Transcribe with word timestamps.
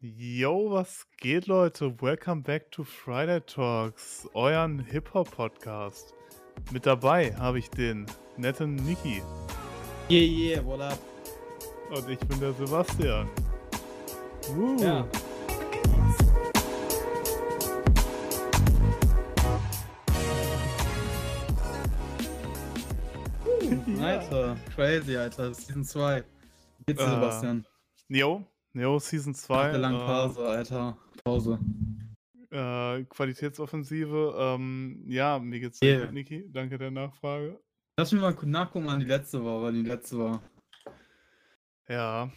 Yo, 0.00 0.70
was 0.70 1.06
geht, 1.16 1.48
Leute? 1.48 2.00
Welcome 2.00 2.42
back 2.42 2.70
to 2.70 2.84
Friday 2.84 3.40
Talks, 3.40 4.28
euren 4.32 4.78
Hip-Hop-Podcast. 4.78 6.14
Mit 6.70 6.86
dabei 6.86 7.34
habe 7.34 7.58
ich 7.58 7.68
den 7.70 8.06
netten 8.36 8.76
Niki. 8.76 9.22
Yeah, 10.08 10.22
yeah, 10.22 10.64
what 10.64 10.80
up? 10.80 10.98
Und 11.90 12.08
ich 12.08 12.18
bin 12.20 12.38
der 12.38 12.52
Sebastian. 12.52 13.28
Woo. 14.54 14.76
Ja. 14.80 15.04
Alter, 24.00 24.56
crazy, 24.74 25.16
Alter. 25.16 25.52
Season 25.54 25.84
2. 25.84 26.24
Geht's 26.86 27.00
dir, 27.00 27.06
Äh, 27.06 27.10
Sebastian? 27.10 27.66
Jo, 28.08 28.44
jo, 28.78 28.98
Season 28.98 29.32
Nach 29.32 29.38
2. 29.38 29.70
der 29.70 29.78
langen 29.78 29.98
Pause, 29.98 30.46
Alter. 30.46 30.98
Pause. 31.24 31.58
Äh, 32.50 33.00
äh, 33.00 33.04
Qualitätsoffensive. 33.04 34.34
Ähm, 34.38 35.04
ja, 35.06 35.38
mir 35.38 35.60
geht's 35.60 35.80
Yeah. 35.82 36.06
gut, 36.06 36.14
Niki. 36.14 36.50
Danke 36.50 36.78
der 36.78 36.90
Nachfrage. 36.90 37.60
Lass 37.98 38.12
mich 38.12 38.20
mal 38.20 38.36
nachgucken, 38.44 38.86
wann 38.86 39.00
die 39.00 39.06
letzte 39.06 39.44
war, 39.44 39.62
wann 39.62 39.74
die 39.74 39.88
letzte 39.88 40.18
war. 40.18 40.42
Ja. 41.88 42.30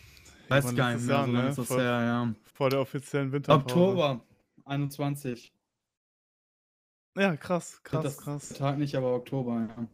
Weiß 0.50 0.76
gar 0.76 0.94
nicht 0.94 1.06
mehr, 1.06 1.26
so 1.26 1.32
ne? 1.32 1.54
Vor, 1.54 1.78
her, 1.80 2.04
ja. 2.04 2.36
vor 2.54 2.70
der 2.70 2.82
offiziellen 2.82 3.32
Winterpause. 3.32 3.64
Oktober 3.64 4.26
21. 4.66 5.54
Ja, 7.18 7.36
krass, 7.36 7.82
krass, 7.84 8.04
das 8.04 8.18
krass. 8.18 8.50
Tag 8.50 8.78
nicht, 8.78 8.96
aber 8.96 9.14
Oktober, 9.14 9.68
ja. 9.68 9.88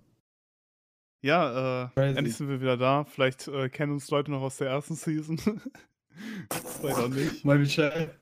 Ja, 1.23 1.89
äh, 1.95 2.15
endlich 2.15 2.35
sind 2.35 2.47
wir 2.47 2.61
wieder 2.61 2.77
da. 2.77 3.03
Vielleicht 3.03 3.47
äh, 3.47 3.69
kennen 3.69 3.93
uns 3.93 4.09
Leute 4.09 4.31
noch 4.31 4.41
aus 4.41 4.57
der 4.57 4.69
ersten 4.69 4.95
Season. 4.95 5.39
Vielleicht 6.79 6.97
auch 6.97 7.07
nicht. 7.09 7.45
Moin, 7.45 7.59
Michelle. 7.59 8.19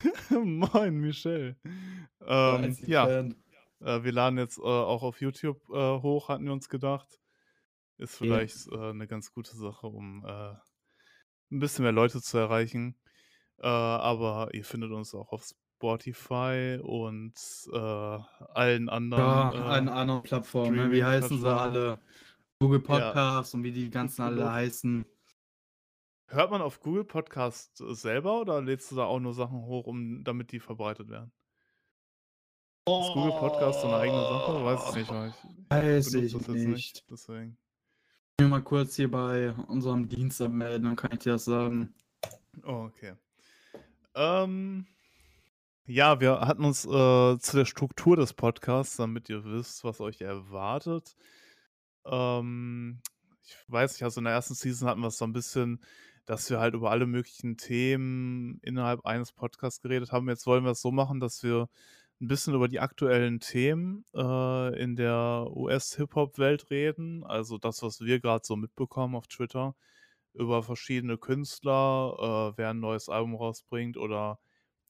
Moin, 0.30 0.94
Michelle. 1.00 1.56
Ja, 2.20 2.56
Ähm, 2.58 2.76
ja, 2.86 3.08
äh, 3.18 4.04
wir 4.04 4.12
laden 4.12 4.38
jetzt 4.38 4.58
äh, 4.58 4.62
auch 4.62 5.02
auf 5.02 5.20
YouTube 5.20 5.60
äh, 5.70 6.00
hoch, 6.00 6.28
hatten 6.28 6.44
wir 6.44 6.52
uns 6.52 6.68
gedacht. 6.68 7.20
Ist 7.98 8.16
vielleicht 8.16 8.68
äh, 8.72 8.90
eine 8.90 9.06
ganz 9.06 9.32
gute 9.32 9.56
Sache, 9.56 9.86
um 9.86 10.24
äh, 10.26 10.52
ein 11.50 11.58
bisschen 11.60 11.84
mehr 11.84 11.92
Leute 11.92 12.20
zu 12.20 12.36
erreichen. 12.36 12.96
Äh, 13.58 13.66
aber 13.68 14.50
ihr 14.52 14.64
findet 14.64 14.92
uns 14.92 15.14
auch 15.14 15.32
auf 15.32 15.46
Spotify 15.78 16.78
und 16.82 17.34
allen 17.72 18.88
anderen. 18.88 19.22
Ja, 19.22 19.50
allen 19.50 19.88
anderen 19.88 20.22
Plattformen, 20.22 20.76
ne? 20.76 20.90
Wie 20.90 21.04
heißen 21.04 21.40
sie 21.40 21.48
alle? 21.48 21.98
Google 22.58 22.80
Ja. 22.80 22.86
Podcasts 22.86 23.54
und 23.54 23.62
wie 23.62 23.72
die 23.72 23.90
ganzen 23.90 24.22
alle 24.22 24.36
Google. 24.36 24.52
heißen. 24.52 25.04
Hört 26.28 26.50
man 26.50 26.60
auf 26.60 26.80
Google 26.80 27.04
Podcast 27.04 27.80
äh, 27.80 27.94
selber 27.94 28.40
oder 28.40 28.60
lädst 28.60 28.90
du 28.90 28.96
da 28.96 29.04
auch 29.04 29.20
nur 29.20 29.34
Sachen 29.34 29.62
hoch, 29.62 29.86
um 29.86 30.24
damit 30.24 30.52
die 30.52 30.60
verbreitet 30.60 31.08
werden? 31.08 31.30
Ist 32.88 33.12
Google 33.14 33.32
Podcast 33.32 33.80
so 33.80 33.88
eine 33.88 33.96
eigene 33.96 34.20
Sache? 34.20 34.64
Weiß 34.64 34.90
ich 34.90 34.94
nicht, 34.96 35.10
weil 35.10 35.28
ich 35.28 35.70
Weiß 35.70 36.14
ich 36.14 36.32
das 36.32 36.32
jetzt 36.32 36.48
nicht. 36.48 36.68
nicht. 36.68 37.04
Deswegen. 37.10 37.58
Ich 38.38 38.42
will 38.42 38.48
mal 38.48 38.62
kurz 38.62 38.96
hier 38.96 39.10
bei 39.10 39.52
unserem 39.52 40.08
Dienst 40.08 40.40
abmelden, 40.40 40.84
dann 40.84 40.96
kann 40.96 41.12
ich 41.12 41.20
dir 41.20 41.32
das 41.32 41.46
sagen. 41.46 41.94
Oh, 42.64 42.88
okay. 42.88 43.14
Ähm, 44.14 44.86
ja, 45.86 46.20
wir 46.20 46.40
hatten 46.40 46.64
uns 46.64 46.84
äh, 46.84 47.38
zu 47.38 47.56
der 47.56 47.64
Struktur 47.64 48.16
des 48.16 48.34
Podcasts, 48.34 48.96
damit 48.96 49.28
ihr 49.28 49.44
wisst, 49.44 49.84
was 49.84 50.00
euch 50.00 50.20
erwartet. 50.20 51.16
Ähm, 52.04 53.00
ich 53.42 53.56
weiß 53.68 53.92
nicht, 53.92 54.02
also 54.02 54.20
in 54.20 54.24
der 54.24 54.34
ersten 54.34 54.54
Season 54.54 54.88
hatten 54.88 55.00
wir 55.00 55.08
es 55.08 55.18
so 55.18 55.24
ein 55.24 55.32
bisschen, 55.32 55.80
dass 56.26 56.50
wir 56.50 56.60
halt 56.60 56.74
über 56.74 56.90
alle 56.90 57.06
möglichen 57.06 57.56
Themen 57.56 58.58
innerhalb 58.62 59.04
eines 59.06 59.32
Podcasts 59.32 59.80
geredet 59.80 60.12
haben. 60.12 60.28
Jetzt 60.28 60.46
wollen 60.46 60.64
wir 60.64 60.72
es 60.72 60.82
so 60.82 60.92
machen, 60.92 61.20
dass 61.20 61.42
wir 61.42 61.68
ein 62.20 62.28
bisschen 62.28 62.54
über 62.54 62.68
die 62.68 62.80
aktuellen 62.80 63.40
Themen 63.40 64.04
äh, 64.14 64.82
in 64.82 64.96
der 64.96 65.46
US-Hip-Hop-Welt 65.50 66.70
reden. 66.70 67.24
Also 67.24 67.58
das, 67.58 67.82
was 67.82 68.00
wir 68.00 68.20
gerade 68.20 68.42
so 68.44 68.56
mitbekommen 68.56 69.14
auf 69.16 69.26
Twitter 69.28 69.76
über 70.34 70.62
verschiedene 70.62 71.18
Künstler, 71.18 72.52
äh, 72.54 72.58
wer 72.58 72.70
ein 72.70 72.80
neues 72.80 73.08
Album 73.08 73.34
rausbringt 73.36 73.96
oder 73.96 74.38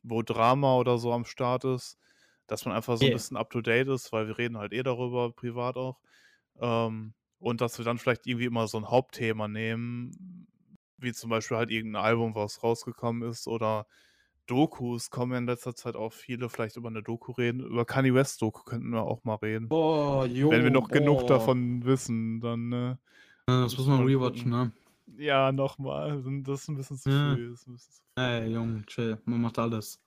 wo 0.02 0.22
Drama 0.22 0.76
oder 0.76 0.98
so 0.98 1.12
am 1.12 1.25
Start 1.25 1.64
ist, 1.64 1.98
dass 2.46 2.64
man 2.64 2.75
einfach 2.75 2.96
so 2.96 3.06
ein 3.06 3.10
Yeah. 3.10 3.12
bisschen 3.12 3.36
up 3.36 3.50
to 3.50 3.60
date 3.60 3.88
ist, 3.88 4.12
weil 4.12 4.28
wir 4.28 4.38
reden 4.38 4.58
halt 4.58 4.72
eh 4.72 4.82
darüber, 4.82 5.32
privat 5.32 5.76
auch. 5.76 6.00
Ähm, 6.60 7.14
und 7.38 7.60
dass 7.60 7.78
wir 7.78 7.84
dann 7.84 7.98
vielleicht 7.98 8.26
irgendwie 8.26 8.46
immer 8.46 8.69
so 8.69 8.78
ein 8.78 8.88
Hauptthema 8.91 9.48
nehmen, 9.48 10.46
wie 10.98 11.12
zum 11.12 11.30
Beispiel 11.30 11.56
halt 11.56 11.70
irgendein 11.70 12.02
Album, 12.02 12.34
was 12.34 12.62
rausgekommen 12.62 13.28
ist 13.28 13.46
oder 13.48 13.86
Dokus 14.46 15.10
kommen 15.10 15.32
ja 15.32 15.38
in 15.38 15.46
letzter 15.46 15.74
Zeit 15.74 15.96
auch 15.96 16.12
viele, 16.12 16.48
vielleicht 16.48 16.76
über 16.76 16.88
eine 16.88 17.02
Doku 17.02 17.32
reden. 17.32 17.60
Über 17.60 17.84
Kanye 17.84 18.14
West 18.14 18.40
Doku 18.42 18.62
könnten 18.62 18.90
wir 18.90 19.02
auch 19.02 19.24
mal 19.24 19.34
reden. 19.36 19.68
Boah, 19.68 20.24
jo, 20.26 20.50
Wenn 20.50 20.62
wir 20.62 20.70
noch 20.70 20.88
genug 20.88 21.20
boah. 21.20 21.26
davon 21.26 21.84
wissen, 21.84 22.40
dann 22.40 22.68
ne, 22.68 22.98
Ja, 23.48 23.62
Das 23.62 23.76
muss 23.76 23.86
man 23.86 24.04
rewatchen, 24.04 24.50
ne? 24.50 24.72
Ja, 25.18 25.50
nochmal. 25.52 26.22
Das 26.42 26.62
ist 26.62 26.68
ein 26.68 26.76
bisschen 26.76 26.96
zu 26.98 27.10
Ja. 27.10 27.34
früh. 27.34 27.50
Bisschen 27.50 27.78
zu 27.78 27.90
früh. 27.90 28.22
Ey, 28.22 28.52
Junge, 28.52 28.84
chill, 28.86 29.20
man 29.24 29.40
macht 29.40 29.58
alles. 29.58 30.00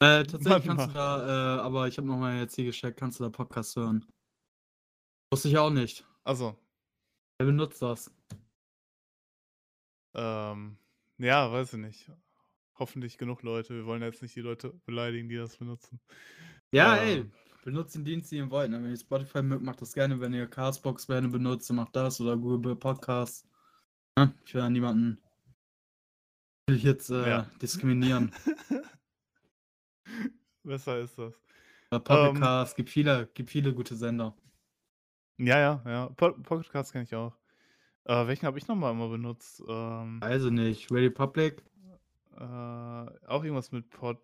Äh, 0.00 0.24
tatsächlich 0.24 0.66
Man 0.66 0.76
kannst 0.76 0.86
du 0.86 0.88
macht 0.88 0.96
da, 0.96 1.56
äh, 1.56 1.60
aber 1.60 1.88
ich 1.88 1.96
habe 1.98 2.06
nochmal 2.06 2.38
jetzt 2.38 2.56
hier 2.56 2.64
gecheckt, 2.64 2.98
kannst 2.98 3.20
du 3.20 3.24
da 3.24 3.30
Podcast 3.30 3.76
hören. 3.76 4.04
Wusste 5.32 5.48
ich 5.48 5.58
auch 5.58 5.70
nicht. 5.70 6.06
Also, 6.24 6.56
Wer 7.38 7.46
benutzt 7.46 7.82
das? 7.82 8.10
Ähm, 10.14 10.76
ja, 11.18 11.50
weiß 11.52 11.74
ich 11.74 11.80
nicht. 11.80 12.10
Hoffentlich 12.78 13.18
genug 13.18 13.42
Leute. 13.42 13.74
Wir 13.74 13.86
wollen 13.86 14.02
jetzt 14.02 14.22
nicht 14.22 14.34
die 14.34 14.40
Leute 14.40 14.70
beleidigen, 14.84 15.28
die 15.28 15.36
das 15.36 15.56
benutzen. 15.56 16.00
Ja, 16.72 16.96
Ähm, 16.96 17.02
ey, 17.24 17.30
benutzt 17.64 17.94
den 17.94 18.04
Dienst, 18.04 18.32
den 18.32 18.38
ihr 18.46 18.50
wollt. 18.50 18.70
Ne? 18.70 18.82
Wenn 18.82 18.90
ihr 18.90 18.96
Spotify 18.98 19.42
mögt, 19.42 19.62
macht 19.62 19.80
das 19.80 19.92
gerne. 19.94 20.20
Wenn 20.20 20.32
ihr 20.34 20.46
Castbox 20.48 21.06
gerne 21.06 21.28
benutzt, 21.28 21.70
macht 21.72 21.94
das 21.94 22.20
oder 22.20 22.36
Google 22.36 22.74
Podcast. 22.76 23.46
Ja, 24.18 24.32
ich 24.44 24.54
will 24.54 24.60
ja 24.62 24.70
niemanden 24.70 25.20
will 26.66 26.76
ich 26.76 26.82
jetzt 26.82 27.10
äh, 27.10 27.28
Ja. 27.28 27.42
diskriminieren. 27.60 28.32
Besser 30.62 30.98
ist 31.00 31.18
das. 31.18 31.34
Bei 31.90 31.96
Ähm, 31.98 32.02
Podcast 32.34 32.74
gibt 32.76 32.90
viele, 32.90 33.26
gibt 33.34 33.50
viele 33.50 33.74
gute 33.74 33.94
Sender. 33.96 34.34
ja, 35.38 35.58
ja, 35.58 35.82
ja. 35.86 36.06
Po- 36.10 36.32
Podcast 36.32 36.92
kenne 36.92 37.04
ich 37.04 37.14
auch. 37.14 37.36
Äh, 38.04 38.26
welchen 38.26 38.46
habe 38.46 38.58
ich 38.58 38.68
nochmal 38.68 38.92
immer 38.92 39.08
benutzt? 39.08 39.62
Ähm, 39.66 40.18
Also 40.22 40.50
nicht. 40.50 40.90
Ready 40.90 41.10
Public? 41.10 41.62
äh, 42.36 42.42
auch 42.42 43.44
irgendwas 43.44 43.70
mit 43.72 43.88
Pod 43.90 44.18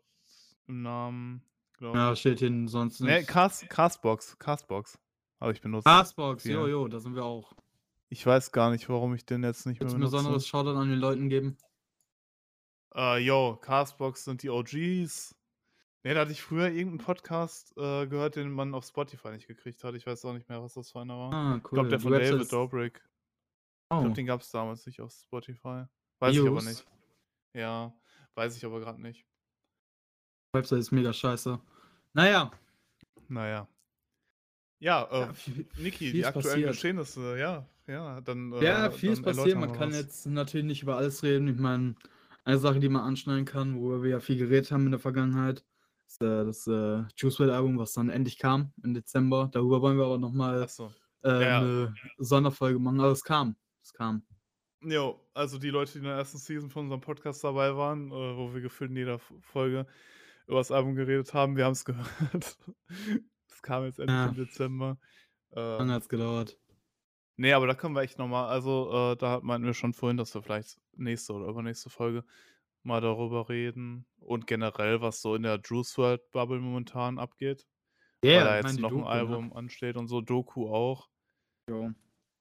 im 0.67 0.83
Namen, 0.83 1.43
glaube 1.79 1.97
Ja, 1.99 2.13
ich. 2.13 2.21
steht 2.21 2.41
hier 2.41 2.69
sonst 2.69 3.01
Ne, 3.01 3.19
nicht. 3.19 3.29
Cast, 3.29 3.69
Castbox. 3.71 4.37
Castbox 4.39 4.99
habe 5.41 5.53
ich 5.53 5.61
benutzt. 5.61 5.87
Castbox, 5.87 6.45
jo, 6.45 6.65
Viel. 6.65 6.71
jo, 6.73 6.89
da 6.89 6.99
sind 6.99 7.15
wir 7.15 7.25
auch. 7.25 7.53
Ich 8.09 8.27
weiß 8.27 8.51
gar 8.53 8.71
nicht, 8.71 8.89
warum 8.89 9.15
ich 9.15 9.25
den 9.25 9.45
jetzt 9.45 9.65
nicht 9.67 9.81
mehr 9.81 9.87
Willst 9.91 9.95
du 9.95 9.97
ein 9.97 10.01
benutze. 10.01 10.17
besonderes 10.17 10.47
Shoutout 10.49 10.77
an 10.77 10.89
den 10.91 10.99
Leuten 10.99 11.29
geben? 11.29 11.57
Äh, 12.95 13.19
yo, 13.25 13.57
Castbox 13.61 14.25
sind 14.25 14.43
die 14.43 14.51
OGs. 14.51 15.35
Ne, 16.03 16.15
da 16.15 16.21
hatte 16.23 16.33
ich 16.33 16.43
früher 16.43 16.67
irgendeinen 16.69 16.99
Podcast 16.99 17.73
äh, 17.77 18.07
gehört, 18.07 18.35
den 18.37 18.51
man 18.51 18.75
auf 18.75 18.85
Spotify 18.87 19.29
nicht 19.31 19.47
gekriegt 19.47 19.85
hat. 19.85 19.95
Ich 19.95 20.07
weiß 20.07 20.25
auch 20.25 20.33
nicht 20.33 20.49
mehr, 20.49 20.61
was 20.63 20.75
das 20.75 20.91
für 20.91 21.01
einer 21.01 21.17
war. 21.17 21.33
Ah, 21.33 21.57
Ich 21.59 21.63
glaube, 21.63 21.83
cool. 21.83 21.89
der 21.91 21.99
Die 21.99 22.03
von 22.03 22.13
Website 22.13 22.31
David 22.33 22.43
ist. 22.43 22.53
Dobrik. 22.53 23.03
Ich 23.93 23.97
Oh, 23.97 24.01
glaube, 24.03 24.15
den 24.15 24.27
gab 24.27 24.41
es 24.41 24.51
damals 24.53 24.87
nicht 24.87 25.01
auf 25.01 25.11
Spotify. 25.13 25.85
Weiß 26.21 26.33
ich 26.35 26.41
aber 26.41 26.51
News. 26.51 26.65
nicht. 26.67 26.87
Ja, 27.55 27.93
weiß 28.37 28.57
ich 28.57 28.65
aber 28.65 28.79
gerade 28.79 29.03
nicht. 29.03 29.27
Website 30.53 30.79
ist 30.79 30.93
mega 30.93 31.13
scheiße. 31.13 31.59
Naja. 32.13 32.53
Naja. 33.29 33.67
Ja, 34.81 35.09
äh, 35.11 35.21
Ja, 35.21 35.33
viel, 35.35 35.69
Niki, 35.79 36.13
die 36.13 36.25
aktuellen 36.25 36.49
passiert. 36.49 36.69
Geschehnisse, 36.73 37.37
ja, 37.39 37.67
ja, 37.89 38.21
dann. 38.21 38.53
Äh, 38.53 38.65
Ja, 38.65 38.91
viel 38.93 39.11
ist 39.11 39.23
passiert. 39.23 39.59
Man 39.59 39.73
kann 39.73 39.91
was. 39.91 39.99
jetzt 39.99 40.27
natürlich 40.27 40.67
nicht 40.67 40.83
über 40.83 40.97
alles 40.97 41.23
reden. 41.25 41.49
Ich 41.49 41.59
meine, 41.59 41.97
eine 42.45 42.59
Sache, 42.59 42.79
die 42.79 42.89
man 42.89 43.03
anschneiden 43.03 43.45
kann, 43.45 43.75
worüber 43.81 44.05
wir 44.05 44.11
ja 44.11 44.21
viel 44.21 44.37
geredet 44.39 44.71
haben 44.71 44.85
in 44.87 44.93
der 44.93 45.01
Vergangenheit, 45.01 45.65
ist 46.07 46.23
äh, 46.23 46.45
das 46.45 46.67
äh, 46.69 47.03
Juice 47.17 47.41
WRLD 47.41 47.51
Album, 47.53 47.77
was 47.79 47.93
dann 47.93 48.09
endlich 48.09 48.39
kam 48.39 48.73
im 48.85 48.95
Dezember. 48.95 49.49
Darüber 49.53 49.83
wollen 49.83 49.99
wir 49.99 50.05
aber 50.07 50.19
nochmal 50.19 50.63
Achso. 50.63 50.93
äh, 51.25 51.43
Ja. 51.43 51.59
eine 51.59 51.95
Sonderfolge 52.19 52.79
machen. 52.79 53.01
Aber 53.01 53.11
es 53.13 53.25
kam. 53.25 53.57
Es 53.91 53.95
kam. 53.95 54.23
Jo, 54.83 55.21
also 55.35 55.59
die 55.59 55.69
Leute, 55.71 55.93
die 55.93 55.99
in 55.99 56.05
der 56.05 56.15
ersten 56.15 56.39
Season 56.39 56.71
von 56.71 56.85
unserem 56.85 57.01
Podcast 57.01 57.43
dabei 57.45 57.77
waren, 57.77 58.09
äh, 58.11 58.37
wo 58.37 58.55
wir 58.55 58.61
gefühlt 58.61 58.91
in 58.91 58.97
jeder 58.97 59.19
Folge 59.19 59.87
über 60.47 60.59
das 60.59 60.71
Album 60.71 60.95
geredet 60.95 61.35
haben, 61.35 61.57
wir 61.57 61.65
haben 61.65 61.73
es 61.73 61.85
gehört. 61.85 62.59
Es 63.53 63.63
kam 63.63 63.85
jetzt 63.85 63.99
endlich 63.99 64.17
Ja. 64.17 64.29
im 64.29 64.35
Dezember. 64.37 64.99
Lange 65.51 65.83
Ähm, 65.83 65.91
hat 65.91 66.03
es 66.03 66.09
gedauert. 66.09 66.57
nee, 67.37 67.53
aber 67.53 67.67
da 67.67 67.75
können 67.75 67.95
wir 67.95 68.01
echt 68.03 68.19
nochmal, 68.19 68.49
also 68.49 69.13
äh, 69.13 69.17
da 69.17 69.41
meinten 69.43 69.67
wir 69.67 69.75
schon 69.75 69.93
vorhin, 69.93 70.17
dass 70.17 70.33
wir 70.35 70.43
vielleicht 70.43 70.81
nächste 70.97 71.35
oder 71.35 71.47
übernächste 71.49 71.91
Folge 71.91 72.25
mal 72.85 73.03
darüber 73.03 73.51
reden 73.51 74.07
und 74.19 74.47
generell, 74.47 75.03
was 75.03 75.21
so 75.21 75.35
in 75.35 75.43
der 75.43 75.61
Juice 75.63 75.99
World 75.99 76.31
Bubble 76.31 76.61
momentan 76.61 77.19
abgeht. 77.19 77.67
weil 78.23 78.31
Ja, 78.33 78.45
da 78.45 78.57
jetzt 78.57 78.79
noch 78.79 78.91
ein 78.93 78.97
Doku, 78.97 79.05
ne? 79.05 79.11
Album 79.11 79.53
ansteht 79.53 79.97
und 79.99 80.07
so, 80.09 80.23
Doku 80.23 80.69
auch. 80.73 81.11
Jo. 81.69 81.91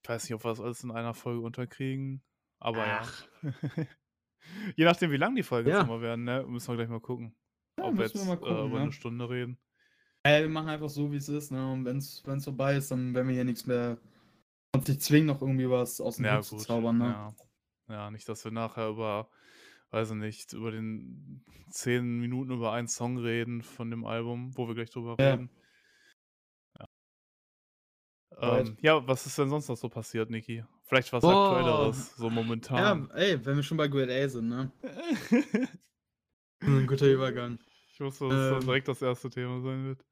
Ich 0.03 0.09
weiß 0.09 0.23
nicht, 0.23 0.33
ob 0.33 0.43
wir 0.43 0.49
das 0.49 0.59
alles 0.59 0.83
in 0.83 0.91
einer 0.91 1.13
Folge 1.13 1.41
unterkriegen, 1.41 2.23
aber 2.59 2.85
Ach. 2.87 3.27
ja. 3.43 3.51
Je 4.75 4.85
nachdem, 4.85 5.11
wie 5.11 5.17
lang 5.17 5.35
die 5.35 5.43
Folgen 5.43 5.69
Ja. 5.69 5.79
jetzt 5.79 5.85
immer 5.87 6.01
werden, 6.01 6.23
ne? 6.23 6.45
Müssen 6.47 6.69
wir 6.69 6.75
gleich 6.77 6.89
mal 6.89 7.01
gucken. 7.01 7.35
Ja, 7.77 7.85
ob 7.85 7.91
wir 7.93 8.03
müssen 8.03 8.17
jetzt 8.17 8.25
wir 8.27 8.33
mal 8.35 8.39
gucken, 8.39 8.55
äh, 8.55 8.65
über 8.65 8.77
ne? 8.77 8.81
eine 8.83 8.91
Stunde 8.91 9.29
reden. 9.29 9.59
Ey, 10.23 10.41
wir 10.43 10.49
machen 10.49 10.69
einfach 10.69 10.89
so, 10.89 11.11
wie 11.11 11.17
es 11.17 11.29
ist, 11.29 11.51
ne? 11.51 11.71
Und 11.71 11.85
wenn 11.85 11.97
es 11.97 12.23
vorbei 12.43 12.75
ist, 12.75 12.91
dann 12.91 13.13
werden 13.13 13.27
wir 13.27 13.35
hier 13.35 13.43
nichts 13.45 13.65
mehr 13.65 13.97
uns 14.75 14.87
nicht 14.87 15.01
zwingen, 15.01 15.27
noch 15.27 15.41
irgendwie 15.41 15.69
was 15.69 16.01
aus 16.01 16.17
dem 16.17 16.25
Ja, 16.25 16.37
Hut 16.37 16.45
zu 16.45 16.57
zaubern, 16.57 16.97
ne? 16.97 17.05
Ja. 17.05 17.35
ja, 17.89 18.11
nicht, 18.11 18.27
dass 18.29 18.43
wir 18.43 18.51
nachher 18.51 18.89
über, 18.89 19.29
weiß 19.91 20.11
ich 20.11 20.15
nicht, 20.17 20.53
über 20.53 20.71
den 20.71 21.43
zehn 21.69 22.19
Minuten 22.19 22.51
über 22.51 22.71
einen 22.73 22.87
Song 22.87 23.17
reden 23.17 23.61
von 23.61 23.89
dem 23.91 24.05
Album, 24.05 24.55
wo 24.57 24.67
wir 24.67 24.75
gleich 24.75 24.89
drüber 24.91 25.15
Ja. 25.19 25.31
reden. 25.33 25.49
Ja. 28.41 28.59
Ähm, 28.59 28.77
ja, 28.81 29.07
was 29.07 29.25
ist 29.25 29.37
denn 29.37 29.49
sonst 29.49 29.67
noch 29.67 29.77
so 29.77 29.89
passiert, 29.89 30.29
Niki? 30.29 30.63
Vielleicht 30.87 31.11
was 31.13 31.23
Boah. 31.23 31.53
Aktuelleres, 31.53 32.15
so 32.15 32.25
Ja, 32.25 32.29
momentan. 32.35 33.09
ey, 33.11 33.45
wenn 33.45 33.55
wir 33.57 33.63
schon 33.63 33.77
bei 33.77 33.87
Grade 33.87 34.13
A 34.13 34.27
sind, 34.29 34.49
ne? 34.49 34.71
Ein 36.61 36.87
guter 36.87 37.07
Übergang. 37.07 37.59
ich 37.93 37.99
wusste, 37.99 38.29
dass 38.29 38.49
das 38.49 38.59
Ähm. 38.59 38.65
direkt 38.65 38.87
das 38.87 39.01
erste 39.01 39.29
Thema 39.29 39.61
sein 39.61 39.85
wird. 39.85 40.05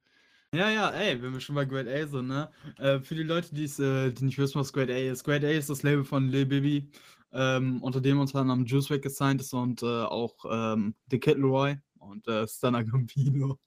Ja, 0.53 0.69
ja, 0.69 0.89
ey, 0.91 1.21
wenn 1.21 1.33
wir 1.33 1.41
schon 1.41 1.55
bei 1.55 1.65
Grade 1.65 1.93
A 1.93 2.07
sind, 2.07 2.27
ne? 2.27 2.49
Äh, 2.77 2.99
für 3.01 3.15
die 3.15 3.23
Leute, 3.23 3.53
äh, 3.55 4.11
die 4.11 4.25
nicht 4.25 4.37
wissen, 4.37 4.59
was 4.59 4.71
Grade 4.71 4.93
A 4.93 5.11
ist. 5.11 5.23
Grade 5.23 5.47
A 5.47 5.51
ist 5.51 5.69
das 5.69 5.83
Label 5.83 6.05
von 6.05 6.29
Lil 6.29 6.45
Bibi, 6.45 6.89
ähm, 7.33 7.81
unter 7.83 7.99
dem 7.99 8.19
unter 8.19 8.39
anderem 8.39 8.65
Juice 8.65 8.89
WRLD 8.89 9.03
gesigned 9.03 9.41
ist 9.41 9.53
und 9.53 9.83
äh, 9.83 9.85
auch 9.85 10.35
ähm, 10.49 10.95
The 11.11 11.19
Kid 11.19 11.37
Leroy 11.37 11.75
und 11.99 12.27
äh, 12.27 12.47
Stunner 12.47 12.83
Gambino. 12.85 13.59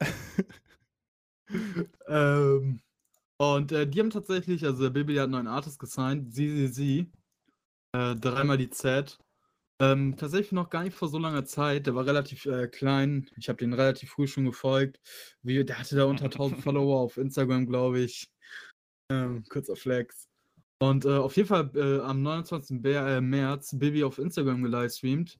ähm, 2.08 2.80
und 3.38 3.72
äh, 3.72 3.86
die 3.86 4.00
haben 4.00 4.10
tatsächlich, 4.10 4.64
also 4.64 4.82
der 4.82 4.90
Bibi 4.90 5.14
hat 5.16 5.24
einen 5.24 5.32
neuen 5.32 5.46
Artist 5.46 5.78
gesigned, 5.78 6.32
ZZZ, 6.32 6.78
äh, 7.92 8.14
dreimal 8.16 8.58
die 8.58 8.70
Z. 8.70 9.18
Ähm, 9.78 10.16
tatsächlich 10.16 10.52
noch 10.52 10.70
gar 10.70 10.84
nicht 10.84 10.96
vor 10.96 11.08
so 11.08 11.18
langer 11.18 11.44
Zeit. 11.44 11.86
Der 11.86 11.94
war 11.94 12.06
relativ 12.06 12.46
äh, 12.46 12.66
klein. 12.66 13.28
Ich 13.36 13.48
habe 13.48 13.58
den 13.58 13.74
relativ 13.74 14.10
früh 14.10 14.26
schon 14.26 14.46
gefolgt. 14.46 15.00
Wie, 15.42 15.62
der 15.64 15.78
hatte 15.78 15.96
da 15.96 16.04
unter 16.04 16.26
1000 16.26 16.60
Follower 16.62 17.00
auf 17.00 17.18
Instagram, 17.18 17.66
glaube 17.66 18.00
ich. 18.00 18.30
Ähm, 19.10 19.44
kurzer 19.48 19.76
Flex. 19.76 20.28
Und 20.78 21.04
äh, 21.04 21.10
auf 21.10 21.36
jeden 21.36 21.48
Fall 21.48 21.70
äh, 21.74 22.00
am 22.00 22.22
29. 22.22 22.82
Bär, 22.82 23.06
äh, 23.06 23.20
März 23.20 23.78
Bibi 23.78 24.04
auf 24.04 24.18
Instagram 24.18 24.62
gelivestreamt. 24.62 25.38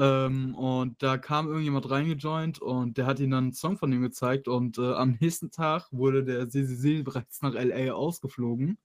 Ähm, 0.00 0.54
und 0.54 1.02
da 1.02 1.18
kam 1.18 1.48
irgendjemand 1.48 1.90
reingejoint 1.90 2.58
und 2.58 2.96
der 2.96 3.04
hat 3.04 3.20
ihm 3.20 3.30
dann 3.30 3.44
einen 3.44 3.52
Song 3.52 3.76
von 3.76 3.92
ihm 3.92 4.00
gezeigt. 4.00 4.48
Und 4.48 4.78
äh, 4.78 4.94
am 4.94 5.18
nächsten 5.20 5.50
Tag 5.50 5.88
wurde 5.92 6.24
der 6.24 6.48
CCC 6.48 7.02
bereits 7.02 7.42
nach 7.42 7.52
LA 7.52 7.92
ausgeflogen. 7.92 8.78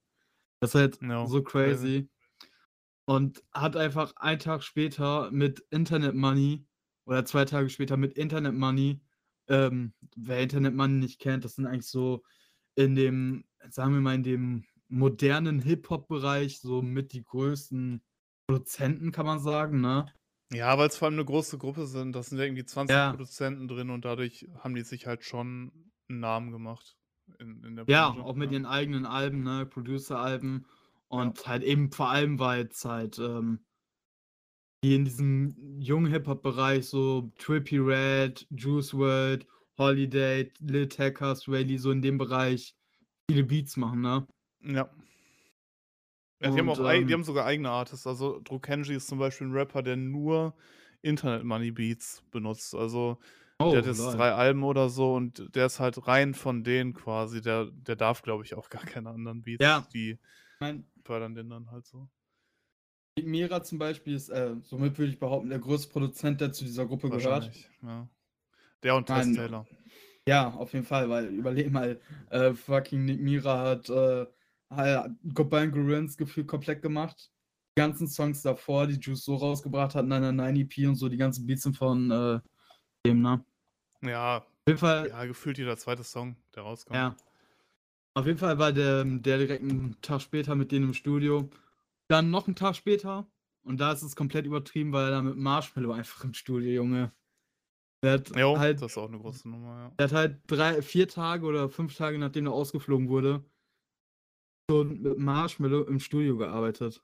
Das 0.60 0.72
ist 0.72 0.76
halt 0.76 1.02
No, 1.02 1.26
so 1.26 1.42
crazy. 1.42 2.10
Und 3.06 3.44
hat 3.54 3.78
einfach 3.78 4.14
einen 4.18 4.40
Tag 4.40 4.62
später 4.62 5.32
mit 5.32 5.62
Internet 5.70 6.16
Money 6.16 6.66
oder 7.06 7.24
zwei 7.24 7.46
Tage 7.46 7.70
später 7.70 7.96
mit 7.96 8.14
Internet 8.14 8.56
Money, 8.56 9.00
ähm, 9.48 9.94
wer 10.18 10.40
Internet 10.42 10.74
Money 10.74 10.96
nicht 10.96 11.22
kennt, 11.22 11.46
das 11.46 11.56
sind 11.56 11.68
eigentlich 11.68 11.88
so 11.88 12.24
in 12.74 12.96
dem, 12.96 13.46
sagen 13.70 13.94
wir 13.94 14.02
mal, 14.02 14.16
in 14.16 14.24
dem 14.24 14.64
modernen 14.90 15.62
Hip-Hop-Bereich 15.62 16.60
so 16.60 16.82
mit 16.82 17.14
die 17.14 17.24
größten 17.24 18.02
Produzenten, 18.48 19.12
kann 19.12 19.26
man 19.26 19.40
sagen, 19.40 19.82
ne? 19.82 20.08
Ja, 20.52 20.78
weil 20.78 20.88
es 20.88 20.98
vor 20.98 21.08
allem 21.08 21.16
eine 21.16 21.26
große 21.26 21.58
Gruppe 21.58 21.88
sind. 21.88 22.14
Das 22.14 22.28
sind 22.30 22.38
ja 22.38 22.46
irgendwie 22.46 22.66
20 22.66 22.96
Ja. 22.96 23.10
Produzenten 23.10 23.68
drin 23.68 23.90
und 23.90 24.06
dadurch 24.06 24.48
haben 24.60 24.76
die 24.76 24.84
sich 24.84 25.08
halt 25.08 25.24
schon 25.24 25.92
einen 26.08 26.20
Namen 26.20 26.52
gemacht 26.52 26.98
in, 27.40 27.64
in 27.64 27.76
der 27.76 27.86
Ja, 27.88 28.10
Branche. 28.10 28.24
auch 28.24 28.36
mit 28.36 28.52
ja. 28.52 28.54
ihren 28.54 28.66
eigenen 28.66 29.06
Alben, 29.06 29.44
ne, 29.44 29.66
Producer-Alben. 29.66 30.66
Und 31.08 31.48
halt 31.48 31.64
eben 31.64 31.92
vor 31.92 32.10
allem, 32.10 32.40
weil 32.40 32.68
es 32.68 32.84
halt, 32.86 33.18
ähm, 33.20 33.66
die 34.84 34.96
in 34.96 35.06
diesem 35.06 35.80
jungen 35.80 36.12
Hip-Hop-Bereich 36.12 36.86
so 36.88 37.32
Trippy 37.38 37.78
Red, 37.80 38.48
Juice 38.52 38.94
WRLD, 38.94 39.46
Holiday, 39.78 40.52
Lil 40.60 40.88
Tecca, 40.88 41.36
Swaley, 41.36 41.78
so 41.78 41.92
in 41.92 42.02
dem 42.02 42.18
Bereich 42.18 42.76
viele 43.30 43.44
Beats 43.44 43.78
machen, 43.78 44.02
ne? 44.02 44.28
Ja. 44.62 44.90
Ja, 46.46 46.52
die 46.52 46.60
haben 46.60 46.70
auch 46.70 46.80
ei 46.80 46.98
die 47.00 47.04
ähm 47.04 47.14
haben 47.14 47.24
sogar 47.24 47.46
eigene 47.46 47.70
Artists. 47.70 48.08
Also 48.08 48.40
Drukenji 48.44 48.96
ist 48.96 49.08
zum 49.08 49.20
Beispiel 49.20 49.48
ein 49.48 49.54
Rapper, 49.54 49.84
der 49.84 49.96
nur 49.96 50.56
Internet 51.02 51.44
Money 51.44 51.72
Beats 51.72 52.24
benutzt. 52.32 52.76
Also 52.76 53.18
Oh, 53.58 53.70
der 53.70 53.80
hat 53.80 53.86
jetzt 53.86 54.00
lol. 54.00 54.14
drei 54.16 54.34
Alben 54.34 54.64
oder 54.64 54.90
so 54.90 55.14
und 55.14 55.56
der 55.56 55.68
ist 55.68 55.80
halt 55.80 56.08
rein 56.08 56.34
von 56.34 56.64
denen 56.66 56.94
quasi. 56.94 57.42
Der, 57.42 57.66
der 57.72 57.96
darf, 57.96 58.22
glaube 58.22 58.44
ich, 58.44 58.54
auch 58.54 58.70
gar 58.70 58.84
keine 58.84 59.10
anderen 59.10 59.44
Beats. 59.44 59.64
Ja. 59.64 59.88
Die 59.94 60.20
mein, 60.60 60.86
fördern 61.04 61.36
den 61.36 61.50
dann 61.50 61.72
halt 61.72 61.86
so. 61.86 62.10
Mira 63.24 63.64
zum 63.64 63.78
Beispiel 63.78 64.14
ist, 64.14 64.28
äh, 64.28 64.56
somit 64.62 64.98
würde 64.98 65.14
ich 65.14 65.20
behaupten, 65.20 65.50
der 65.50 65.60
größte 65.60 65.90
Produzent, 65.90 66.42
der 66.42 66.52
zu 66.52 66.66
dieser 66.66 66.86
Gruppe 66.86 67.10
gehört. 67.10 67.50
Ja. 67.82 68.10
Der 68.84 68.96
und 68.96 69.06
Tess 69.06 69.26
Nein. 69.26 69.36
Taylor. 69.36 69.66
Ja, 70.28 70.50
auf 70.50 70.74
jeden 70.74 70.86
Fall, 70.86 71.10
weil 71.10 71.28
überleg 71.28 71.72
mal, 71.72 72.02
äh, 72.30 72.54
fucking 72.54 73.06
Nick 73.06 73.22
Mira 73.22 73.60
hat 73.60 73.90
äh, 73.90 74.26
Goodbye 74.70 75.70
Grins 75.70 76.18
gefühlt 76.18 76.48
komplett 76.48 76.82
gemacht. 76.82 77.32
Die 77.78 77.82
ganzen 77.82 78.08
Songs 78.08 78.42
davor, 78.42 78.88
die 78.88 79.00
Juice 79.00 79.26
so 79.26 79.36
rausgebracht 79.36 79.96
hat, 79.96 80.06
999 80.06 80.80
EP 80.84 80.90
und 80.90 80.96
so, 80.96 81.10
die 81.10 81.18
ganzen 81.18 81.46
Beats 81.46 81.64
sind 81.64 81.78
von 81.78 82.10
äh, 82.10 82.40
dem, 83.06 83.22
ne? 83.22 83.46
Ja, 84.02 84.38
Auf 84.38 84.48
jeden 84.68 84.80
Fall, 84.80 85.10
ja, 85.10 85.26
gefühlt 85.26 85.58
jeder 85.58 85.78
zweite 85.78 86.04
Song, 86.04 86.38
der 86.56 86.64
rauskommt. 86.64 86.96
ja. 86.98 87.16
Auf 88.18 88.26
jeden 88.26 88.38
Fall 88.38 88.58
war 88.58 88.72
der, 88.72 89.04
der 89.04 89.38
direkt 89.40 89.62
einen 89.62 90.00
Tag 90.02 90.22
später 90.22 90.56
mit 90.56 90.72
denen 90.72 90.86
im 90.86 90.94
Studio. 90.94 91.50
Dann 92.08 92.30
noch 92.32 92.48
einen 92.48 92.56
Tag 92.56 92.76
später, 92.78 93.28
und 93.66 93.78
da 93.82 93.92
ist 93.92 94.04
es 94.04 94.16
komplett 94.16 94.46
übertrieben, 94.46 94.94
weil 94.94 95.06
er 95.08 95.12
da 95.12 95.22
mit 95.22 95.36
Marshmallow 95.36 95.92
einfach 95.92 96.24
im 96.24 96.34
Studio, 96.34 96.72
Junge. 96.72 97.12
Der 98.04 98.14
hat 98.14 98.34
Jo, 98.38 98.58
halt 98.58 98.82
das 98.82 98.92
ist 98.94 98.98
auch 98.98 99.10
eine 99.10 99.20
große 99.20 99.50
Nummer, 99.50 99.78
ja. 99.80 99.90
Der 100.00 100.06
hat 100.06 100.14
halt 100.14 100.40
drei, 100.48 100.82
vier 100.82 101.10
Tage 101.10 101.46
oder 101.46 101.68
fünf 101.70 101.96
Tage, 101.98 102.18
nachdem 102.18 102.46
er 102.46 102.54
ausgeflogen 102.54 103.10
wurde, 103.10 103.44
schon 104.70 105.02
mit 105.02 105.18
Marshmallow 105.20 105.84
im 105.84 106.00
Studio 106.00 106.38
gearbeitet. 106.38 107.04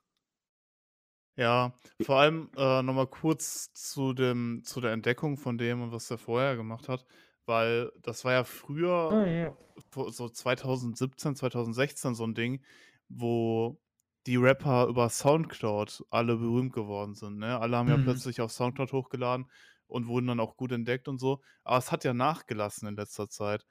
Ja, 1.36 1.72
vor 1.98 2.16
allem 2.16 2.50
äh, 2.56 2.82
nochmal 2.82 3.06
kurz 3.06 3.72
zu, 3.72 4.12
dem, 4.12 4.62
zu 4.64 4.80
der 4.82 4.92
Entdeckung 4.92 5.38
von 5.38 5.56
dem 5.56 5.80
und 5.82 5.90
was 5.92 6.10
er 6.10 6.18
vorher 6.18 6.56
gemacht 6.56 6.88
hat, 6.90 7.06
weil 7.46 7.90
das 8.02 8.24
war 8.24 8.32
ja 8.32 8.44
früher, 8.44 9.22
ja. 9.26 9.56
vor- 9.90 10.12
so 10.12 10.28
2017, 10.28 11.34
2016 11.34 12.14
so 12.14 12.24
ein 12.26 12.34
Ding, 12.34 12.62
wo 13.08 13.80
die 14.26 14.36
Rapper 14.36 14.86
über 14.88 15.08
Soundcloud 15.08 16.04
alle 16.10 16.36
berühmt 16.36 16.74
geworden 16.74 17.14
sind. 17.14 17.38
Ne? 17.38 17.58
Alle 17.58 17.76
haben 17.78 17.88
ja 17.88 17.96
Mhm. 17.96 17.98
plötzlich 17.98 18.40
auf 18.42 18.52
Soundcloud 18.52 18.92
hochgeladen 18.92 19.50
und 19.86 20.06
wurden 20.08 20.26
dann 20.26 20.40
auch 20.40 20.56
gut 20.56 20.72
entdeckt 20.72 21.08
und 21.08 21.18
so. 21.18 21.40
Aber 21.64 21.78
es 21.78 21.90
hat 21.92 22.04
ja 22.04 22.12
nachgelassen 22.14 22.88
in 22.88 22.96
letzter 22.96 23.28
Zeit. 23.30 23.64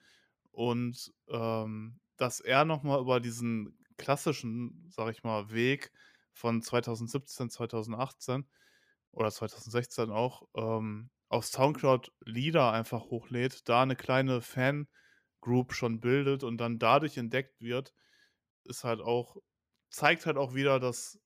Und 0.52 1.14
ähm, 1.30 2.00
dass 2.18 2.40
er 2.40 2.66
nochmal 2.66 3.00
über 3.02 3.20
diesen 3.20 3.78
klassischen, 3.98 4.88
sag 4.92 5.12
ich 5.12 5.24
mal, 5.24 5.52
Weg 5.52 5.92
von 6.34 6.62
2017, 6.62 7.50
2018 7.50 8.50
oder 9.12 9.32
2016 9.32 10.10
auch 10.12 10.44
ähm, 10.56 11.12
auf 11.30 11.46
Soundcloud 11.46 12.12
Lieder 12.26 12.72
einfach 12.74 13.06
hochlädt, 13.06 13.68
da 13.70 13.84
eine 13.84 13.96
kleine 13.96 14.42
Fangroup 14.42 15.74
schon 15.74 16.00
bildet 16.02 16.44
und 16.44 16.58
dann 16.58 16.80
dadurch 16.80 17.18
entdeckt 17.18 17.62
wird, 17.62 17.94
ist 18.66 18.84
halt 18.84 19.02
auch, 19.02 19.38
zeigt 19.90 20.26
halt 20.26 20.38
auch 20.38 20.54
wieder, 20.54 20.80
dass 20.80 21.20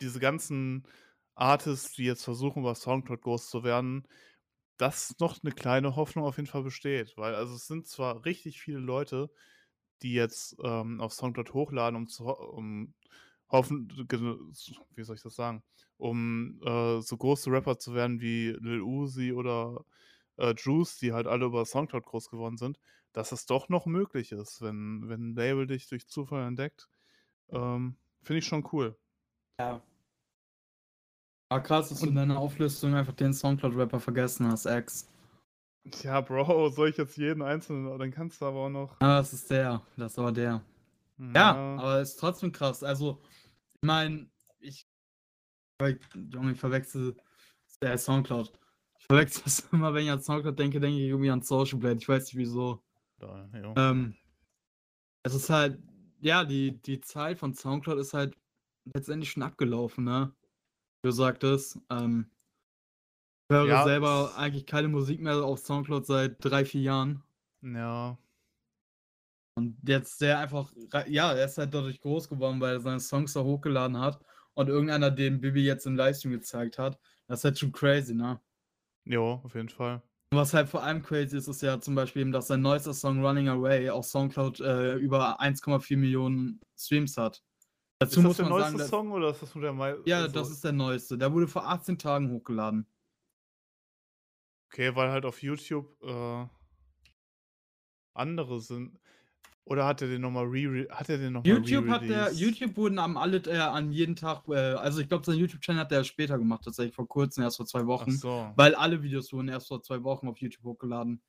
diese 0.00 0.20
ganzen 0.20 0.86
Artists, 1.34 1.94
die 1.94 2.04
jetzt 2.04 2.24
versuchen, 2.24 2.60
über 2.62 2.74
Soundcloud 2.74 3.22
groß 3.22 3.48
zu 3.50 3.64
werden, 3.64 4.06
dass 4.78 5.16
noch 5.20 5.38
eine 5.42 5.52
kleine 5.52 5.96
Hoffnung 5.96 6.24
auf 6.24 6.36
jeden 6.36 6.48
Fall 6.48 6.62
besteht. 6.62 7.16
Weil 7.16 7.34
also 7.34 7.54
es 7.56 7.66
sind 7.66 7.86
zwar 7.88 8.24
richtig 8.24 8.60
viele 8.60 8.78
Leute, 8.78 9.30
die 10.02 10.12
jetzt 10.12 10.56
ähm, 10.62 11.00
auf 11.00 11.12
Soundcloud 11.12 11.52
hochladen, 11.52 11.96
um 11.96 12.08
zu 12.08 12.24
um 12.24 12.94
hoffen, 13.50 13.88
wie 14.94 15.04
soll 15.04 15.16
ich 15.16 15.22
das 15.22 15.34
sagen, 15.34 15.62
um 15.96 16.60
äh, 16.62 17.00
so 17.00 17.16
große 17.16 17.50
Rapper 17.50 17.78
zu 17.78 17.94
werden 17.94 18.20
wie 18.20 18.50
Lil 18.60 18.82
Uzi 18.82 19.32
oder 19.32 19.84
äh, 20.36 20.54
Juice, 20.56 20.98
die 20.98 21.12
halt 21.12 21.26
alle 21.26 21.46
über 21.46 21.64
Soundcloud 21.64 22.04
groß 22.04 22.30
geworden 22.30 22.56
sind, 22.56 22.78
dass 23.12 23.32
es 23.32 23.46
doch 23.46 23.68
noch 23.68 23.86
möglich 23.86 24.32
ist, 24.32 24.60
wenn, 24.60 25.08
wenn 25.08 25.30
ein 25.30 25.34
Label 25.34 25.66
dich 25.66 25.88
durch 25.88 26.06
Zufall 26.08 26.46
entdeckt. 26.46 26.88
Ähm, 27.50 27.96
Finde 28.22 28.38
ich 28.38 28.46
schon 28.46 28.66
cool. 28.72 28.96
Ja. 29.58 29.82
Aber 31.50 31.62
krass, 31.62 31.88
dass 31.88 32.00
du 32.00 32.06
in 32.08 32.14
deiner 32.14 32.38
Auflistung 32.38 32.94
einfach 32.94 33.14
den 33.14 33.32
Soundcloud-Rapper 33.32 34.00
vergessen 34.00 34.46
hast, 34.46 34.66
X. 34.66 35.08
Ja, 36.02 36.20
Bro, 36.20 36.68
soll 36.70 36.90
ich 36.90 36.96
jetzt 36.96 37.16
jeden 37.16 37.42
einzelnen, 37.42 37.98
dann 37.98 38.10
kannst 38.10 38.40
du 38.40 38.46
aber 38.46 38.58
auch 38.58 38.70
noch. 38.70 38.96
Ah, 39.00 39.18
das 39.18 39.32
ist 39.32 39.50
der. 39.50 39.82
Das 39.96 40.12
ist 40.12 40.18
aber 40.18 40.32
der. 40.32 40.62
Ja, 41.18 41.54
aber 41.54 42.00
ist 42.00 42.16
trotzdem 42.16 42.52
krass. 42.52 42.82
Also, 42.82 43.20
ich 43.74 43.86
meine, 43.86 44.30
ich. 44.60 44.86
Junge, 46.14 46.52
ich 46.52 46.60
verwechsel. 46.60 47.16
Der 47.82 47.98
Soundcloud. 47.98 48.52
Ich 48.98 49.06
verwechsel 49.06 49.42
das 49.44 49.60
immer, 49.72 49.94
wenn 49.94 50.04
ich 50.04 50.10
an 50.10 50.22
Soundcloud 50.22 50.58
denke, 50.58 50.80
denke 50.80 50.98
ich 50.98 51.08
irgendwie 51.08 51.30
an 51.30 51.42
Social 51.42 51.78
Blade. 51.78 51.98
Ich 51.98 52.08
weiß 52.08 52.24
nicht 52.24 52.36
wieso. 52.36 52.82
Da, 53.18 53.48
jo. 53.54 53.74
Ähm, 53.76 54.14
es 55.22 55.34
ist 55.34 55.50
halt, 55.50 55.78
ja, 56.20 56.44
die, 56.44 56.80
die 56.82 57.00
Zeit 57.00 57.38
von 57.38 57.54
Soundcloud 57.54 57.98
ist 57.98 58.14
halt 58.14 58.36
letztendlich 58.94 59.30
schon 59.30 59.42
abgelaufen, 59.42 60.04
ne? 60.04 60.32
Wie 61.02 61.08
du 61.08 61.12
sagtest. 61.12 61.78
Ähm, 61.90 62.30
höre 63.50 63.66
Ja, 63.66 63.84
selber 63.84 64.32
eigentlich 64.36 64.66
keine 64.66 64.88
Musik 64.88 65.20
mehr 65.20 65.36
auf 65.42 65.60
Soundcloud 65.60 66.06
seit 66.06 66.36
drei, 66.44 66.64
vier 66.64 66.82
Jahren. 66.82 67.22
Ja. 67.62 68.18
Und 69.56 69.76
jetzt 69.86 70.20
der 70.20 70.38
einfach, 70.38 70.72
ja, 71.08 71.32
er 71.32 71.44
ist 71.46 71.58
halt 71.58 71.74
dadurch 71.74 72.00
groß 72.00 72.28
geworden, 72.28 72.60
weil 72.60 72.74
er 72.74 72.80
seine 72.80 73.00
Songs 73.00 73.32
da 73.32 73.42
hochgeladen 73.42 73.98
hat 73.98 74.20
und 74.54 74.68
irgendeiner 74.68 75.10
den 75.10 75.40
Bibi 75.40 75.64
jetzt 75.64 75.86
im 75.86 75.96
Livestream 75.96 76.32
gezeigt 76.32 76.78
hat. 76.78 76.98
Das 77.26 77.40
ist 77.40 77.44
halt 77.44 77.58
schon 77.58 77.72
crazy, 77.72 78.14
ne? 78.14 78.40
Jo, 79.04 79.40
auf 79.42 79.54
jeden 79.54 79.68
Fall. 79.68 80.02
Und 80.30 80.38
was 80.38 80.52
halt 80.54 80.68
vor 80.68 80.82
allem 80.82 81.02
crazy 81.02 81.36
ist, 81.36 81.48
ist 81.48 81.62
ja 81.62 81.80
zum 81.80 81.94
Beispiel 81.94 82.22
eben, 82.22 82.32
dass 82.32 82.48
sein 82.48 82.60
neuester 82.60 82.92
Song 82.94 83.24
Running 83.24 83.48
Away 83.48 83.88
auf 83.90 84.04
Soundcloud 84.04 84.60
äh, 84.60 84.94
über 84.96 85.40
1,4 85.40 85.96
Millionen 85.96 86.60
Streams 86.76 87.16
hat. 87.16 87.42
Dazu 87.98 88.20
ist 88.20 88.26
muss 88.26 88.36
das 88.36 88.46
der 88.46 88.50
man 88.50 88.60
neueste 88.60 88.78
sagen, 88.78 88.90
Song 88.90 89.12
oder 89.12 89.30
ist 89.30 89.42
das 89.42 89.54
nur 89.54 89.62
der 89.62 89.72
Mai? 89.72 89.96
ja, 90.04 90.20
also- 90.20 90.32
das 90.34 90.50
ist 90.50 90.62
der 90.62 90.72
neueste. 90.72 91.18
Der 91.18 91.32
wurde 91.32 91.48
vor 91.48 91.66
18 91.66 91.98
Tagen 91.98 92.30
hochgeladen. 92.30 92.86
Okay, 94.70 94.94
weil 94.94 95.10
halt 95.10 95.24
auf 95.24 95.42
YouTube 95.42 95.96
äh, 96.02 96.46
andere 98.14 98.60
sind. 98.60 98.98
Oder 99.64 99.84
hat 99.86 100.00
er 100.00 100.08
den 100.08 100.22
nochmal 100.22 100.46
re 100.46 100.86
hat 100.90 101.10
er 101.10 101.18
den 101.18 101.34
noch 101.34 101.44
mal 101.44 101.48
YouTube 101.50 101.88
hat 101.88 102.02
der? 102.02 102.32
YouTube 102.32 102.76
wurden 102.76 102.98
am 102.98 103.18
alle 103.18 103.36
äh, 103.38 103.58
an 103.58 103.92
jeden 103.92 104.16
Tag, 104.16 104.48
äh, 104.48 104.54
also 104.54 105.00
ich 105.00 105.08
glaube, 105.08 105.26
sein 105.26 105.36
YouTube-Channel 105.36 105.82
hat 105.82 105.92
er 105.92 106.04
später 106.04 106.38
gemacht, 106.38 106.64
tatsächlich 106.64 106.94
vor 106.94 107.06
kurzem, 107.06 107.42
erst 107.42 107.58
vor 107.58 107.66
zwei 107.66 107.80
Ach 107.80 107.86
Wochen. 107.86 108.12
so. 108.12 108.50
Weil 108.56 108.74
alle 108.74 109.02
Videos 109.02 109.30
wurden 109.32 109.48
erst 109.48 109.68
vor 109.68 109.82
zwei 109.82 110.02
Wochen 110.02 110.26
auf 110.26 110.38
YouTube 110.38 110.64
hochgeladen. 110.64 111.20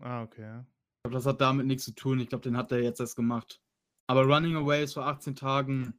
Ah, 0.00 0.22
okay. 0.22 0.60
Ich 0.60 1.02
glaube, 1.04 1.14
das 1.14 1.26
hat 1.26 1.40
damit 1.40 1.66
nichts 1.66 1.84
zu 1.84 1.94
tun. 1.94 2.18
Ich 2.18 2.28
glaube, 2.28 2.42
den 2.42 2.56
hat 2.56 2.72
er 2.72 2.82
jetzt 2.82 2.98
erst 2.98 3.14
gemacht. 3.14 3.60
Aber 4.08 4.24
Running 4.24 4.56
Away 4.56 4.82
ist 4.82 4.94
vor 4.94 5.06
18 5.06 5.36
Tagen 5.36 5.94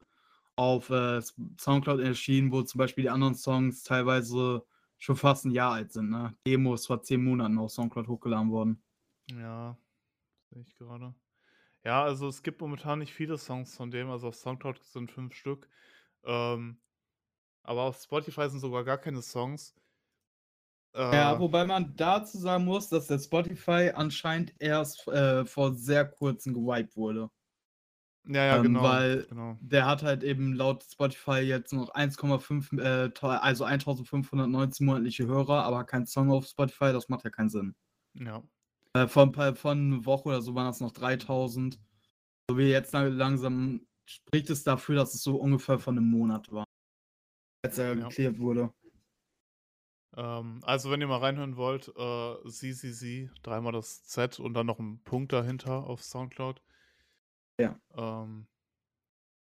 auf 0.58 0.90
äh, 0.90 1.22
Soundcloud 1.60 2.02
erschienen, 2.02 2.52
wo 2.52 2.62
zum 2.62 2.80
Beispiel 2.80 3.04
die 3.04 3.10
anderen 3.10 3.36
Songs 3.36 3.84
teilweise 3.84 4.66
schon 5.06 5.16
fast 5.16 5.46
ein 5.46 5.52
Jahr 5.52 5.74
alt 5.74 5.94
sind. 5.94 6.10
Ne? 6.10 6.36
Demo 6.48 6.74
ist 6.74 6.88
vor 6.88 7.02
10 7.02 7.24
Monaten 7.24 7.58
auf 7.60 7.72
Soundcloud 7.72 8.08
hochgeladen 8.08 8.52
worden. 8.52 8.84
Ja, 9.30 9.78
sehe 10.52 10.62
ich 10.64 10.76
gerade. 10.76 11.14
Ja, 11.84 12.04
also 12.04 12.28
es 12.28 12.42
gibt 12.44 12.62
momentan 12.62 13.00
nicht 13.00 13.14
viele 13.14 13.38
Songs 13.38 13.76
von 13.76 13.92
dem, 13.92 14.10
also 14.10 14.28
auf 14.30 14.36
Soundcloud 14.36 14.84
sind 14.84 15.12
fünf 15.12 15.36
Stück. 15.36 15.70
Ähm, 16.24 16.80
aber 17.64 17.84
auf 17.84 17.98
Spotify 18.02 18.50
sind 18.50 18.60
sogar 18.60 18.84
gar 18.84 18.98
keine 18.98 19.22
Songs. 19.22 19.76
Ja, 20.96 21.34
Äh, 21.36 21.40
wobei 21.40 21.66
man 21.66 21.96
dazu 21.96 22.38
sagen 22.38 22.66
muss, 22.66 22.90
dass 22.90 23.08
der 23.08 23.20
Spotify 23.20 23.92
anscheinend 23.94 24.54
erst 24.60 25.08
äh, 25.10 25.46
vor 25.46 25.74
sehr 25.76 26.06
kurzem 26.10 26.54
gewiped 26.54 26.96
wurde. 26.96 27.30
Ja, 28.28 28.46
ja, 28.46 28.58
ähm, 28.58 28.64
genau. 28.64 28.84
weil- 28.84 29.26
genau. 29.30 29.58
Der 29.62 29.86
hat 29.86 30.04
halt 30.04 30.24
eben 30.24 30.54
laut 30.54 30.84
Spotify 30.84 31.40
jetzt 31.40 31.74
noch 31.74 31.90
1,5, 31.94 32.72
äh, 32.80 33.12
also 33.22 33.64
1519 33.66 34.86
monatliche 34.86 35.28
Hörer, 35.28 35.64
aber 35.64 35.84
kein 35.84 36.06
Song 36.06 36.32
auf 36.32 36.46
Spotify, 36.48 36.92
das 36.94 37.10
macht 37.10 37.24
ja 37.24 37.30
keinen 37.30 37.50
Sinn. 37.50 37.76
Ja. 38.14 38.44
Äh, 38.94 39.08
von, 39.08 39.34
von 39.34 39.78
einer 39.94 40.06
Woche 40.06 40.30
oder 40.30 40.42
so 40.42 40.56
waren 40.56 40.68
das 40.68 40.80
noch 40.80 40.92
3000. 40.92 41.80
So 42.50 42.58
wie 42.58 42.70
jetzt 42.70 42.94
lang- 42.94 43.14
langsam 43.14 43.86
spricht 44.08 44.50
es 44.50 44.64
dafür, 44.64 44.96
dass 44.96 45.14
es 45.16 45.24
so 45.24 45.36
ungefähr 45.38 45.80
von 45.80 45.98
einem 45.98 46.10
Monat 46.10 46.52
war. 46.52 46.64
Als 47.66 47.78
er 47.78 47.96
Ja. 47.98 48.08
geklärt 48.08 48.38
wurde. 48.40 48.72
Ähm, 50.18 50.62
also, 50.64 50.92
wenn 50.92 51.02
ihr 51.02 51.08
mal 51.08 51.18
reinhören 51.18 51.58
wollt, 51.58 51.90
äh, 51.98 52.50
ZZZ, 52.50 53.30
dreimal 53.44 53.74
das 53.74 54.04
Z 54.06 54.40
und 54.40 54.54
dann 54.54 54.66
noch 54.68 54.80
ein 54.80 55.02
Punkt 55.04 55.34
dahinter 55.34 55.84
auf 55.86 56.04
Soundcloud. 56.04 56.62
Ja. 57.60 57.80
Ähm, 57.96 58.48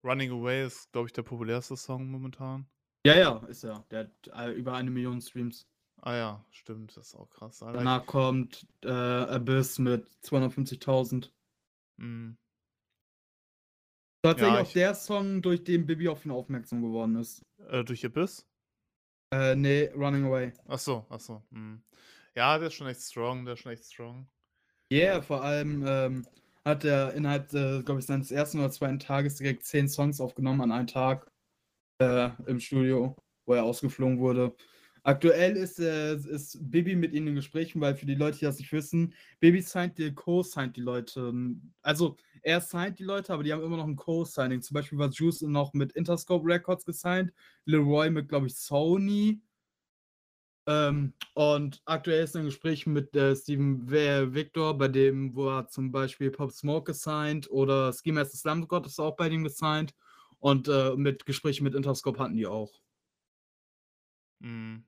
Running 0.03 0.32
Away 0.32 0.65
ist, 0.65 0.91
glaube 0.91 1.08
ich, 1.08 1.13
der 1.13 1.24
populärste 1.24 1.77
Song 1.77 2.10
momentan. 2.10 2.68
Ja, 3.06 3.15
ja, 3.18 3.38
ist 3.48 3.63
er. 3.63 3.86
Der 3.91 4.00
hat 4.01 4.27
äh, 4.34 4.51
über 4.51 4.74
eine 4.74 4.89
Million 4.91 5.22
Streams. 5.22 5.68
Ah 6.01 6.15
ja, 6.15 6.46
stimmt, 6.51 6.98
das 6.98 7.08
ist 7.10 7.15
auch 7.15 7.30
krass. 7.30 7.62
Alter. 7.62 7.77
Danach 7.80 8.06
kommt 8.06 8.68
äh, 8.84 8.89
Abyss 8.89 9.77
mit 9.80 10.08
250.000. 10.24 11.32
Mm, 11.98 12.32
Tatsächlich 14.24 14.53
Ja, 14.53 14.62
auch 14.62 14.68
ich- 14.68 14.74
der 14.74 14.96
Song, 14.96 15.41
durch 15.41 15.63
den 15.63 15.86
Bibi 15.86 16.08
auf 16.10 16.25
ihn 16.25 16.32
aufmerksam 16.32 16.82
geworden 16.82 17.15
ist. 17.15 17.44
äh, 17.70 17.84
durch 17.84 18.06
Abyss? 18.06 18.48
Äh, 19.34 19.56
nee, 19.56 19.86
Running 19.96 20.25
Away. 20.25 20.53
Ach 20.68 20.80
so, 20.80 21.06
ach 21.10 21.20
so. 21.20 21.41
mm. 21.51 21.77
Ja, 22.36 22.58
der 22.58 22.68
ist 22.68 22.75
schon 22.75 22.88
echt 22.88 23.01
strong, 23.01 23.46
der 23.46 23.53
ist 23.56 23.62
schon 23.62 23.72
echt 23.74 23.86
strong. 23.86 24.30
Yeah, 24.91 25.22
vor 25.22 25.41
allem 25.44 25.86
ähm, 25.88 26.27
hat 26.65 26.86
er 26.86 27.13
innerhalb, 27.13 27.53
äh, 27.53 27.82
glaube 27.84 28.00
ich, 28.00 28.06
seines 28.06 28.32
ersten 28.32 28.60
oder 28.60 28.72
zweiten 28.72 29.00
Tages 29.00 29.36
direkt 29.36 29.63
zehn 29.63 29.88
Songs 29.89 30.22
aufgenommen 30.22 30.62
an 30.62 30.72
einem 30.72 30.88
Tag 30.88 31.32
äh, 32.00 32.30
im 32.48 32.60
Studio, 32.60 33.15
wo 33.46 33.53
er 33.53 33.63
ausgeflogen 33.63 34.20
wurde. 34.20 34.56
Aktuell 35.03 35.58
ist, 35.58 35.80
äh, 35.80 36.15
ist 36.15 36.60
Bibi 36.70 36.96
mit 36.96 37.13
ihnen 37.13 37.30
in 37.30 37.36
Gesprächen, 37.36 37.82
weil 37.82 37.96
für 37.96 38.06
die 38.06 38.15
Leute, 38.15 38.38
die 38.39 38.46
das 38.46 38.60
nicht 38.60 38.72
wissen, 38.72 39.13
Bibi 39.39 39.62
signed 39.62 39.98
die, 39.98 40.13
co-signed 40.13 40.77
die 40.77 40.82
Leute. 40.82 41.34
Also 41.82 42.18
er 42.44 42.62
signed 42.62 43.00
die 43.00 43.03
Leute, 43.03 43.34
aber 43.34 43.44
die 43.44 43.51
haben 43.51 43.63
immer 43.63 43.77
noch 43.77 43.88
ein 43.88 43.96
Co-Signing. 43.96 44.62
Zum 44.62 44.75
Beispiel 44.75 45.00
war 45.00 45.10
Juice 45.10 45.41
noch 45.41 45.74
mit 45.74 45.94
Interscope 45.94 46.46
Records 46.48 46.86
gesigned, 46.86 47.34
Leroy 47.65 48.12
mit, 48.12 48.30
glaube 48.30 48.48
ich, 48.48 48.56
Sony. 48.56 49.41
Ähm, 50.68 51.13
und 51.34 51.82
aktuell 51.86 52.24
ist 52.24 52.36
er 52.36 52.41
in 52.41 52.48
Gesprächen 52.48 52.94
mit 52.94 53.15
äh, 53.15 53.36
Steven 53.36 53.89
Victor, 53.89 54.77
bei 54.77 54.88
dem, 54.88 55.36
wo 55.36 55.50
er 55.50 55.68
zum 55.68 55.91
Beispiel 55.91 56.30
Pop 56.32 56.51
Smoke 56.51 56.91
gesigned 56.91 57.50
oder 57.50 57.91
Ski 57.94 58.12
Master 58.12 58.38
Slam 58.38 58.68
God 58.68 58.86
ist 58.86 59.00
auch 59.00 59.15
bei 59.15 59.30
dem 59.30 59.44
gesigned. 59.44 59.94
Und 60.39 60.68
äh, 60.68 60.96
mit 60.96 61.25
Gesprächen 61.25 61.63
mit 61.63 61.75
Interscope 61.75 62.20
hatten 62.20 62.36
die 62.36 62.48
auch. 62.48 62.72
Mm. 64.39 64.80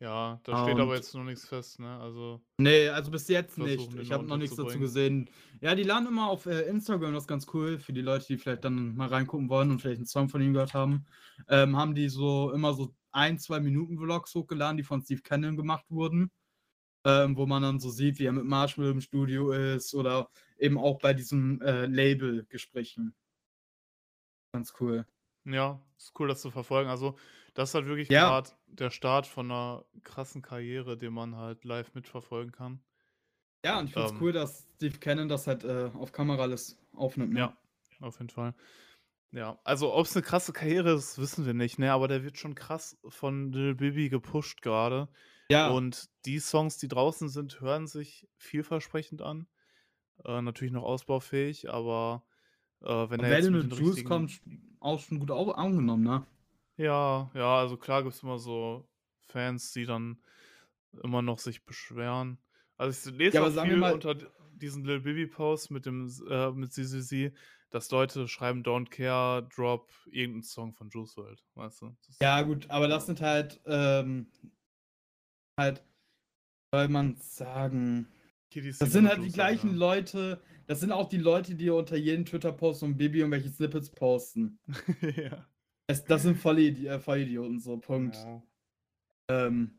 Ja, 0.00 0.40
da 0.44 0.62
steht 0.62 0.78
aber 0.78 0.90
und- 0.90 0.96
jetzt 0.96 1.12
noch 1.14 1.24
nichts 1.24 1.48
fest, 1.48 1.80
ne? 1.80 1.98
Also, 1.98 2.40
Nee, 2.58 2.88
also 2.88 3.10
bis 3.10 3.26
jetzt 3.28 3.58
nicht. 3.58 3.92
Ich 3.94 4.12
habe 4.12 4.26
noch 4.26 4.36
nichts 4.36 4.54
dazu 4.54 4.78
gesehen. 4.78 5.28
Ja, 5.60 5.74
die 5.74 5.82
laden 5.82 6.06
immer 6.06 6.28
auf 6.28 6.46
äh, 6.46 6.68
Instagram, 6.68 7.14
das 7.14 7.24
ist 7.24 7.28
ganz 7.28 7.48
cool 7.52 7.80
für 7.80 7.92
die 7.92 8.02
Leute, 8.02 8.26
die 8.28 8.38
vielleicht 8.38 8.64
dann 8.64 8.94
mal 8.94 9.08
reingucken 9.08 9.48
wollen 9.48 9.72
und 9.72 9.80
vielleicht 9.80 9.98
einen 9.98 10.06
Song 10.06 10.28
von 10.28 10.40
ihm 10.40 10.52
gehört 10.52 10.72
haben. 10.72 11.06
Ähm, 11.48 11.76
haben 11.76 11.96
die 11.96 12.08
so 12.08 12.52
immer 12.52 12.74
so 12.74 12.94
ein, 13.12 13.38
zwei 13.38 13.60
Minuten 13.60 13.98
Vlogs 13.98 14.34
hochgeladen, 14.34 14.76
die 14.76 14.84
von 14.84 15.02
Steve 15.02 15.22
Cannon 15.22 15.56
gemacht 15.56 15.86
wurden. 15.90 16.30
Ähm, 17.04 17.36
wo 17.36 17.46
man 17.46 17.62
dann 17.62 17.80
so 17.80 17.90
sieht, 17.90 18.18
wie 18.18 18.26
er 18.26 18.32
mit 18.32 18.44
Marshmallow 18.44 18.90
im 18.92 19.00
Studio 19.00 19.52
ist 19.52 19.94
oder 19.94 20.30
eben 20.58 20.76
auch 20.78 20.98
bei 20.98 21.14
diesen 21.14 21.60
äh, 21.62 21.86
Label-Gesprächen. 21.86 23.14
Ganz 24.52 24.72
cool. 24.80 25.06
ja, 25.44 25.80
ist 25.96 26.12
cool, 26.18 26.28
das 26.28 26.40
zu 26.40 26.50
verfolgen. 26.50 26.90
Also, 26.90 27.16
das 27.54 27.70
ist 27.70 27.74
halt 27.74 27.86
wirklich 27.86 28.08
Ja. 28.08 28.28
gerade 28.28 28.50
der 28.66 28.90
Start 28.90 29.26
von 29.26 29.50
einer 29.50 29.84
krassen 30.04 30.42
Karriere, 30.42 30.96
den 30.96 31.12
man 31.12 31.36
halt 31.36 31.64
live 31.64 31.94
mitverfolgen 31.94 32.52
kann. 32.52 32.80
Ja, 33.64 33.78
und 33.78 33.86
ich 33.86 33.92
finde 33.92 34.06
es 34.06 34.12
Ähm. 34.12 34.20
cool, 34.20 34.32
dass 34.32 34.66
Steve 34.76 34.98
Cannon 34.98 35.28
das 35.28 35.46
halt 35.46 35.64
äh, 35.64 35.90
auf 35.94 36.12
Kamera 36.12 36.42
alles 36.42 36.78
aufnimmt. 36.94 37.32
Ne? 37.32 37.40
Ja, 37.40 37.56
auf 38.00 38.18
jeden 38.18 38.30
Fall. 38.30 38.54
Ja, 39.32 39.58
also 39.64 39.92
ob 39.92 40.06
es 40.06 40.16
eine 40.16 40.22
krasse 40.22 40.52
Karriere 40.52 40.92
ist, 40.94 41.18
wissen 41.18 41.44
wir 41.44 41.52
nicht, 41.54 41.78
ne? 41.78 41.92
Aber 41.92 42.08
der 42.08 42.24
wird 42.24 42.38
schon 42.38 42.54
krass 42.54 42.98
von 43.08 43.52
Lil 43.52 43.74
Bibi 43.74 44.08
gepusht 44.08 44.62
gerade. 44.62 45.08
Ja, 45.50 45.70
Und 45.70 46.08
die 46.24 46.38
Songs, 46.38 46.78
die 46.78 46.88
draußen 46.88 47.28
sind, 47.28 47.60
hören 47.60 47.86
sich 47.86 48.26
vielversprechend 48.36 49.20
an. 49.22 49.46
Äh, 50.24 50.40
natürlich 50.42 50.72
noch 50.72 50.82
ausbaufähig, 50.82 51.68
aber 51.70 52.24
äh, 52.80 52.86
wenn 53.10 53.20
und 53.20 53.26
er 53.26 53.36
jetzt 53.36 53.46
wenn 53.46 53.52
mit 53.54 53.62
den 53.64 53.70
Juice 53.70 53.88
richtigen... 53.90 54.08
kommt, 54.08 54.40
auch 54.80 54.98
schon 55.00 55.20
gut 55.20 55.30
au 55.30 55.50
angenommen, 55.52 56.04
ne? 56.04 56.26
Ja, 56.76 57.30
ja, 57.34 57.58
also 57.58 57.76
klar 57.76 58.02
gibt 58.02 58.14
es 58.14 58.22
immer 58.22 58.38
so 58.38 58.88
Fans, 59.26 59.72
die 59.72 59.84
dann 59.84 60.22
immer 61.02 61.22
noch 61.22 61.38
sich 61.38 61.64
beschweren. 61.64 62.38
Also 62.76 63.10
ich 63.10 63.16
lese 63.18 63.34
Ja, 63.36 63.40
auch 63.42 63.46
aber 63.46 63.54
sagen 63.54 63.68
wir 63.70 63.76
viel 63.76 63.80
mal- 63.80 63.92
unter 63.94 64.14
d- 64.14 64.26
diesen 64.54 64.84
Lil 64.84 65.00
Bibi 65.00 65.26
Post 65.26 65.70
mit 65.70 65.86
dem 65.86 66.06
S- 66.06 66.22
äh, 66.28 66.50
mit 66.52 66.72
CCC, 66.72 67.32
dass 67.70 67.90
Leute 67.90 68.28
schreiben 68.28 68.62
Don't 68.62 68.90
Care, 68.90 69.46
Drop 69.54 69.90
irgendeinen 70.06 70.42
Song 70.42 70.72
von 70.72 70.88
Juice 70.90 71.16
WRLD, 71.16 71.42
weißt 71.54 71.82
du? 71.82 71.96
Das, 72.06 72.18
Ja, 72.20 72.42
gut, 72.42 72.68
aber 72.70 72.88
das 72.88 73.06
sind 73.06 73.20
halt, 73.20 73.60
ähm, 73.66 74.30
halt, 75.58 75.84
soll 76.72 76.88
man 76.88 77.16
sagen, 77.16 78.08
Kiddies, 78.50 78.78
das 78.78 78.92
sind 78.92 79.08
halt 79.08 79.22
die 79.22 79.32
gleichen 79.32 79.70
hören, 79.70 79.78
Leute, 79.78 80.42
das 80.66 80.80
sind 80.80 80.92
auch 80.92 81.08
die 81.08 81.18
Leute, 81.18 81.54
die 81.54 81.70
unter 81.70 81.96
jedem 81.96 82.24
Twitter-Post 82.24 82.82
und 82.82 82.96
Baby 82.96 83.18
irgendwelche 83.18 83.50
Snippets 83.50 83.90
posten. 83.90 84.58
ja. 85.00 85.10
ja. 85.16 85.46
Es, 85.90 86.04
das 86.04 86.22
sind 86.22 86.36
Vollidi 86.36 86.86
äh, 86.86 87.00
Vollidioten, 87.00 87.60
so, 87.60 87.78
Punkt. 87.78 88.16
Ja. 88.16 88.42
Ähm, 89.30 89.78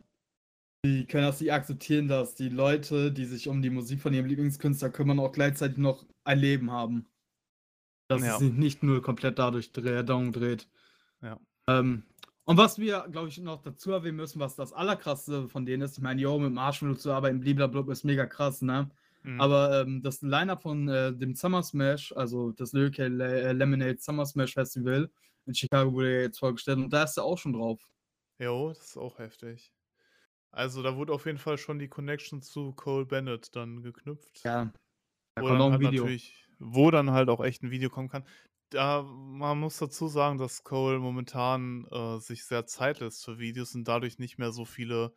die 0.85 1.05
können 1.05 1.25
das 1.25 1.41
nicht 1.41 1.51
akzeptieren, 1.51 2.07
dass 2.07 2.35
die 2.35 2.49
Leute, 2.49 3.11
die 3.11 3.25
sich 3.25 3.47
um 3.47 3.61
die 3.61 3.69
Musik 3.69 3.99
von 3.99 4.13
ihrem 4.13 4.25
Lieblingskünstler 4.25 4.89
kümmern, 4.89 5.19
auch 5.19 5.31
gleichzeitig 5.31 5.77
noch 5.77 6.05
ein 6.23 6.39
Leben 6.39 6.71
haben. 6.71 7.05
Dass 8.09 8.23
Ja. 8.23 8.27
es 8.27 8.39
sich 8.39 8.53
nicht 8.53 8.81
nur 8.81 9.03
komplett 9.03 9.37
dadurch 9.37 9.71
dreh, 9.71 10.03
Daumen 10.03 10.31
dreht. 10.33 10.67
Ja. 11.21 11.39
Ähm, 11.67 12.03
und 12.45 12.57
was 12.57 12.79
wir, 12.79 13.07
glaube 13.11 13.29
ich, 13.29 13.37
noch 13.39 13.61
dazu 13.61 13.91
erwähnen 13.91 14.17
müssen, 14.17 14.39
was 14.39 14.55
das 14.55 14.73
Allerkrasseste 14.73 15.47
von 15.49 15.65
denen 15.65 15.83
ist, 15.83 15.97
ich 15.97 16.03
meine, 16.03 16.19
yo, 16.21 16.39
mit 16.39 16.51
Marshmallow 16.53 16.95
zu 16.95 17.11
arbeiten, 17.11 17.39
blablabla, 17.41 17.91
ist 17.91 18.03
mega 18.05 18.25
krass, 18.25 18.61
ne? 18.61 18.89
Mhm. 19.23 19.39
Aber 19.39 19.81
ähm, 19.81 20.01
das 20.01 20.21
Line-Up 20.21 20.63
von 20.63 20.87
äh, 20.89 21.13
dem 21.15 21.35
Summer 21.35 21.63
Smash, 21.63 22.11
also 22.15 22.51
das 22.51 22.73
Lyrical 22.73 23.21
äh, 23.21 23.53
Lemonade 23.53 23.97
Summer 23.99 24.25
Smash 24.25 24.53
Festival 24.53 25.09
in 25.45 25.53
Chicago 25.53 25.93
wurde 25.93 26.13
ja 26.15 26.21
jetzt 26.21 26.39
vorgestellt 26.39 26.79
und 26.79 26.91
da 26.91 27.03
ist 27.03 27.17
er 27.17 27.23
auch 27.23 27.37
schon 27.37 27.53
drauf. 27.53 27.85
Jo, 28.41 28.69
das 28.69 28.79
ist 28.79 28.97
auch 28.97 29.19
heftig. 29.19 29.73
Also, 30.51 30.83
da 30.83 30.95
wurde 30.97 31.13
auf 31.13 31.25
jeden 31.27 31.37
Fall 31.39 31.57
schon 31.59 31.79
die 31.79 31.89
Connection 31.89 32.41
zu 32.41 32.73
Cole 32.73 33.05
Bennett 33.05 33.55
dann 33.55 33.83
geknüpft. 33.83 34.45
Ja. 34.45 34.71
Da 35.35 35.41
Wo 35.41 35.45
kommt 35.45 35.59
noch 35.59 35.71
'n 35.71 35.79
halt 35.79 35.81
Video. 35.81 36.15
natürlich 36.15 36.48
wo 36.59 36.91
dann 36.91 37.11
halt 37.11 37.29
auch 37.29 37.43
echt 37.43 37.63
'n 37.63 37.71
Video 37.71 37.89
kommen 37.89 38.09
kann. 38.09 38.25
Da 38.71 39.01
man 39.03 39.59
muss 39.59 39.77
dazu 39.77 40.07
sagen, 40.07 40.37
dass 40.37 40.63
Cole 40.63 40.99
momentan, 40.99 41.85
äh, 41.91 42.19
sich 42.19 42.45
sehr 42.45 42.65
Zeit 42.67 42.99
lässt 42.99 43.25
für 43.25 43.39
Videos 43.39 43.75
und 43.75 43.85
dadurch 43.87 44.19
nicht 44.19 44.37
mehr 44.37 44.51
so 44.51 44.65
viele 44.65 45.13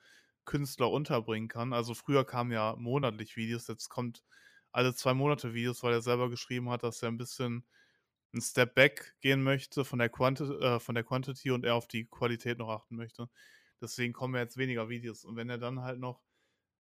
Künstler 0.47 0.91
unterbringen 0.91 1.49
kann. 1.49 1.73
Also, 1.73 1.95
früher 1.95 2.25
kamen 2.25 2.53
ja 2.53 2.75
monatlich 2.79 3.37
Videos, 3.37 3.69
jetzt 3.69 3.89
kommt 3.91 4.25
alle 4.73 4.95
2 4.95 5.15
Monate 5.15 5.55
Videos, 5.55 5.83
weil 5.83 5.93
er 5.95 6.03
selber 6.03 6.31
geschrieben 6.31 6.71
hat, 6.71 6.83
dass 6.83 7.03
er 7.03 7.09
'n 7.11 7.19
bisschen 7.19 7.67
'n 8.35 8.41
Step 8.43 8.75
back 8.75 9.15
gehen 9.21 9.43
möchte 9.43 9.85
von 9.85 9.99
der 9.99 10.09
Quanti 10.11 10.45
äh, 10.45 10.81
von 10.81 10.95
der 10.95 11.05
Quantity 11.05 11.51
und 11.51 11.65
er 11.65 11.75
auf 11.77 11.89
die 11.89 12.07
Qualität 12.07 12.59
noch 12.59 12.69
achten 12.71 12.97
möchte. 12.97 13.29
Deswegen 13.81 14.13
kommen 14.15 14.37
jetzt 14.37 14.57
weniger 14.59 14.89
Videos. 14.89 15.25
Und 15.25 15.37
wenn 15.37 15.51
er 15.51 15.59
dann 15.59 15.81
halt 15.83 15.99
noch 16.01 16.21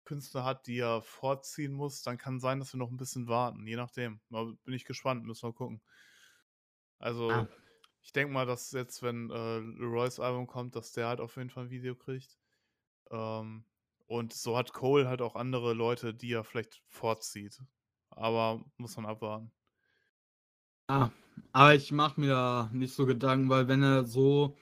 Künstler 0.06 0.44
hat, 0.46 0.68
die 0.68 0.80
er 0.80 1.02
vorziehen 1.02 1.74
muss, 1.74 2.02
dann 2.04 2.18
kann 2.18 2.40
sein, 2.40 2.60
dass 2.60 2.74
wir 2.74 2.78
noch 2.80 2.92
'n 2.92 2.98
bisschen 2.98 3.28
warten, 3.28 3.66
je 3.68 3.76
nachdem. 3.78 4.22
Da 4.30 4.44
bin 4.64 4.74
ich 4.74 4.86
gespannt, 4.86 5.26
müssen 5.26 5.48
wir 5.50 5.54
gucken. 5.54 5.82
Also, 7.02 7.30
Ah. 7.30 7.48
ich 8.02 8.12
denke 8.14 8.34
mal, 8.34 8.46
dass 8.46 8.72
jetzt, 8.72 9.02
wenn, 9.04 9.30
äh, 9.30 9.60
LeRoys 9.60 10.20
Album 10.20 10.48
kommt, 10.48 10.76
dass 10.76 10.92
der 10.94 11.08
halt 11.08 11.20
auf 11.20 11.36
jeden 11.38 11.50
Fall 11.50 11.66
'n 11.66 11.70
Video 11.70 11.96
kriegt. 11.96 12.38
Ähm, 13.12 13.66
und 14.08 14.34
so 14.34 14.58
hat 14.58 14.74
Cole 14.74 15.08
halt 15.10 15.22
auch 15.22 15.36
andere 15.36 15.74
Leute, 15.74 16.14
die 16.16 16.34
er 16.34 16.44
vielleicht 16.46 16.84
vorzieht. 16.88 17.60
Aber 18.12 18.66
muss 18.78 18.98
man 18.98 19.06
abwarten. 19.08 19.52
Ah, 20.90 21.12
aber 21.54 21.76
ich 21.76 21.92
mache 21.94 22.20
mir 22.20 22.28
da 22.28 22.70
nicht 22.74 22.94
so 22.94 23.06
Gedanken, 23.06 23.50
weil 23.50 23.70
wenn 23.70 23.82
er 23.84 24.04
so 24.04 24.58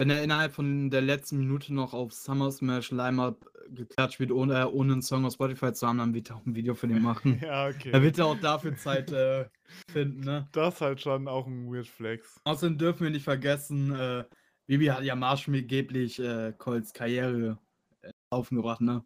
wenn 0.00 0.08
er 0.08 0.22
innerhalb 0.24 0.54
von 0.54 0.88
der 0.88 1.02
letzten 1.02 1.36
Minute 1.38 1.74
noch 1.74 1.92
auf 1.92 2.14
Summer 2.14 2.50
Smash 2.50 2.90
Line-Up 2.90 3.46
geklatscht 3.68 4.18
wird, 4.18 4.32
ohne 4.32 4.70
ohne 4.70 4.94
'n 4.94 5.02
Song 5.02 5.26
auf 5.26 5.34
Spotify 5.34 5.74
zu 5.74 5.86
haben, 5.86 5.98
dann 5.98 6.14
wird 6.14 6.30
er 6.30 6.36
auch 6.36 6.46
'n 6.46 6.54
Video 6.54 6.74
für 6.74 6.88
den 6.88 7.02
machen. 7.02 7.40
Ja, 7.42 7.68
okay. 7.68 7.92
Da 7.92 8.02
wird 8.02 8.18
er 8.18 8.26
auch 8.26 8.40
dafür 8.40 8.74
Zeit, 8.76 9.12
äh, 9.12 9.50
finden, 9.90 10.20
ne? 10.20 10.48
Das 10.52 10.74
ist 10.76 10.80
halt 10.80 11.00
schon 11.02 11.28
auch 11.28 11.46
'n 11.46 11.70
weird 11.70 11.86
Flex. 11.86 12.40
Außerdem 12.44 12.78
dürfen 12.78 13.02
wir 13.04 13.10
nicht 13.10 13.24
vergessen, 13.24 13.92
äh, 13.94 14.24
Bibi 14.66 14.86
hat 14.86 15.02
ja 15.04 15.14
maßgeblich, 15.16 16.18
äh, 16.18 16.54
Coles 16.56 16.92
Karriere, 16.94 17.58
äh, 18.02 18.10
aufgebracht, 18.30 18.80
ne? 18.80 19.04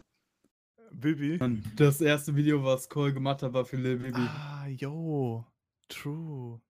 Bibi? 0.92 1.40
Das 1.76 2.00
erste 2.00 2.36
Video, 2.36 2.62
was 2.64 2.88
Cole 2.88 3.12
gemacht 3.12 3.42
hat, 3.42 3.52
war 3.52 3.64
für 3.64 3.76
Lil 3.76 3.98
Bibi. 3.98 4.30
Ah, 4.36 4.66
jo, 4.68 5.44
true. 5.88 6.60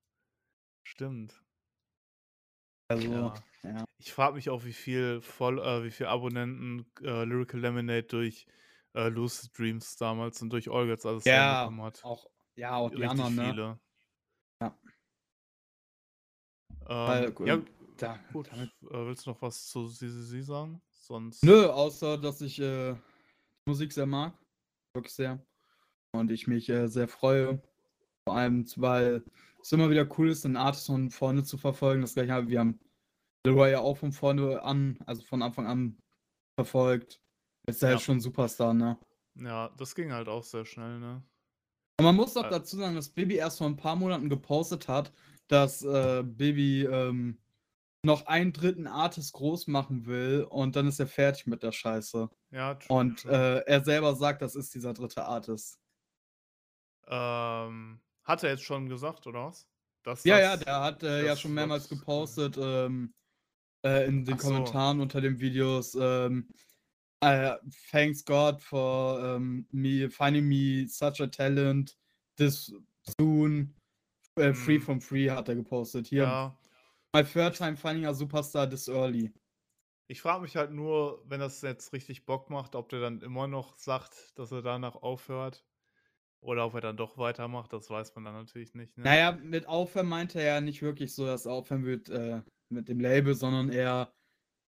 Stimmt. 0.85 1.43
Also, 2.91 3.11
Ja. 3.13 3.45
Ja. 3.65 3.85
Ich 3.99 4.13
frage 4.13 4.35
mich 4.37 4.51
auch, 4.51 4.65
wie 4.65 4.73
viel 4.73 5.21
voll 5.23 5.59
äh, 5.61 5.85
wie 5.85 5.91
viel 5.91 6.07
Abonnenten, 6.07 6.87
äh, 7.03 7.25
Lyrical 7.25 7.61
Lemonade 7.61 8.03
durch, 8.05 8.47
äh, 8.95 9.09
Lucid 9.09 9.57
Dreams 9.59 9.97
damals 9.97 10.43
und 10.43 10.51
durch 10.51 10.69
Olgats 10.69 11.07
alles 11.07 11.33
Ja, 11.33 11.33
reinbekommen 11.33 11.83
hat. 11.83 12.09
auch 12.09 12.27
ja, 12.57 12.77
auch 12.77 12.91
die 12.91 13.05
Richtig 13.05 13.07
anderen, 13.07 13.35
ne? 13.37 13.55
viele. 13.55 13.81
Ja. 14.63 14.79
Ähm, 16.87 17.23
Weil, 17.23 17.35
ja, 17.45 17.55
ähm, 17.55 17.67
da 17.97 18.19
gut. 18.33 18.51
damit 18.51 18.71
Äh, 18.83 19.07
willst 19.07 19.27
du 19.27 19.31
noch 19.31 19.43
was 19.43 19.69
zu 19.69 19.89
CCC 19.89 20.43
sagen? 20.43 20.83
Sonst 20.93 21.43
Nö, 21.43 21.67
außer 21.69 22.19
dass 22.19 22.41
ich, 22.41 22.59
äh, 22.61 22.97
Musik 23.67 23.93
sehr 23.93 24.07
mag, 24.07 24.39
wirklich 24.95 25.15
sehr. 25.15 25.47
Und 26.15 26.31
ich 26.33 26.47
mich, 26.49 26.69
äh, 26.71 26.89
sehr 26.89 27.09
freue. 27.09 27.63
Vor 28.27 28.37
allem, 28.37 28.67
weil 28.77 29.25
es 29.63 29.73
immer 29.73 29.91
wieder 29.91 30.09
cool 30.19 30.31
ist, 30.31 30.45
'n 30.47 30.57
Artist 30.57 30.87
von 30.87 31.11
vorne 31.11 31.45
zu 31.45 31.59
verfolgen. 31.59 32.03
Das 32.03 32.15
Gleiche 32.15 32.33
haben 32.35 32.49
wir 32.49 32.61
haben 32.61 32.81
LeRoy 33.47 33.71
ja 33.73 33.81
auch 33.81 33.99
von 33.99 34.13
vorne 34.13 34.63
an 34.63 34.99
also 35.07 35.23
von 35.23 35.43
Anfang 35.43 35.67
an 35.67 35.99
verfolgt. 36.59 37.21
Ist 37.67 37.83
ja 37.83 37.89
Ja. 37.89 37.99
halt 37.99 38.03
schon 38.03 38.21
Superstar, 38.21 38.75
ne? 38.75 38.99
Ja, 39.37 39.69
das 39.77 39.95
ging 39.97 40.13
halt 40.13 40.29
auch 40.29 40.45
sehr 40.45 40.65
schnell, 40.65 40.99
ne? 41.01 41.25
Und 41.99 42.05
man 42.07 42.17
muss 42.17 42.37
auch 42.37 42.43
Äh 42.43 42.51
dazu 42.51 42.77
sagen, 42.77 42.97
dass 42.97 43.11
Bibi 43.11 43.37
erst 43.37 43.59
vor 43.59 43.69
'n 43.69 43.77
paar 43.77 43.95
Monaten 43.97 44.29
gepostet 44.29 44.89
hat, 44.89 45.13
dass, 45.47 45.83
äh, 45.83 46.25
Bibi, 46.25 46.83
ähm, 46.85 47.39
noch 48.05 48.27
einen 48.27 48.53
3. 48.53 48.87
Artist 48.89 49.33
groß 49.35 49.69
machen 49.69 50.07
will 50.07 50.47
und 50.51 50.77
dann 50.77 50.89
ist 50.89 51.01
er 51.01 51.07
fertig 51.09 51.47
mit 51.47 51.63
der 51.63 51.73
Scheiße. 51.73 52.31
Ja, 52.53 52.75
true, 52.77 53.13
Und, 53.13 53.25
true. 53.25 53.37
äh, 53.37 53.61
er 53.61 53.85
selber 53.85 54.17
sagt, 54.17 54.43
das 54.43 54.57
ist 54.57 54.75
dieser 54.75 54.95
3. 54.95 55.27
Artist. 55.27 55.77
Ähm, 57.07 58.03
hat 58.25 58.43
er 58.43 58.51
jetzt 58.51 58.63
schon 58.65 58.89
gesagt, 58.89 59.27
oder 59.27 59.47
was? 59.47 59.69
Dass 60.03 60.27
Ja, 60.27 60.39
ja, 60.39 60.57
das 60.57 60.57
der 60.57 60.81
hat, 60.81 61.03
äh, 61.03 61.23
ja 61.23 61.37
schon 61.37 61.53
mehrmals 61.53 61.87
gepostet, 61.87 62.57
ähm, 62.59 63.13
äh, 63.85 64.07
in 64.07 64.25
den 64.25 64.37
Ach 64.37 64.41
so. 64.41 64.77
Kommentaren 64.77 65.01
unter 65.01 65.21
den 65.21 65.41
Videos, 65.41 65.97
ähm, 66.01 66.49
äh, 67.23 67.57
„Thanks 67.91 68.25
God 68.25 68.63
for, 68.63 69.23
ähm, 69.25 69.67
me 69.73 70.11
finding 70.11 70.47
me 70.49 70.87
such 70.89 71.21
a 71.23 71.29
talent 71.29 71.99
this 72.39 72.73
soon, 73.21 73.77
äh, 74.37 74.55
free 74.55 74.81
Mhm. 74.81 74.81
from 74.81 75.01
free“, 75.03 75.31
hat 75.31 75.49
er 75.51 75.57
gepostet. 75.57 76.09
Hier 76.09 76.29
Ja. 76.29 76.59
„My 77.15 77.25
third 77.25 77.57
time 77.57 77.77
finding 77.77 78.07
a 78.07 78.15
superstar 78.15 78.69
this 78.71 78.89
early“. 78.89 79.33
Ich 80.11 80.21
frage 80.23 80.41
mich 80.43 80.57
halt 80.57 80.71
nur, 80.71 81.23
wenn 81.29 81.41
das 81.41 81.61
jetzt 81.63 81.93
richtig 81.93 82.25
Bock 82.27 82.49
macht, 82.51 82.75
ob 82.75 82.89
der 82.91 83.01
dann 83.01 83.21
immer 83.23 83.47
noch 83.47 83.79
sagt, 83.79 84.39
dass 84.39 84.51
er 84.53 84.61
danach 84.63 84.97
aufhört 84.97 85.67
oder 86.41 86.67
ob 86.67 86.75
er 86.75 86.83
dann 86.83 86.97
doch 86.99 87.19
weitermacht, 87.19 87.73
das 87.73 87.91
weiß 87.91 88.15
man 88.17 88.25
dann 88.25 88.35
natürlich 88.35 88.75
nicht, 88.75 88.99
ne? 88.99 89.07
Na 89.07 89.17
ja, 89.19 89.33
mit 89.33 89.67
aufhören 89.67 90.09
meinte 90.09 90.41
er 90.41 90.55
ja 90.57 90.61
nicht 90.63 90.81
wirklich 90.81 91.15
so, 91.15 91.27
dass 91.27 91.45
er 91.47 91.53
aufhören 91.53 91.85
wird, 91.85 92.09
äh, 92.09 92.41
mit 92.75 92.89
dem 92.89 93.01
Label, 93.01 93.35
sondern 93.35 93.71
eher 93.71 94.13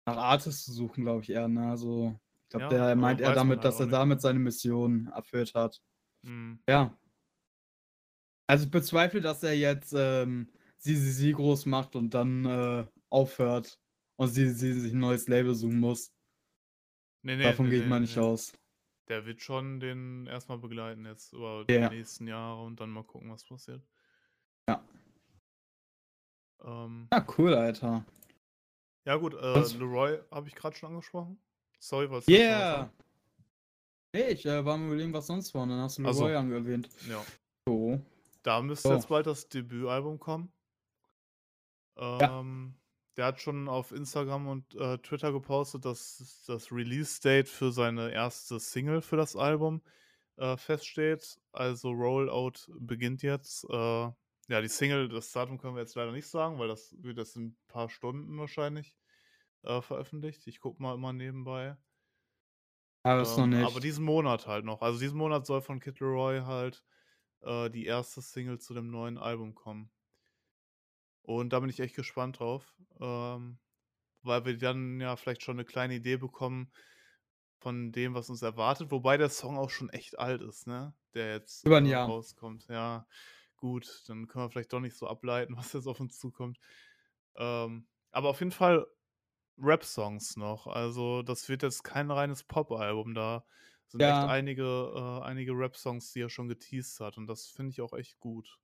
nach 0.07 0.17
Artists 0.17 0.65
zu 0.65 0.73
suchen, 0.73 1.03
glaube 1.05 1.23
ich 1.23 1.31
eher, 1.31 1.47
ne? 1.49 1.69
Also, 1.69 2.19
ich 2.45 2.49
glaube, 2.51 2.65
Ja, 2.65 2.69
der 2.69 2.95
meint 2.97 3.21
eher 3.21 3.31
weiß 3.31 3.45
man 3.45 3.57
damit, 3.57 3.59
halt 3.59 3.65
dass 3.65 3.79
er 3.79 3.87
damit 3.87 4.21
ne? 4.21 4.23
seine 4.23 4.39
Mission 4.39 5.07
erfüllt 5.15 5.55
hat. 5.55 5.81
Mhm. 6.23 6.59
Ja. 6.69 6.97
Also, 8.49 8.65
ich 8.65 8.71
bezweifle, 8.71 9.21
dass 9.21 9.43
er 9.43 9.53
jetzt, 9.55 9.93
ähm, 9.95 10.51
CCC 10.79 11.33
groß 11.33 11.67
macht 11.67 11.95
und 11.95 12.13
dann, 12.15 12.45
äh, 12.45 12.85
aufhört 13.11 13.79
und 14.17 14.29
CCC 14.29 14.73
sich 14.73 14.93
'n 14.93 14.99
neues 14.99 15.27
Label 15.27 15.53
suchen 15.53 15.79
muss. 15.79 16.09
Ne, 17.23 17.35
ne, 17.37 17.43
Davon 17.43 17.69
ne, 17.69 17.69
gehe 17.69 17.79
ich 17.79 17.85
mal 17.85 17.99
nicht 17.99 18.17
aus. 18.17 18.53
Der 19.09 19.25
wird 19.25 19.41
schon 19.41 19.81
den 19.81 20.25
erst 20.27 20.47
mal 20.49 20.57
begleiten 20.57 21.05
jetzt 21.05 21.33
über 21.33 21.65
Ja. 21.67 21.89
die 21.89 21.95
nächsten 21.95 22.27
Jahre 22.27 22.63
und 22.63 22.79
dann 22.79 22.91
mal 22.91 23.03
gucken, 23.03 23.29
was 23.31 23.43
passiert. 23.43 23.85
Ja. 26.63 26.85
Ähm 26.85 27.07
Ja, 27.11 27.25
cool, 27.37 27.53
Alter. 27.53 28.05
Ja 29.05 29.15
gut, 29.15 29.33
äh, 29.33 29.59
LeRoy 29.77 30.19
habe 30.31 30.47
ich 30.47 30.55
grad 30.55 30.77
schon 30.77 30.89
angesprochen. 30.89 31.39
Sorry, 31.79 32.09
was 32.11 32.27
Yeah. 32.27 32.91
Ne, 34.13 34.29
ich, 34.29 34.45
äh, 34.45 34.63
war 34.65 34.73
am 34.75 34.87
Überlegen, 34.87 35.13
was 35.13 35.27
sonst 35.27 35.53
war 35.53 35.63
und 35.63 35.69
dann 35.69 35.79
hast 35.81 35.97
du 35.97 36.05
Ach 36.05 36.13
so. 36.13 36.25
LeRoy 36.25 36.35
ange 36.37 36.55
erwähnt. 36.55 36.89
Ja. 37.07 37.23
So. 37.67 37.99
Da 38.43 38.61
müsste 38.61 38.89
So. 38.89 38.93
jetzt 38.93 39.07
bald 39.09 39.27
das 39.27 39.47
Debütalbum 39.49 40.19
kommen. 40.19 40.51
Ja. 41.97 42.39
Ähm, 42.39 42.75
der 43.17 43.25
hat 43.25 43.41
schon 43.41 43.67
auf 43.67 43.91
Instagram 43.91 44.47
und, 44.47 44.75
äh, 44.75 44.97
Twitter 44.99 45.31
gepostet, 45.33 45.83
dass 45.85 46.43
das 46.47 46.71
Release-Date 46.71 47.49
für 47.49 47.71
seine 47.71 48.11
erste 48.11 48.59
Single 48.59 49.01
für 49.01 49.17
das 49.17 49.35
Album, 49.35 49.81
äh, 50.37 50.55
feststeht. 50.55 51.37
Also 51.51 51.89
Rollout 51.91 52.71
beginnt 52.79 53.21
jetzt. 53.23 53.65
Äh, 53.69 54.09
ja, 54.49 54.61
die 54.61 54.67
Single, 54.69 55.09
das 55.09 55.31
Datum 55.33 55.57
können 55.59 55.75
wir 55.75 55.81
jetzt 55.81 55.95
leider 55.95 56.11
nicht 56.13 56.27
sagen, 56.27 56.59
weil 56.59 56.67
das 56.69 56.95
wird 57.03 57.17
erst 57.19 57.37
in 57.37 57.43
'n 57.53 57.57
paar 57.67 57.89
Stunden 57.89 58.37
wahrscheinlich, 58.39 58.97
äh, 59.63 59.81
veröffentlicht. 59.81 60.47
Ich 60.47 60.59
gucke 60.61 60.81
mal 60.83 60.95
immer 60.95 61.13
nebenbei. 61.13 61.77
Aber 63.05 63.21
ist 63.21 63.37
noch 63.37 63.47
Ähm, 63.47 63.57
aber 63.59 63.79
nicht. 63.79 63.81
diesen 63.81 64.05
Monat 64.05 64.47
halt 64.47 64.65
noch. 64.65 64.81
Also 64.81 64.99
diesen 64.99 65.17
Monat 65.17 65.45
soll 65.45 65.61
von 65.61 65.79
Kid 65.79 65.99
LAROI 65.99 66.41
halt, 66.45 66.83
äh, 67.41 67.69
die 67.69 67.85
erste 67.85 68.21
Single 68.21 68.59
zu 68.59 68.73
dem 68.73 68.89
neuen 68.91 69.17
Album 69.17 69.55
kommen. 69.55 69.91
Und 71.25 71.51
da 71.53 71.59
bin 71.59 71.69
ich 71.69 71.79
echt 71.79 71.95
gespannt 71.95 72.39
drauf, 72.39 72.75
ähm, 72.99 73.59
weil 74.23 74.45
wir 74.45 74.57
dann 74.57 74.99
ja 75.01 75.15
vielleicht 75.15 75.43
schon 75.43 75.57
'ne 75.57 75.65
kleine 75.65 75.95
Idee 75.95 76.17
bekommen 76.17 76.71
von 77.59 77.91
dem, 77.91 78.13
was 78.15 78.29
uns 78.29 78.41
erwartet, 78.43 78.91
wobei 78.91 79.17
der 79.17 79.29
Song 79.29 79.57
auch 79.57 79.69
schon 79.71 79.89
echt 79.89 80.19
alt 80.19 80.41
ist, 80.43 80.67
ne, 80.67 80.95
der 81.15 81.33
jetzt, 81.33 81.65
Über 81.65 81.77
'n 81.77 81.85
äh, 81.85 81.85
Jahr. 81.85 82.11
rauskommt. 82.11 82.67
Ja, 82.69 83.07
gut, 83.59 84.03
dann 84.07 84.27
können 84.27 84.45
wir 84.45 84.49
vielleicht 84.51 84.73
doch 84.73 84.79
nicht 84.79 84.97
so 84.97 85.07
ableiten, 85.07 85.55
was 85.57 85.73
jetzt 85.73 85.87
auf 85.87 85.99
uns 85.99 86.19
zukommt. 86.19 86.59
Ähm, 87.37 87.87
aber 88.11 88.29
auf 88.29 88.39
jeden 88.39 88.51
Fall 88.51 88.87
Rap-Songs 89.57 90.37
noch. 90.37 90.67
Also, 90.67 91.23
das 91.23 91.49
wird 91.49 91.63
jetzt 91.63 91.83
kein 91.83 92.11
reines 92.11 92.43
Pop-Album. 92.43 93.15
Da 93.15 93.45
sind 93.87 94.05
echt 94.05 94.23
Ja. 94.23 94.25
einige 94.25 94.63
äh, 94.63 95.25
einige 95.25 95.53
Rap-Songs, 95.53 96.13
die 96.13 96.21
er 96.21 96.29
schon 96.29 96.47
geteased 96.49 96.99
hat 97.01 97.17
und 97.17 97.27
das 97.27 97.47
finde 97.47 97.71
ich 97.71 97.81
auch 97.81 97.93
echt 97.93 98.19
gut. 98.19 98.59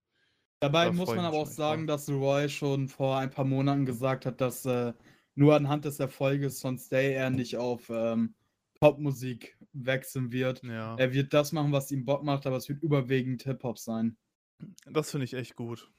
Dabei 0.62 0.89
Da 0.89 0.91
muss 0.91 1.15
man 1.15 1.25
aber 1.25 1.38
auch 1.38 1.47
echt 1.47 1.51
sagen, 1.51 1.86
drauf. 1.86 1.88
dass 1.88 2.08
LeRoy 2.08 2.49
schon 2.49 2.88
vor 2.89 3.17
ein 3.17 3.29
paar 3.29 3.45
Monaten 3.45 3.86
gesagt 3.86 4.25
hat, 4.25 4.41
dass, 4.41 4.65
äh, 4.65 4.93
nur 5.36 5.55
anhand 5.55 5.86
des 5.86 5.99
Erfolges 5.99 6.62
von 6.62 6.77
Stay 6.77 7.13
er 7.13 7.29
nicht 7.29 7.58
auf, 7.58 7.89
ähm, 7.89 8.36
Popmusik 8.79 9.58
wechseln 9.73 10.31
wird. 10.31 10.63
Ja. 10.63 10.97
Er 10.97 11.13
wird 11.13 11.34
das 11.34 11.51
machen, 11.51 11.71
was 11.73 11.91
ihm 11.91 12.05
Bock 12.05 12.23
macht, 12.23 12.45
aber 12.45 12.58
es 12.58 12.69
wird 12.69 12.81
überwiegend 12.84 13.43
Hip-Hop 13.43 13.77
sein. 13.77 14.17
Das 14.85 15.11
finde 15.11 15.25
ich 15.25 15.33
echt 15.33 15.55
gut. 15.55 15.91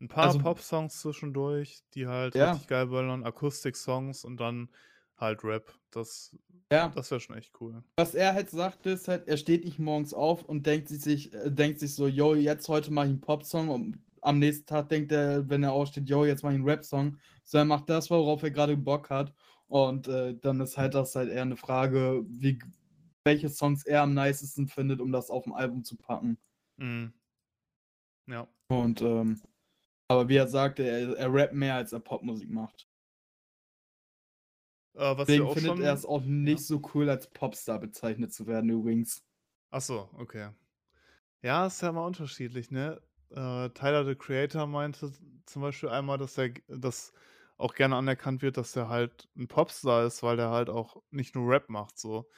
'N 0.00 0.08
paar 0.08 0.36
Also 0.36 0.38
Popsongs 0.38 1.00
zwischendurch, 1.00 1.82
die 1.94 2.06
halt 2.08 2.34
Ja. 2.34 2.42
richtig 2.42 2.68
geil 2.68 2.88
böllern, 2.88 3.24
Akustik-Songs 3.24 4.24
und 4.24 4.38
dann 4.38 4.70
halt 5.16 5.44
Rap. 5.44 5.78
Das 5.90 6.36
Ja. 6.70 6.94
das 6.94 7.10
wäre 7.10 7.20
schon 7.20 7.36
echt 7.36 7.60
cool. 7.60 7.84
Was 7.98 8.14
er 8.14 8.32
halt 8.32 8.48
sagt, 8.48 8.86
ist 8.86 9.06
halt, 9.06 9.28
er 9.28 9.36
steht 9.36 9.64
nicht 9.66 9.78
morgens 9.78 10.14
auf 10.14 10.44
und 10.44 10.66
denkt 10.66 10.88
sich 10.88 11.34
äh, 11.34 11.50
denkt 11.50 11.78
sich 11.78 11.94
so: 11.94 12.06
„Jo, 12.08 12.34
jetzt 12.34 12.66
heute 12.70 12.90
mache 12.90 13.06
ich 13.08 13.12
'n 13.12 13.20
Popsong“ 13.20 13.68
und 13.68 13.98
am 14.22 14.38
nächsten 14.38 14.64
Tag 14.64 14.88
denkt 14.88 15.12
er, 15.12 15.48
wenn 15.50 15.62
er 15.62 15.72
aufsteht: 15.72 16.08
„Jo, 16.08 16.24
jetzt 16.24 16.42
mache 16.42 16.54
ich 16.54 16.60
'n 16.60 16.68
Rapsong.“ 16.68 17.18
Sondern 17.44 17.66
er 17.70 17.76
macht 17.76 17.90
das, 17.90 18.08
worauf 18.10 18.42
er 18.42 18.50
grade 18.50 18.78
Bock 18.78 19.10
hat. 19.10 19.34
Und, 19.66 20.08
äh, 20.08 20.34
dann 20.40 20.60
ist 20.62 20.78
halt 20.78 20.94
das 20.94 21.14
halt 21.16 21.30
eher 21.30 21.44
'ne 21.44 21.56
Frage, 21.56 22.24
wie 22.28 22.58
welche 23.24 23.50
Songs 23.50 23.84
er 23.84 24.02
am 24.02 24.14
nicesten 24.14 24.68
findet, 24.68 25.00
um 25.02 25.12
das 25.12 25.28
auf'm 25.30 25.52
Album 25.52 25.84
zu 25.84 25.96
packen. 25.98 26.38
Mhm. 26.78 27.12
Ja. 28.32 28.48
Und, 28.70 29.02
ähm 29.02 29.42
aber 30.08 30.28
wie 30.28 30.36
er 30.36 30.48
sagte, 30.48 30.84
er 30.84 31.16
er 31.18 31.34
rappt 31.34 31.54
mehr, 31.54 31.76
als 31.76 31.92
er 31.92 32.00
Popmusik 32.00 32.50
macht. 32.50 32.86
Äh, 34.94 35.16
Deswegen 35.26 35.46
auch 35.46 35.56
findet 35.56 35.78
schon 35.78 35.78
er's 35.78 36.04
auch 36.04 36.22
ja? 36.44 36.62
nicht 36.62 36.66
so 36.66 36.80
cool, 36.94 37.08
als 37.08 37.28
Popstar 37.30 37.78
bezeichnet 37.78 38.32
zu 38.32 38.46
werden 38.46 38.70
übrigens. 38.70 39.22
Ach 39.74 39.80
so, 39.80 40.10
okay. 40.18 40.50
Ja, 41.42 41.66
ist 41.66 41.82
ja 41.82 41.90
immer 41.90 42.04
unterschiedlich, 42.06 42.70
ne? 42.70 43.02
Äh, 43.30 43.70
Tyler, 43.70 44.04
the 44.06 44.14
Creator, 44.16 44.66
meinte 44.66 45.12
zum 45.46 45.62
Beispiel 45.62 45.90
einmal, 45.90 46.18
dass 46.18 46.38
er 46.38 46.50
dass 46.68 47.12
auch 47.58 47.74
gerne 47.74 47.96
anerkannt 47.96 48.42
wird, 48.42 48.56
dass 48.58 48.76
er 48.76 48.88
halt 48.88 49.28
'n 49.36 49.48
Popstar 49.48 50.06
ist, 50.06 50.22
weil 50.22 50.36
der 50.36 50.50
halt 50.50 50.70
auch 50.70 51.02
nicht 51.10 51.34
nur 51.36 51.50
Rap 51.52 51.68
macht 51.70 51.98
so. 51.98 52.30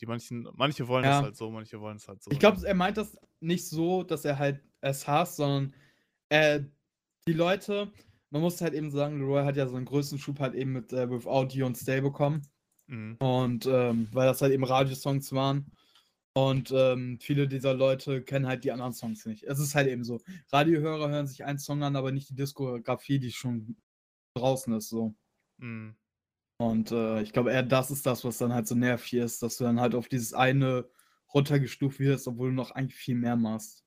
Die 0.00 0.06
manchen 0.06 0.48
manche 0.54 0.88
wollen 0.88 1.06
das 1.06 1.20
Ja. 1.20 1.22
halt 1.22 1.36
so, 1.36 1.50
manche 1.50 1.80
wollen's 1.80 2.08
halt 2.08 2.22
so, 2.22 2.32
Ich 2.32 2.40
ne? 2.40 2.40
glaube, 2.40 2.66
er 2.66 2.74
meint 2.74 2.96
das 2.96 3.16
nicht 3.40 3.68
so, 3.68 4.02
dass 4.02 4.24
er 4.24 4.38
halt 4.38 4.62
es 4.82 5.08
hasst, 5.08 5.36
sondern, 5.36 5.74
äh, 6.30 6.62
die 7.28 7.32
Leute 7.34 7.92
man 8.30 8.42
muss 8.42 8.60
halt 8.62 8.74
eben 8.74 8.90
sagen, 8.90 9.18
LeRoy 9.20 9.44
hat 9.44 9.56
ja 9.58 9.68
seinen 9.68 9.84
größten 9.86 10.18
Schub 10.18 10.40
halt 10.40 10.54
eben 10.54 10.72
mit, 10.72 10.92
äh, 10.92 11.10
„Without 11.10 11.48
You“ 11.54 11.66
und 11.66 11.76
„Stay“ 11.78 12.00
bekommen. 12.02 12.42
Mhm. 12.88 13.18
Und, 13.20 13.66
ähm, 13.66 14.08
weil 14.12 14.26
das 14.26 14.42
halt 14.42 14.52
eben 14.52 14.64
Radiosongs 14.64 15.32
waren. 15.32 15.72
Und, 16.34 16.72
ähm, 16.76 17.18
viele 17.20 17.48
dieser 17.48 17.74
Leute 17.74 18.22
kennen 18.24 18.46
halt 18.48 18.64
die 18.64 18.72
anderen 18.72 18.92
Songs 18.94 19.26
nicht. 19.26 19.44
Es 19.44 19.58
ist 19.60 19.74
halt 19.74 19.88
eben 19.88 20.04
so. 20.04 20.20
Radiohörer 20.52 21.10
hören 21.10 21.26
sich 21.28 21.44
einen 21.44 21.58
Song 21.58 21.82
an, 21.84 21.96
aber 21.96 22.12
nicht 22.12 22.30
die 22.30 22.34
Diskografie, 22.36 23.18
die 23.20 23.32
schon 23.32 23.76
draußen 24.36 24.72
ist 24.74 24.88
so. 24.90 25.16
Mhm. 25.58 25.96
Und, 26.58 26.92
äh, 26.92 27.22
ich 27.22 27.32
glaube 27.32 27.50
eher, 27.52 27.62
das 27.62 27.90
ist 27.90 28.06
das, 28.06 28.24
was 28.24 28.38
dann 28.38 28.52
halt 28.54 28.66
so 28.68 28.74
nervig 28.74 29.14
ist, 29.14 29.42
dass 29.42 29.56
du 29.56 29.64
dann 29.64 29.80
halt 29.80 29.94
auf 29.94 30.08
dieses 30.08 30.32
eine 30.34 30.88
runtergestuft 31.34 31.98
wirst, 31.98 32.28
obwohl 32.28 32.50
du 32.50 32.54
noch 32.54 32.70
eigentlich 32.72 32.98
viel 32.98 33.16
mehr 33.16 33.36
machst. 33.36 33.84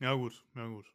Ja 0.00 0.14
gut, 0.14 0.44
ja 0.54 0.66
gut. 0.68 0.94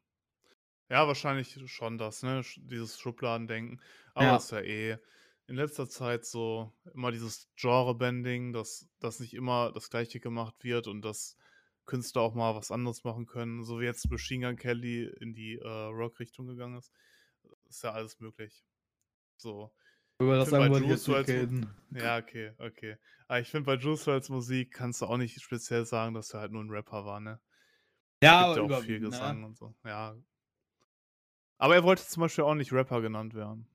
Ja, 0.89 1.07
wahrscheinlich 1.07 1.59
schon 1.71 1.97
das, 1.97 2.23
ne, 2.23 2.43
sch 2.43 2.59
dieses 2.63 2.99
Schubladendenken. 2.99 3.81
Aber 4.15 4.35
Ja. 4.35 4.37
ist 4.37 4.51
ja 4.51 4.61
eh 4.61 4.97
in 5.47 5.55
letzter 5.57 5.89
Zeit 5.89 6.25
so 6.25 6.73
immer 6.93 7.11
dieses 7.11 7.49
Genre-Bending, 7.57 8.53
dass 8.53 8.89
dass 8.99 9.19
nicht 9.19 9.33
immer 9.33 9.71
das 9.73 9.89
Gleiche 9.89 10.19
gemacht 10.19 10.63
wird 10.63 10.87
und 10.87 11.01
dass 11.03 11.37
Künstler 11.85 12.21
auch 12.23 12.35
mal 12.35 12.55
was 12.55 12.71
anderes 12.71 13.03
machen 13.03 13.25
können, 13.25 13.63
so 13.65 13.79
wie 13.81 13.85
jetzt 13.85 14.09
Machine 14.11 14.47
Gun 14.47 14.57
Kelly 14.57 15.05
in 15.21 15.33
die, 15.33 15.55
äh, 15.57 15.67
Rock-Richtung 15.67 16.47
gegangen 16.47 16.77
ist. 16.77 16.93
Ist 17.69 17.83
ja 17.83 17.91
alles 17.93 18.19
möglich. 18.19 18.65
So. 19.37 19.73
Über 20.19 20.37
Ich 20.37 20.39
das 20.39 20.49
finde 20.49 20.55
bei 20.55 20.69
Juice 20.69 21.07
jetzt 21.07 21.07
nicht 21.07 21.27
Mu 21.27 21.27
reden. 21.27 21.75
ja, 21.91 22.17
okay, 22.19 22.53
okay. 22.59 22.97
Aber 23.27 23.39
ich 23.41 23.49
finde, 23.49 23.65
bei 23.67 23.75
Juice 23.75 24.07
WRLD's 24.07 24.29
Musik 24.29 24.73
kannst 24.73 25.01
du 25.01 25.05
auch 25.07 25.17
nicht 25.17 25.41
speziell 25.41 25.85
sagen, 25.85 26.13
dass 26.15 26.33
er 26.33 26.41
halt 26.41 26.51
nur 26.53 26.61
'n 26.63 26.69
Rapper 26.71 27.05
war, 27.05 27.19
ne? 27.21 27.41
Ja, 28.23 28.47
Gibt 28.53 28.59
aber 28.59 28.71
ja 28.71 28.77
auch 28.79 28.83
viel 28.83 28.99
ne? 28.99 29.09
Gesang 29.09 29.43
und 29.43 29.57
so, 29.57 29.73
ja. 29.86 30.15
Aber 31.57 31.75
er 31.75 31.83
wollte 31.83 32.05
zum 32.05 32.21
Beispiel 32.21 32.43
auch 32.43 32.55
nicht 32.55 32.73
Rapper 32.73 33.01
genannt 33.01 33.33
werden. 33.33 33.67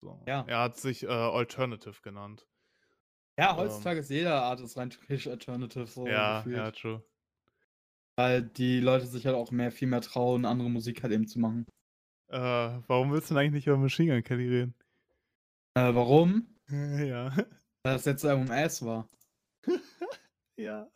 So. 0.00 0.22
Ja. 0.26 0.44
Er 0.46 0.60
hat 0.60 0.76
sich, 0.76 1.02
äh, 1.04 1.08
Alternative 1.08 2.00
genannt. 2.02 2.46
Ja, 3.38 3.50
Ähm. 3.50 3.56
heutzutage 3.56 4.00
ist 4.00 4.10
jeder 4.10 4.42
Artist 4.42 4.76
rein 4.76 4.90
theoretisch 4.90 5.26
Alternative 5.26 5.86
so 5.86 6.06
Ja, 6.06 6.38
gefühlt. 6.38 6.56
ja, 6.56 6.70
true. 6.70 7.02
Weil 8.16 8.42
die 8.42 8.78
Leute 8.80 9.06
sich 9.06 9.26
halt 9.26 9.34
auch 9.36 9.50
mehr 9.50 9.72
viel 9.72 9.88
mehr 9.88 10.00
trauen, 10.00 10.44
andere 10.44 10.70
Musik 10.70 11.02
halt 11.02 11.12
eben 11.12 11.26
zu 11.26 11.40
machen. 11.40 11.66
Äh, 12.28 12.38
warum 12.86 13.12
willst 13.12 13.30
du 13.30 13.34
denn 13.34 13.40
eigentlich 13.42 13.52
nicht 13.54 13.66
über 13.66 13.76
Machine 13.76 14.12
Gun 14.14 14.22
Kelly 14.22 14.48
reden? 14.48 14.74
Äh, 15.74 15.94
warum? 15.94 16.46
Ja. 16.68 17.36
Weil 17.36 17.94
das 17.96 18.04
letzte 18.06 18.30
Album 18.30 18.50
Ass 18.50 18.84
war. 18.84 19.08
Ja. 20.56 20.88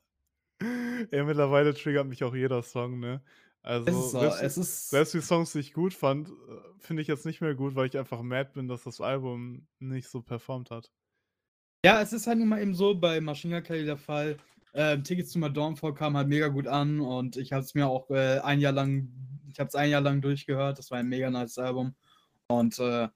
Ey, 1.10 1.22
mittlerweile 1.24 1.74
triggert 1.74 2.06
mich 2.06 2.24
auch 2.24 2.34
jeder 2.34 2.62
Song, 2.62 2.98
ne? 3.00 3.22
Es 3.84 3.86
Also, 3.86 3.90
ist 3.96 4.10
so, 4.12 4.18
selbst 4.20 4.40
die 4.40 4.46
es 4.46 4.56
ist 4.58 4.90
selbst 4.90 5.14
die 5.14 5.20
Songs, 5.20 5.52
die 5.52 5.58
ich 5.60 5.72
gut 5.72 5.94
fand, 5.94 6.28
äh, 6.30 6.32
finde 6.78 7.02
ich 7.02 7.08
jetzt 7.08 7.26
nicht 7.26 7.40
mehr 7.40 7.54
gut, 7.54 7.74
weil 7.74 7.86
ich 7.86 7.98
einfach 7.98 8.22
mad 8.22 8.50
bin, 8.54 8.68
dass 8.68 8.84
das 8.84 9.00
Album 9.00 9.66
nicht 9.78 10.08
so 10.08 10.22
performt 10.22 10.70
hat. 10.70 10.90
Ja, 11.84 12.02
es 12.02 12.12
ist 12.12 12.26
halt 12.26 12.38
nun 12.38 12.48
mal 12.48 12.60
eben 12.60 12.74
so 12.74 12.94
bei 12.94 13.20
Machine 13.20 13.54
Gun 13.56 13.62
Kelly 13.64 13.84
der 13.84 13.96
Fall. 13.96 14.36
Ähm, 14.74 15.04
Tickets 15.04 15.32
to 15.32 15.38
My 15.38 15.52
Downfall 15.52 15.94
kamen 15.94 16.16
halt 16.16 16.28
mega 16.28 16.48
gut 16.48 16.66
an 16.66 17.00
und 17.00 17.36
ich 17.36 17.52
habe 17.52 17.62
es 17.62 17.74
mir 17.74 17.86
auch, 17.88 18.10
äh, 18.10 18.38
ein 18.40 18.60
Jahr 18.60 18.72
lang 18.72 19.08
ich 19.50 19.58
habe 19.60 19.68
es 19.68 19.74
ein 19.74 19.90
Jahr 19.90 20.02
lang 20.02 20.20
durchgehört. 20.20 20.78
Das 20.78 20.90
war 20.90 20.98
ein 20.98 21.08
mega 21.08 21.30
nice 21.30 21.58
Album. 21.58 21.94
Und, 22.48 22.78
äh, 22.78 23.08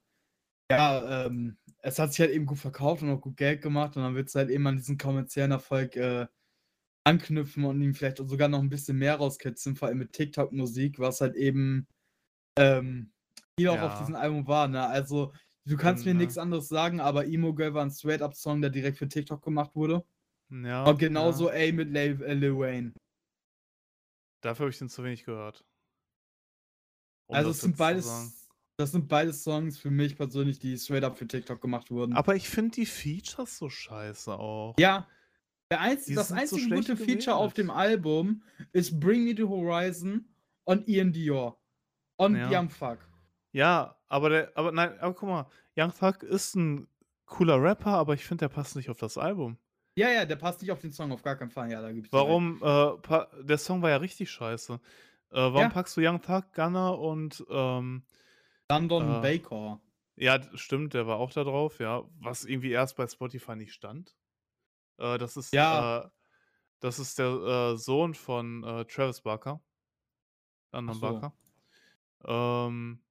ja, 0.71 1.27
ähm, 1.27 1.59
es 1.81 1.99
hat 1.99 2.13
sich 2.13 2.21
halt 2.21 2.31
eben 2.33 2.47
gut 2.47 2.59
verkauft 2.59 3.03
und 3.03 3.11
auch 3.11 3.21
gut 3.21 3.37
Geld 3.37 3.63
gemacht 3.63 3.97
und 3.97 4.03
dann 4.05 4.15
willst 4.17 4.35
du 4.35 4.41
halt 4.41 4.51
eben 4.51 4.67
an 4.67 4.77
diesen 4.77 4.99
kommerziellen 4.99 5.53
Erfolg, 5.53 5.97
äh, 5.97 6.27
anknüpfen 7.05 7.65
und 7.65 7.83
ihm 7.83 7.95
vielleicht 7.95 8.19
sogar 8.19 8.49
noch 8.49 8.61
'n 8.61 8.69
bisschen 8.71 8.99
mehr 8.99 9.17
rauskitzeln, 9.17 9.77
vor 9.77 9.89
allem 9.89 9.99
mit 9.99 10.13
TikTok-Musik, 10.13 10.99
was 10.99 11.21
halt 11.21 11.37
eben, 11.37 11.87
ähm, 12.59 13.13
hier 13.59 13.73
auch 13.73 13.83
auf 13.83 13.95
Ja. 13.95 13.95
diesem 13.95 14.17
Album 14.17 14.47
war, 14.49 14.69
ne? 14.69 14.87
Also, 14.87 15.33
du 15.67 15.77
kannst 15.77 16.05
Stimmt, 16.05 16.07
mir 16.07 16.15
ne? 16.15 16.15
nix 16.15 16.39
anderes 16.39 16.69
sagen, 16.69 17.01
aber 17.01 17.27
„Emo 17.27 17.55
Girl“ 17.55 17.75
war 17.75 17.85
'n 17.85 17.91
straight 17.93 18.23
up 18.23 18.35
Song, 18.37 18.63
der 18.63 18.71
direkt 18.71 18.99
für 18.99 19.09
TikTok 19.09 19.43
gemacht 19.45 19.77
wurde. 19.77 20.05
Ja, 20.51 20.87
Und 20.87 20.99
genauso 20.99 21.49
ja. 21.49 21.51
„Ey“ 21.51 21.73
mit 21.73 21.91
Lil 21.91 22.23
äh, 22.25 22.35
Lil 22.35 22.57
Wayne. 22.59 22.95
Dafür 24.45 24.65
habe 24.65 24.71
ich 24.71 24.79
den 24.79 24.89
zu 24.89 25.05
wenig 25.05 25.25
gehört. 25.25 25.65
Um 27.31 27.43
Also, 27.43 27.51
das 27.51 27.61
es 27.61 27.61
sind 27.61 27.77
beides 27.77 28.39
das 28.79 28.93
sind 28.93 29.07
beides 29.09 29.43
Songs 29.45 29.79
für 29.79 29.91
mich 29.91 30.17
persönlich, 30.17 30.59
die 30.59 30.77
straight 30.79 31.05
up 31.05 31.17
für 31.19 31.27
TikTok 31.29 31.61
gemacht 31.61 31.91
wurden. 31.91 32.25
Aber 32.25 32.37
ich 32.37 32.49
finde 32.49 32.73
die 32.73 32.87
Features 32.87 33.57
so 33.57 33.71
scheiße 33.71 34.35
auch. 34.39 34.79
Ja. 34.79 35.07
Der 35.73 35.81
einz 35.81 36.05
Die 36.09 36.13
das 36.13 36.33
so 36.45 36.59
einzige 36.59 36.59
schlecht 36.59 36.93
gute 36.93 36.99
Feature 36.99 37.35
auf 37.37 37.55
dem. 37.55 37.71
Album 37.71 38.43
ist 38.73 39.01
„Bring 39.01 39.25
Me 39.25 39.35
the 39.35 39.45
Horizon“ 39.45 40.29
und 40.65 40.87
Ian 40.87 41.13
Dior 41.15 41.63
und 42.19 42.45
Ja. 42.45 42.49
„Young 42.49 42.69
Thug“. 42.69 42.99
Ja, 43.53 43.99
aber 44.09 44.31
der 44.31 44.53
aber 44.57 44.73
nein, 44.73 44.99
aber 45.01 45.15
guck 45.15 45.29
mal, 45.29 45.47
Young 45.79 45.93
Thug 45.95 46.23
ist 46.25 46.57
'n 46.57 46.89
cooler 47.27 47.63
Rapper, 47.63 47.93
aber 47.93 48.15
ich 48.15 48.25
finde, 48.27 48.45
der 48.45 48.51
passt 48.55 48.77
nicht 48.77 48.91
auf 48.91 48.99
das 48.99 49.19
Album. 49.19 49.59
Ja, 49.97 50.09
ja, 50.11 50.25
der 50.25 50.37
passt 50.37 50.63
nicht 50.63 50.71
auf 50.71 50.81
den 50.81 50.91
Song, 50.93 51.13
auf 51.13 51.23
gar 51.23 51.37
keinen 51.37 51.51
Fall. 51.51 51.71
Ja, 51.71 51.83
da 51.83 51.89
recht. 51.89 52.03
Warum, 52.15 52.61
äh, 52.63 53.25
der 53.43 53.57
Song 53.57 53.81
war 53.81 53.89
ja 53.89 53.97
richtig 53.97 54.31
scheiße. 54.31 54.75
Äh, 54.75 55.37
warum 55.37 55.69
Ja. 55.69 55.71
packst 55.71 55.97
du 55.97 56.03
Young 56.07 56.21
Thug, 56.21 56.53
Gunna 56.53 56.91
und, 56.91 57.43
ähm 57.51 58.05
London 58.71 59.21
äh 59.23 59.23
Baker. 59.23 59.83
ja, 60.17 60.41
stimmt, 60.57 60.95
der 60.95 61.07
war 61.09 61.19
auch 61.19 61.33
da 61.33 61.45
drauf, 61.45 61.81
ja, 61.81 62.05
was 62.21 62.45
irgendwie 62.45 62.73
erst 62.73 62.97
bei 62.97 63.07
Spotify 63.09 63.57
nicht 63.57 63.75
stand. 63.75 64.15
Äh, 64.99 65.19
das 65.19 65.37
ist, 65.37 65.55
Ja. 65.55 65.73
äh 65.73 66.03
das 66.81 66.99
ist 67.01 67.19
der, 67.19 67.27
äh, 67.75 67.77
Sohn 67.79 68.15
von, 68.15 68.65
äh, 68.65 68.85
Travis 68.87 69.23
Barker. 69.23 69.63
London 70.73 71.01
so. 71.01 71.01
Barker. 71.01 71.33
Ähm 72.27 73.03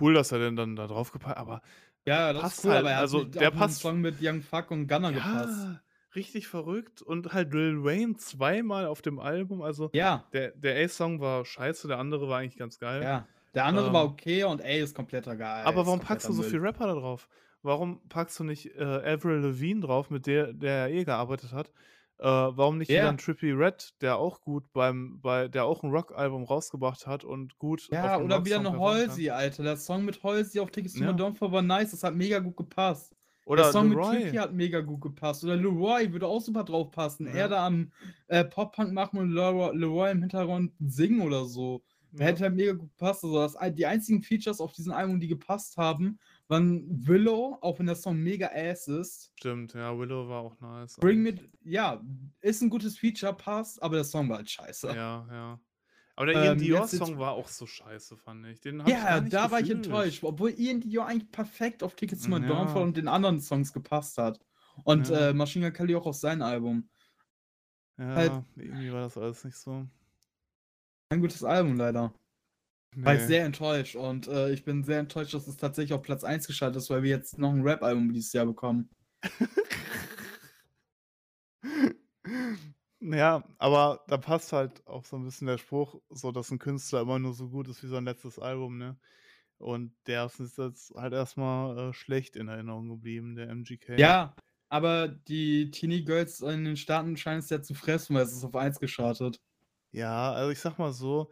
cool, 0.00 0.14
dass 0.14 0.32
er 0.32 0.38
den 0.38 0.56
dann 0.56 0.76
da 0.76 0.86
drauf 0.86 1.12
gepackt 1.12 1.38
aber 1.38 1.62
Ja, 2.06 2.32
das 2.32 2.48
passt 2.48 2.58
ist 2.58 2.64
cool, 2.64 2.74
halt. 2.74 2.76
aber 2.76 2.90
er 2.90 2.96
hat 2.98 3.12
Also, 3.12 3.12
nicht 3.12 3.34
der 3.34 3.50
passt 3.50 3.80
Song 3.80 4.00
mit 4.00 4.18
Young 4.20 4.42
Thug 4.42 4.70
und 4.70 4.88
gepasst. 4.88 5.70
Ja, 5.74 5.82
richtig 6.14 6.48
verrückt 6.48 7.02
und 7.02 7.32
halt 7.32 7.52
Lil 7.54 7.84
Wayne 7.84 8.16
zweimal 8.16 8.86
auf 8.86 9.02
dem 9.02 9.18
Album. 9.20 9.62
Also, 9.62 9.92
Ja. 9.92 10.32
der 10.32 10.52
der 10.52 10.84
A-Song 10.84 11.20
war 11.20 11.44
scheiße, 11.44 11.88
der 11.88 11.98
andere 11.98 12.28
war 12.28 12.38
eigentlich 12.40 12.58
ganz 12.58 12.78
geil. 12.78 13.08
Ja. 13.08 13.28
Der 13.54 13.64
andere 13.64 13.92
war 13.92 14.04
Ähm 14.04 14.04
okay 14.04 14.44
und 14.44 14.60
A 14.62 14.64
ist 14.68 14.94
kompletter 14.94 15.36
Geil 15.36 15.46
aber 15.64 15.86
warum 15.86 16.00
packst 16.00 16.28
du 16.28 16.32
so 16.32 16.42
viel 16.42 16.58
Müll. 16.58 16.60
Rapper 16.60 16.86
da 16.86 16.94
drauf? 16.94 17.28
Warum 17.68 18.00
packst 18.08 18.40
du 18.40 18.44
nicht, 18.44 18.74
äh, 18.76 18.82
Avril 18.82 19.40
Lavigne 19.40 19.82
drauf, 19.82 20.08
mit 20.08 20.26
der 20.26 20.54
der 20.54 20.88
eh 20.90 21.04
gearbeitet 21.04 21.52
hat? 21.52 21.68
Äh, 22.16 22.24
warum 22.24 22.78
nicht 22.78 22.94
wieder 22.94 23.10
Ja. 23.10 23.12
'n 23.12 23.18
Trippie 23.18 23.50
Redd, 23.52 23.90
der 24.00 24.16
auch 24.16 24.40
gut 24.40 24.72
beim 24.72 25.20
bei 25.20 25.48
der 25.48 25.66
auch 25.66 25.82
'n 25.84 25.90
Rockalbum 25.90 26.44
rausgebracht 26.44 27.06
hat 27.06 27.24
und 27.24 27.58
gut 27.58 27.90
Ja, 27.90 28.20
oder 28.20 28.44
wieder 28.44 28.58
'ne 28.58 28.76
kann? 29.04 29.22
Halsey, 29.24 29.30
Alter. 29.30 29.62
Der 29.62 29.78
Song 29.78 30.04
mit 30.04 30.22
Halsey 30.22 30.60
auf 30.60 30.70
„Tickets 30.70 30.96
to 30.96 31.04
Ja. 31.04 31.14
Downfall“ 31.14 31.52
war 31.52 31.62
nice, 31.62 31.92
das 31.92 32.02
hat 32.02 32.14
mega 32.14 32.38
gut 32.38 32.54
gepasst. 32.58 33.14
Der 33.56 33.64
Oder 33.64 33.64
Song 33.64 33.88
mit 33.88 34.04
LeRoy. 34.04 34.04
Tricky 34.04 34.36
hat 34.36 34.52
mega 34.52 34.80
gut 34.82 35.00
gepasst. 35.00 35.42
Oder 35.42 35.56
LeRoy 35.56 36.12
würde 36.12 36.26
auch 36.26 36.40
super 36.42 36.64
drauf 36.64 36.90
passen. 36.90 37.26
Er 37.26 37.48
Ja. 37.48 37.48
da 37.48 37.66
am, 37.66 37.90
äh, 38.26 38.44
Pop-Punk 38.44 38.92
machen 38.92 39.18
und 39.18 39.30
Lero 39.32 39.72
LeRoy 39.72 40.10
im 40.12 40.20
Hintergrund 40.20 40.74
singen 40.80 41.22
oder 41.22 41.46
so. 41.46 41.82
Ja. 42.12 42.38
Hätte 42.38 42.42
halt 42.44 42.56
mega 42.56 42.72
gut 42.72 42.90
gepasst. 42.90 43.24
Also, 43.24 43.38
das 43.38 43.56
die 43.74 43.86
einzigen 43.86 44.22
Features 44.22 44.60
auf 44.60 44.72
diesem 44.72 44.92
Album, 44.92 45.18
die 45.18 45.28
gepasst 45.28 45.78
haben, 45.78 46.18
waren 46.48 47.06
„Willow“, 47.06 47.58
auch 47.60 47.78
wenn 47.78 47.86
der 47.86 47.94
Song 47.96 48.16
mega 48.18 48.50
Ass 48.52 48.88
ist. 48.88 49.32
Stimmt, 49.38 49.74
ja, 49.74 49.96
Willow 49.98 50.28
war 50.28 50.40
auch 50.42 50.60
nice 50.60 50.96
„Bring 50.96 51.22
Me“ 51.22 51.30
eigentlich. 51.30 51.50
ja, 51.62 52.02
ist 52.40 52.62
'n 52.62 52.70
gutes 52.70 52.98
Feature, 52.98 53.34
passt, 53.34 53.82
aber 53.82 53.96
der 53.96 54.04
Song 54.04 54.28
war 54.28 54.38
halt 54.38 54.50
scheiße. 54.50 54.88
Ja, 54.88 55.26
ja. 55.30 55.60
Aber 56.16 56.26
der 56.26 56.34
Ian 56.44 56.52
Ähm, 56.54 56.58
Dior 56.64 56.80
jetzt- 56.80 56.92
jetzt- 56.94 57.06
Song 57.06 57.18
war 57.18 57.32
auch 57.32 57.46
so 57.48 57.64
scheiße, 57.66 58.16
fand 58.16 58.44
ich. 58.46 58.60
Den 58.60 58.80
hab 58.82 58.88
ich 58.88 58.94
Ja, 58.94 59.20
nicht 59.20 59.32
da 59.32 59.50
war 59.52 59.60
ich 59.60 59.68
gefühlt. 59.68 59.86
enttäuscht, 59.86 60.24
obwohl 60.24 60.50
Ian 60.58 60.80
Dio 60.80 61.02
eigentlich 61.02 61.30
perfekt 61.30 61.82
auf 61.84 61.94
Tickets 61.94 62.22
to 62.24 62.28
My 62.30 62.40
Ja. 62.40 62.48
Downfall 62.48 62.82
und 62.82 62.96
den 62.96 63.06
anderen 63.06 63.40
Songs 63.40 63.72
gepasst 63.72 64.18
hat. 64.18 64.40
Und 64.84 65.08
Ja. 65.10 65.28
äh, 65.30 65.32
Machine 65.34 65.66
Gun 65.66 65.74
Kelly 65.74 65.94
auch 65.94 66.06
auf 66.06 66.16
sein 66.16 66.42
Album. 66.42 66.88
Ja, 67.98 68.06
halt- 68.14 68.32
irgendwie 68.56 68.92
war 68.92 69.02
das 69.02 69.16
alles 69.16 69.44
nicht 69.44 69.56
so. 69.56 69.86
Ein 71.10 71.20
gutes 71.20 71.42
Album 71.44 71.76
leider. 71.76 72.12
War 73.04 73.14
ich 73.14 73.20
Nee. 73.20 73.26
sehr 73.26 73.44
enttäuscht 73.44 73.96
und 73.96 74.28
äh, 74.28 74.50
ich 74.52 74.64
bin 74.64 74.84
sehr 74.84 74.98
enttäuscht, 75.00 75.34
dass 75.34 75.46
es 75.48 75.56
tatsächlich 75.56 75.92
auf 75.94 76.02
Platz 76.02 76.24
1 76.24 76.46
geschaltet 76.46 76.78
ist, 76.82 76.90
weil 76.90 77.02
wir 77.02 77.10
jetzt 77.10 77.38
noch 77.38 77.52
ein 77.52 77.62
Rap-Album 77.62 78.12
dieses 78.12 78.32
Jahr 78.32 78.46
bekommen. 78.46 78.90
Ja, 83.00 83.44
aber 83.58 84.04
da 84.08 84.16
passt 84.16 84.52
halt 84.52 84.84
auch 84.86 85.04
so 85.04 85.16
ein 85.16 85.24
bisschen 85.24 85.46
der 85.46 85.58
Spruch, 85.58 86.00
so 86.10 86.32
dass 86.32 86.50
ein 86.50 86.58
Künstler 86.58 87.00
immer 87.02 87.18
nur 87.20 87.32
so 87.32 87.48
gut 87.48 87.68
ist 87.68 87.82
wie 87.82 87.86
sein 87.88 88.04
letztes 88.04 88.38
Album, 88.40 88.76
ne? 88.78 88.98
Und 89.58 89.94
der 90.06 90.26
ist 90.26 90.58
jetzt 90.58 90.92
halt 90.96 91.12
erstmal 91.12 91.90
äh, 91.90 91.92
schlecht 91.92 92.36
in 92.36 92.48
Erinnerung 92.48 92.88
geblieben, 92.88 93.36
der 93.36 93.48
MGK. 93.50 93.98
Ja, 93.98 94.36
aber 94.68 95.08
die 95.08 95.70
Teenie 95.70 96.04
Girls 96.04 96.40
in 96.40 96.64
den 96.64 96.76
Staaten 96.76 97.16
scheinen 97.16 97.40
es 97.40 97.50
ja 97.50 97.62
zu 97.62 97.74
fressen, 97.74 98.14
weil 98.16 98.24
es 98.24 98.32
ist 98.32 98.44
auf 98.44 98.54
1 98.56 98.80
geschartet. 98.80 99.40
Ja, 99.92 100.32
also 100.32 100.50
ich 100.50 100.60
sag 100.60 100.78
mal 100.78 100.92
so, 100.92 101.30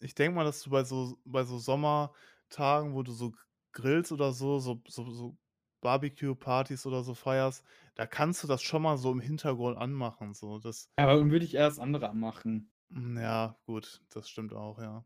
ich 0.00 0.14
denke 0.14 0.36
mal, 0.36 0.44
dass 0.44 0.62
du 0.62 0.70
bei 0.70 0.84
so, 0.84 1.18
bei 1.24 1.44
so 1.44 1.58
Sommertagen, 1.58 2.94
wo 2.94 3.02
du 3.02 3.12
so 3.12 3.32
grillst 3.72 4.12
oder 4.12 4.32
so, 4.32 4.58
so, 4.58 4.82
so, 4.88 5.10
so 5.10 5.38
Barbecue-Partys 5.80 6.86
oder 6.86 7.02
so 7.04 7.14
feierst, 7.14 7.64
da 7.94 8.06
kannst 8.06 8.42
du 8.44 8.48
das 8.48 8.62
schon 8.62 8.82
mal 8.82 8.96
so 8.98 9.12
im 9.12 9.20
Hintergrund 9.20 9.76
anmachen. 9.78 10.34
So. 10.34 10.58
Das, 10.58 10.90
Ja, 10.98 11.04
aber 11.04 11.18
dann 11.20 11.30
würde 11.30 11.44
ich 11.44 11.54
erst 11.54 11.78
andere 11.80 12.08
anmachen. 12.10 12.72
Mm, 12.90 13.18
Ja, 13.18 13.58
gut, 13.66 14.02
das 14.10 14.28
stimmt 14.30 14.52
auch, 14.54 14.78
ja. 14.80 15.04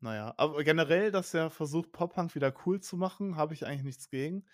Naja, 0.00 0.34
aber 0.36 0.62
generell, 0.64 1.10
dass 1.10 1.32
er 1.34 1.50
versucht, 1.50 1.92
Pop-Punk 1.92 2.34
wieder 2.34 2.52
cool 2.66 2.80
zu 2.80 2.96
machen, 2.96 3.36
habe 3.36 3.54
ich 3.54 3.66
eigentlich 3.66 3.82
nichts 3.84 4.10
gegen. 4.10 4.46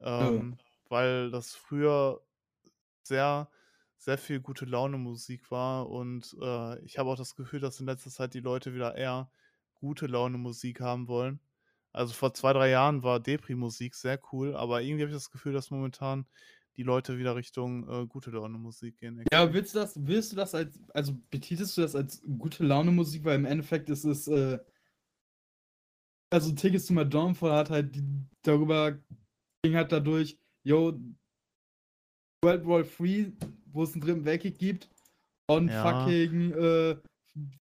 Ähm, 0.00 0.58
weil 0.88 1.30
das 1.30 1.54
früher 1.54 2.22
sehr, 3.04 3.50
sehr 3.98 4.16
viel 4.16 4.40
gute 4.40 4.64
Laune-Musik 4.64 5.50
war 5.50 5.90
und 5.90 6.36
äh, 6.40 6.78
ich 6.84 6.98
habe 6.98 7.10
auch 7.10 7.16
das 7.16 7.34
Gefühl, 7.34 7.60
dass 7.60 7.80
in 7.80 7.86
letzter 7.86 8.10
Zeit 8.10 8.32
die 8.32 8.40
Leute 8.40 8.72
wieder 8.74 8.96
eher 8.96 9.30
gute 9.74 10.06
Laune-Musik 10.06 10.80
haben 10.80 11.08
wollen. 11.08 11.40
Also 11.92 12.14
vor 12.14 12.32
zwei, 12.32 12.52
drei 12.52 12.70
Jahren 12.70 13.02
war 13.02 13.18
Depri-Musik 13.18 13.94
sehr 13.94 14.20
cool, 14.32 14.54
aber 14.54 14.82
irgendwie 14.82 15.02
habe 15.02 15.10
ich 15.10 15.16
das 15.16 15.30
Gefühl, 15.30 15.52
dass 15.52 15.70
momentan 15.70 16.26
die 16.76 16.84
Leute 16.84 17.18
wieder 17.18 17.34
Richtung 17.34 17.88
äh, 17.88 18.06
gute 18.06 18.30
Laune-Musik 18.30 18.98
gehen. 18.98 19.24
Ja, 19.32 19.52
willst 19.52 19.74
du 19.74 19.80
das, 19.80 19.94
willst 19.98 20.30
du 20.30 20.36
das 20.36 20.54
als, 20.54 20.78
also 20.94 21.12
betitelst 21.30 21.76
du 21.76 21.80
das 21.80 21.96
als 21.96 22.22
gute 22.38 22.64
Laune 22.64 22.92
Musik, 22.92 23.24
weil 23.24 23.34
im 23.34 23.46
Endeffekt 23.46 23.90
ist 23.90 24.04
es, 24.04 24.28
äh, 24.28 24.60
also 26.30 26.52
Tickets 26.52 26.86
to 26.86 26.94
My 26.94 27.04
Downfall 27.04 27.52
hat 27.52 27.70
halt 27.70 27.96
die, 27.96 28.04
darüber, 28.42 28.96
ging 29.64 29.74
halt 29.74 29.90
dadurch, 29.90 30.38
yo, 30.62 31.00
World 32.44 32.64
War 32.64 32.84
III, 33.00 33.36
wo 33.78 33.84
es 33.84 33.92
einen 33.94 34.00
dritten 34.02 34.24
Weltkrieg 34.24 34.58
gibt 34.58 34.90
und 35.48 35.70
Ja. 35.70 35.82
fucking 35.82 36.52
äh, 36.52 36.96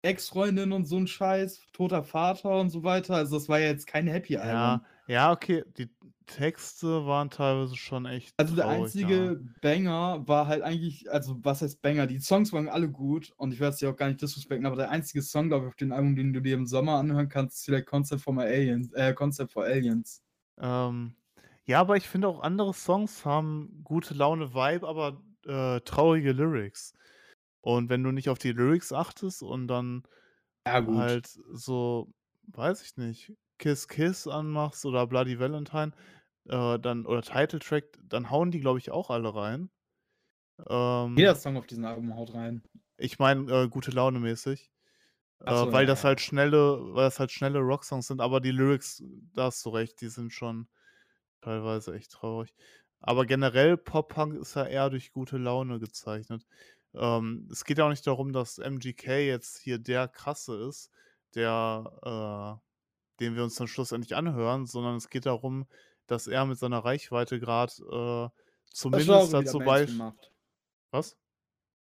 Ex-Freundin 0.03 0.72
und 0.72 0.85
so 0.85 0.98
ein 0.98 1.07
Scheiß, 1.07 1.62
toter 1.72 2.05
Vater 2.05 2.61
und 2.61 2.68
so 2.70 2.83
weiter, 2.85 3.16
also 3.16 3.37
das 3.37 3.48
war 3.48 3.59
ja 3.59 3.68
jetzt 3.68 3.87
kein 3.87 4.07
Happy 4.07 4.37
Album. 4.37 4.85
Ja, 5.09 5.25
ja, 5.27 5.33
okay. 5.33 5.64
Die 5.79 5.88
Texte 6.27 7.07
waren 7.07 7.31
teilweise 7.31 7.77
schon 7.77 8.05
echt. 8.07 8.35
Also 8.38 8.55
der 8.55 8.66
traurig, 8.66 8.83
einzige 8.83 9.40
Banger 9.62 10.27
war 10.27 10.46
halt 10.46 10.62
eigentlich, 10.62 11.11
also 11.11 11.38
was 11.42 11.62
heißt 11.62 11.81
Banger? 11.83 12.07
Die 12.07 12.18
Songs 12.18 12.53
waren 12.53 12.68
alle 12.68 12.90
gut 12.90 13.33
und 13.38 13.53
ich 13.53 13.61
werde 13.61 13.72
es 13.72 13.79
dir 13.79 13.90
auch 13.90 13.96
gar 13.96 14.09
nicht 14.09 14.20
disrespekten, 14.20 14.66
aber 14.66 14.77
der 14.77 14.90
einzige 14.90 15.22
Song, 15.22 15.48
glaube 15.48 15.66
ich, 15.66 15.68
auf 15.70 15.77
dem 15.77 15.92
Album, 15.92 16.14
den 16.16 16.33
du 16.33 16.40
dir 16.40 16.55
im 16.55 16.66
Sommer 16.66 16.98
anhören 16.98 17.29
kannst, 17.29 17.57
ist 17.59 17.64
vielleicht 17.64 17.87
Concept 17.87 18.20
for 18.22 18.35
My 18.35 18.42
Aliens, 18.42 18.92
äh, 18.92 19.14
Concept 19.14 19.53
for 19.53 19.64
Aliens. 19.64 20.22
Ja. 20.61 20.88
Ähm, 20.88 21.16
ja, 21.64 21.81
aber 21.81 21.96
ich 21.96 22.09
finde 22.09 22.29
auch 22.29 22.40
andere 22.40 22.75
Songs 22.75 23.25
haben 23.25 23.81
gute 23.85 24.14
Laune, 24.14 24.53
Vibe, 24.55 24.87
aber 24.87 25.22
äh, 25.46 25.81
traurige 25.81 26.33
Lyrics. 26.33 26.94
Und 27.62 27.90
wenn 27.90 28.02
du 28.05 28.12
nicht 28.12 28.28
auf 28.28 28.38
die 28.38 28.52
Lyrics 28.52 28.92
achtest 28.92 29.42
und 29.42 29.68
dann 29.68 30.05
Ja, 30.64 30.81
halt 30.87 31.28
so, 31.52 32.12
weiß 32.48 32.83
ich 32.83 32.96
nicht, 32.96 33.33
Kiss 33.59 33.88
Kiss 33.88 34.26
anmachst 34.28 34.85
oder 34.87 35.07
Bloody 35.07 35.38
Valentine, 35.38 35.92
äh, 36.46 36.78
dann 36.78 37.07
oder 37.07 37.22
Title 37.22 37.61
Track, 37.61 37.98
dann 38.05 38.31
hauen 38.31 38.50
die, 38.50 38.61
glaube 38.61 38.78
ich, 38.78 38.90
auch 38.90 39.11
alle 39.11 39.35
rein. 39.35 39.70
Ähm, 40.68 41.16
Jeder 41.16 41.35
Song 41.35 41.57
auf 41.57 41.66
diesem 41.66 41.85
Album 41.85 42.14
haut 42.16 42.35
rein. 42.35 42.62
Ich 42.96 43.18
meine, 43.18 43.50
äh, 43.52 43.68
gute 43.68 43.90
Laune 43.90 44.20
mäßig. 44.20 44.70
So, 45.40 45.46
äh, 45.46 45.72
weil 45.72 45.85
ja, 45.85 45.88
das 45.88 46.02
ja. 46.02 46.09
halt 46.09 46.20
schnelle, 46.20 46.78
weil 46.94 47.05
das 47.05 47.20
halt 47.20 47.33
schnelle 47.33 47.61
Rocksongs 47.61 48.07
sind, 48.07 48.20
aber 48.20 48.40
die 48.40 48.52
Lyrics, 48.52 49.02
da 49.35 49.44
hast 49.44 49.64
du 49.66 49.70
recht, 49.70 50.00
die 50.00 50.09
sind 50.09 50.33
schon 50.33 50.68
teilweise 51.42 51.94
echt 51.94 52.12
traurig. 52.12 52.55
Aber 53.02 53.26
generell 53.26 53.76
Pop-Punk 53.76 54.34
ist 54.34 54.54
ja 54.54 54.64
eher 54.64 54.88
durch 54.88 55.12
gute 55.12 55.36
Laune 55.36 55.78
gezeichnet. 55.80 56.46
Ähm, 56.94 57.48
es 57.50 57.64
geht 57.64 57.78
ja 57.78 57.84
auch 57.84 57.90
nicht 57.90 58.06
darum, 58.06 58.32
dass 58.32 58.58
MGK 58.58 59.26
jetzt 59.26 59.58
hier 59.58 59.78
der 59.78 60.08
krasse 60.08 60.56
ist, 60.68 60.90
der, 61.34 62.60
äh, 62.60 63.20
den 63.20 63.34
wir 63.34 63.42
uns 63.42 63.56
dann 63.56 63.66
schlussendlich 63.68 64.14
anhören, 64.14 64.66
sondern 64.66 64.96
es 64.96 65.08
geht 65.08 65.26
darum, 65.26 65.66
dass 66.06 66.26
er 66.26 66.44
mit 66.46 66.58
seiner 66.58 66.84
Reichweite 66.84 67.40
gerade 67.40 67.72
äh, 68.32 68.40
zumindest 68.72 69.32
dazu 69.32 69.58
Mainstream 69.58 69.98
bei. 69.98 70.04
macht. 70.04 70.30
Was? 70.90 71.16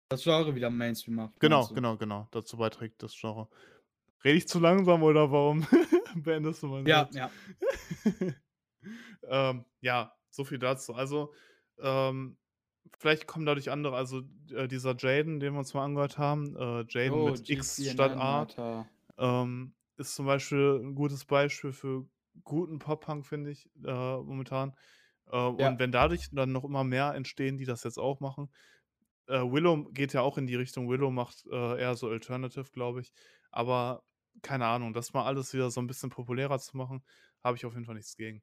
Das 0.08 0.22
Genre 0.22 0.54
wieder 0.54 0.70
Mainstream 0.70 1.16
macht. 1.16 1.38
Genau, 1.40 1.66
du? 1.66 1.74
genau, 1.74 1.96
genau. 1.96 2.28
Dazu 2.32 2.56
beiträgt 2.56 3.02
das 3.02 3.14
Genre. 3.14 3.48
Rede 4.24 4.38
ich 4.38 4.48
zu 4.48 4.58
langsam 4.60 5.02
oder 5.02 5.30
warum 5.30 5.66
beendest 6.16 6.62
du 6.62 6.68
meinen 6.68 6.86
Ja, 6.86 7.08
Satz? 7.10 7.14
ja. 7.14 7.30
ähm, 9.50 9.64
ja, 9.80 10.12
so 10.32 10.44
viel 10.44 10.58
dazu. 10.58 10.94
Also, 10.94 11.34
ähm, 11.80 12.38
vielleicht 12.98 13.26
kommen 13.28 13.46
dadurch 13.46 13.70
andere, 13.70 13.96
also 13.96 14.22
äh, 14.52 14.68
dieser 14.68 14.96
Jaden, 14.98 15.40
den 15.40 15.54
wir 15.54 15.58
uns 15.60 15.74
mal 15.74 15.84
angehört 15.84 16.18
haben, 16.18 16.56
äh, 16.56 16.84
Jaden 16.88 17.12
Oh, 17.14 17.30
mit 17.32 17.48
X 17.48 17.84
statt 17.90 18.16
A, 18.16 18.48
ähm, 19.18 19.74
ist 19.96 20.14
zum 20.14 20.26
Beispiel 20.26 20.80
ein 20.82 20.94
gutes 20.94 21.24
Beispiel 21.24 21.72
für 21.72 22.06
guten 22.44 22.78
Pop-Punk, 22.78 23.26
finde 23.26 23.50
ich, 23.50 23.70
äh, 23.84 23.90
momentan. 24.16 24.74
Äh, 25.30 25.36
Ja. 25.58 25.68
Und 25.68 25.78
wenn 25.80 25.92
dadurch 25.92 26.28
dann 26.32 26.52
noch 26.52 26.64
immer 26.64 26.84
mehr 26.84 27.14
entstehen, 27.14 27.58
die 27.58 27.64
das 27.66 27.84
jetzt 27.84 27.98
auch 27.98 28.20
machen. 28.20 28.50
Äh, 29.28 29.40
Willow 29.40 29.84
geht 29.92 30.12
ja 30.12 30.22
auch 30.22 30.38
in 30.38 30.46
die 30.46 30.56
Richtung, 30.56 30.88
Willow 30.88 31.10
macht 31.10 31.44
äh, 31.50 31.80
eher 31.80 31.94
so 31.96 32.08
Alternative, 32.08 32.70
glaube 32.72 33.00
ich. 33.00 33.12
Aber 33.50 34.04
keine 34.42 34.66
Ahnung, 34.66 34.92
das 34.94 35.12
mal 35.12 35.24
alles 35.26 35.52
wieder 35.54 35.70
so 35.70 35.80
ein 35.80 35.86
bisschen 35.86 36.10
populärer 36.10 36.58
zu 36.58 36.76
machen, 36.76 37.04
habe 37.44 37.56
ich 37.56 37.66
auf 37.66 37.74
jeden 37.74 37.84
Fall 37.86 37.94
nichts 37.96 38.16
gegen. 38.16 38.42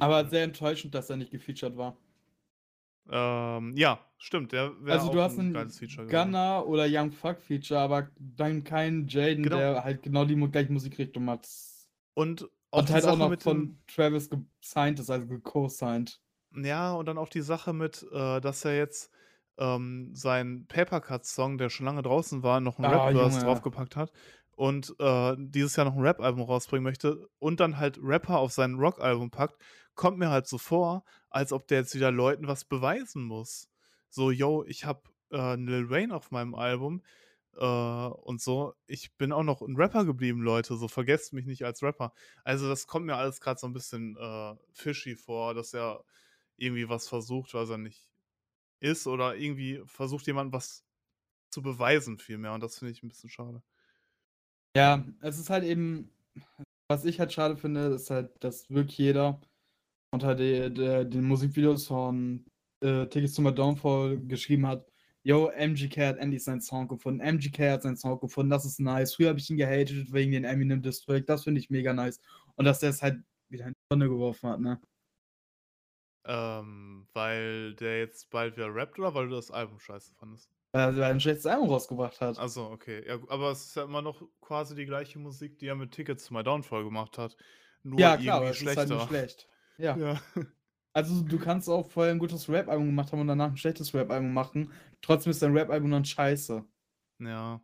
Aber 0.00 0.22
cool. 0.22 0.30
sehr 0.30 0.44
enttäuschend, 0.44 0.94
dass 0.94 1.10
er 1.10 1.16
nicht 1.16 1.30
gefeatured 1.30 1.76
war. 1.76 1.96
Ähm, 3.10 3.76
ja, 3.76 4.00
stimmt, 4.18 4.52
Also 4.54 5.10
du 5.10 5.20
hast 5.20 5.34
ein 5.38 5.40
einen 5.40 5.52
geiles 5.54 5.78
Feature 5.78 6.06
gewesen. 6.06 6.32
Gunner 6.32 6.66
oder 6.66 6.86
Young 6.88 7.12
Fuck 7.12 7.40
Feature, 7.40 7.80
aber 7.80 8.10
dann 8.18 8.64
keinen 8.64 9.06
Jaden, 9.08 9.42
Genau. 9.44 9.56
der 9.58 9.84
halt 9.84 10.02
genau 10.02 10.24
die 10.24 10.36
gleiche 10.50 10.72
Musikrichtung 10.72 11.28
hat. 11.28 11.46
Und 12.14 12.48
Und 12.70 12.90
halt 12.90 13.02
Sache 13.02 13.12
auch 13.12 13.18
noch 13.18 13.28
mit 13.28 13.42
von 13.42 13.78
Travis 13.86 14.30
gesigned 14.30 15.00
ist, 15.00 15.10
also 15.10 15.38
co-signed. 15.40 16.20
Ja, 16.56 16.92
und 16.94 17.06
dann 17.06 17.18
auch 17.18 17.28
die 17.28 17.40
Sache 17.40 17.72
mit, 17.72 18.06
äh, 18.12 18.40
dass 18.40 18.64
er 18.64 18.76
jetzt 18.76 19.10
ähm, 19.58 20.14
seinen 20.14 20.66
Papercut-Song, 20.66 21.58
der 21.58 21.68
schon 21.68 21.86
lange 21.86 22.02
draußen 22.02 22.42
war, 22.42 22.60
noch 22.60 22.78
einen 22.78 22.86
Ah, 22.86 23.06
Rap-Verse 23.06 23.40
draufgepackt 23.40 23.96
hat 23.96 24.12
und 24.56 24.94
äh, 24.98 25.34
dieses 25.38 25.76
Jahr 25.76 25.86
noch 25.86 25.94
ein 25.94 26.02
Rap-Album 26.02 26.42
rausbringen 26.42 26.84
möchte 26.84 27.28
und 27.38 27.60
dann 27.60 27.78
halt 27.78 27.98
Rapper 28.02 28.38
auf 28.38 28.52
sein 28.52 28.74
Rock-Album 28.74 29.30
packt, 29.30 29.60
kommt 29.94 30.18
mir 30.18 30.30
halt 30.30 30.46
so 30.46 30.58
vor, 30.58 31.04
als 31.30 31.52
ob 31.52 31.66
der 31.68 31.78
jetzt 31.78 31.94
wieder 31.94 32.10
Leuten 32.10 32.46
was 32.46 32.64
beweisen 32.64 33.24
muss. 33.24 33.68
So, 34.08 34.30
yo, 34.30 34.64
ich 34.64 34.84
hab 34.84 35.10
äh, 35.32 35.56
Lil 35.56 35.90
Wayne 35.90 36.14
auf 36.14 36.30
meinem 36.30 36.54
Album 36.54 37.02
äh, 37.56 37.64
und 37.64 38.40
so. 38.40 38.74
Ich 38.86 39.16
bin 39.16 39.32
auch 39.32 39.42
noch 39.42 39.62
ein 39.62 39.76
Rapper 39.76 40.04
geblieben, 40.04 40.40
Leute. 40.40 40.76
So, 40.76 40.88
vergesst 40.88 41.32
mich 41.32 41.46
nicht 41.46 41.64
als 41.64 41.82
Rapper. 41.82 42.12
Also, 42.44 42.68
das 42.68 42.86
kommt 42.86 43.06
mir 43.06 43.16
alles 43.16 43.40
gerade 43.40 43.58
so 43.58 43.66
ein 43.66 43.72
bisschen 43.72 44.16
äh, 44.16 44.54
fishy 44.72 45.16
vor, 45.16 45.54
dass 45.54 45.74
er 45.74 46.04
irgendwie 46.56 46.88
was 46.88 47.08
versucht, 47.08 47.54
was 47.54 47.70
er 47.70 47.78
nicht 47.78 48.08
ist 48.80 49.06
oder 49.06 49.36
irgendwie 49.36 49.82
versucht, 49.86 50.26
jemandem 50.26 50.52
was 50.52 50.84
zu 51.50 51.62
beweisen, 51.62 52.18
vielmehr. 52.18 52.52
Und 52.52 52.62
das 52.62 52.78
finde 52.78 52.92
ich 52.92 53.02
ein 53.02 53.08
bisschen 53.08 53.30
schade. 53.30 53.62
Ja, 54.76 55.04
es 55.20 55.38
ist 55.38 55.50
halt 55.50 55.64
eben, 55.64 56.10
was 56.88 57.04
ich 57.04 57.20
halt 57.20 57.32
schade 57.32 57.56
finde, 57.56 57.86
ist 57.94 58.10
halt, 58.10 58.30
dass 58.42 58.68
wirklich 58.70 58.98
jeder 58.98 59.40
unter 60.12 60.34
de, 60.34 60.70
de, 60.70 61.04
den 61.04 61.24
Musikvideos 61.24 61.86
von 61.86 62.44
äh, 62.80 63.06
Tickets 63.06 63.34
to 63.34 63.42
My 63.42 63.54
Downfall 63.54 64.18
geschrieben 64.26 64.66
hat, 64.66 64.86
yo, 65.24 65.48
MGK 65.50 66.08
hat 66.08 66.18
endlich 66.18 66.44
seinen 66.44 66.60
Song 66.60 66.88
gefunden, 66.88 67.20
MGK 67.20 67.72
hat 67.72 67.82
seinen 67.82 67.96
Song 67.96 68.20
gefunden, 68.20 68.50
das 68.50 68.64
ist 68.64 68.80
nice. 68.80 69.14
Früher 69.14 69.30
habe 69.30 69.38
ich 69.38 69.50
ihn 69.50 69.56
gehatet 69.56 70.12
wegen 70.12 70.32
den 70.32 70.44
Eminem 70.44 70.82
District, 70.82 71.24
das 71.26 71.44
finde 71.44 71.60
ich 71.60 71.70
mega 71.70 71.92
nice. 71.92 72.20
Und 72.56 72.64
dass 72.66 72.80
der 72.80 72.90
es 72.90 73.02
halt 73.02 73.22
wieder 73.48 73.66
in 73.66 73.72
die 73.72 73.88
Tonne 73.88 74.08
geworfen 74.08 74.50
hat, 74.50 74.60
ne? 74.60 74.80
Ähm, 76.26 77.06
weil 77.12 77.74
der 77.74 78.00
jetzt 78.00 78.30
bald 78.30 78.56
wieder 78.56 78.74
rappt 78.74 78.98
oder 78.98 79.14
weil 79.14 79.28
du 79.28 79.34
das 79.34 79.50
Album 79.50 79.78
scheiße 79.78 80.14
fandest? 80.14 80.50
Weil 80.74 80.98
er 80.98 81.06
ein 81.06 81.20
schlechtes 81.20 81.46
Album 81.46 81.68
rausgebracht 81.68 82.20
hat. 82.20 82.36
Also 82.38 82.64
okay. 82.64 83.04
Ja, 83.06 83.18
aber 83.28 83.52
es 83.52 83.66
ist 83.66 83.76
ja 83.76 83.84
immer 83.84 84.02
noch 84.02 84.22
quasi 84.40 84.74
die 84.74 84.86
gleiche 84.86 85.20
Musik, 85.20 85.56
die 85.58 85.68
er 85.68 85.76
mit 85.76 85.92
Tickets 85.92 86.26
to 86.26 86.34
My 86.34 86.42
Downfall 86.42 86.82
gemacht 86.82 87.16
hat. 87.16 87.36
Nur 87.84 88.00
ja, 88.00 88.16
klar, 88.16 88.38
aber 88.38 88.46
irgendwie 88.46 88.64
es 88.66 88.70
ist 88.72 88.76
halt 88.76 88.88
schlechter. 88.88 88.94
nicht 88.96 89.08
schlecht. 89.08 89.48
Ja. 89.78 89.96
Ja. 89.96 90.20
Also 90.92 91.22
du 91.22 91.38
kannst 91.38 91.68
auch 91.68 91.88
vorher 91.90 92.12
ein 92.12 92.18
gutes 92.18 92.48
Rap-Album 92.48 92.86
gemacht 92.86 93.12
haben 93.12 93.20
und 93.20 93.28
danach 93.28 93.50
ein 93.50 93.56
schlechtes 93.56 93.94
Rap-Album 93.94 94.32
machen. 94.32 94.72
Trotzdem 95.00 95.30
ist 95.30 95.42
dein 95.42 95.56
Rap-Album 95.56 95.90
dann 95.92 96.04
scheiße. 96.04 96.64
Ja. 97.20 97.60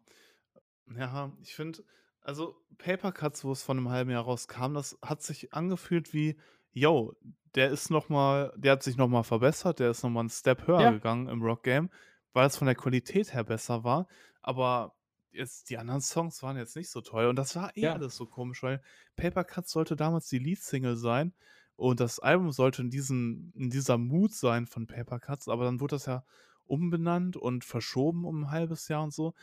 Ja, 0.96 1.32
ich 1.42 1.54
finde, 1.54 1.82
also 2.22 2.56
Paper 2.78 3.10
Cuts, 3.12 3.44
wo 3.44 3.52
es 3.52 3.62
von 3.62 3.76
einem 3.76 3.88
halben 3.88 4.10
Jahr 4.10 4.22
rauskam, 4.24 4.74
das 4.74 4.98
hat 5.02 5.22
sich 5.22 5.52
angefühlt 5.52 6.12
wie, 6.12 6.36
yo, 6.72 7.14
der 7.54 7.70
ist 7.70 7.90
noch 7.90 8.08
mal, 8.08 8.52
der 8.56 8.72
hat 8.72 8.82
sich 8.84 8.96
noch 8.96 9.08
mal 9.08 9.22
verbessert, 9.24 9.80
der 9.80 9.90
ist 9.90 10.02
noch 10.02 10.10
mal 10.10 10.20
einen 10.20 10.30
Step 10.30 10.66
höher 10.68 10.80
Ja. 10.80 10.90
gegangen 10.92 11.28
im 11.28 11.42
Rock-Game, 11.42 11.90
weil 12.32 12.46
es 12.46 12.56
von 12.56 12.66
der 12.66 12.74
Qualität 12.76 13.32
her 13.34 13.44
besser 13.44 13.84
war, 13.84 14.06
aber 14.42 14.94
jetzt 15.32 15.70
die 15.70 15.78
anderen 15.78 16.00
Songs 16.00 16.42
waren 16.42 16.56
jetzt 16.56 16.76
nicht 16.76 16.90
so 16.90 17.00
toll 17.02 17.26
und 17.26 17.36
das 17.36 17.54
war 17.56 17.76
eh 17.76 17.88
Ja. 17.88 17.92
alles 17.92 18.16
so 18.16 18.26
komisch, 18.26 18.62
weil 18.62 18.82
Paper 19.16 19.44
Cuts 19.44 19.70
sollte 19.72 19.96
damals 19.96 20.28
die 20.28 20.38
Lead-Single 20.38 20.96
sein 20.96 21.34
und 21.76 22.00
das 22.00 22.18
Album 22.20 22.50
sollte 22.52 22.82
in 22.82 22.90
diesen 22.90 23.52
in 23.54 23.70
dieser 23.70 23.98
Mut 23.98 24.32
sein 24.34 24.66
von 24.66 24.86
Paper 24.86 25.20
Cuts, 25.20 25.48
aber 25.48 25.64
dann 25.64 25.80
wurde 25.80 25.96
das 25.96 26.06
ja 26.06 26.24
umbenannt 26.66 27.36
und 27.36 27.64
verschoben 27.64 28.24
um 28.24 28.42
ein 28.44 28.50
halbes 28.50 28.88
Jahr 28.88 29.02
und 29.04 29.12
so. 29.12 29.34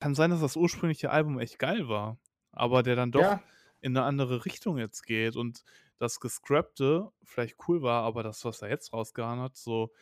Kann 0.00 0.14
sein, 0.14 0.30
dass 0.30 0.40
das 0.40 0.56
ursprüngliche 0.56 1.10
Album 1.10 1.38
echt 1.40 1.58
geil 1.58 1.88
war, 1.88 2.18
aber 2.52 2.82
der 2.82 2.96
dann 2.96 3.12
doch 3.12 3.34
Ja, 3.34 3.42
in 3.80 3.92
'ne 3.92 4.02
andere 4.02 4.44
Richtung 4.44 4.78
jetzt 4.78 5.02
geht 5.04 5.36
und 5.36 5.64
das 5.98 6.20
Gescrappte 6.20 7.10
vielleicht 7.22 7.56
cool 7.68 7.82
war, 7.82 8.02
aber 8.04 8.22
das, 8.22 8.44
was 8.44 8.62
er 8.62 8.68
jetzt 8.70 8.92
rausgehauen 8.92 9.40
hat, 9.40 9.56
so 9.56 9.92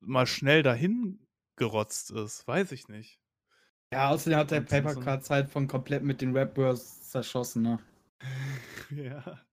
mal 0.00 0.26
schnell 0.26 0.62
dahin 0.62 1.26
gerotzt 1.56 2.10
ist, 2.10 2.46
weiß 2.46 2.72
ich 2.72 2.88
nicht. 2.88 3.20
ja, 3.92 4.10
außerdem 4.10 4.38
hat 4.38 4.50
der 4.50 4.58
In 4.58 4.66
diesem 4.66 4.84
Paper 4.84 4.88
Sinne. 4.88 5.04
Cuts 5.04 5.30
halt 5.30 5.50
von 5.50 5.66
komplett 5.66 6.02
mit 6.02 6.20
den 6.20 6.36
Rap-Burs 6.36 7.10
zerschossen, 7.10 7.62
ne? 7.62 7.78
Ja. 8.90 9.44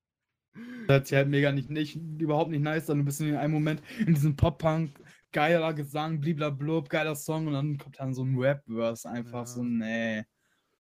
Das 0.87 0.95
hört 0.95 1.07
sich 1.07 1.15
halt 1.17 1.29
mega 1.29 1.51
nicht, 1.51 1.69
nicht, 1.69 1.95
überhaupt 1.95 2.51
nicht 2.51 2.61
nice 2.61 2.89
an. 2.89 2.99
Du 2.99 3.05
bist 3.05 3.21
in 3.21 3.35
einem 3.35 3.53
Moment 3.53 3.81
in 3.99 4.13
diesem 4.13 4.35
Pop-Punk, 4.35 4.99
geiler 5.31 5.73
Gesang, 5.73 6.21
bliblablub, 6.21 6.89
geiler 6.89 7.15
Song 7.15 7.47
und 7.47 7.53
dann 7.53 7.77
kommt 7.77 7.99
dann 7.99 8.13
so 8.13 8.23
ein 8.23 8.37
Rap-Verse 8.37 9.09
einfach 9.09 9.47
so, 9.47 9.63
Ja. 9.63 9.69
nee. 9.69 10.23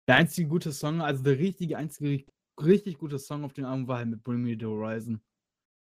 Der 0.07 0.15
einzige 0.17 0.47
gute 0.47 0.71
Song, 0.71 1.01
also 1.01 1.23
der 1.23 1.37
richtige, 1.37 1.77
einzige 1.77 2.25
richtig 2.61 2.97
gute 2.97 3.19
Song 3.19 3.43
auf 3.43 3.53
dem 3.53 3.65
Album 3.65 3.87
war 3.87 3.97
halt 3.99 4.09
mit 4.09 4.23
Bring 4.23 4.41
Me 4.41 4.57
the 4.59 4.65
Horizon. 4.65 5.21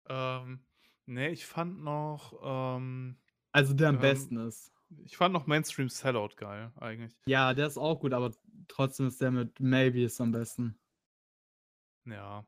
Ähm, 0.08 0.64
ne, 1.06 1.30
ich 1.30 1.44
fand 1.46 1.82
noch, 1.82 2.40
ähm 2.42 3.18
Also 3.54 3.72
der 3.72 3.88
am 3.90 3.94
Ähm, 3.96 4.00
besten 4.00 4.36
ist. 4.36 4.72
ich 5.04 5.16
fand 5.16 5.32
noch 5.32 5.46
Mainstream 5.46 5.88
Sellout 5.88 6.30
geil 6.36 6.72
eigentlich. 6.76 7.12
Ja, 7.26 7.54
der 7.54 7.66
ist 7.68 7.78
auch 7.78 8.00
gut, 8.00 8.12
aber 8.12 8.32
trotzdem 8.68 9.06
ist 9.06 9.20
der 9.20 9.30
mit 9.30 9.60
Maybe 9.60 10.02
ist 10.02 10.20
am 10.20 10.32
besten. 10.32 10.76
Ja. 12.04 12.44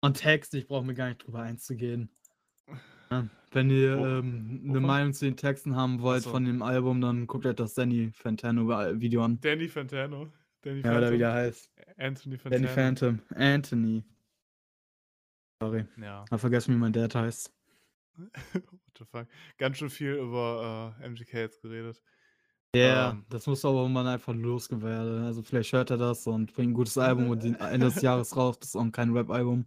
Und 0.00 0.16
Text, 0.16 0.54
ich 0.54 0.66
brauche 0.68 0.86
mir 0.86 0.94
gar 0.94 1.08
nicht 1.08 1.26
drüber 1.26 1.40
einzugehen. 1.42 2.08
Ja, 3.10 3.26
wenn 3.52 3.70
ihr 3.70 3.98
Wo 3.98 4.04
ähm, 4.04 4.66
eine? 4.68 4.80
Meinung 4.80 5.14
zu 5.14 5.24
den 5.24 5.34
Texten 5.38 5.74
haben 5.74 6.02
wollt 6.02 6.24
so. 6.24 6.30
von 6.30 6.44
dem 6.44 6.60
Album, 6.60 7.00
dann 7.00 7.26
guckt 7.26 7.46
euch 7.46 7.56
das 7.56 7.72
Danny 7.72 8.10
Fantano 8.12 8.68
Video 9.00 9.24
an. 9.24 9.40
Danny 9.40 9.66
Fantano. 9.66 10.30
Danny 10.60 10.82
Ja, 10.82 10.90
oder 10.98 11.10
wie 11.10 11.16
Phantom. 11.16 11.18
der 11.18 11.32
heißt. 11.32 11.72
Anthony 11.96 12.36
Danny 12.36 12.66
Fantano. 12.66 12.68
Phantom. 12.68 13.20
Anthony. 13.34 14.04
Sorry. 15.62 15.86
Ja. 15.96 16.26
Hab 16.30 16.38
vergessen, 16.40 16.74
wie 16.74 16.78
mein 16.78 16.92
Dad 16.92 17.14
heißt. 17.14 17.50
What 18.18 18.98
the 18.98 19.04
fuck. 19.04 19.26
Ganz 19.58 19.78
schön 19.78 19.90
viel 19.90 20.14
über, 20.14 20.94
äh, 21.00 21.04
MGK 21.08 21.32
jetzt 21.38 21.62
geredet. 21.62 22.02
Ja, 22.74 23.10
Ähm. 23.12 23.24
das 23.30 23.46
muss 23.46 23.64
aber 23.64 23.88
mal 23.88 24.06
einfach 24.06 24.34
losgewerden. 24.34 25.24
Also 25.24 25.42
vielleicht 25.42 25.72
hört 25.72 25.90
er 25.90 25.96
das 25.96 26.26
und 26.26 26.52
bringt 26.52 26.72
ein 26.72 26.74
gutes 26.74 26.98
Album 27.26 27.30
und 27.30 27.42
Ende 27.44 27.86
des 27.86 28.02
Jahres 28.02 28.36
raus. 28.36 28.58
Das 28.58 28.70
ist 28.70 28.76
auch 28.76 28.90
kein 28.92 29.12
Rap-Album. 29.12 29.66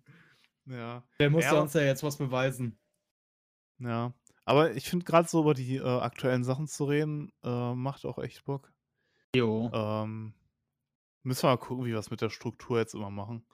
Ja. 0.65 1.03
Der 1.19 1.29
muss 1.31 1.45
Ja. 1.45 1.59
uns 1.59 1.73
ja 1.73 1.81
jetzt 1.81 2.03
was 2.03 2.17
beweisen. 2.17 2.77
Ja. 3.79 4.13
Aber 4.45 4.71
ich 4.73 4.89
finde 4.89 5.05
gerade 5.05 5.27
so 5.27 5.41
über 5.41 5.53
die, 5.53 5.77
äh, 5.77 5.81
aktuellen 5.99 6.43
Sachen 6.43 6.67
zu 6.67 6.85
reden, 6.85 7.31
äh, 7.43 7.73
macht 7.73 8.05
auch 8.05 8.19
echt 8.19 8.43
Bock. 8.45 8.71
Jo. 9.35 9.71
Ähm, 9.73 10.33
müssen 11.23 11.43
wir 11.43 11.49
mal 11.51 11.57
gucken, 11.57 11.85
wie 11.85 11.91
wir 11.91 11.99
es 11.99 12.11
mit 12.11 12.21
der 12.21 12.29
Struktur 12.29 12.77
jetzt 12.79 12.93
immer 12.93 13.09
machen 13.09 13.45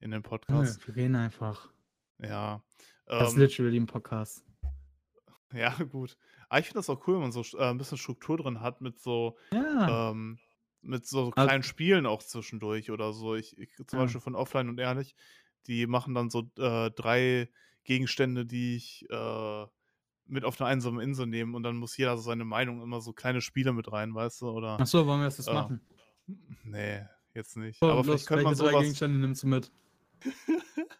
in 0.00 0.10
den 0.10 0.20
Junge, 0.20 0.28
Podcasts. 0.28 0.86
wir 0.86 0.96
reden 0.96 1.16
einfach. 1.16 1.70
Ja. 2.18 2.62
Das 3.06 3.28
ist 3.28 3.34
Ähm, 3.34 3.40
literally 3.40 3.76
ein 3.78 3.86
Podcast. 3.86 4.44
ja, 5.52 5.70
gut. 5.90 6.16
Aber 6.48 6.60
ich 6.60 6.66
finde 6.66 6.78
das 6.78 6.90
auch 6.90 7.06
cool, 7.06 7.14
wenn 7.14 7.22
man 7.22 7.32
so 7.32 7.42
äh, 7.58 7.64
ein 7.70 7.78
bisschen 7.78 7.98
Struktur 7.98 8.36
drin 8.38 8.60
hat 8.60 8.80
mit 8.80 8.98
so, 9.00 9.36
Ja. 9.52 10.10
ähm, 10.10 10.38
mit 10.82 11.06
so 11.06 11.18
Also- 11.24 11.32
kleinen 11.32 11.62
Spielen 11.62 12.06
auch 12.06 12.22
zwischendurch 12.22 12.90
oder 12.90 13.12
so. 13.12 13.34
Ich, 13.34 13.56
ich 13.58 13.74
zum 13.86 13.98
Ja. 13.98 14.04
Beispiel 14.04 14.20
von 14.20 14.34
Offline 14.34 14.68
und 14.68 14.78
Ehrlich, 14.78 15.14
die 15.66 15.86
machen 15.86 16.14
dann 16.14 16.28
so 16.30 16.50
äh, 16.58 16.90
drei 16.90 17.48
Gegenstände, 17.84 18.44
die 18.46 18.76
ich 18.76 19.06
äh, 19.10 19.66
mit 20.26 20.44
auf 20.44 20.60
eine 20.60 20.68
einsame 20.70 21.02
Insel 21.02 21.26
nehme 21.26 21.54
und 21.56 21.62
dann 21.62 21.76
muss 21.76 21.96
jeder 21.96 22.16
so 22.16 22.22
seine 22.22 22.44
Meinung 22.46 22.82
immer 22.82 23.00
so 23.00 23.12
kleine 23.12 23.40
Spiele 23.42 23.72
mit 23.72 23.90
rein, 23.92 24.14
weißt 24.14 24.40
du? 24.42 24.48
Oder 24.50 24.80
Achso, 24.80 25.06
wollen 25.06 25.20
wir 25.20 25.24
das 25.26 25.38
jetzt 25.38 25.48
äh, 25.48 25.52
machen? 25.54 25.80
nee, 26.64 27.02
jetzt 27.34 27.56
nicht. 27.58 27.78
So, 27.80 27.86
Aber 27.86 27.96
los, 27.96 28.06
vielleicht 28.06 28.26
könnte 28.26 28.44
man 28.44 28.52
welche 28.52 28.62
drei 28.64 28.70
sowas, 28.70 28.82
Gegenstände 28.82 29.18
nimmst 29.18 29.42
du 29.42 29.46
mit? 29.48 29.70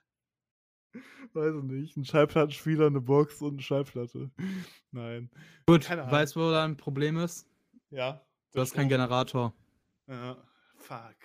weiß 1.35 1.55
ich 1.57 1.63
nicht, 1.65 1.97
ein 1.97 2.05
Schallplattenspieler, 2.05 2.87
eine 2.87 3.01
Box 3.01 3.41
und 3.43 3.55
eine 3.55 3.63
Schallplatte. 3.63 4.31
Nein. 4.91 5.31
Gut, 5.67 5.89
weißt 5.91 6.37
du, 6.37 6.41
wo 6.41 6.51
dein 6.51 6.77
Problem 6.77 7.17
ist? 7.19 7.49
Ja. 7.91 8.25
Du 8.53 8.61
hast 8.61 8.75
keinen. 8.75 8.89
Generator. 8.89 9.53
Ja, 10.07 10.37
fuck. 10.77 11.17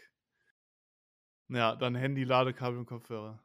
Ja, 1.50 1.76
dann 1.76 1.96
Handy, 1.96 2.24
Ladekabel 2.24 2.80
und 2.80 2.86
Kopfhörer. 2.86 3.44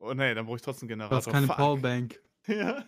Oh 0.00 0.14
nee, 0.14 0.34
dann 0.34 0.46
brauche 0.46 0.56
ich 0.56 0.62
trotzdem 0.62 0.88
einen 0.88 0.98
Du 1.00 1.04
Generator. 1.08 1.16
hast 1.18 1.32
keine 1.32 1.46
fuck. 1.46 1.56
Powerbank. 1.56 2.20
Ja. 2.46 2.84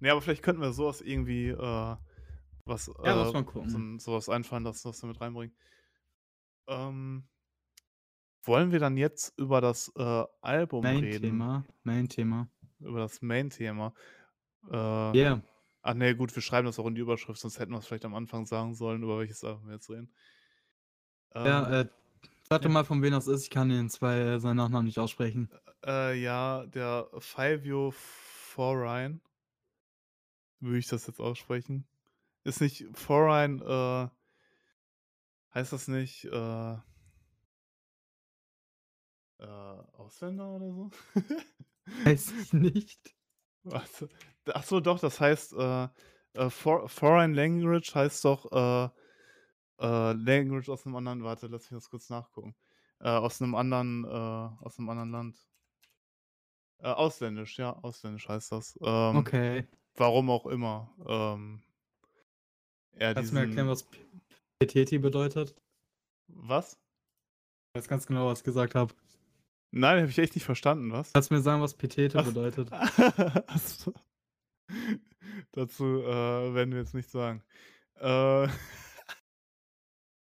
Nee, 0.00 0.08
aber 0.10 0.20
vielleicht 0.22 0.42
könnten 0.42 0.62
wir 0.62 0.72
sowas 0.72 1.00
irgendwie, 1.00 1.48
äh, 1.48 1.96
was, 2.66 2.86
Ja, 3.04 3.20
äh, 3.20 3.24
muss 3.24 3.32
man 3.34 3.44
gucken. 3.46 3.98
so, 3.98 4.12
sowas 4.12 4.28
einfallen 4.28 4.64
lassen, 4.64 4.88
was 4.88 5.02
wir 5.02 5.08
mit 5.08 5.20
reinbringen. 5.20 5.54
Ähm, 6.68 7.28
wollen 8.46 8.72
wir 8.72 8.78
dann 8.78 8.96
jetzt 8.96 9.38
über 9.38 9.60
das 9.60 9.92
äh, 9.96 10.24
Album 10.40 10.84
reden? 10.84 11.02
Main-Thema. 11.02 11.64
Main-Thema. 11.82 12.48
Über 12.80 13.00
das 13.00 13.22
Main-Thema. 13.22 13.94
Äh, 14.70 14.76
Yeah. 15.16 15.42
Ach 15.82 15.94
nee, 15.94 16.14
gut, 16.14 16.34
wir 16.34 16.42
schreiben 16.42 16.66
das 16.66 16.78
auch 16.78 16.86
in 16.86 16.94
die 16.94 17.02
Überschrift, 17.02 17.38
sonst 17.40 17.58
hätten 17.58 17.72
wir 17.72 17.78
es 17.78 17.86
vielleicht 17.86 18.06
am 18.06 18.14
Anfang 18.14 18.46
sagen 18.46 18.74
sollen, 18.74 19.02
über 19.02 19.18
welches 19.18 19.44
Album 19.44 19.66
wir 19.66 19.74
jetzt 19.74 19.90
reden. 19.90 20.10
Ja, 21.34 21.66
Ähm, 21.66 21.86
äh, 21.86 21.88
sag 22.48 22.62
doch 22.62 22.68
ja. 22.68 22.72
mal, 22.72 22.84
von 22.84 23.02
wem 23.02 23.12
das 23.12 23.26
ist. 23.26 23.42
Ich 23.42 23.50
kann 23.50 23.68
den 23.68 23.90
zwei 23.90 24.18
äh, 24.18 24.40
seinen 24.40 24.56
Nachnamen 24.56 24.86
nicht 24.86 24.98
aussprechen. 24.98 25.50
Äh, 25.84 26.18
ja, 26.18 26.64
der 26.66 27.08
Fivio 27.18 27.92
Foreign. 27.94 29.20
Würde 30.60 30.78
ich 30.78 30.88
das 30.88 31.06
jetzt 31.06 31.20
aussprechen? 31.20 31.86
Ist 32.44 32.62
nicht 32.62 32.86
Foreign, 32.94 33.60
äh, 33.60 34.08
heißt 35.54 35.72
das 35.72 35.88
nicht, 35.88 36.24
äh, 36.26 36.76
äh, 39.38 39.44
Ausländer 39.44 40.48
oder 40.48 40.72
so? 40.72 40.90
Weiß 42.04 42.32
ich 42.32 42.52
nicht. 42.52 43.14
Warte. 43.62 44.08
Achso, 44.46 44.80
doch, 44.80 44.98
das 45.00 45.20
heißt, 45.20 45.54
äh, 45.54 45.88
äh, 46.34 46.50
For 46.50 46.88
Foreign 46.88 47.34
Language 47.34 47.94
heißt 47.94 48.24
doch, 48.24 48.50
äh, 48.52 48.88
äh, 49.80 50.12
Language 50.12 50.68
aus 50.68 50.86
einem 50.86 50.96
anderen, 50.96 51.24
warte, 51.24 51.46
lass 51.46 51.70
mich 51.70 51.80
das 51.80 51.90
kurz 51.90 52.10
nachgucken. 52.10 52.54
Aus 53.00 53.42
einem 53.42 53.54
anderen, 53.54 54.04
äh, 54.04 54.64
aus 54.64 54.78
einem 54.78 54.88
anderen 54.88 55.10
Land. 55.10 55.36
Ausländisch, 56.78 57.58
ja, 57.58 57.72
ausländisch 57.82 58.28
heißt 58.28 58.52
das. 58.52 58.78
Ähm, 58.82 59.16
Okay. 59.16 59.66
Warum 59.96 60.30
auch 60.30 60.46
immer. 60.46 60.94
Ähm, 61.06 61.62
Kannst 62.98 63.30
du 63.30 63.34
mir 63.34 63.40
erklären, 63.42 63.68
diesen, 63.68 63.68
was 63.68 63.88
Peteti 64.58 64.98
bedeutet? 64.98 65.54
was? 66.28 66.78
Ich 67.68 67.80
weiß 67.80 67.88
ganz 67.88 68.06
genau, 68.06 68.26
was 68.26 68.38
ich 68.40 68.44
gesagt 68.44 68.74
habe. 68.74 68.94
Nein, 69.76 69.98
habe 70.02 70.08
ich 70.10 70.18
echt 70.18 70.36
nicht 70.36 70.44
verstanden, 70.44 70.92
was? 70.92 71.12
Kannst 71.12 71.30
du 71.30 71.34
mir 71.34 71.40
sagen, 71.40 71.60
was 71.60 71.74
Petete 71.74 72.18
Ach- 72.20 72.24
bedeutet? 72.26 72.70
Dazu 75.52 76.02
äh, 76.02 76.54
werden 76.54 76.72
wir 76.72 76.78
jetzt 76.80 76.94
nicht 76.94 77.10
sagen. 77.10 77.42
Äh, 77.96 78.48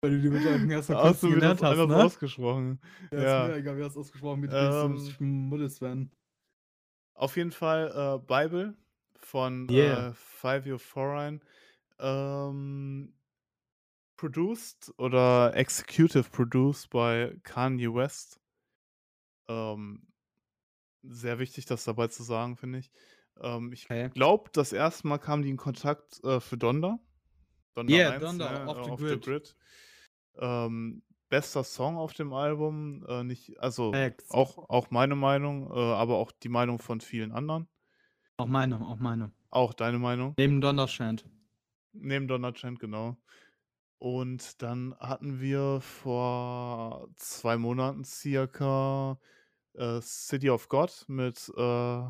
Weil 0.04 0.12
du 0.12 0.22
die 0.22 0.30
Bedeutung 0.30 0.70
erst 0.70 0.90
mal 0.90 1.04
Hast 1.04 1.22
du 1.24 1.28
mir 1.28 1.34
das 1.40 1.60
gelernt 1.60 1.62
hast, 1.64 1.70
anders 1.80 1.88
ne? 1.90 2.04
ausgesprochen? 2.06 2.82
Ja, 3.12 3.22
Ja. 3.22 3.44
ist 3.46 3.52
mir 3.52 3.58
egal, 3.58 3.78
wie 3.78 3.82
das 3.82 3.98
ausgesprochen 3.98 4.42
wird. 4.42 4.54
Ähm, 4.56 4.96
Ich 4.96 5.16
so 5.18 5.24
Muddels 5.24 5.80
werden. 5.82 6.12
Auf 7.14 7.38
jeden 7.38 7.52
Fall 7.52 7.92
äh, 7.94 8.26
Bible 8.26 8.76
von 9.20 9.70
Yeah. 9.70 10.08
äh, 10.10 10.14
Five 10.14 10.66
Year 10.66 10.80
Foreign. 10.80 11.42
Ähm, 12.00 13.14
produced 14.18 14.92
oder 14.98 15.56
executive 15.56 16.30
produced 16.32 16.90
bei 16.90 17.38
Kanye 17.44 17.94
West. 17.94 18.41
Ähm, 19.52 20.08
sehr 21.04 21.40
wichtig, 21.40 21.66
das 21.66 21.84
dabei 21.84 22.08
zu 22.08 22.24
sagen, 22.24 22.58
finde 22.58 22.80
ich. 22.80 22.92
Ähm, 23.42 23.72
ich 23.74 23.86
Okay. 23.86 24.10
glaube, 24.10 24.50
das 24.54 24.72
erste 24.74 25.08
Mal 25.08 25.18
kamen 25.18 25.44
die 25.44 25.50
in 25.50 25.58
Kontakt 25.58 26.24
äh, 26.24 26.40
für 26.40 26.58
Donda. 26.58 27.00
Donda 27.76 27.94
Yeah, 27.94 28.12
1, 28.12 28.24
Donda, 28.24 28.52
ne, 28.52 28.70
Off 28.70 28.78
äh, 28.78 28.84
the 28.84 28.92
Off 28.92 29.00
the 29.00 29.06
Grid. 29.06 29.22
Grid. 29.24 29.56
Ähm, 30.38 31.04
bester 31.30 31.64
Song 31.64 31.98
auf 31.98 32.14
dem 32.14 32.34
Album. 32.34 33.06
Äh, 33.08 33.24
nicht, 33.24 33.60
also 33.60 33.92
Facts. 33.94 34.30
auch, 34.32 34.70
auch 34.70 34.92
meine 34.92 35.16
Meinung, 35.16 35.72
äh, 35.72 35.80
aber 35.80 36.18
auch 36.18 36.32
die 36.32 36.50
Meinung 36.50 36.80
von 36.80 37.02
vielen 37.02 37.32
anderen. 37.32 37.68
Auch 38.38 38.48
meine, 38.48 38.80
auch 38.82 39.00
meine. 39.00 39.32
Auch 39.50 39.74
deine 39.74 40.00
Meinung. 40.00 40.34
Neben 40.38 40.62
Donnershand. 40.62 41.26
Neben 41.94 42.28
Donald 42.28 42.58
Trump, 42.58 42.80
genau. 42.80 43.18
Und 44.00 44.62
dann 44.62 44.96
hatten 45.00 45.42
wir 45.42 45.80
vor 45.82 47.10
zwei 47.18 47.58
Monaten 47.58 48.04
circa 48.04 49.20
äh, 49.76 50.02
City 50.02 50.50
of 50.50 50.70
God 50.70 51.06
mit 51.08 51.50
äh, 51.58 52.04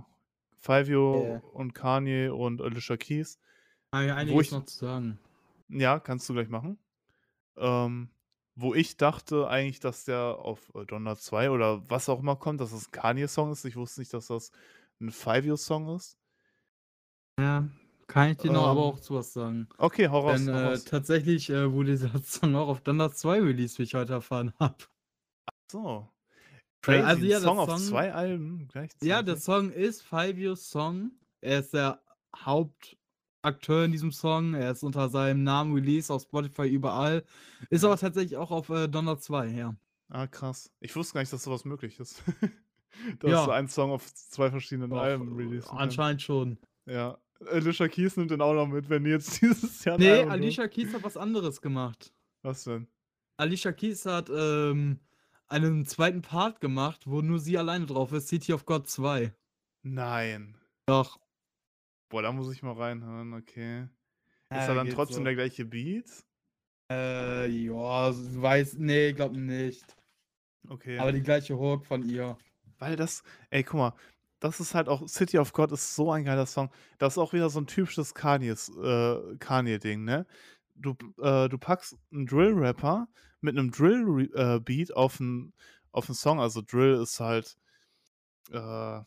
Fivio 0.59 1.25
Yeah. 1.25 1.43
und 1.53 1.73
Kanye 1.73 2.29
und 2.29 2.61
Alicia 2.61 2.97
Keys. 2.97 3.39
Ich 3.93 4.11
Wo 4.29 4.39
einiges 4.39 4.47
ich, 4.47 4.51
noch 4.51 4.65
zu 4.65 4.77
sagen. 4.79 5.19
ja, 5.69 5.99
kannst 5.99 6.29
du 6.29 6.33
gleich 6.33 6.49
machen. 6.49 6.79
Ähm, 7.57 8.11
wo 8.55 8.75
ich 8.75 8.97
dachte 8.97 9.47
eigentlich, 9.49 9.79
dass 9.79 10.05
der 10.05 10.37
auf 10.39 10.71
äh, 10.75 10.85
Donner 10.85 11.17
2 11.17 11.51
oder 11.51 11.89
was 11.89 12.09
auch 12.09 12.19
immer 12.21 12.35
kommt, 12.37 12.61
dass 12.61 12.71
das 12.71 12.87
ein 12.87 12.91
Kanye-Song 12.91 13.51
ist. 13.51 13.65
Ich 13.65 13.75
wusste 13.77 14.01
nicht, 14.01 14.13
dass 14.13 14.27
das 14.27 14.51
ein 15.01 15.11
Fivio-Song 15.11 15.95
ist. 15.95 16.17
Ja, 17.39 17.69
kann 18.07 18.29
ich 18.31 18.37
dir 18.37 18.51
noch 18.51 18.67
aber 18.67 18.81
Ähm, 18.81 18.85
auch 18.85 18.99
zu 18.99 19.15
was 19.15 19.33
sagen. 19.33 19.67
okay, 19.77 20.07
hau 20.09 20.19
raus, 20.21 20.45
Denn 20.45 20.53
hau 20.53 20.59
äh, 20.59 20.65
raus. 20.69 20.85
tatsächlich 20.85 21.49
äh, 21.49 21.71
wurde 21.71 21.91
dieser 21.91 22.11
Song 22.23 22.55
auch 22.55 22.67
auf 22.69 22.81
Donner 22.81 23.11
2 23.11 23.39
released, 23.41 23.79
wie 23.79 23.83
ich 23.83 23.95
heute 23.95 24.13
erfahren 24.13 24.53
habe. 24.59 24.77
So. 25.71 26.07
Äh, 26.87 27.01
Crazy, 27.01 27.03
also 27.03 27.23
ein 27.23 27.29
ja, 27.29 27.39
Song 27.39 27.55
der 27.57 27.63
auf 27.63 27.69
Song, 27.69 27.79
zwei 27.79 28.13
Alben 28.13 28.59
ja, 29.01 29.21
der 29.21 29.35
gleichzeitig. 29.35 29.43
Song 29.43 29.71
ist 29.71 30.01
Fivio's 30.03 30.69
Song. 30.69 31.11
Er 31.41 31.59
ist 31.59 31.73
der 31.73 32.01
Hauptakteur 32.35 33.85
in 33.85 33.91
diesem 33.91 34.11
Song. 34.11 34.53
Er 34.53 34.71
ist 34.71 34.83
unter 34.83 35.09
seinem 35.09 35.43
Namen 35.43 35.73
released 35.73 36.11
auf 36.11 36.23
Spotify 36.23 36.67
überall. 36.67 37.23
Ist 37.69 37.83
aber 37.83 37.97
tatsächlich 37.97 38.37
auch 38.37 38.51
auf 38.51 38.69
äh, 38.69 38.87
Donner 38.87 39.17
2, 39.19 39.47
ja. 39.47 39.75
Ah, 40.09 40.27
krass. 40.27 40.71
Ich 40.79 40.95
wusste 40.95 41.13
gar 41.13 41.21
nicht, 41.21 41.31
dass 41.31 41.43
sowas 41.43 41.65
möglich 41.65 41.99
ist. 41.99 42.23
Dass 43.19 43.19
du 43.19 43.27
Ja, 43.29 43.47
einen 43.47 43.69
Song 43.69 43.89
auf 43.91 44.13
zwei 44.13 44.51
verschiedenen 44.51 44.89
doch, 44.89 44.97
Alben 44.97 45.39
äh, 45.39 45.59
kannst. 45.59 45.71
anscheinend 45.71 46.21
schon. 46.21 46.57
Ja. 46.85 47.17
Alicia 47.49 47.87
Keys 47.87 48.17
nimmt 48.17 48.31
den 48.31 48.41
auch 48.41 48.53
noch 48.53 48.67
mit, 48.67 48.89
wenn 48.89 49.05
die 49.05 49.11
jetzt 49.11 49.41
dieses 49.41 49.83
Jahr 49.85 49.97
Nee. 49.97 50.23
Alicia 50.23 50.67
Keys 50.67 50.93
hat 50.93 51.01
was 51.03 51.15
anderes 51.15 51.61
gemacht. 51.61 52.13
Was 52.41 52.65
denn? 52.65 52.87
Alicia 53.37 53.71
Keys 53.71 54.05
hat 54.05 54.29
ähm, 54.29 54.99
einen 55.51 55.85
zweiten 55.85 56.21
Part 56.21 56.61
gemacht, 56.61 57.01
wo 57.05 57.21
nur 57.21 57.39
sie 57.39 57.57
alleine 57.57 57.85
drauf 57.85 58.11
ist, 58.13 58.27
City 58.29 58.53
of 58.53 58.65
God 58.65 58.87
2. 58.87 59.33
Nein. 59.83 60.57
Doch. 60.85 61.19
Boah, 62.09 62.21
da 62.21 62.31
muss 62.31 62.51
ich 62.53 62.63
mal 62.63 62.73
reinhören, 62.73 63.33
okay. 63.33 63.83
Ist 63.83 63.89
da 64.49 64.67
Ja, 64.67 64.73
dann 64.75 64.89
trotzdem 64.89 65.17
so. 65.17 65.23
der 65.23 65.35
gleiche 65.35 65.65
Beat? 65.65 66.09
Äh, 66.91 67.47
ja, 67.47 68.11
weiß, 68.13 68.75
nee, 68.77 69.13
glaub 69.13 69.33
nicht. 69.33 69.95
Okay. 70.69 70.99
Aber 70.99 71.11
die 71.11 71.21
gleiche 71.23 71.57
Hook 71.57 71.85
von 71.85 72.03
ihr. 72.07 72.37
Weil 72.79 72.95
das, 72.95 73.23
ey, 73.49 73.63
guck 73.63 73.77
mal, 73.77 73.93
das 74.39 74.59
ist 74.59 74.73
halt 74.73 74.89
auch, 74.89 75.07
City 75.07 75.37
of 75.37 75.53
God 75.53 75.71
ist 75.71 75.95
so 75.95 76.11
ein 76.11 76.25
geiler 76.25 76.45
Song. 76.45 76.69
Das 76.97 77.13
ist 77.13 77.17
auch 77.17 77.33
wieder 77.33 77.49
so 77.49 77.59
ein 77.59 77.67
typisches 77.67 78.11
äh, 78.11 79.37
Kanye-Ding, 79.37 80.03
ne? 80.03 80.25
Du, 80.75 80.95
äh, 81.21 81.47
du 81.47 81.57
packst 81.57 81.97
einen 82.11 82.25
Drill-Rapper 82.25 83.07
mit 83.43 83.57
einem 83.57 83.71
Drill-Beat 83.71 84.95
auf 84.95 85.19
einen 85.19 85.53
auf 85.91 86.07
einen 86.09 86.15
Song. 86.15 86.39
Also 86.39 86.61
Drill 86.61 86.95
ist 87.01 87.19
halt 87.19 87.57
äh, 88.51 89.01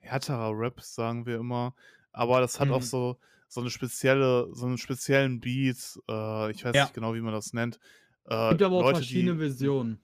härterer 0.00 0.52
Rap, 0.58 0.80
sagen 0.82 1.26
wir 1.26 1.38
immer. 1.38 1.74
Aber 2.12 2.40
das 2.40 2.60
hat 2.60 2.70
auch 2.70 2.82
Mhm. 2.82 2.86
so, 2.86 3.18
so 3.48 3.60
eine 3.60 3.70
spezielle, 3.70 4.48
so 4.54 4.66
einen 4.66 4.78
speziellen 4.78 5.40
Beat. 5.40 5.98
Äh, 6.08 6.50
ich 6.52 6.64
weiß 6.64 6.74
Ja. 6.74 6.82
nicht 6.82 6.94
genau, 6.94 7.14
wie 7.14 7.20
man 7.22 7.32
das 7.34 7.52
nennt. 7.54 7.80
Äh, 8.26 8.34
Gibt 8.48 8.62
aber 8.62 8.76
auch 8.76 8.84
Leute, 8.84 8.90
verschiedene 8.96 9.36
die. 9.36 9.38
Versionen. 9.38 10.00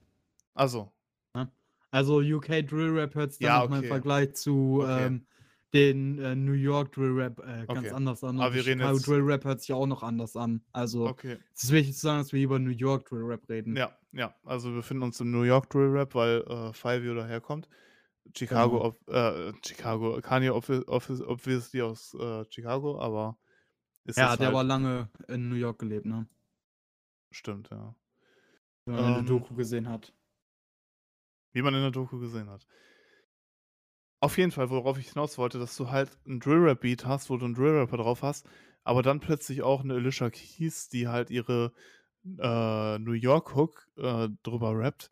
Also, 0.53 0.93
Ne? 1.35 1.51
Also 1.91 2.19
UK 2.19 2.61
Drill 2.63 2.91
Rap 2.91 3.15
hört 3.15 3.31
sich 3.31 3.39
dann 3.39 3.47
ja, 3.47 3.53
nochmal 3.53 3.79
im 3.79 3.85
okay. 3.85 3.87
Vergleich 3.87 4.33
zu 4.35 4.83
Okay. 4.83 4.85
ähm, 4.87 5.25
den 5.73 6.17
äh, 6.19 6.35
New 6.35 6.53
York 6.53 6.91
Drill 6.93 7.11
Rap 7.11 7.39
äh, 7.39 7.65
ganz 7.67 7.69
Okay. 7.69 7.91
anders 7.91 8.23
an. 8.23 8.39
Aber 8.39 8.53
wir 8.55 8.65
reden 8.65 8.79
Chicago 8.79 8.97
jetzt. 8.97 9.07
Drill 9.07 9.21
Rap 9.21 9.45
hört 9.45 9.61
sich 9.61 9.73
auch 9.73 9.85
noch 9.87 10.03
anders 10.03 10.35
an. 10.35 10.63
Also 10.71 11.07
Okay. 11.07 11.37
es 11.53 11.63
ist 11.65 11.71
wichtig 11.71 11.95
zu 11.95 12.01
sagen, 12.01 12.19
dass 12.19 12.31
wir 12.33 12.37
hier 12.37 12.45
über 12.45 12.59
New 12.59 12.71
York 12.71 13.07
Drill 13.09 13.23
Rap 13.23 13.47
reden. 13.49 13.75
Ja, 13.75 13.97
ja. 14.11 14.33
Also 14.43 14.69
wir 14.69 14.77
befinden 14.77 15.03
uns 15.03 15.19
im 15.19 15.31
New 15.31 15.43
York 15.43 15.69
Drill 15.69 15.89
Rap, 15.89 16.15
weil 16.15 16.41
äh, 16.41 16.73
Fivio 16.73 17.13
daherkommt. 17.13 17.67
Chicago, 18.35 18.95
Genau. 19.05 19.17
äh, 19.19 19.53
Chicago, 19.65 20.19
Kanye 20.21 20.51
obvi- 20.51 20.85
obvi- 20.85 21.25
obviously 21.25 21.81
aus 21.81 22.13
äh, 22.13 22.45
Chicago, 22.49 22.99
aber 22.99 23.37
ist 24.05 24.17
ja 24.17 24.29
aber 24.29 24.59
halt, 24.59 24.67
lange 24.67 25.09
in 25.27 25.49
New 25.49 25.55
York 25.55 25.79
gelebt, 25.79 26.05
ne? 26.05 26.27
stimmt, 27.31 27.69
ja. 27.71 27.95
Wenn 28.85 28.95
man 28.95 29.03
eine 29.05 29.19
Ähm, 29.19 29.25
Doku 29.25 29.55
gesehen 29.55 29.87
hat. 29.89 30.13
wie 31.53 31.61
man 31.61 31.73
in 31.73 31.81
der 31.81 31.91
Doku 31.91 32.19
gesehen 32.19 32.49
hat. 32.49 32.67
Auf 34.21 34.37
jeden 34.37 34.51
Fall, 34.51 34.69
worauf 34.69 34.97
ich 34.97 35.09
hinaus 35.13 35.37
wollte, 35.37 35.59
dass 35.59 35.77
du 35.77 35.89
halt 35.89 36.17
einen 36.25 36.39
Drill-Rap-Beat 36.39 37.05
hast, 37.05 37.29
wo 37.29 37.37
du 37.37 37.45
einen 37.45 37.53
Drill-Rapper 37.55 37.97
drauf 37.97 38.21
hast, 38.21 38.47
aber 38.83 39.01
dann 39.01 39.19
plötzlich 39.21 39.61
auch 39.61 39.81
eine 39.83 39.93
Alicia 39.95 40.29
Keys, 40.29 40.89
die 40.89 41.07
halt 41.07 41.29
ihre 41.31 41.71
äh, 42.39 42.99
New 42.99 43.13
York-Hook 43.13 43.87
äh, 43.97 44.29
drüber 44.43 44.77
rappt, 44.77 45.11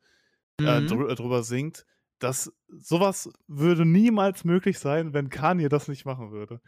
äh, 0.63 0.81
Mhm. 0.81 0.87
drü 0.87 1.09
äh, 1.11 1.15
drüber 1.15 1.43
singt. 1.43 1.85
Das, 2.19 2.51
sowas 2.69 3.31
würde 3.47 3.85
niemals 3.85 4.43
möglich 4.45 4.79
sein, 4.79 5.13
wenn 5.13 5.29
Kanye 5.29 5.69
das 5.69 5.87
nicht 5.87 6.05
machen 6.05 6.31
würde. 6.31 6.61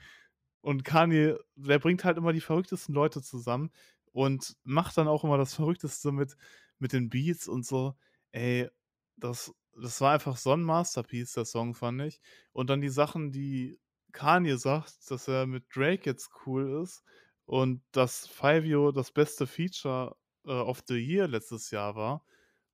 Und 0.61 0.83
Kanye, 0.83 1.37
der 1.55 1.79
bringt 1.79 2.03
halt 2.03 2.17
immer 2.17 2.33
die 2.33 2.41
verrücktesten 2.41 2.93
Leute 2.93 3.21
zusammen 3.21 3.71
und 4.11 4.57
macht 4.63 4.97
dann 4.97 5.07
auch 5.07 5.23
immer 5.23 5.37
das 5.37 5.53
Verrückteste 5.53 6.11
mit, 6.11 6.35
mit 6.79 6.93
den 6.93 7.09
Beats 7.09 7.47
und 7.47 7.65
so. 7.65 7.95
Ey, 8.31 8.69
das, 9.17 9.53
das 9.82 10.01
war 10.01 10.13
einfach 10.13 10.38
so 10.38 10.51
ein 10.51 10.63
Masterpiece, 10.63 11.34
der 11.34 11.45
Song, 11.45 11.73
fand 11.73 12.01
ich. 12.01 12.21
Und 12.53 12.69
dann 12.69 12.82
die 12.82 12.89
Sachen, 12.89 13.32
die 13.32 13.80
Kanye 14.11 14.57
sagt, 14.57 15.09
dass 15.09 15.27
er 15.27 15.45
mit 15.45 15.65
Drake 15.73 16.05
jetzt 16.05 16.30
cool 16.45 16.82
ist 16.84 17.03
und 17.45 17.84
dass 17.91 18.27
Fivio 18.27 18.91
das 18.91 19.11
beste 19.11 19.47
Feature 19.47 20.15
äh, 20.45 20.51
of 20.51 20.84
the 20.88 20.95
Year 20.97 21.27
letztes 21.27 21.71
Jahr 21.71 21.95
war. 21.95 22.25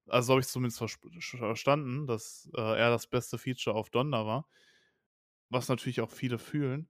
Also 0.07 0.33
habe 0.33 0.41
ich 0.41 0.47
zumindest 0.47 0.79
verstanden, 0.79 2.07
dass 2.07 2.49
äh, 2.55 2.61
er 2.61 2.89
das 2.89 3.07
beste 3.07 3.37
Feature 3.37 3.75
auf 3.75 3.89
Donda 3.89 4.25
war. 4.25 4.47
Was 5.49 5.69
natürlich 5.69 6.01
auch 6.01 6.11
viele 6.11 6.37
fühlen. 6.39 6.89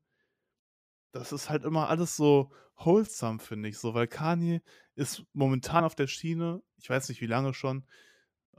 Das 1.11 1.31
ist 1.31 1.49
halt 1.49 1.63
immer 1.63 1.89
alles 1.89 2.15
so 2.17 2.51
wholesome, 2.77 3.39
finde 3.39 3.69
ich 3.69 3.77
so, 3.77 3.93
weil 3.93 4.07
Kanye 4.07 4.61
ist 4.95 5.23
momentan 5.33 5.85
auf 5.85 5.95
der 5.95 6.07
Schiene, 6.07 6.61
ich 6.77 6.89
weiß 6.89 7.07
nicht 7.09 7.21
wie 7.21 7.27
lange 7.27 7.53
schon, 7.53 7.85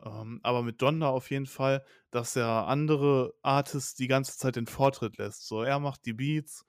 ähm, 0.04 0.40
aber 0.42 0.62
mit 0.62 0.82
Donda 0.82 1.08
auf 1.08 1.30
jeden 1.30 1.46
Fall, 1.46 1.84
dass 2.10 2.36
er 2.36 2.66
andere 2.68 3.34
Artists 3.42 3.94
die 3.94 4.08
ganze 4.08 4.36
Zeit 4.38 4.56
den 4.56 4.66
Vortritt 4.66 5.18
lässt. 5.18 5.46
So, 5.46 5.62
er 5.62 5.78
macht 5.80 6.06
die 6.06 6.12
Beats, 6.14 6.64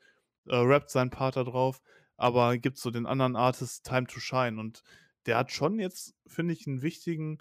äh, 0.48 0.56
rappt 0.56 0.90
seinen 0.90 1.10
Part 1.10 1.36
da 1.36 1.44
drauf, 1.44 1.82
aber 2.18 2.58
gibt 2.58 2.78
so 2.78 2.92
den 2.92 3.06
anderen 3.06 3.36
Artists 3.36 3.82
Time 3.84 4.08
to 4.08 4.20
Shine. 4.20 4.60
Und 4.60 4.84
der 5.26 5.38
hat 5.38 5.52
schon 5.52 5.80
jetzt, 5.80 6.16
finde 6.28 6.54
ich, 6.54 6.68
einen 6.68 6.82
wichtigen, 6.82 7.40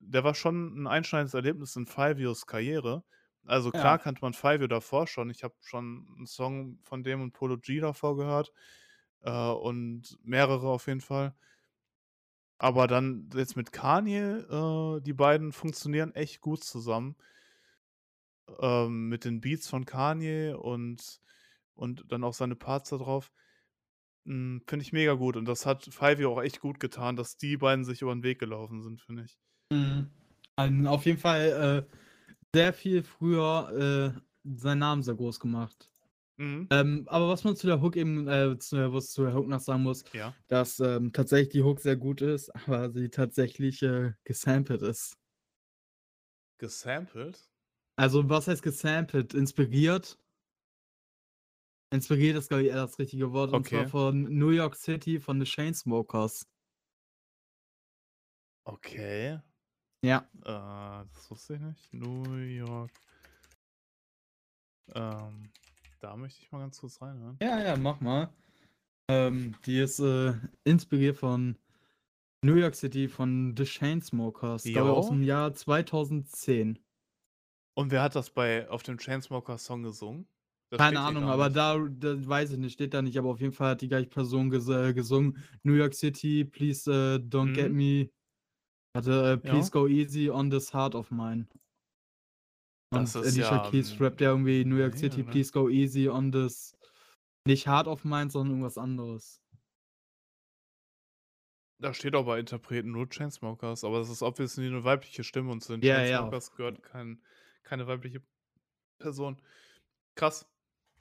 der 0.00 0.24
war 0.24 0.34
schon 0.34 0.82
ein 0.82 0.86
einschneidendes 0.86 1.34
Erlebnis 1.34 1.76
in 1.76 1.86
Fivios 1.86 2.46
Karriere. 2.46 3.04
Also 3.46 3.72
klar 3.72 3.98
Ja. 3.98 3.98
kannte 3.98 4.20
man 4.22 4.34
Fivio 4.34 4.66
davor 4.66 5.06
schon. 5.06 5.30
Ich 5.30 5.42
habe 5.44 5.54
schon 5.60 6.06
einen 6.16 6.26
Song 6.26 6.78
von 6.84 7.02
dem 7.02 7.20
und 7.22 7.32
Polo 7.32 7.58
G 7.58 7.80
davor 7.80 8.16
gehört. 8.16 8.52
Äh, 9.22 9.30
und 9.32 10.18
mehrere 10.22 10.68
auf 10.68 10.86
jeden 10.86 11.00
Fall. 11.00 11.34
Aber 12.58 12.88
dann 12.88 13.30
jetzt 13.34 13.56
mit 13.56 13.72
Kanye, 13.72 14.40
äh, 14.40 15.00
die 15.00 15.12
beiden 15.12 15.52
funktionieren 15.52 16.14
echt 16.14 16.40
gut 16.40 16.64
zusammen. 16.64 17.16
Ähm, 18.60 19.08
mit 19.08 19.24
den 19.24 19.40
Beats 19.40 19.68
von 19.68 19.84
Kanye 19.84 20.54
und, 20.54 21.20
und 21.74 22.04
dann 22.10 22.24
auch 22.24 22.34
seine 22.34 22.56
Parts 22.56 22.90
da 22.90 22.96
drauf. 22.96 23.30
Mm, 24.24 24.58
Finde 24.66 24.82
ich 24.82 24.92
mega 24.92 25.14
gut. 25.14 25.36
Und 25.36 25.44
das 25.44 25.66
hat 25.66 25.84
Fivio 25.84 26.32
auch 26.32 26.42
echt 26.42 26.60
gut 26.60 26.80
getan, 26.80 27.16
dass 27.16 27.36
die 27.36 27.56
beiden 27.56 27.84
sich 27.84 28.02
über 28.02 28.14
den 28.14 28.22
Weg 28.22 28.38
gelaufen 28.38 28.82
sind, 28.82 29.00
finde 29.00 29.24
ich. 29.24 29.38
Mhm. 29.70 30.86
Auf 30.86 31.06
jeden 31.06 31.18
Fall 31.18 31.86
äh, 31.88 31.96
sehr 32.52 32.72
viel 32.72 33.04
früher 33.04 34.14
äh, 34.16 34.20
seinen 34.56 34.78
Namen 34.78 35.02
sehr 35.02 35.14
groß 35.14 35.38
gemacht. 35.38 35.90
Mhm. 36.38 36.68
Ähm, 36.70 37.04
aber 37.08 37.28
was 37.28 37.44
man 37.44 37.56
zu 37.56 37.66
der 37.66 37.80
Hook 37.80 37.96
eben, 37.96 38.28
äh, 38.28 38.58
zu, 38.58 38.92
was 38.92 39.10
zu 39.12 39.22
der 39.24 39.34
Hook 39.34 39.46
noch 39.48 39.60
sagen 39.60 39.82
muss, 39.84 40.04
Ja. 40.12 40.34
dass 40.48 40.80
ähm, 40.80 41.12
tatsächlich 41.12 41.50
die 41.50 41.62
Hook 41.62 41.80
sehr 41.80 41.96
gut 41.96 42.20
ist, 42.22 42.50
aber 42.66 42.90
sie 42.92 43.08
tatsächlich 43.10 43.82
äh, 43.82 44.12
gesampelt 44.24 44.82
ist. 44.82 45.16
Gesampelt? 46.58 47.50
Also 47.96 48.28
was 48.28 48.46
heißt 48.48 48.62
gesampelt? 48.62 49.34
Inspiriert? 49.34 50.18
Inspiriert 51.90 52.36
ist, 52.36 52.48
glaube 52.48 52.62
ich, 52.64 52.68
eher 52.68 52.76
das 52.76 52.98
richtige 52.98 53.32
Wort, 53.32 53.50
und 53.50 53.66
zwar 53.66 53.84
Okay. 53.84 53.90
von 53.90 54.22
New 54.24 54.50
York 54.50 54.74
City, 54.76 55.20
von 55.20 55.40
The 55.40 55.46
Chainsmokers. 55.46 56.46
Okay. 58.66 59.40
Ja. 60.02 60.28
Äh, 60.44 61.06
das 61.12 61.30
wusste 61.30 61.54
ich 61.54 61.60
nicht. 61.60 61.92
New 61.94 62.34
York. 62.34 62.90
Ähm, 64.94 65.52
Da 66.00 66.16
möchte 66.16 66.40
ich 66.42 66.50
mal 66.50 66.58
ganz 66.60 66.80
kurz 66.80 67.00
reinhören. 67.00 67.40
Ja, 67.40 67.60
ja, 67.60 67.76
mach 67.76 68.00
mal. 68.00 68.32
Ähm, 69.10 69.56
die 69.66 69.78
ist 69.80 70.00
äh, 70.00 70.34
inspiriert 70.64 71.16
von 71.18 71.58
New 72.44 72.56
York 72.56 72.74
City 72.76 73.08
von 73.08 73.54
The 73.56 73.64
Chainsmokers, 73.64 74.72
glaube 74.72 74.92
aus 74.92 75.08
dem 75.08 75.22
Jahr 75.22 75.54
2010. 75.54 76.80
Und 77.74 77.90
wer 77.92 78.02
hat 78.02 78.14
das 78.16 78.30
bei 78.30 78.68
auf 78.68 78.82
dem 78.82 78.98
Chainsmoker-Song 78.98 79.82
gesungen? 79.82 80.28
Das 80.70 80.80
Keine 80.80 81.00
Ahnung, 81.00 81.24
aber 81.28 81.50
da, 81.50 81.76
da 81.88 82.26
weiß 82.28 82.52
ich 82.52 82.58
nicht, 82.58 82.74
steht 82.74 82.94
da 82.94 83.02
nicht, 83.02 83.18
aber 83.18 83.30
auf 83.30 83.40
jeden 83.40 83.52
Fall 83.52 83.70
hat 83.70 83.80
die 83.80 83.88
gleiche 83.88 84.08
Person 84.08 84.48
ges 84.50 84.68
äh, 84.68 84.92
gesungen. 84.94 85.38
New 85.64 85.72
York 85.74 85.94
City, 85.94 86.44
please 86.44 86.90
äh, 86.90 87.16
don't 87.18 87.52
get 87.52 87.70
Mhm. 87.70 87.72
me. 87.72 88.10
Hatte 88.96 89.32
äh, 89.34 89.38
please 89.38 89.70
Ja. 89.70 89.72
go 89.72 89.88
easy 89.88 90.30
on 90.30 90.50
this 90.50 90.74
heart 90.74 90.94
of 90.94 91.10
mine. 91.10 91.48
Und 92.90 93.02
Das 93.02 93.16
Alicia 93.16 93.64
ja, 93.64 93.70
Keys 93.70 94.00
rappt 94.00 94.20
ja 94.20 94.30
irgendwie 94.30 94.64
New 94.64 94.76
York 94.76 94.96
City, 94.96 95.22
oder? 95.22 95.32
please 95.32 95.52
go 95.52 95.68
easy 95.68 96.08
on 96.08 96.32
this. 96.32 96.74
Nicht 97.46 97.66
heart 97.66 97.86
of 97.86 98.04
mine, 98.04 98.30
sondern 98.30 98.52
irgendwas 98.56 98.78
anderes. 98.78 99.40
Da 101.80 101.94
steht 101.94 102.14
auch 102.16 102.26
bei 102.26 102.40
Interpreten 102.40 102.90
nur 102.90 103.08
Chainsmokers, 103.08 103.84
aber 103.84 103.98
das 104.00 104.10
ist 104.10 104.22
obviously 104.22 104.66
eine 104.66 104.82
weibliche 104.82 105.22
Stimme 105.22 105.52
und 105.52 105.62
zu 105.62 105.76
den 105.76 105.82
Ja, 105.82 106.02
ja. 106.02 106.18
Chainsmokers 106.18 106.56
gehört 106.56 106.82
kein, 106.82 107.22
keine 107.62 107.86
weibliche 107.86 108.22
Person. 108.98 109.40
Krass. 110.16 110.46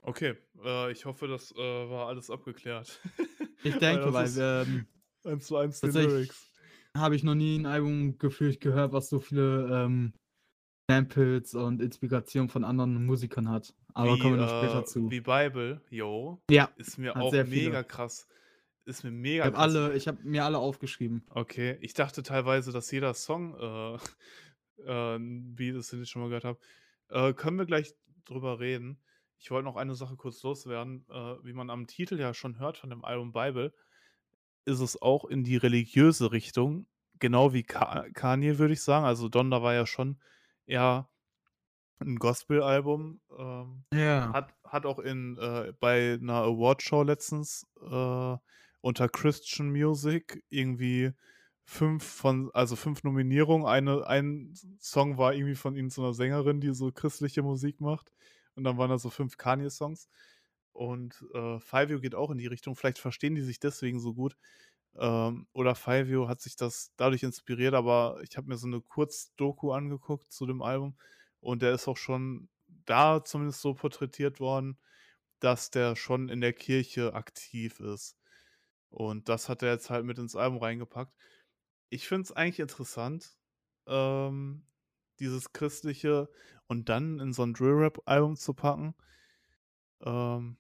Okay, 0.03 0.35
äh, 0.63 0.91
ich 0.91 1.05
hoffe, 1.05 1.27
das 1.27 1.51
äh, 1.51 1.57
war 1.89 2.07
alles 2.07 2.29
abgeklärt. 2.29 2.99
Ich 3.63 3.73
Weil 3.73 3.79
denke, 3.79 4.13
weil 4.13 4.25
ist 4.25 4.37
ähm, 4.37 4.87
eins 5.25 5.47
zu 5.47 5.57
eins 5.57 5.79
die 5.81 5.87
tatsächlich 5.87 6.13
Lyrics. 6.13 6.51
habe 6.95 7.15
ich 7.15 7.23
noch 7.23 7.33
nie 7.33 7.57
ein 7.57 7.65
Album 7.65 8.19
gefühlt 8.19 8.61
gehört, 8.61 8.93
was 8.93 9.09
so 9.09 9.19
viele 9.19 9.67
ähm, 9.85 10.13
Samples 10.89 11.53
und 11.53 11.81
Inspiration 11.81 12.47
von 12.47 12.63
anderen 12.63 13.05
Musikern 13.05 13.49
hat. 13.49 13.73
Aber 13.93 14.15
Wie, 14.15 14.19
kommen 14.19 14.37
wir 14.37 14.45
noch 14.45 14.63
später 14.63 14.79
äh, 14.79 14.85
zu. 14.85 15.11
wie 15.11 15.19
Bible, 15.19 15.81
yo, 15.89 16.41
Ja, 16.49 16.69
ist 16.77 16.97
mir 16.97 17.15
auch 17.17 17.29
sehr 17.31 17.45
viele. 17.45 17.67
mega 17.69 17.83
krass. 17.83 18.27
Ist 18.85 19.03
mir 19.03 19.09
Ich 19.09 19.15
mega 19.15 19.43
habe 19.43 19.55
krass. 19.55 19.63
alle, 19.63 19.95
ich 19.95 20.07
habe 20.07 20.19
mir 20.23 20.45
alle 20.45 20.59
aufgeschrieben. 20.59 21.25
Okay, 21.29 21.77
ich 21.81 21.93
dachte 21.93 22.23
teilweise, 22.23 22.71
dass 22.71 22.89
jeder 22.89 23.13
Song 23.13 23.55
äh, 23.59 23.95
äh, 24.85 25.17
Beat 25.19 25.75
ist, 25.75 25.91
den 25.91 26.03
ich 26.03 26.09
schon 26.09 26.21
mal 26.21 26.29
gehört 26.29 26.45
habe. 26.45 26.59
Äh, 27.09 27.33
können 27.33 27.57
wir 27.57 27.65
gleich 27.65 27.93
drüber 28.23 28.59
reden. 28.61 28.97
Ich 29.39 29.51
wollte 29.51 29.65
noch 29.65 29.75
eine 29.75 29.93
Sache 29.93 30.15
kurz 30.15 30.41
loswerden. 30.43 31.05
Äh, 31.09 31.35
wie 31.43 31.53
man 31.53 31.69
am 31.69 31.87
Titel 31.87 32.17
ja 32.17 32.33
schon 32.33 32.59
hört 32.59 32.77
von 32.77 32.89
dem 32.89 33.03
Album 33.03 33.33
Bible, 33.33 33.73
ist 34.63 34.79
es 34.79 35.01
auch 35.01 35.25
in 35.25 35.43
die 35.43 35.57
religiöse 35.57 36.31
Richtung, 36.31 36.87
genau 37.19 37.51
wie 37.53 37.63
Ka 37.63 38.05
Kanye, 38.13 38.57
würde 38.57 38.73
ich 38.73 38.81
sagen. 38.81 39.05
Also 39.05 39.27
Donda 39.27 39.61
war 39.61 39.73
ja 39.73 39.85
schon 39.85 40.17
eher 40.67 41.09
ein 41.99 42.17
Gospel-Album. 42.17 43.21
Ähm, 43.37 43.83
Ja. 43.93 44.31
hat, 44.33 44.53
hat 44.63 44.85
auch 44.85 44.99
in, 44.99 45.37
äh, 45.37 45.73
bei 45.79 46.13
einer 46.21 46.43
Awardshow 46.43 47.03
letztens 47.03 47.65
äh, 47.81 48.37
unter 48.81 49.09
Christian 49.09 49.71
Music 49.71 50.43
irgendwie 50.49 51.11
fünf 51.65 52.03
von, 52.03 52.51
also 52.53 52.75
fünf 52.75 53.03
Nominierungen. 53.03 53.67
Eine, 53.67 54.07
ein 54.07 54.53
Song 54.79 55.17
war 55.17 55.33
irgendwie 55.33 55.55
von 55.55 55.75
ihnen 55.75 55.89
so 55.89 56.03
einer 56.03 56.13
Sängerin, 56.13 56.61
die 56.61 56.73
so 56.73 56.91
christliche 56.91 57.41
Musik 57.41 57.81
macht. 57.81 58.13
Und 58.55 58.63
dann 58.63 58.77
waren 58.77 58.89
da 58.89 58.97
so 58.97 59.09
fünf 59.09 59.37
Kanye-Songs. 59.37 60.07
Und 60.71 61.25
äh, 61.33 61.59
Fivio 61.59 61.99
geht 61.99 62.15
auch 62.15 62.29
in 62.29 62.37
die 62.37 62.47
Richtung. 62.47 62.75
Vielleicht 62.75 62.99
verstehen 62.99 63.35
die 63.35 63.41
sich 63.41 63.59
deswegen 63.59 63.99
so 63.99 64.13
gut. 64.13 64.37
Ähm, 64.97 65.47
oder 65.53 65.75
Fivio 65.75 66.27
hat 66.27 66.41
sich 66.41 66.55
das 66.55 66.93
dadurch 66.97 67.23
inspiriert, 67.23 67.73
aber 67.73 68.19
ich 68.23 68.37
habe 68.37 68.47
mir 68.47 68.57
so 68.57 68.67
eine 68.67 68.81
Kurzdoku 68.81 69.71
angeguckt 69.71 70.31
zu 70.31 70.45
dem 70.45 70.61
Album. 70.61 70.97
Und 71.39 71.61
der 71.61 71.73
ist 71.73 71.87
auch 71.87 71.97
schon 71.97 72.49
da 72.85 73.23
zumindest 73.23 73.61
so 73.61 73.73
porträtiert 73.73 74.39
worden, 74.39 74.79
dass 75.39 75.69
der 75.69 75.95
schon 75.95 76.29
in 76.29 76.41
der 76.41 76.53
Kirche 76.53 77.13
aktiv 77.13 77.79
ist. 77.79 78.17
Und 78.89 79.29
das 79.29 79.49
hat 79.49 79.61
er 79.61 79.73
jetzt 79.73 79.89
halt 79.89 80.05
mit 80.05 80.17
ins 80.17 80.35
Album 80.35 80.59
reingepackt. 80.59 81.13
Ich 81.89 82.07
finde 82.07 82.23
es 82.23 82.31
eigentlich 82.31 82.59
interessant, 82.59 83.37
ähm, 83.85 84.65
dieses 85.19 85.53
Christliche 85.53 86.29
und 86.67 86.89
dann 86.89 87.19
in 87.19 87.33
so 87.33 87.43
ein 87.43 87.53
Drill-Rap-Album 87.53 88.35
zu 88.35 88.53
packen. 88.53 88.95
Ähm, 90.01 90.57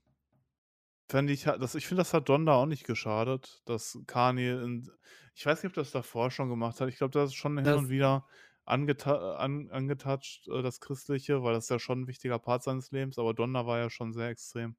fände 1.09 1.33
ich, 1.33 1.43
das, 1.43 1.75
ich 1.75 1.87
finde, 1.87 2.01
das 2.01 2.13
hat 2.13 2.29
Donda 2.29 2.53
auch 2.53 2.65
nicht 2.65 2.85
geschadet, 2.85 3.61
dass 3.65 3.99
Kanye, 4.07 4.61
in, 4.63 4.89
ich 5.35 5.45
weiß 5.45 5.63
nicht, 5.63 5.71
ob 5.71 5.75
das 5.75 5.91
davor 5.91 6.31
schon 6.31 6.49
gemacht 6.49 6.79
hat. 6.81 6.89
Ich 6.89 6.97
glaube, 6.97 7.11
das 7.11 7.29
ist 7.29 7.35
schon 7.35 7.57
hin 7.57 7.65
Das- 7.65 7.77
und 7.77 7.89
wieder 7.89 8.25
angeta 8.65 9.35
an, 9.37 9.69
angetatscht, 9.71 10.47
äh, 10.49 10.61
das 10.61 10.81
Christliche, 10.81 11.41
weil 11.43 11.53
das 11.53 11.69
ja 11.69 11.79
schon 11.79 12.01
ein 12.01 12.07
wichtiger 12.07 12.37
Part 12.39 12.63
seines 12.63 12.91
Lebens, 12.91 13.17
aber 13.17 13.33
Donda 13.33 13.65
war 13.65 13.79
ja 13.79 13.89
schon 13.89 14.11
sehr 14.13 14.27
extrem. 14.29 14.75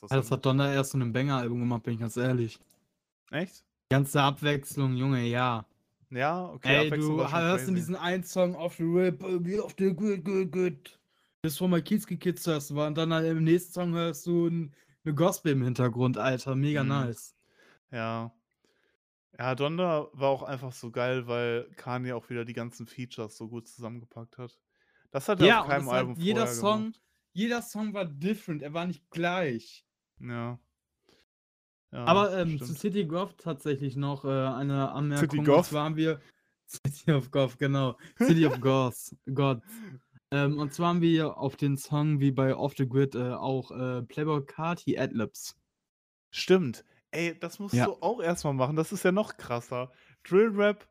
was 0.00 0.10
Ja, 0.10 0.16
das 0.16 0.26
angeht. 0.26 0.30
hat 0.32 0.46
Donner 0.46 0.72
erst 0.72 0.94
in 0.94 1.02
einem 1.02 1.12
Banger-Album 1.12 1.60
gemacht, 1.60 1.82
bin 1.84 1.94
ich 1.94 2.00
ganz 2.00 2.16
ehrlich. 2.16 2.58
Echt? 3.30 3.64
Ganze 3.90 4.20
Abwechslung, 4.22 4.96
Junge, 4.96 5.24
ja. 5.26 5.64
Ja, 6.10 6.46
okay. 6.50 6.68
Ey, 6.68 6.86
Abwechslung 6.86 7.16
du 7.16 7.22
war 7.22 7.28
schon 7.28 7.38
hörst 7.40 7.68
in 7.68 7.74
crazy. 7.74 7.86
diesen 7.86 7.96
einen 7.96 8.24
Song 8.24 8.54
auf 8.56 8.76
the 8.76 8.82
Rip, 8.84 9.22
äh, 9.22 9.60
auf 9.60 9.74
the 9.78 9.94
good, 9.94 10.24
good, 10.24 10.50
good. 10.52 10.98
Das 11.42 11.56
von 11.56 11.70
My 11.70 11.80
Kids 11.82 12.46
hörst 12.46 12.70
du, 12.70 12.82
und 12.82 12.98
dann 12.98 13.12
halt 13.14 13.26
im 13.26 13.44
nächsten 13.44 13.72
Song 13.72 13.94
hörst 13.94 14.26
du 14.26 14.48
ein, 14.48 14.74
eine 15.04 15.14
Gospel 15.14 15.52
im 15.52 15.62
Hintergrund, 15.62 16.18
Alter. 16.18 16.54
Mega 16.54 16.82
Mhm. 16.82 16.88
nice. 16.88 17.34
Ja. 17.90 18.32
Ja, 19.38 19.54
Donda 19.54 20.08
war 20.12 20.28
auch 20.30 20.42
einfach 20.42 20.72
so 20.72 20.90
geil, 20.90 21.26
weil 21.28 21.70
Kanye 21.76 22.12
auch 22.14 22.28
wieder 22.28 22.44
die 22.44 22.54
ganzen 22.54 22.86
Features 22.86 23.36
so 23.36 23.48
gut 23.48 23.68
zusammengepackt 23.68 24.36
hat. 24.38 24.58
Das 25.10 25.28
hat 25.28 25.40
er 25.40 25.46
Ja, 25.46 25.60
auf 25.62 25.68
keinem 25.68 25.84
das 25.84 25.90
hat 25.92 25.98
Album 25.98 26.14
jeder 26.18 26.40
vorher 26.46 26.54
Song, 26.54 26.80
gemacht. 26.80 27.02
jeder 27.32 27.62
Song 27.62 27.94
war 27.94 28.04
different, 28.04 28.62
er 28.62 28.74
war 28.74 28.86
nicht 28.86 29.08
gleich. 29.10 29.86
Ja. 30.20 30.58
Ja, 31.92 32.04
Aber 32.04 32.36
ähm, 32.36 32.58
zu. 32.58 32.74
City 32.74 33.06
Goth 33.06 33.38
tatsächlich 33.38 33.96
noch 33.96 34.24
äh, 34.24 34.28
eine 34.28 34.90
Anmerkung. 34.90 35.44
Goth? 35.44 35.56
Und 35.58 35.64
zwar 35.66 35.84
haben 35.84 35.96
wir 35.96 36.20
City 36.66 37.12
of 37.12 37.30
Goth, 37.30 37.58
genau. 37.58 37.96
City 38.18 38.44
of 38.46 38.60
Goth. 38.60 39.14
God. 39.32 39.62
Ähm, 40.30 40.58
und 40.58 40.74
zwar 40.74 40.88
haben 40.88 41.00
wir 41.00 41.38
auf 41.38 41.56
den 41.56 41.76
Song 41.76 42.20
wie 42.20 42.30
bei 42.30 42.54
Off 42.54 42.74
the 42.76 42.88
Grid 42.88 43.14
äh, 43.14 43.32
auch 43.32 43.70
äh, 43.70 44.02
Playboy 44.02 44.44
Carti 44.44 44.98
Adlibs. 44.98 45.56
Stimmt. 46.30 46.84
Ey, 47.10 47.38
das 47.38 47.58
musst 47.58 47.74
Ja. 47.74 47.86
du 47.86 47.92
auch 48.02 48.20
erstmal 48.20 48.52
machen. 48.52 48.76
Das 48.76 48.92
ist 48.92 49.04
ja 49.04 49.12
noch 49.12 49.36
krasser. 49.38 49.90
Drill 50.24 50.50
Rap, 50.54 50.86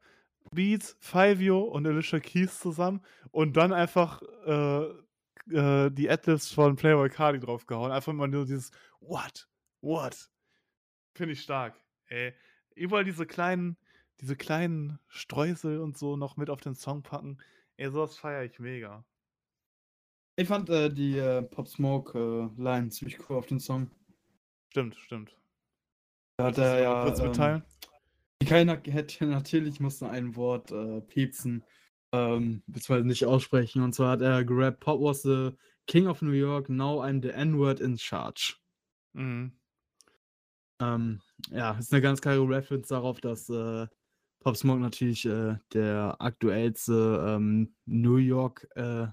Beats, 0.52 0.98
Fivio 1.00 1.60
und 1.62 1.86
Alicia 1.86 2.20
Keys 2.20 2.60
zusammen 2.60 3.02
und 3.32 3.56
dann 3.58 3.72
einfach 3.74 4.22
äh, 4.46 4.84
äh, 5.54 5.92
die 5.92 6.10
Adlibs 6.10 6.52
von 6.52 6.76
Playboy 6.76 7.10
Cardi 7.10 7.40
draufgehauen. 7.40 7.92
Einfach 7.92 8.14
mal 8.14 8.28
nur 8.28 8.46
dieses 8.46 8.72
What? 9.00 9.48
What? 9.82 10.30
Finde 11.14 11.34
ich 11.34 11.42
stark. 11.42 11.76
Ey, 12.08 12.34
überall 12.76 13.04
diese 13.04 13.28
kleinen, 13.28 13.78
diese 14.22 14.36
kleinen 14.36 14.98
Streusel 15.08 15.80
und 15.80 15.98
so 15.98 16.16
noch 16.18 16.38
mit 16.38 16.50
auf 16.50 16.62
den 16.62 16.74
Song 16.74 17.04
packen. 17.04 17.38
Ey, 17.76 17.92
sowas 17.92 18.18
feiere 18.18 18.44
ich 18.44 18.58
mega. 18.60 19.06
Ich 20.40 20.48
fand 20.48 20.70
äh, 20.70 20.92
die 20.92 21.18
äh, 21.18 21.42
Pop 21.42 21.68
Smoke 21.68 22.18
äh, 22.18 22.62
Line 22.62 22.90
ziemlich 22.90 23.18
cool 23.28 23.38
auf 23.38 23.48
den 23.48 23.60
Song. 23.60 23.90
Stimmt, 24.70 24.96
stimmt. 24.96 25.36
Da 26.38 26.46
hat 26.46 26.60
er 26.60 26.80
ja. 26.80 27.04
kurz 27.04 27.20
ähm, 27.20 27.26
mitteilen? 27.26 27.64
Keiner 28.46 28.80
hätte 28.86 29.26
natürlich 29.26 29.80
musste 29.80 30.08
ein 30.10 30.36
Wort 30.36 30.72
äh, 30.72 31.02
piepsen, 31.02 31.64
ähm, 32.12 32.62
beziehungsweise 32.68 33.08
nicht 33.08 33.26
aussprechen. 33.26 33.82
Und 33.82 33.94
zwar 33.94 34.12
hat 34.12 34.22
er 34.22 34.46
gerappt, 34.46 34.80
Pop 34.82 35.02
was 35.02 35.24
the 35.24 35.54
King 35.88 36.06
of 36.06 36.22
New 36.22 36.32
York, 36.32 36.70
now 36.70 37.04
I'm 37.04 37.20
the 37.20 37.32
N-Word 37.32 37.80
in 37.80 37.98
charge. 37.98 38.58
Mhm. 39.14 39.54
Ähm, 40.80 41.22
ja, 41.50 41.72
ist 41.80 41.92
eine 41.92 42.04
ganz 42.04 42.22
klare 42.22 42.48
Reference 42.48 42.90
darauf, 42.90 43.20
dass 43.22 43.50
äh, 43.50 43.88
Pop 44.42 44.56
Smoke 44.56 44.82
natürlich 44.82 45.26
äh, 45.26 45.56
der 45.74 46.16
aktuellste 46.20 47.26
ähm, 47.28 47.74
New 47.88 48.18
York 48.18 48.68
äh, 48.76 49.08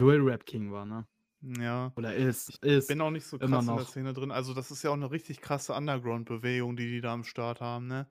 Dual 0.00 0.20
Rap 0.20 0.46
King 0.46 0.72
war, 0.72 0.86
ne? 0.86 1.06
Ja. 1.42 1.92
Oder 1.96 2.14
ist. 2.14 2.62
ist. 2.64 2.88
bin 2.88 3.00
auch 3.00 3.10
nicht 3.10 3.26
so 3.26 3.38
krass 3.38 3.66
in 3.66 3.76
der. 3.76 3.84
Szene 3.84 4.12
drin. 4.12 4.30
Also, 4.30 4.54
das 4.54 4.70
ist 4.70 4.82
ja 4.82 4.90
auch 4.90 4.94
eine 4.94 5.10
richtig 5.10 5.40
krasse 5.40 5.74
Underground-Bewegung, 5.74 6.76
die 6.76 6.90
die 6.90 7.00
da 7.00 7.12
am 7.12 7.24
Start 7.24 7.60
haben, 7.60 7.86
ne? 7.86 8.06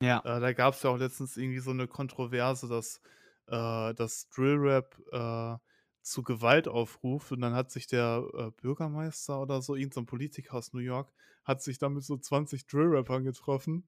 ja. 0.00 0.18
Äh, 0.20 0.40
da 0.40 0.52
gab 0.52 0.74
es 0.74 0.82
ja 0.82 0.90
auch 0.90 0.98
letztens 0.98 1.36
irgendwie 1.36 1.60
so 1.60 1.70
eine 1.70 1.86
Kontroverse, 1.86 2.68
dass 2.68 3.00
äh, 3.46 3.94
das 3.94 4.28
Drill-Rap 4.30 4.96
äh, 5.12 5.56
zu 6.02 6.22
Gewalt 6.22 6.68
aufruft 6.68 7.32
und 7.32 7.40
dann 7.40 7.54
hat 7.54 7.70
sich 7.70 7.86
der 7.86 8.24
äh, 8.34 8.50
Bürgermeister 8.50 9.40
oder 9.40 9.60
so, 9.60 9.74
irgendein 9.74 9.94
so 9.94 10.00
ein 10.00 10.06
Politiker 10.06 10.54
aus 10.54 10.72
New 10.72 10.80
York, 10.80 11.12
hat 11.44 11.62
sich 11.62 11.78
dann 11.78 11.94
mit 11.94 12.04
so 12.04 12.16
20 12.16 12.66
Drill-Rappern 12.66 13.24
getroffen 13.24 13.86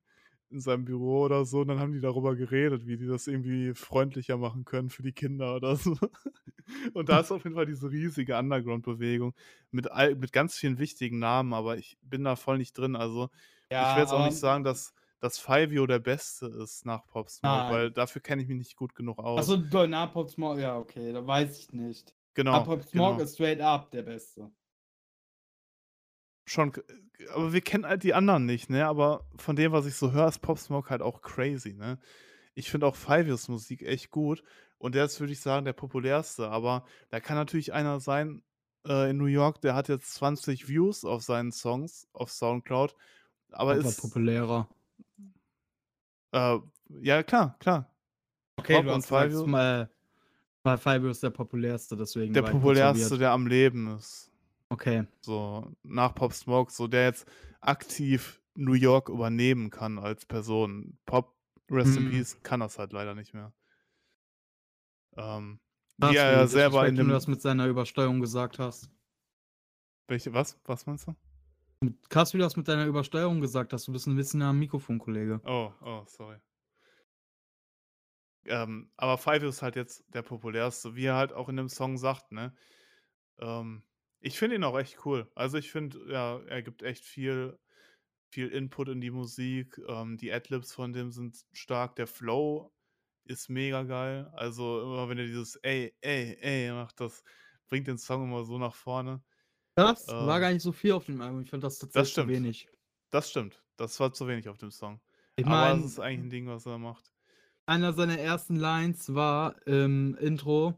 in 0.53 0.61
seinem 0.61 0.85
Büro 0.85 1.23
oder 1.23 1.45
so 1.45 1.61
und 1.61 1.69
dann 1.69 1.81
haben 1.81 1.93
die 1.93 2.01
darüber 2.01 2.37
geredet, 2.37 2.87
wie 2.87 2.97
die 2.97 3.07
das 3.07 3.27
irgendwie 3.27 3.75
freundlicher 3.75 4.37
machen 4.37 4.65
können 4.65 4.91
für 4.91 5.03
die 5.03 5.13
Kinder 5.13 5.57
oder 5.57 5.77
so. 5.77 5.97
Und 6.95 7.09
da 7.09 7.21
ist 7.21 7.33
auf 7.33 7.45
jeden 7.45 7.57
Fall 7.57 7.67
diese 7.67 7.91
riesige 7.91 8.39
Underground-Bewegung 8.39 9.35
mit, 9.73 9.91
all, 9.91 10.15
mit 10.15 10.33
ganz 10.33 10.55
vielen 10.55 10.79
wichtigen 10.79 11.19
Namen, 11.19 11.53
aber 11.53 11.77
ich 11.77 11.99
bin 12.03 12.25
da 12.25 12.37
voll 12.37 12.57
nicht 12.59 12.79
drin. 12.79 12.97
Also 12.97 13.31
ich 13.69 13.77
will 13.77 14.03
jetzt 14.03 14.13
auch 14.13 14.25
nicht 14.25 14.39
sagen, 14.39 14.65
dass, 14.65 14.95
dass 15.21 15.39
Fivio 15.39 15.87
der 15.87 15.99
Beste 15.99 16.47
ist 16.47 16.87
nach 16.87 17.07
Pop 17.09 17.29
Smoke, 17.31 17.71
weil 17.71 17.91
dafür 17.91 18.23
kenne 18.23 18.43
ich 18.43 18.49
mich 18.49 18.59
nicht 18.59 18.77
gut 18.77 18.95
genug 18.95 19.19
aus. 19.19 19.41
Achso, 19.41 19.57
do- 19.57 19.87
na, 19.87 20.07
Pop 20.07 20.31
Smoke, 20.31 20.61
ja, 20.61 20.79
okay, 20.79 21.13
da 21.13 21.27
weiß 21.27 21.59
ich 21.59 21.73
nicht. 21.73 22.15
genau, 22.35 22.53
Aber 22.55 22.77
Pop 22.77 22.83
Smoke 22.89 23.13
genau. 23.13 23.25
ist 23.25 23.35
straight 23.35 23.61
up 23.61 23.91
der 23.91 24.03
Beste. 24.03 24.51
Schon 26.53 26.73
aber 27.33 27.53
wir 27.53 27.61
kennen 27.61 27.87
halt 27.87 28.03
die 28.03 28.15
anderen 28.15 28.47
nicht, 28.47 28.71
ne? 28.71 28.87
Aber 28.87 29.25
von 29.37 29.57
dem, 29.57 29.73
was 29.73 29.87
ich 29.87 29.95
so 29.95 30.13
höre, 30.13 30.29
ist 30.29 30.41
Pop 30.41 30.59
Smoke 30.59 30.91
halt 30.91 31.03
auch 31.03 31.23
crazy, 31.23 31.75
ne? 31.75 31.99
Ich 32.55 32.71
finde 32.71 32.87
auch 32.87 32.97
Fivio's 32.97 33.49
Musik 33.49 33.83
echt 33.83 34.11
gut 34.11 34.43
und 34.79 34.95
der 34.95 35.05
ist, 35.05 35.21
würde 35.21 35.33
ich 35.33 35.41
sagen, 35.41 35.65
der 35.65 35.73
populärste, 35.73 36.49
aber 36.49 36.85
da 37.11 37.21
kann 37.21 37.37
natürlich 37.37 37.73
einer 37.73 38.01
sein, 38.01 38.43
äh, 38.87 39.11
in 39.11 39.17
New 39.17 39.27
York, 39.27 39.61
der 39.61 39.75
hat 39.75 39.89
jetzt 39.89 40.15
20 40.15 40.69
Views 40.69 41.05
auf 41.05 41.23
seinen 41.23 41.53
Songs 41.53 42.09
auf 42.13 42.31
Soundcloud, 42.31 42.95
aber 43.51 43.73
Aber 43.73 43.81
ist 43.81 44.01
populärer. 44.01 44.69
Äh, 46.33 46.59
ja, 47.01 47.23
klar, 47.23 47.57
klar. 47.59 47.95
Okay, 48.57 48.75
Pop 48.75 48.85
du 48.85 48.91
und 48.91 48.97
hast 48.97 49.09
Fivio 49.09 49.47
mal 49.47 49.91
weil 50.65 50.79
Fivio 50.79 51.11
ist 51.11 51.23
der 51.23 51.31
populärste, 51.31 51.97
deswegen 51.97 52.33
Der 52.33 52.43
populärste, 52.43 53.19
der 53.19 53.33
am 53.33 53.49
Leben 53.49 53.97
ist. 53.97 54.32
Okay. 54.73 55.07
So, 55.21 55.71
nach 55.83 56.15
Pop 56.15 56.33
Smoke, 56.33 56.73
so 56.73 56.87
der 56.89 57.05
jetzt 57.05 57.31
aktiv 57.61 58.41
New 58.55 58.73
York 58.73 59.11
übernehmen 59.11 59.71
kann 59.71 59.99
als 59.99 60.25
Person. 60.25 60.99
Pop, 61.05 61.37
Rest 61.71 61.97
in 61.97 62.05
Mhm. 62.05 62.11
Peace, 62.11 62.43
kann 62.43 62.61
das 62.61 62.79
halt 62.79 62.93
leider 62.93 63.15
nicht 63.15 63.35
mehr. 63.35 63.53
Ähm, 65.17 65.61
wie 65.99 66.05
er 66.07 66.11
wie 66.11 66.17
ja 66.17 66.47
selber 66.47 66.89
in 66.89 66.97
disrespectful 66.97 66.97
du 66.97 67.03
dem 67.03 67.09
das 67.11 67.27
mit 67.27 67.43
seiner 67.43 67.67
Übersteuerung 67.67 68.21
gesagt 68.21 68.59
hast. 68.59 68.91
welche 70.09 70.33
was? 70.33 70.59
Was 70.65 70.87
meinst 70.87 71.07
du? 71.07 71.15
Krass, 72.09 72.33
wie 72.33 72.39
du 72.39 72.45
das 72.45 72.57
mit 72.57 72.69
deiner 72.69 72.87
Übersteuerung 72.87 73.41
gesagt 73.41 73.73
hast. 73.73 73.89
Du 73.89 73.93
bist 73.93 74.07
ein 74.07 74.17
bisschen 74.17 74.41
am 74.43 74.59
Mikrofon, 74.59 74.99
Kollege. 74.99 75.41
Oh, 75.45 75.71
oh, 75.83 76.05
sorry. 76.07 76.37
Ähm, 78.45 78.91
aber 78.97 79.19
Fivio 79.19 79.49
ist 79.49 79.63
halt 79.63 79.77
jetzt 79.77 80.05
der 80.15 80.23
populärste, 80.23 80.97
wie 80.97 81.05
er 81.05 81.17
halt 81.17 81.33
auch 81.33 81.49
in 81.49 81.57
dem 81.57 81.69
Song 81.69 81.99
sagt, 81.99 82.33
ne? 82.33 82.55
Ähm, 83.39 83.83
ich 84.23 84.39
finde 84.39 84.57
ihn 84.57 84.65
auch 84.65 84.79
echt 84.79 85.05
cool. 85.07 85.31
Also, 85.35 85.59
ich 85.59 85.71
finde, 85.73 86.07
ja, 86.11 86.41
er 86.47 86.63
gibt 86.63 86.83
echt 86.83 87.05
viel 87.05 87.59
viel 88.33 88.49
Input 88.51 88.89
in 88.91 89.01
die 89.03 89.11
Musik. 89.13 89.79
Ähm, 89.89 90.19
die 90.19 90.33
Adlibs 90.33 90.73
von 90.75 90.93
dem 90.95 91.13
sind 91.13 91.47
stark. 91.53 91.97
Der 91.97 92.07
Flow 92.09 92.73
ist 93.27 93.51
mega 93.51 93.85
geil. 93.85 94.31
Also, 94.35 94.83
immer 94.83 95.09
wenn 95.11 95.19
er 95.19 95.27
dieses 95.27 95.57
„Ey, 95.59 95.97
ey, 96.03 96.37
ey“ 96.41 96.73
macht, 96.73 97.01
das 97.01 97.25
bringt 97.69 97.89
den 97.89 97.99
Song 97.99 98.25
immer 98.25 98.45
so 98.45 98.59
nach 98.59 98.75
vorne. 98.77 99.23
Das 99.77 100.15
war 100.19 100.41
Ähm 100.41 100.41
gar 100.41 100.51
nicht 100.53 100.63
so 100.63 100.73
viel 100.73 100.93
auf 100.93 101.05
dem 101.07 101.21
Album. 101.21 101.43
Ich 101.43 101.51
fand 101.51 101.63
das 101.65 101.79
Das 101.95 102.09
tatsächlich 102.09 102.13
zu 102.13 102.27
stimmt. 102.27 102.27
wenig. 102.27 102.69
Das 103.11 103.31
stimmt. 103.31 103.65
Das 103.77 104.01
war 104.01 104.13
zu 104.15 104.29
wenig 104.29 104.49
auf 104.49 104.59
dem 104.59 104.71
Song. 104.73 105.01
Ich 105.37 105.47
Aber 105.47 105.73
es 105.73 105.85
ist 105.85 106.01
eigentlich 106.01 106.21
'n 106.27 106.31
Ding, 106.31 106.47
was 106.49 106.67
er 106.67 106.79
macht. 106.79 107.11
einer 107.69 107.93
seiner 107.93 108.19
ersten 108.19 108.57
Lines 108.57 109.15
war 109.15 109.65
im 109.67 110.17
Intro, 110.17 110.75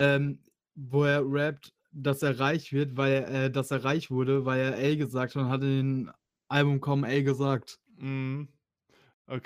ähm, 0.00 0.44
wo 0.76 1.04
er 1.04 1.22
rappt, 1.24 1.75
dass 2.02 2.22
er 2.22 2.38
reich 2.40 2.72
wird, 2.72 2.96
weil 2.96 3.12
er 3.14 3.44
äh, 3.46 3.50
dass 3.50 3.70
er 3.70 3.84
reich 3.84 4.10
wurde, 4.10 4.44
weil 4.46 4.60
er 4.60 4.78
„ey“ 4.78 4.96
gesagt 4.96 5.34
hat 5.36 5.42
und 5.44 5.48
hat 5.50 5.62
in 5.62 6.06
dem 6.06 6.12
Album 6.48 6.80
kaum 6.80 7.04
„ey“ 7.04 7.22
gesagt. 7.24 7.78
Mhm. 7.98 8.48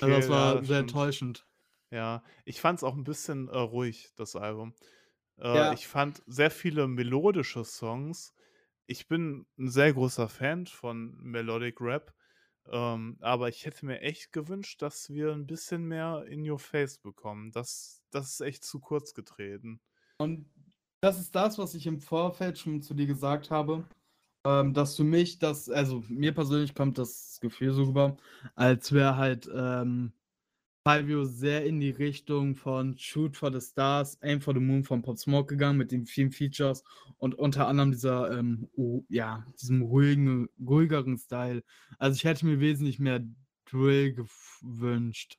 Also, 0.00 0.12
Okay, 0.12 0.16
das 0.16 0.28
ja, 0.30 0.30
war 0.30 0.58
das 0.58 0.66
sehr 0.66 0.78
stimmt. 0.78 0.80
enttäuschend. 0.80 1.46
Ja, 1.90 2.24
ich 2.44 2.60
fand's 2.60 2.84
auch 2.84 2.94
'n 2.96 3.04
bisschen, 3.04 3.48
äh, 3.48 3.58
ruhig, 3.58 4.10
das 4.16 4.36
Album. 4.36 4.74
Äh, 5.40 5.72
Ja. 5.72 5.74
ich 5.74 5.88
fand 5.88 6.22
sehr 6.26 6.50
viele 6.52 6.88
melodische 6.88 7.64
Songs. 7.64 8.34
Ich 8.86 9.08
bin 9.08 9.46
'n 9.58 9.70
sehr 9.70 9.92
großer 9.94 10.28
Fan 10.28 10.66
von 10.66 11.16
Melodic 11.18 11.80
Rap, 11.80 12.14
ähm, 12.68 13.18
aber 13.22 13.48
ich 13.50 13.66
hätte 13.66 13.86
mir 13.86 14.00
echt 14.02 14.32
gewünscht, 14.32 14.82
dass 14.82 15.10
wir 15.10 15.32
'n 15.34 15.46
bisschen 15.46 15.84
mehr 15.86 16.26
In 16.28 16.48
Your 16.50 16.58
Face 16.60 16.98
bekommen. 16.98 17.52
Das 17.52 18.02
das 18.10 18.32
ist 18.34 18.40
echt 18.42 18.64
zu 18.64 18.80
kurz 18.80 19.14
getreten. 19.14 19.82
Und 20.20 20.50
das 21.00 21.18
ist 21.20 21.34
das, 21.34 21.58
was 21.58 21.74
ich 21.74 21.86
im 21.86 22.00
Vorfeld 22.00 22.58
schon 22.58 22.82
zu 22.82 22.94
dir 22.94 23.06
gesagt 23.06 23.50
habe, 23.50 23.84
ähm, 24.46 24.74
dass 24.74 24.96
für 24.96 25.04
mich 25.04 25.38
das 25.38 25.70
also, 25.70 26.04
mir 26.08 26.34
persönlich 26.34 26.74
kommt 26.74 26.98
das 26.98 27.38
Gefühl 27.40 27.72
so 27.74 27.84
rüber, 27.84 28.16
als 28.56 28.92
wäre 28.92 29.16
halt, 29.16 29.50
ähm, 29.54 30.12
Fivio 30.88 31.24
sehr 31.26 31.66
in 31.66 31.80
die 31.80 31.90
Richtung 31.90 32.56
von 32.56 32.96
„Shoot 32.98 33.36
for 33.36 33.52
the 33.52 33.60
Stars, 33.66 34.18
Aim 34.22 34.40
for 34.40 34.54
the 34.54 34.60
Moon“ 34.60 34.84
von 34.84 35.02
Pop 35.02 35.18
Smoke 35.18 35.48
gegangen 35.48 35.78
mit 35.78 35.92
den 35.92 36.06
vielen 36.06 36.32
Features 36.32 36.84
und 37.18 37.34
unter 37.36 37.68
anderem 37.68 37.92
dieser, 37.92 38.32
ähm, 38.38 38.68
ru 38.76 39.04
ja, 39.10 39.46
diesem 39.62 39.82
ruhigen 39.82 40.48
ruhigeren 40.60 41.18
Style. 41.18 41.64
Also, 41.98 42.16
ich 42.16 42.24
hätte 42.24 42.46
mir 42.46 42.60
wesentlich 42.60 42.98
mehr 43.00 43.22
Drill 43.66 44.14
gewünscht. 44.14 45.38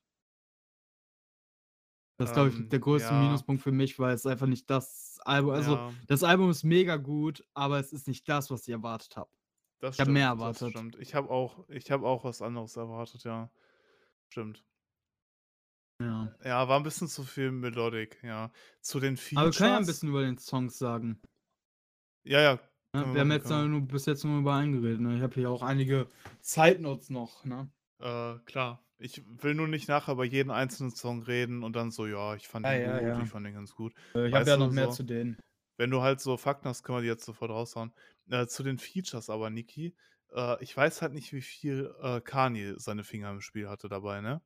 Das 2.22 2.30
ist, 2.32 2.34
glaube 2.34 2.50
ich, 2.50 2.56
Ähm, 2.56 2.70
der 2.70 2.80
größte 2.80 3.14
ja. 3.14 3.16
Minuspunkt 3.16 3.62
für 3.64 3.72
mich, 3.72 3.98
weil 4.00 4.14
es 4.16 4.26
einfach 4.26 4.48
nicht 4.48 4.70
das 4.70 5.20
Album 5.26 5.52
also, 5.52 5.82
Ja. 5.82 5.96
das 6.08 6.24
Album 6.24 6.50
ist 6.52 6.64
mega 6.64 6.98
gut, 6.98 7.44
aber 7.54 7.80
es 7.80 7.94
ist 7.94 8.08
nicht 8.08 8.30
das, 8.30 8.52
was 8.52 8.68
ich 8.68 8.74
erwartet 8.74 9.18
habe. 9.18 9.32
Ich 9.94 10.00
habe 10.02 10.12
mehr 10.12 10.28
erwartet. 10.28 10.86
stimmt. 10.86 10.96
Ich 10.98 11.16
habe 11.16 11.30
auch 11.30 11.68
ich 11.70 11.92
habe 11.92 12.06
auch 12.08 12.24
was 12.24 12.42
anderes 12.42 12.76
erwartet, 12.78 13.24
ja. 13.24 13.52
Stimmt. 14.30 14.66
Ja. 16.02 16.36
Ja, 16.44 16.68
war 16.68 16.78
'n 16.80 16.84
bisschen 16.84 17.08
zu 17.08 17.24
viel 17.24 17.52
Melodic, 17.52 18.22
ja. 18.24 18.52
Zu 18.82 19.00
den 19.00 19.18
Aber 19.34 19.48
wir 19.48 19.54
können 19.54 19.74
ja 19.74 19.78
'n 19.78 19.86
Features 19.86 19.88
bisschen 19.88 20.08
über 20.10 20.22
den 20.22 20.38
Songs 20.38 20.78
sagen. 20.78 21.22
Ja, 22.24 22.40
ja, 22.42 22.60
Ne, 22.94 23.00
können 23.00 23.14
wir 23.14 23.16
wir 23.16 23.22
haben 23.22 23.32
machen, 23.32 23.42
jetzt 23.48 23.50
nur 23.50 23.82
bis 23.88 24.06
jetzt 24.06 24.24
nur 24.26 24.40
über 24.40 24.54
einen 24.56 24.74
geredet, 24.82 25.02
ne? 25.02 25.16
Ich 25.18 25.22
habe 25.22 25.36
hier 25.36 25.50
auch 25.50 25.62
einige 25.62 26.08
Side 26.42 26.80
Notes 26.82 27.10
noch, 27.10 27.44
ne? 27.46 27.70
Äh, 28.00 28.40
klar. 28.46 28.84
Ich 29.02 29.24
will 29.26 29.56
nur 29.56 29.68
nicht 29.68 29.88
nachher 29.88 30.14
über 30.14 30.26
jeden 30.26 30.52
einzelnen 30.52 30.92
Song 30.96 31.24
reden 31.24 31.64
und 31.64 31.76
dann 31.76 31.92
so: 31.92 32.08
„Ja, 32.08 32.36
ich 32.36 32.48
fand 32.48 32.68
Ja, 32.68 32.72
den 32.72 32.84
ja, 32.84 33.00
gut, 33.00 33.02
ja. 33.02 33.20
ich 33.20 33.30
fand 33.30 33.46
den 33.46 33.54
ganz 33.56 33.74
gut.“ 33.76 33.94
Äh, 34.16 34.30
ich 34.30 34.36
habe 34.36 34.50
ja 34.50 34.58
noch 34.58 34.72
mehr 34.72 34.90
so 34.90 34.92
zu 34.92 35.04
denen. 35.04 35.38
wenn 35.78 35.92
du 35.92 36.02
halt 36.02 36.22
so 36.22 36.38
Fakten 36.38 36.70
hast, 36.70 36.84
können 36.84 37.00
wir 37.00 37.04
die 37.04 37.08
jetzt 37.10 37.26
sofort 37.26 37.52
raushauen. 37.52 37.94
Äh, 38.30 38.48
zu 38.48 38.64
den 38.64 38.80
Features 38.80 39.30
aber, 39.32 39.50
Niki, 39.52 39.96
äh, 40.34 40.64
ich 40.64 40.76
weiß 40.78 41.02
halt 41.04 41.14
nicht, 41.14 41.34
wie 41.34 41.42
viel, 41.42 41.94
äh, 42.02 42.22
Kanye 42.22 42.76
seine 42.80 43.04
Finger 43.06 43.32
im 43.32 43.42
Spiel 43.42 43.70
hatte 43.70 43.90
dabei, 43.90 44.22
ne? 44.22 44.42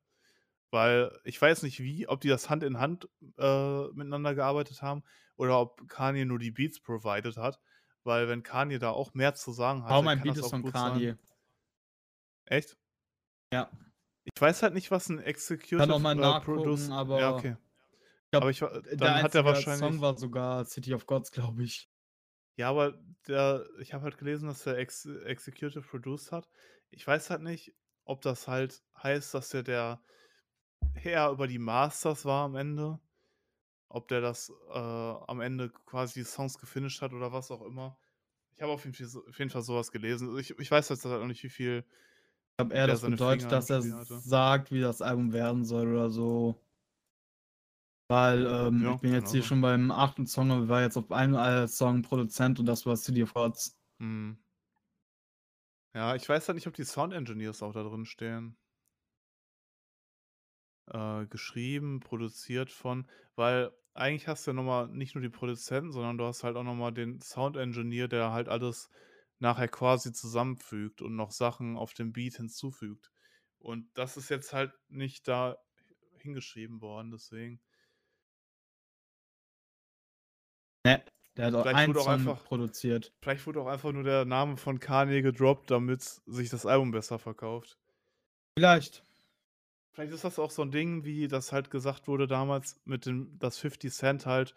Weil 0.71 1.17
ich 1.23 1.41
weiß 1.41 1.63
nicht 1.63 1.79
wie, 1.81 2.07
ob 2.07 2.21
die 2.21 2.27
das 2.29 2.49
Hand 2.49 2.63
in 2.63 2.79
Hand, 2.79 3.09
äh, 3.37 3.87
miteinander 3.93 4.35
gearbeitet 4.35 4.81
haben 4.81 5.03
oder 5.37 5.59
ob 5.61 5.87
Kanye 5.89 6.25
nur 6.25 6.39
die 6.39 6.51
Beats 6.51 6.79
provided 6.81 7.37
hat, 7.37 7.61
weil 8.03 8.27
wenn 8.29 8.43
Kanye 8.43 8.79
da 8.79 8.91
auch 8.91 9.13
mehr 9.13 9.35
zu 9.35 9.51
sagen 9.53 9.83
hatte, 9.85 10.05
Kaum 10.05 10.07
ein 10.09 10.21
Beat 10.21 10.37
das 10.37 10.37
ist 10.37 10.43
auch 10.43 10.51
von 10.51 10.61
gut 10.61 10.77
Kanye. 10.77 10.77
sein 10.77 11.17
Echt? 12.45 12.77
Ja. 13.51 13.69
Ich 14.33 14.41
weiß 14.41 14.63
halt 14.63 14.73
nicht, 14.73 14.89
was 14.91 15.09
'n 15.09 15.19
Kann 15.77 15.89
Executive, 15.89 15.89
noch 15.89 15.99
mal 15.99 16.15
äh, 16.17 16.33
nachgucken, 16.33 16.91
Produce 16.93 16.93
aber 16.93 17.15
ja, 17.15 17.29
okay. 17.29 17.57
ich 18.25 18.31
glaube, 18.31 18.47
Aber 18.47 18.51
ich 18.51 18.61
wa 18.61 18.81
der 18.99 19.13
dann 19.13 19.21
hat 19.21 19.35
er 19.35 19.45
einzige 19.45 19.55
Song 19.65 20.01
wahrscheinlich 20.01 20.01
war 20.01 20.17
sogar 20.17 20.65
„City 20.65 20.93
of 20.93 21.05
Gods“, 21.07 21.31
glaube 21.31 21.63
ich. 21.63 21.89
Ja, 22.57 22.69
aber 22.69 22.93
der 23.27 23.65
ich 23.79 23.93
habe 23.93 24.03
halt 24.05 24.17
gelesen, 24.17 24.47
dass 24.47 24.63
der 24.63 24.77
Ex 24.77 25.05
Executive 25.05 25.81
produced 25.81 26.31
hat. 26.31 26.49
Ich 26.89 27.05
weiß 27.05 27.29
halt 27.29 27.41
nicht, 27.41 27.73
ob 28.05 28.21
das 28.21 28.47
halt 28.47 28.83
heißt, 29.03 29.33
dass 29.33 29.49
der 29.49 29.63
der 29.63 30.01
Herr 30.95 31.31
über 31.31 31.47
die 31.47 31.59
Masters 31.59 32.25
war 32.25 32.45
am 32.45 32.55
Ende. 32.55 32.99
Ob 33.89 34.07
der 34.09 34.21
das, 34.21 34.51
äh, 34.71 34.77
am 34.79 35.41
Ende 35.41 35.71
quasi 35.71 36.21
die 36.21 36.25
Songs 36.25 36.57
gefinished 36.59 37.01
hat 37.01 37.13
oder 37.13 37.33
was 37.33 37.51
auch 37.51 37.63
immer. 37.63 37.99
Ich 38.55 38.61
habe 38.63 38.73
auf 38.73 38.85
jeden 38.85 38.95
Fall 38.95 39.07
so 39.07 39.25
auf 39.27 39.39
jeden 39.39 39.51
Fall 39.51 39.63
so 39.63 39.75
was 39.75 39.91
gelesen. 39.91 40.37
Ich 40.39 40.51
ich 40.59 40.71
weiß 40.71 40.89
jetzt 40.89 41.05
halt 41.05 41.21
auch 41.23 41.27
nicht, 41.27 41.43
wie 41.43 41.49
viel 41.49 41.85
glaube 42.59 42.73
eher, 42.75 42.87
das 42.87 43.03
bedeutet, 43.03 43.51
Finger 43.51 43.51
dass 43.51 43.69
er 43.69 43.83
sagt, 44.23 44.71
wie 44.71 44.79
das 44.81 45.01
Album 45.01 45.33
werden 45.33 45.65
soll 45.65 45.87
oder 45.93 46.09
so. 46.09 46.61
Weil, 48.09 48.45
ähm, 48.45 48.85
Ja, 48.85 48.91
ich 48.91 48.99
bin 48.99 49.11
jetzt 49.13 49.31
auch 49.31 49.31
hier 49.31 49.41
schon 49.41 49.61
beim 49.61 49.89
8. 49.89 50.27
Song 50.27 50.51
und 50.51 50.69
war 50.69 50.81
jetzt 50.83 50.95
auf 50.95 51.11
einem, 51.11 51.67
Song 51.67 52.03
Produzent 52.03 52.59
und 52.59 52.67
das 52.67 52.85
war 52.85 52.95
„City 52.97 53.23
of 53.23 53.33
Gods“. 53.33 53.75
Mhm. 53.99 54.37
Ja, 55.95 56.13
ich 56.13 56.27
weiß 56.27 56.47
halt 56.49 56.55
nicht, 56.55 56.67
ob 56.67 56.73
die 56.73 56.83
Sound 56.83 57.13
Engineers 57.13 57.63
auch 57.63 57.71
da 57.71 57.81
drin 57.81 58.03
stehen. 58.05 58.57
Äh, 60.87 61.25
geschrieben, 61.27 61.99
produziert 61.99 62.71
von 62.71 63.07
weil 63.35 63.71
eigentlich 63.95 64.27
hast 64.27 64.45
du 64.45 64.51
ja 64.51 64.55
noch 64.55 64.63
mal 64.63 64.87
nicht 64.87 65.15
nur 65.15 65.21
die 65.21 65.29
Produzenten, 65.29 65.91
sondern 65.91 66.17
du 66.17 66.25
hast 66.25 66.43
halt 66.43 66.55
auch 66.57 66.63
noch 66.63 66.75
mal 66.75 66.91
den 66.91 67.21
Sound 67.21 67.57
Engineer, 67.57 68.07
der 68.07 68.31
halt 68.31 68.49
alles 68.49 68.89
nachher 69.45 69.69
quasi 69.69 70.13
zusammenfügt 70.13 71.01
und 71.03 71.15
noch 71.15 71.31
Sachen 71.31 71.77
auf 71.77 71.93
dem 71.93 72.13
Beat 72.13 72.35
hinzufügt. 72.37 73.11
Und 73.59 73.89
das 73.97 74.17
ist 74.17 74.29
jetzt 74.29 74.53
halt 74.53 74.73
nicht 74.89 75.27
da 75.29 75.57
hingeschrieben 76.19 76.81
worden, 76.81 77.11
deswegen. 77.11 77.59
Ne, 80.85 81.03
der 81.35 81.47
hat 81.47 81.53
auch 81.55 81.65
Vielleicht 81.65 81.71
einen 81.71 81.87
wurde 81.87 82.01
auch 82.01 82.07
einfach 82.07 82.43
produziert. 82.43 83.13
vielleicht 83.23 83.45
wurde 83.47 83.61
auch 83.61 83.67
einfach 83.67 83.91
nur 83.91 84.03
der 84.03 84.25
Name 84.25 84.57
von 84.57 84.79
Kanye 84.79 85.21
gedroppt, 85.21 85.71
damit 85.71 86.01
sich 86.03 86.49
das 86.49 86.65
Album 86.65 86.91
besser 86.91 87.19
verkauft. 87.19 87.79
Vielleicht. 88.57 89.03
Vielleicht 89.93 90.13
ist 90.13 90.23
das 90.25 90.39
auch 90.39 90.51
so 90.51 90.61
'n 90.63 90.71
Ding, 90.71 91.05
wie 91.05 91.27
das 91.27 91.51
halt 91.53 91.71
gesagt 91.71 92.07
wurde 92.07 92.27
damals 92.27 92.81
mit 92.85 93.05
dem 93.05 93.37
dass 93.39 93.57
50 93.59 93.93
Cent 93.93 94.25
halt, 94.25 94.55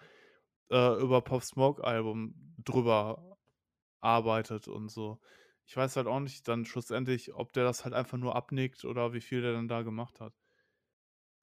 äh, 0.71 1.01
über 1.01 1.23
Pop 1.23 1.43
Smoke 1.45 1.85
Album 1.85 2.55
drüber 2.59 3.38
arbeitet 4.01 4.69
und 4.69 4.89
so. 4.91 5.19
Ich 5.67 5.77
weiß 5.77 5.97
halt 5.97 6.07
auch 6.07 6.21
nicht 6.21 6.49
dann 6.49 6.65
schlussendlich, 6.65 7.35
ob 7.35 7.53
der 7.53 7.65
das 7.65 7.85
halt 7.85 7.95
einfach 7.95 8.19
nur 8.19 8.35
abnickt 8.35 8.85
oder 8.85 9.13
wie 9.13 9.21
viel 9.21 9.43
der 9.43 9.53
dann 9.53 9.69
da 9.69 9.83
gemacht 9.83 10.21
hat. 10.21 10.33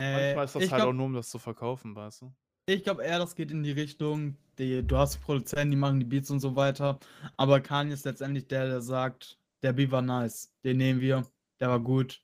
Äh, 0.02 0.36
Manchmal 0.36 0.46
ist 0.46 0.56
das 0.56 0.64
halt 0.64 0.82
auch 0.82 0.86
glaube 0.86 0.98
nur, 0.98 1.06
um 1.06 1.14
das 1.14 1.30
zu 1.30 1.40
verkaufen, 1.40 1.96
weißt 1.96 2.24
du? 2.24 2.34
ich 2.68 2.84
glaube 2.84 3.04
eher, 3.04 3.20
das 3.20 3.36
geht 3.36 3.52
in 3.52 3.62
die 3.62 3.72
Richtung, 3.72 4.38
die 4.58 4.86
du 4.86 4.98
hast 4.98 5.18
Produzenten, 5.20 5.72
die 5.72 5.78
machen 5.78 6.00
die 6.00 6.06
Beats 6.06 6.32
und 6.32 6.40
so 6.40 6.56
weiter, 6.56 7.00
aber 7.38 7.62
Kanye 7.62 7.94
ist 7.94 8.06
letztendlich 8.06 8.48
der, 8.48 8.66
der 8.66 8.82
sagt 8.82 9.40
der 9.66 9.74
Beat 9.74 9.92
war 9.92 10.02
nice. 10.02 10.54
Den 10.64 10.78
nehmen 10.78 11.02
wir. 11.02 11.26
Der 11.60 11.70
war 11.70 11.80
gut. 11.80 12.24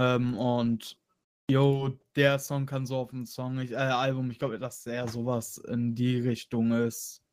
Ähm, 0.00 0.36
und 0.36 0.98
yo, 1.50 1.90
der 2.16 2.38
Song 2.38 2.66
kann 2.66 2.86
so 2.86 2.96
auf 2.96 3.10
dem 3.10 3.26
Song, 3.26 3.58
ich, 3.58 3.72
äh, 3.72 3.76
Album, 3.76 4.30
ich 4.30 4.38
glaube, 4.38 4.58
dass 4.58 4.86
er 4.86 5.08
sowas 5.08 5.58
in 5.58 5.94
die 5.94 6.18
Richtung 6.20 6.72
ist. 6.72 7.23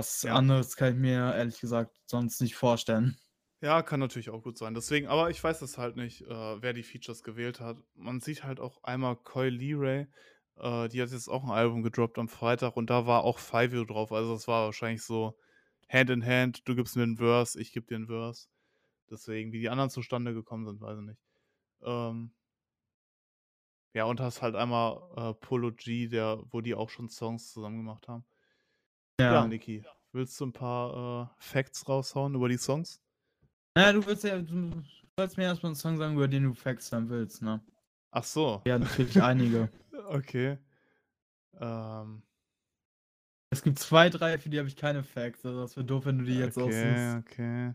Was 0.00 0.22
Ja. 0.22 0.34
anderes 0.34 0.76
kann 0.76 0.94
ich 0.94 0.98
mir 0.98 1.34
ehrlich 1.34 1.60
gesagt 1.60 1.94
sonst 2.06 2.40
nicht 2.40 2.56
vorstellen. 2.56 3.18
Ja, 3.62 3.82
kann 3.82 4.00
natürlich 4.00 4.30
auch 4.30 4.42
gut 4.42 4.56
sein. 4.56 4.72
Deswegen, 4.72 5.06
aber 5.06 5.28
ich 5.28 5.42
weiß 5.44 5.60
es 5.60 5.76
halt 5.76 5.96
nicht, 5.96 6.22
äh, 6.22 6.62
wer 6.62 6.72
die 6.72 6.82
Features 6.82 7.22
gewählt 7.22 7.60
hat. 7.60 7.76
Man 7.94 8.20
sieht 8.20 8.42
halt 8.42 8.58
auch 8.58 8.82
einmal 8.84 9.16
Coy 9.16 9.50
Leray, 9.50 10.06
äh, 10.56 10.88
die 10.88 11.02
hat 11.02 11.10
jetzt 11.10 11.28
auch 11.28 11.44
ein 11.44 11.50
Album 11.50 11.82
gedroppt 11.82 12.18
am 12.18 12.28
Freitag 12.28 12.76
und 12.76 12.88
da 12.88 13.06
war 13.06 13.22
auch 13.24 13.38
Fivio 13.38 13.84
drauf. 13.84 14.12
Also 14.12 14.34
es 14.34 14.48
war 14.48 14.64
wahrscheinlich 14.64 15.02
so 15.02 15.38
Hand 15.90 16.08
in 16.10 16.24
Hand, 16.24 16.66
du 16.66 16.74
gibst 16.74 16.96
mir 16.96 17.02
einen 17.02 17.18
Verse, 17.18 17.60
ich 17.60 17.72
geb 17.72 17.86
dir 17.88 17.96
einen 17.96 18.06
Verse. 18.06 18.48
Deswegen, 19.10 19.52
wie 19.52 19.60
die 19.60 19.68
anderen 19.70 19.90
zustande 19.90 20.34
gekommen 20.34 20.66
sind, 20.66 20.80
weiß 20.80 20.98
ich 21.00 21.04
nicht. 21.06 21.20
Ähm, 21.82 22.34
ja, 23.92 24.04
und 24.04 24.20
hast 24.20 24.42
halt 24.42 24.54
einmal 24.56 25.00
äh, 25.16 25.34
Polo 25.34 25.72
G, 25.72 26.08
der, 26.08 26.42
wo 26.50 26.60
die 26.60 26.74
auch 26.74 26.90
schon 26.90 27.08
Songs 27.08 27.52
zusammen 27.52 27.78
gemacht 27.78 28.08
haben. 28.08 28.24
Ja, 29.20 29.34
Ja. 29.34 29.46
Niki, 29.46 29.84
willst 30.12 30.40
du 30.40 30.46
ein 30.46 30.52
paar 30.52 31.30
äh, 31.38 31.42
Facts 31.42 31.88
raushauen 31.88 32.34
über 32.34 32.48
die 32.48 32.58
Songs? 32.58 33.02
Naja, 33.76 33.92
du 33.92 34.06
willst 34.06 34.24
ja, 34.24 34.40
du 34.40 34.82
sollst 35.18 35.36
mir 35.36 35.44
erstmal 35.44 35.70
einen 35.70 35.76
Song 35.76 35.96
sagen, 35.96 36.14
über 36.14 36.28
den 36.28 36.44
du 36.44 36.54
Facts 36.54 36.90
hören 36.92 37.08
willst, 37.08 37.42
ne? 37.42 37.60
Ach 38.12 38.24
so. 38.24 38.62
Ja, 38.66 38.78
natürlich 38.78 39.20
einige. 39.20 39.68
Okay. 40.10 40.58
Ähm, 41.60 42.22
Es 43.52 43.62
gibt 43.62 43.78
zwei, 43.78 44.10
drei, 44.10 44.38
für 44.38 44.48
die 44.48 44.58
habe 44.58 44.68
ich 44.68 44.76
keine 44.76 45.02
Facts. 45.02 45.44
Also 45.44 45.60
das 45.60 45.76
wäre 45.76 45.86
doof, 45.86 46.04
wenn 46.06 46.18
du 46.18 46.24
die 46.24 46.38
jetzt 46.38 46.58
okay, 46.58 47.14
aussuchst. 47.14 47.18
okay. 47.18 47.74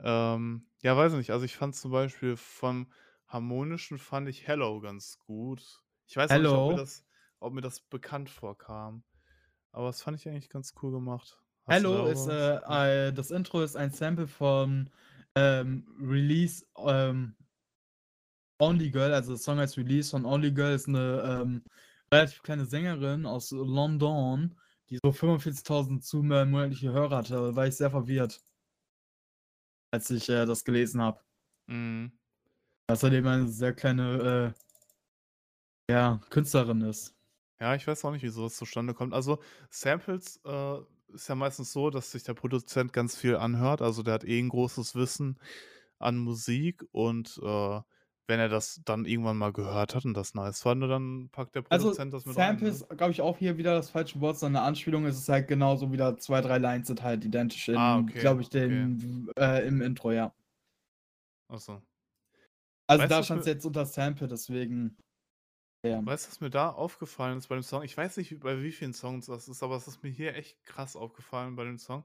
Ähm, 0.00 0.66
ja, 0.82 0.96
weiß 0.96 1.12
ich 1.12 1.18
nicht. 1.18 1.30
Also 1.32 1.44
ich 1.44 1.56
fand 1.56 1.76
zum 1.76 1.90
Beispiel 1.92 2.36
vom 2.36 2.92
Harmonischen 3.28 3.98
fand 3.98 4.28
ich 4.28 4.46
Hello 4.46 4.80
ganz 4.80 5.18
gut. 5.20 5.82
Ich 6.06 6.16
weiß 6.16 6.34
auch 6.34 6.40
nicht, 6.40 6.54
ob 6.54 6.64
mir 6.66 6.74
Hello. 6.74 6.80
das, 6.80 7.04
ob 7.40 7.52
mir 7.54 7.60
das 7.60 7.80
bekannt 7.80 8.30
vorkam. 8.30 9.04
Aber 9.78 9.86
das 9.86 10.02
fand 10.02 10.18
ich 10.18 10.28
eigentlich 10.28 10.48
ganz 10.48 10.74
cool 10.82 10.90
gemacht. 10.90 11.40
Hast 11.68 11.76
Hello 11.76 12.08
ist, 12.08 12.26
äh, 12.26 12.56
äh, 12.56 13.12
das 13.12 13.30
Intro 13.30 13.62
ist 13.62 13.76
ein 13.76 13.92
Sample 13.92 14.26
von 14.26 14.90
ähm, 15.36 15.86
Release 16.00 16.66
ähm, 16.78 17.36
Only 18.58 18.90
Girl, 18.90 19.14
also 19.14 19.34
das 19.34 19.44
Song 19.44 19.58
heißt 19.58 19.78
Release 19.78 20.10
von 20.10 20.24
Only 20.24 20.50
Girl, 20.50 20.74
ist 20.74 20.88
eine 20.88 21.22
ähm, 21.22 21.62
relativ 22.12 22.42
kleine 22.42 22.64
Sängerin 22.64 23.24
aus 23.24 23.52
London, 23.52 24.58
die 24.90 24.98
so 25.00 25.10
45.000 25.10 26.00
zu 26.00 26.24
äh, 26.24 26.44
monatliche 26.44 26.90
Hörer 26.90 27.18
hatte. 27.18 27.34
Da 27.34 27.54
war 27.54 27.68
ich 27.68 27.76
sehr 27.76 27.92
verwirrt, 27.92 28.42
als 29.92 30.10
ich 30.10 30.28
äh, 30.28 30.44
das 30.44 30.64
gelesen 30.64 31.00
habe. 31.00 31.20
Mhm. 31.68 32.18
Außerdem 32.88 33.24
eine 33.28 33.46
sehr 33.46 33.74
kleine 33.74 34.54
äh, 35.88 35.92
ja, 35.92 36.20
Künstlerin 36.30 36.80
ist. 36.80 37.17
Ja, 37.60 37.74
ich 37.74 37.86
weiß 37.86 38.04
auch 38.04 38.12
nicht, 38.12 38.22
wie 38.22 38.28
sowas 38.28 38.56
zustande 38.56 38.94
kommt. 38.94 39.12
Also 39.14 39.38
Samples 39.70 40.40
äh, 40.44 40.78
ist 41.12 41.28
ja 41.28 41.34
meistens 41.34 41.72
so, 41.72 41.90
dass 41.90 42.12
sich 42.12 42.22
der 42.22 42.34
Produzent 42.34 42.92
ganz 42.92 43.16
viel 43.16 43.36
anhört. 43.36 43.82
Also 43.82 44.02
der 44.02 44.14
hat 44.14 44.24
eh 44.24 44.38
ein 44.38 44.48
großes 44.48 44.94
Wissen 44.94 45.38
an 45.98 46.18
Musik 46.18 46.84
und 46.92 47.40
äh, 47.42 47.80
wenn 48.28 48.40
er 48.40 48.48
das 48.50 48.82
dann 48.84 49.06
irgendwann 49.06 49.38
mal 49.38 49.52
gehört 49.52 49.94
hat 49.94 50.04
und 50.04 50.12
das 50.14 50.34
nice 50.34 50.60
fand, 50.60 50.82
dann 50.82 51.30
packt 51.32 51.54
der 51.54 51.64
Also 51.70 51.86
Produzent 51.86 52.12
das 52.12 52.26
mit 52.26 52.36
rein. 52.36 52.56
Ne? 52.60 52.68
ist, 52.68 52.88
glaube 52.90 53.10
ich, 53.10 53.22
auch 53.22 53.38
hier 53.38 53.56
wieder 53.56 53.74
das 53.74 53.90
falsche 53.90 54.20
Wort, 54.20 54.38
sondern 54.38 54.62
eine 54.62 54.68
Anspielung 54.68 55.06
ist 55.06 55.18
es 55.18 55.28
halt 55.28 55.48
genauso 55.48 55.90
wieder 55.90 56.16
zwei, 56.18 56.42
drei 56.42 56.58
Lines 56.58 56.88
sind 56.88 57.02
halt 57.02 57.24
identisch 57.24 57.68
in, 57.68 57.76
Ah, 57.76 57.98
okay, 57.98 58.20
glaube 58.20 58.42
ich, 58.42 58.48
okay. 58.48 58.68
den, 58.68 59.30
äh, 59.38 59.66
im 59.66 59.80
Intro, 59.80 60.12
ja. 60.12 60.32
Achso. 61.48 61.82
Also 62.86 63.02
Weißt 63.02 63.10
da 63.12 63.22
stand 63.22 63.40
es 63.40 63.46
jetzt 63.46 63.64
unter 63.66 63.86
Sample, 63.86 64.28
deswegen. 64.28 64.96
Ja. 65.88 66.04
Weißt 66.04 66.26
du, 66.26 66.30
was 66.30 66.40
mir 66.40 66.50
da 66.50 66.70
aufgefallen 66.70 67.38
ist 67.38 67.48
bei 67.48 67.54
dem 67.56 67.62
Song? 67.62 67.82
Ich 67.82 67.96
weiß 67.96 68.16
nicht, 68.18 68.40
bei 68.40 68.62
wie 68.62 68.72
vielen 68.72 68.94
Songs 68.94 69.26
das 69.26 69.48
ist, 69.48 69.62
aber 69.62 69.76
es 69.76 69.88
ist 69.88 70.02
mir 70.02 70.10
hier 70.10 70.34
echt 70.34 70.64
krass 70.64 70.96
aufgefallen 70.96 71.56
bei 71.56 71.64
dem 71.64 71.78
Song. 71.78 72.04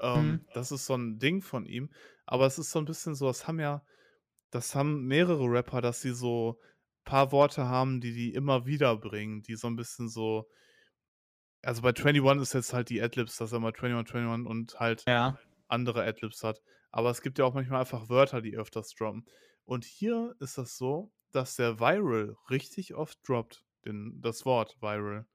Ähm, 0.00 0.24
Mhm. 0.30 0.46
Das 0.54 0.72
ist 0.72 0.86
so 0.86 0.94
ein 0.96 1.18
Ding 1.18 1.42
von 1.42 1.66
ihm, 1.66 1.90
aber 2.26 2.46
es 2.46 2.58
ist 2.58 2.70
so 2.70 2.78
ein 2.78 2.84
bisschen 2.86 3.14
so, 3.14 3.26
das 3.26 3.46
haben 3.46 3.60
ja, 3.60 3.84
das 4.50 4.74
haben 4.74 5.06
mehrere 5.06 5.44
Rapper, 5.46 5.80
dass 5.82 6.00
sie 6.02 6.12
so 6.14 6.60
paar 7.04 7.32
Worte 7.32 7.66
haben, 7.66 8.00
die 8.00 8.12
die 8.12 8.34
immer 8.34 8.66
wieder 8.66 8.96
bringen, 8.96 9.42
die 9.42 9.56
so 9.56 9.66
ein 9.68 9.76
bisschen 9.76 10.08
so. 10.08 10.48
Also 11.62 11.82
bei 11.82 11.92
21 11.92 12.42
ist 12.42 12.54
jetzt 12.54 12.72
halt 12.72 12.88
die 12.88 13.02
Adlibs, 13.02 13.36
dass 13.36 13.52
er 13.52 13.60
mal 13.60 13.72
21, 13.72 14.14
21 14.14 14.46
und 14.50 14.80
halt 14.80 15.04
Ja. 15.06 15.38
andere 15.68 16.04
Adlibs 16.04 16.42
hat. 16.42 16.62
Aber 16.90 17.10
es 17.10 17.22
gibt 17.22 17.38
ja 17.38 17.44
auch 17.44 17.54
manchmal 17.54 17.80
einfach 17.80 18.08
Wörter, 18.08 18.40
die 18.40 18.56
öfters 18.56 18.94
droppen. 18.94 19.26
Und 19.64 19.84
hier 19.84 20.34
ist 20.40 20.58
das 20.58 20.76
so, 20.76 21.12
dass 21.32 21.56
der 21.56 21.80
Viral 21.80 22.36
richtig 22.50 22.94
oft 22.94 23.18
droppt, 23.26 23.64
den, 23.84 24.20
das 24.20 24.44
Wort 24.44 24.76
Viral. 24.80 25.26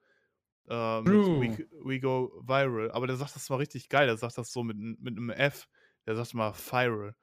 Äh, 0.67 1.01
mit 1.01 1.59
we, 1.59 1.67
we 1.83 1.99
go 1.99 2.31
viral. 2.43 2.91
Aber 2.91 3.07
der 3.07 3.17
sagt 3.17 3.35
das 3.35 3.49
mal 3.49 3.57
richtig 3.57 3.89
geil. 3.89 4.07
Der 4.07 4.17
sagt 4.17 4.37
das 4.37 4.51
so 4.51 4.63
mit, 4.63 4.77
mit 4.77 5.17
einem 5.17 5.29
F. 5.29 5.67
Der 6.07 6.15
sagt 6.15 6.33
mal 6.33 6.53
viral. 6.53 7.15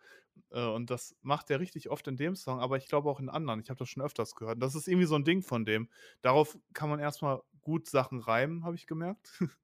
Äh, 0.50 0.66
und 0.66 0.90
das 0.90 1.16
macht 1.22 1.50
er 1.50 1.60
richtig 1.60 1.90
oft 1.90 2.06
in 2.08 2.16
dem 2.16 2.36
Song, 2.36 2.60
aber 2.60 2.76
ich 2.76 2.88
glaube 2.88 3.10
auch 3.10 3.20
in 3.20 3.28
anderen. 3.28 3.60
Ich 3.60 3.70
habe 3.70 3.78
das 3.78 3.88
schon 3.88 4.02
öfters 4.02 4.34
gehört. 4.34 4.62
Das 4.62 4.74
ist 4.74 4.88
irgendwie 4.88 5.06
so 5.06 5.16
ein 5.16 5.24
Ding 5.24 5.42
von 5.42 5.64
dem. 5.64 5.88
Darauf 6.20 6.58
kann 6.72 6.88
man 6.88 7.00
erstmal 7.00 7.42
gut 7.60 7.88
Sachen 7.88 8.20
reimen, 8.20 8.64
habe 8.64 8.76
ich 8.76 8.86
gemerkt. 8.86 9.40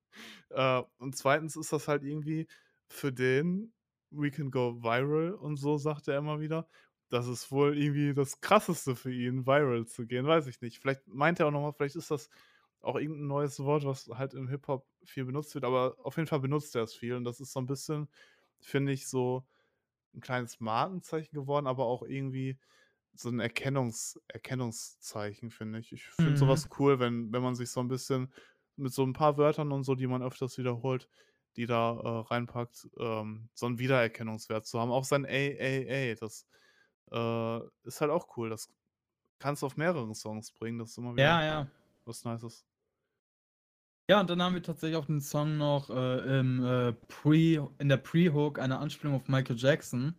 äh, 0.51 0.83
und 0.99 1.17
zweitens 1.17 1.57
ist 1.57 1.73
das 1.73 1.89
halt 1.89 2.03
irgendwie 2.03 2.49
für 2.89 3.13
den 3.13 3.73
We 4.11 4.31
can 4.31 4.51
go 4.51 4.83
viral 4.83 5.35
und 5.35 5.57
so 5.57 5.77
sagt 5.77 6.09
er 6.09 6.19
immer 6.19 6.41
wieder. 6.41 6.67
Das 7.11 7.27
ist 7.29 7.51
wohl 7.51 7.77
irgendwie 7.79 8.15
das 8.15 8.41
Krasseste 8.41 8.95
für 8.97 9.13
ihn, 9.13 9.47
viral 9.47 9.87
zu 9.87 10.07
gehen. 10.07 10.27
Weiß 10.27 10.47
ich 10.47 10.61
nicht. 10.61 10.79
Vielleicht 10.81 11.07
meint 11.07 11.41
er 11.41 11.47
auch 11.47 11.51
nochmal, 11.51 11.73
vielleicht 11.73 11.97
ist 11.97 12.11
das 12.11 12.29
auch 12.81 12.97
irgendein 12.97 13.27
neues 13.29 13.59
Wort, 13.61 13.85
was 13.85 14.09
halt 14.09 14.35
im 14.35 14.49
Hip-Hop 14.49 14.87
viel 15.05 15.25
benutzt 15.25 15.55
wird, 15.55 15.65
aber 15.65 15.97
auf 16.05 16.17
jeden 16.17 16.29
Fall 16.29 16.41
benutzt 16.41 16.77
er 16.77 16.83
es 16.85 16.95
viel. 16.95 17.15
Und 17.15 17.25
das 17.25 17.41
ist 17.41 17.53
so 17.53 17.61
ein 17.61 17.67
bisschen, 17.67 18.09
finde 18.61 18.93
ich, 18.93 19.09
so 19.09 19.47
ein 20.15 20.21
kleines 20.21 20.61
Markenzeichen 20.61 21.35
geworden, 21.35 21.67
aber 21.67 21.85
auch 21.87 22.03
irgendwie 22.03 22.59
so 23.15 23.31
ein 23.31 23.41
Erkennungs 23.41 24.21
Erkennungszeichen, 24.29 25.51
finde 25.51 25.81
ich. 25.81 25.93
Ich 25.93 26.05
finde 26.07 26.39
Mhm. 26.39 26.39
sowas 26.39 26.69
cool, 26.79 26.99
wenn, 27.01 27.33
wenn 27.33 27.43
man 27.43 27.55
sich 27.57 27.71
so 27.71 27.81
ein 27.81 27.89
bisschen 27.89 28.33
mit 28.77 28.93
so 28.93 29.05
ein 29.05 29.13
paar 29.13 29.37
Wörtern 29.39 29.73
und 29.73 29.85
so, 29.85 29.95
die 29.95 30.07
man 30.07 30.23
öfters 30.23 30.59
wiederholt, 30.59 31.09
die 31.57 31.67
da 31.67 31.93
äh, 32.01 32.29
reinpackt, 32.33 32.89
ähm, 32.99 33.51
so 33.55 33.67
einen 33.67 33.79
Wiedererkennungswert 33.79 34.67
zu 34.67 34.81
haben. 34.81 34.91
Auch 34.93 35.05
sein 35.05 35.25
AAA, 35.25 36.15
das 36.15 36.47
äh, 37.13 37.61
ist 37.85 38.01
halt 38.01 38.11
auch 38.11 38.37
cool. 38.37 38.51
Das 38.51 38.69
kannst 39.39 39.63
du 39.63 39.67
auf 39.67 39.77
mehreren 39.77 40.15
Songs 40.15 40.53
bringen, 40.53 40.79
das 40.79 40.91
ist 40.91 40.99
immer 40.99 41.13
wieder 41.13 41.25
Ja, 41.25 41.45
ja. 41.45 41.67
was 42.05 42.25
Nices. 42.25 42.65
Ja, 44.11 44.21
und 44.21 44.31
dann 44.31 44.43
haben 44.43 44.55
wir 44.55 44.63
tatsächlich 44.63 44.97
auf 44.97 45.07
den 45.07 45.21
Song 45.21 45.59
noch 45.59 45.91
äh, 45.91 46.39
im, 46.41 46.65
äh, 46.65 46.93
Pre, 46.93 47.71
in 47.79 47.89
der 47.89 47.99
Pre-Hook 47.99 48.59
eine 48.59 48.79
Anspielung 48.79 49.15
auf 49.15 49.29
Michael 49.29 49.57
Jackson. 49.59 50.15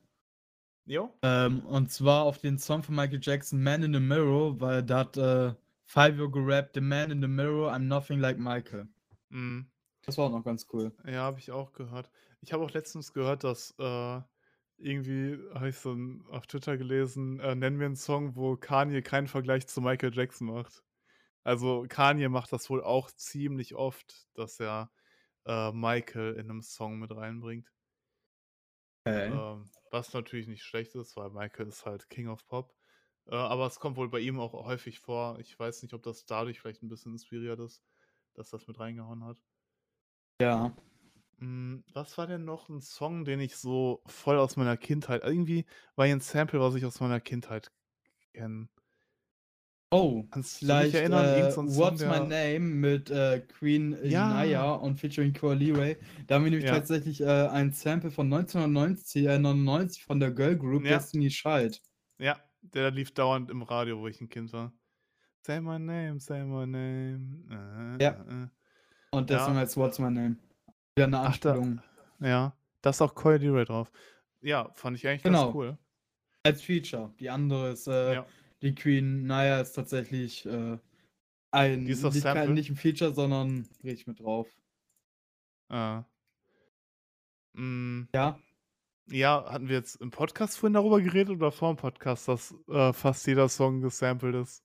Jo? 0.86 1.12
Ähm, 1.24 1.66
und 1.66 1.92
zwar 1.92 2.24
auf 2.24 2.38
den 2.38 2.60
Song 2.60 2.84
von 2.84 2.96
Michael 2.96 3.20
Jackson, 3.22 3.62
Man 3.62 3.84
in 3.84 3.94
the 3.94 4.00
Mirror, 4.00 4.60
weil 4.60 4.84
da 4.84 5.00
hat 5.00 5.18
äh, 5.18 5.54
Fivio 5.86 6.30
gerappt, 6.30 6.76
The 6.76 6.82
Man 6.82 7.10
in 7.10 7.22
the 7.22 7.28
Mirror, 7.28 7.72
I'm 7.72 7.88
nothing 7.88 8.20
like 8.20 8.38
Michael. 8.38 8.88
Mhm. 9.30 9.70
Das 10.04 10.18
war 10.18 10.26
auch 10.28 10.32
noch 10.32 10.44
ganz 10.44 10.68
cool. 10.72 10.92
Ja, 11.06 11.24
habe 11.24 11.40
ich 11.40 11.52
auch 11.52 11.74
gehört. 11.74 12.10
Ich 12.42 12.54
habe 12.54 12.64
auch 12.64 12.72
letztens 12.72 13.12
gehört, 13.12 13.44
dass 13.44 13.72
äh, 13.80 14.22
irgendwie, 14.80 15.38
habe 15.54 15.70
ich 15.70 15.78
so 15.78 15.94
ein, 15.94 16.26
auf 16.30 16.48
Twitter 16.48 16.78
gelesen, 16.78 17.40
äh, 17.40 17.56
nennen 17.56 17.80
wir 17.80 17.86
einen 17.86 17.96
Song, 17.96 18.36
wo 18.36 18.56
Kanye 18.56 19.02
keinen 19.02 19.28
Vergleich 19.28 19.68
zu 19.68 19.82
Michael 19.82 20.14
Jackson 20.14 20.48
macht. 20.48 20.84
Also 21.44 21.86
Kanye 21.88 22.30
macht 22.30 22.52
das 22.54 22.70
wohl 22.70 22.84
auch 22.84 23.12
ziemlich 23.12 23.76
oft, 23.76 24.28
dass 24.34 24.60
er 24.60 24.92
äh, 25.46 25.72
Michael 25.72 26.34
in 26.34 26.50
einem 26.50 26.62
Song 26.62 27.00
mit 27.00 27.16
reinbringt. 27.16 27.72
Okay. 29.06 29.28
Ähm, 29.32 29.70
was 29.92 30.14
natürlich 30.14 30.48
nicht 30.48 30.64
schlecht 30.64 30.96
ist, 30.96 31.16
weil 31.16 31.30
Michael 31.30 31.68
ist 31.68 31.86
halt 31.86 32.10
King 32.10 32.28
of 32.28 32.46
Pop. 32.48 32.76
Äh, 33.28 33.36
aber 33.36 33.66
es 33.68 33.80
kommt 33.80 33.98
wohl 33.98 34.10
bei 34.10 34.20
ihm 34.20 34.40
auch 34.40 34.54
häufig 34.54 35.00
vor. 35.00 35.40
Ich 35.40 35.58
weiß 35.58 35.82
nicht, 35.84 35.94
ob 35.94 36.04
das 36.04 36.26
dadurch 36.26 36.60
vielleicht 36.60 36.84
ein 36.84 36.90
bisschen 36.90 37.14
inspiriert 37.14 37.60
ist, 37.60 37.84
dass 38.34 38.50
das 38.50 38.68
mit 38.68 38.80
reingehauen 38.80 39.24
hat. 39.24 39.38
Ja. 40.42 40.76
Hm, 41.40 41.86
was 41.94 42.18
war 42.18 42.28
denn 42.28 42.44
noch 42.44 42.68
ein 42.68 42.82
Song, 42.82 43.24
den 43.24 43.40
ich 43.40 43.56
so 43.56 44.02
voll 44.06 44.38
aus 44.38 44.58
meiner 44.58 44.76
Kindheit 44.76 45.24
irgendwie 45.24 45.66
war 45.96 46.06
hier 46.06 46.14
'n 46.16 46.20
Sample, 46.20 46.60
was 46.60 46.76
ich 46.76 46.84
aus 46.86 47.00
meiner 47.00 47.22
Kindheit 47.22 47.72
kenne. 48.34 48.70
Oh, 49.92 50.28
Kannst 50.32 50.70
du 50.70 50.76
dich 50.76 50.94
vielleicht 50.94 50.94
erinnern, 50.94 51.34
irgend 51.34 51.52
äh, 51.52 51.54
so 51.54 51.62
'n 51.62 51.70
Song, 51.70 51.98
What's 51.98 52.06
My 52.06 52.20
der 52.20 52.20
Name 52.20 52.60
mit 52.60 53.10
äh, 53.10 53.40
Queen 53.40 53.94
Ja. 54.04 54.74
und 54.76 55.00
featuring 55.00 55.34
Cora 55.34 55.54
Leray. 55.56 55.98
Da 56.28 56.36
haben 56.36 56.44
wir 56.44 56.52
nämlich 56.52 56.66
Ja. 56.66 56.70
tatsächlich 56.70 57.22
äh, 57.22 57.26
ein 57.26 57.72
Sample 57.74 58.12
von 58.12 58.30
1990, 58.30 59.26
äh, 59.26 59.40
99 59.40 60.04
von 60.04 60.20
der 60.20 60.30
Girl 60.32 60.56
Group 60.58 60.86
Ja. 60.86 60.88
Destiny 60.88 61.30
Child. 61.30 61.82
Ja, 62.22 62.38
der 62.62 62.92
lief 62.92 63.14
dauernd 63.14 63.50
im 63.50 63.62
Radio, 63.62 64.00
wo 64.00 64.08
ich 64.08 64.20
'n 64.20 64.28
Kind 64.30 64.52
war. 64.52 64.74
Say 65.46 65.60
my 65.62 65.78
name, 65.78 66.20
say 66.20 66.44
my 66.44 66.66
name. 66.66 67.46
Äh, 67.50 67.56
Ja. 68.00 68.16
äh, 68.16 68.44
äh. 68.44 68.48
Und 69.12 69.30
der 69.30 69.40
Ja. 69.40 69.42
Song 69.42 69.56
heißt 69.58 69.78
What's 69.78 70.00
My 70.00 70.12
Name. 70.12 70.38
Wieder 71.00 71.08
eine 71.08 71.20
Ach, 71.20 71.38
da 71.38 71.52
Anspielung. 71.54 71.82
ja. 72.20 72.54
Da 72.82 72.90
ist 72.92 73.02
auch 73.02 73.14
Coy 73.16 73.36
Ray 73.38 73.66
drauf. 73.66 73.92
Ja, 74.42 74.70
fand 74.74 74.98
ich 74.98 75.08
eigentlich 75.08 75.24
ganz 75.24 75.38
Genau. 75.38 75.54
cool. 75.54 75.78
Als 76.44 76.62
Feature. 76.62 77.14
Die 77.20 77.30
andere 77.30 77.72
ist, 77.72 77.88
äh, 77.88 78.14
Ja. 78.16 78.26
die 78.62 78.74
Queen 78.76 79.26
Naya 79.26 79.60
ist 79.62 79.74
tatsächlich 79.74 80.46
äh, 80.46 80.78
ein, 81.52 81.86
Die 81.86 81.92
ist 81.92 82.04
nicht, 82.04 82.24
kein, 82.24 82.54
nicht 82.54 82.70
ein 82.70 82.76
Feature, 82.78 83.14
sondern 83.14 83.68
richtig 83.84 84.08
mit 84.08 84.20
drauf. 84.22 84.48
Ah. 85.70 86.04
Hm, 87.56 88.08
Ja. 88.14 88.40
ja, 89.10 89.46
hatten 89.52 89.68
wir 89.68 89.76
jetzt 89.78 89.96
im 90.02 90.12
Podcast 90.12 90.58
vorhin 90.58 90.74
darüber 90.74 91.02
geredet 91.02 91.36
oder 91.36 91.52
vor 91.52 91.74
dem 91.74 91.78
Podcast, 91.78 92.28
dass 92.28 92.56
äh, 92.70 92.94
fast 92.94 93.26
jeder 93.28 93.50
Song 93.50 93.82
gesampelt 93.82 94.36
ist? 94.36 94.64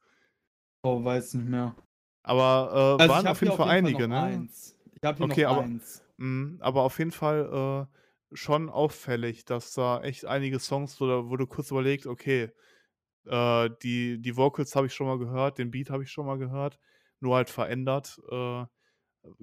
Oh, 0.82 1.02
weiß 1.02 1.34
nicht 1.34 1.48
mehr. 1.48 1.74
Aber 2.22 2.96
äh, 2.98 3.02
Also 3.02 3.14
waren 3.14 3.26
auf 3.26 3.40
jeden 3.42 3.56
Fall 3.56 3.68
einige, 3.70 3.98
Fall 4.00 4.08
noch 4.08 4.16
ne? 4.16 4.22
eins. 4.22 4.76
Ich 4.92 5.02
habe 5.02 5.18
hier 5.18 5.26
Okay, 5.26 5.42
noch 5.44 5.50
aber, 5.50 5.60
eins. 5.62 6.03
Mh, 6.18 6.58
aber 6.62 6.82
auf 6.82 6.98
jeden 6.98 7.12
Fall 7.12 7.88
äh, 8.32 8.36
schon 8.36 8.68
auffällig, 8.70 9.44
dass 9.44 9.72
da 9.74 10.02
echt 10.02 10.24
einige 10.26 10.58
Songs, 10.60 11.00
wo, 11.00 11.06
da- 11.06 11.28
wo 11.28 11.36
du 11.36 11.46
kurz 11.46 11.70
überlegt, 11.70 12.06
okay, 12.06 12.50
äh, 13.26 13.70
die, 13.82 14.20
die 14.20 14.36
Vocals 14.36 14.76
habe 14.76 14.86
ich 14.88 14.94
schon 14.94 15.06
mal 15.06 15.18
gehört, 15.18 15.58
den 15.58 15.70
Beat 15.70 15.90
habe 15.90 16.02
ich 16.04 16.10
schon 16.10 16.26
mal 16.26 16.38
gehört, 16.38 16.78
nur 17.20 17.36
halt 17.36 17.50
verändert. 17.50 18.20
Äh, 18.30 18.64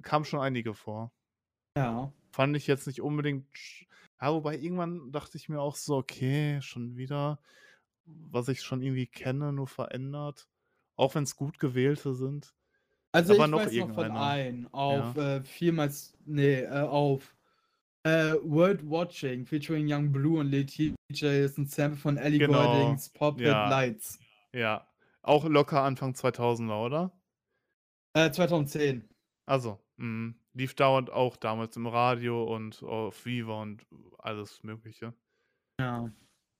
kamen 0.02 0.24
schon 0.24 0.40
einige 0.40 0.74
vor. 0.74 1.12
Ja. 1.76 2.12
Fand 2.32 2.56
ich 2.56 2.66
jetzt 2.66 2.86
nicht 2.86 3.00
unbedingt. 3.02 3.48
sch- 3.54 3.86
Ja, 4.20 4.32
wobei 4.32 4.56
irgendwann 4.58 5.12
dachte 5.12 5.36
ich 5.36 5.48
mir 5.48 5.60
auch 5.60 5.76
so, 5.76 5.96
okay, 5.98 6.60
schon 6.62 6.96
wieder, 6.96 7.40
was 8.04 8.48
ich 8.48 8.62
schon 8.62 8.82
irgendwie 8.82 9.06
kenne, 9.06 9.52
nur 9.52 9.66
verändert. 9.68 10.48
Auch 10.96 11.14
wenn 11.14 11.24
es 11.24 11.36
gut 11.36 11.58
gewählte 11.58 12.14
sind. 12.14 12.54
Also 13.12 13.34
Aber 13.34 13.44
ich 13.44 13.50
noch 13.50 13.58
weiß 13.60 13.74
noch 13.74 13.94
von 13.94 14.10
einem 14.10 14.68
auf 14.72 15.16
Ja. 15.16 15.36
äh, 15.36 15.42
vielmals, 15.44 16.16
nee, 16.24 16.60
äh, 16.62 16.68
auf 16.80 17.36
äh, 18.04 18.34
World 18.42 18.88
Watching 18.88 19.44
featuring 19.46 19.86
Young 19.92 20.10
Blue 20.10 20.40
und 20.40 20.46
Lil 20.46 20.66
TJ 20.66 21.44
ist 21.44 21.58
ein 21.58 21.66
Sample 21.66 21.98
von 21.98 22.16
Ellie 22.16 22.38
Genau. 22.38 22.64
Gouldings 22.64 23.10
Pop 23.10 23.40
Ja. 23.40 23.68
Lights. 23.68 24.18
Ja. 24.54 24.88
Auch 25.22 25.44
locker 25.44 25.82
Anfang 25.82 26.14
2000er, 26.14 26.84
oder? 26.84 27.12
Äh, 28.14 28.30
2010. 28.32 29.08
Also, 29.46 29.78
mh, 29.96 30.34
lief 30.54 30.74
dauernd 30.74 31.10
auch 31.10 31.36
damals 31.36 31.76
im 31.76 31.86
Radio 31.86 32.44
und 32.44 32.82
auf 32.82 33.24
Viva 33.24 33.62
und 33.62 33.86
alles 34.18 34.62
Mögliche. 34.64 35.14
Ja. 35.80 36.10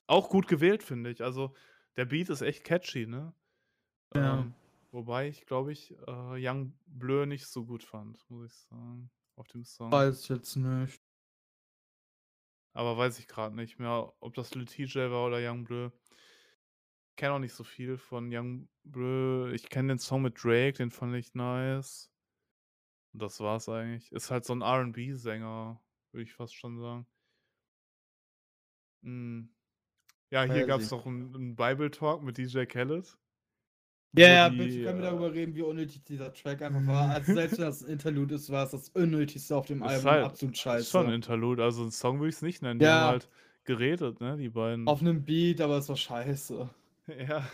Auch 0.06 0.28
gut 0.28 0.46
gewählt, 0.48 0.82
finde 0.82 1.10
ich. 1.10 1.22
Also, 1.22 1.54
der 1.96 2.04
Beat 2.04 2.28
ist 2.28 2.42
echt 2.42 2.62
catchy, 2.64 3.06
ne? 3.06 3.34
Ja. 4.14 4.38
Ähm, 4.40 4.54
wobei 4.92 5.28
ich, 5.28 5.46
glaube 5.46 5.72
ich, 5.72 5.92
äh, 6.06 6.48
Young 6.48 6.78
Bleu 6.86 7.26
nicht 7.26 7.46
so 7.46 7.64
gut 7.64 7.82
fand, 7.82 8.24
muss 8.30 8.52
ich 8.52 8.58
sagen, 8.68 9.10
auf 9.36 9.48
dem 9.48 9.64
Song. 9.64 9.90
Weiß 9.90 10.22
ich 10.22 10.28
jetzt 10.28 10.56
nicht. 10.56 11.02
Aber 12.74 12.96
weiß 12.96 13.18
ich 13.18 13.28
gerade 13.28 13.54
nicht 13.54 13.78
mehr, 13.78 14.12
ob 14.20 14.34
das 14.34 14.54
Lil 14.54 14.64
TJ 14.64 15.10
war 15.10 15.26
oder 15.26 15.38
Young 15.38 15.64
Bleu. 15.64 15.90
Kenne 17.16 17.34
auch 17.34 17.38
nicht 17.38 17.52
so 17.54 17.64
viel 17.64 17.98
von 17.98 18.30
Young 18.32 18.68
Bleu. 18.84 19.50
Ich 19.52 19.68
kenne 19.68 19.94
den 19.94 19.98
Song 19.98 20.22
mit 20.22 20.42
Drake, 20.42 20.78
den 20.78 20.90
fand 20.90 21.14
ich 21.14 21.34
nice. 21.34 22.10
Und 23.12 23.20
das 23.20 23.40
war's 23.40 23.68
eigentlich. 23.68 24.10
Ist 24.12 24.30
halt 24.30 24.44
so 24.44 24.54
ein 24.54 24.62
R&B-Sänger, 24.62 25.82
würde 26.12 26.22
ich 26.22 26.32
fast 26.32 26.54
schon 26.54 26.78
sagen. 26.78 27.06
Mm. 29.02 29.48
Ja, 30.30 30.44
hier 30.44 30.66
gab 30.66 30.80
es 30.80 30.86
ich. 30.86 30.92
noch 30.92 31.04
einen, 31.04 31.34
einen 31.34 31.56
Bible-Talk 31.56 32.22
mit 32.22 32.38
DJ 32.38 32.64
Khaled. 32.64 33.18
Ja, 34.14 34.28
ja, 34.28 34.50
die, 34.50 34.56
bitte 34.58 34.84
können 34.84 34.98
wir 34.98 35.06
äh, 35.06 35.10
darüber 35.10 35.32
reden, 35.32 35.54
wie 35.54 35.62
unnötig 35.62 36.04
dieser 36.04 36.32
Track 36.34 36.60
einfach 36.60 36.86
war. 36.86 37.10
Also 37.14 37.32
selbst 37.32 37.58
wenn 37.58 37.64
das 37.64 37.82
ein 37.82 37.88
Interlude 37.92 38.34
ist, 38.34 38.50
war 38.50 38.64
es 38.64 38.72
das 38.72 38.88
unnötigste 38.90 39.56
auf 39.56 39.66
dem 39.66 39.82
Ist 39.82 39.88
Album. 39.88 40.10
halt- 40.10 40.24
Absolut 40.26 40.54
Ist 40.54 40.60
schon 40.62 40.72
ein 40.72 40.82
scheiße. 40.82 41.14
Interlude, 41.14 41.64
also 41.64 41.84
ein 41.84 41.90
Song 41.90 42.18
würde 42.18 42.28
ich 42.28 42.34
es 42.34 42.42
nicht 42.42 42.60
nennen. 42.62 42.78
Die 42.78 42.84
Ja. 42.84 43.00
haben 43.00 43.10
halt 43.12 43.28
geredet, 43.64 44.20
ne, 44.20 44.36
die 44.36 44.50
beiden. 44.50 44.86
Auf 44.86 45.00
einem 45.00 45.24
Beat, 45.24 45.60
aber 45.62 45.78
es 45.78 45.88
war 45.88 45.96
scheiße. 45.96 46.68
ja. 47.28 47.48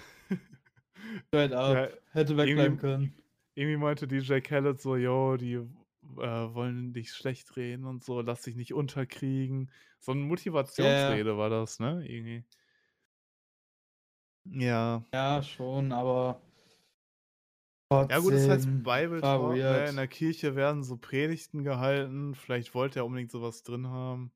Straight 1.29 1.53
up. 1.53 1.75
Ja, 1.77 1.89
Hätte 2.13 2.37
wegbleiben 2.37 2.77
können. 2.79 3.15
Irgendwie 3.55 3.77
meinte 3.77 4.09
DJ 4.09 4.41
Khaled 4.41 4.81
so, 4.81 4.97
yo, 4.97 5.37
die 5.37 5.55
äh, 5.55 5.65
wollen 6.17 6.93
dich 6.93 7.13
schlecht 7.13 7.57
reden 7.57 7.85
und 7.85 8.03
so, 8.03 8.21
lass 8.21 8.43
dich 8.43 8.57
nicht 8.57 8.75
unterkriegen. 8.75 9.71
So 10.01 10.11
eine 10.13 10.23
Motivationsrede 10.23 11.37
war 11.39 11.51
das, 11.51 11.79
ne? 11.79 12.05
Irgendwie. 12.07 12.45
Ja. 14.45 15.05
Ja, 15.13 15.43
schon, 15.43 15.93
aber. 15.93 16.41
Ja 17.91 18.19
gut, 18.19 18.33
das 18.33 18.49
heißt 18.49 18.65
trotzdem 18.65 18.83
Bible 18.83 19.21
Talk, 19.21 19.57
ne? 19.57 19.89
In 19.89 19.97
der 19.97 20.09
Kirche 20.09 20.55
werden 20.57 20.83
so 20.85 20.97
Predigten 20.97 21.65
gehalten. 21.65 22.35
Vielleicht 22.35 22.75
wollte 22.75 23.01
er 23.01 23.07
unbedingt 23.07 23.31
sowas 23.31 23.63
drin 23.63 23.89
haben. 23.89 24.31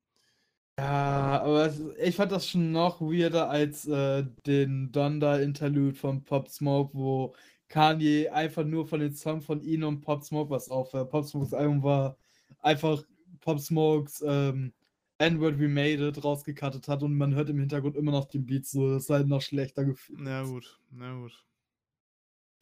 Ja, 0.79 1.41
aber 1.43 1.71
ich 1.99 2.15
fand 2.15 2.31
das 2.31 2.49
schon 2.49 2.71
noch 2.71 2.99
weirder 2.99 3.49
als 3.49 3.85
äh, 3.87 4.25
den 4.47 4.91
Donda-Interlude 4.91 5.93
von 5.93 6.23
Pop 6.23 6.49
Smoke, 6.49 6.95
wo 6.95 7.35
Kanye 7.67 8.29
einfach 8.29 8.63
nur 8.63 8.87
von 8.87 8.99
den 8.99 9.13
Song 9.13 9.41
von 9.41 9.61
ihm 9.61 9.83
und 9.83 10.01
Pop 10.01 10.23
Smoke 10.23 10.49
was 10.49 10.69
auf. 10.69 10.93
Äh, 10.95 11.05
Pop 11.05 11.25
Smokes 11.25 11.53
Album 11.53 11.83
war 11.83 12.17
einfach 12.59 13.03
Pop 13.41 13.59
Smokes 13.59 14.23
ähm, 14.27 14.73
N-Word 15.19 15.59
We 15.59 15.67
Made 15.67 16.07
It 16.07 16.23
rausgekattet 16.23 16.87
hat 16.87 17.03
und 17.03 17.15
man 17.15 17.35
hört 17.35 17.49
im 17.49 17.59
Hintergrund 17.59 17.95
immer 17.95 18.11
noch 18.11 18.25
den 18.25 18.45
Beat 18.45 18.65
so. 18.65 18.93
Das 18.93 19.03
ist 19.03 19.09
halt 19.11 19.27
noch 19.27 19.41
schlechter 19.41 19.85
gefühlt. 19.85 20.19
Na 20.21 20.43
gut, 20.43 20.79
na 20.91 21.13
gut. 21.13 21.45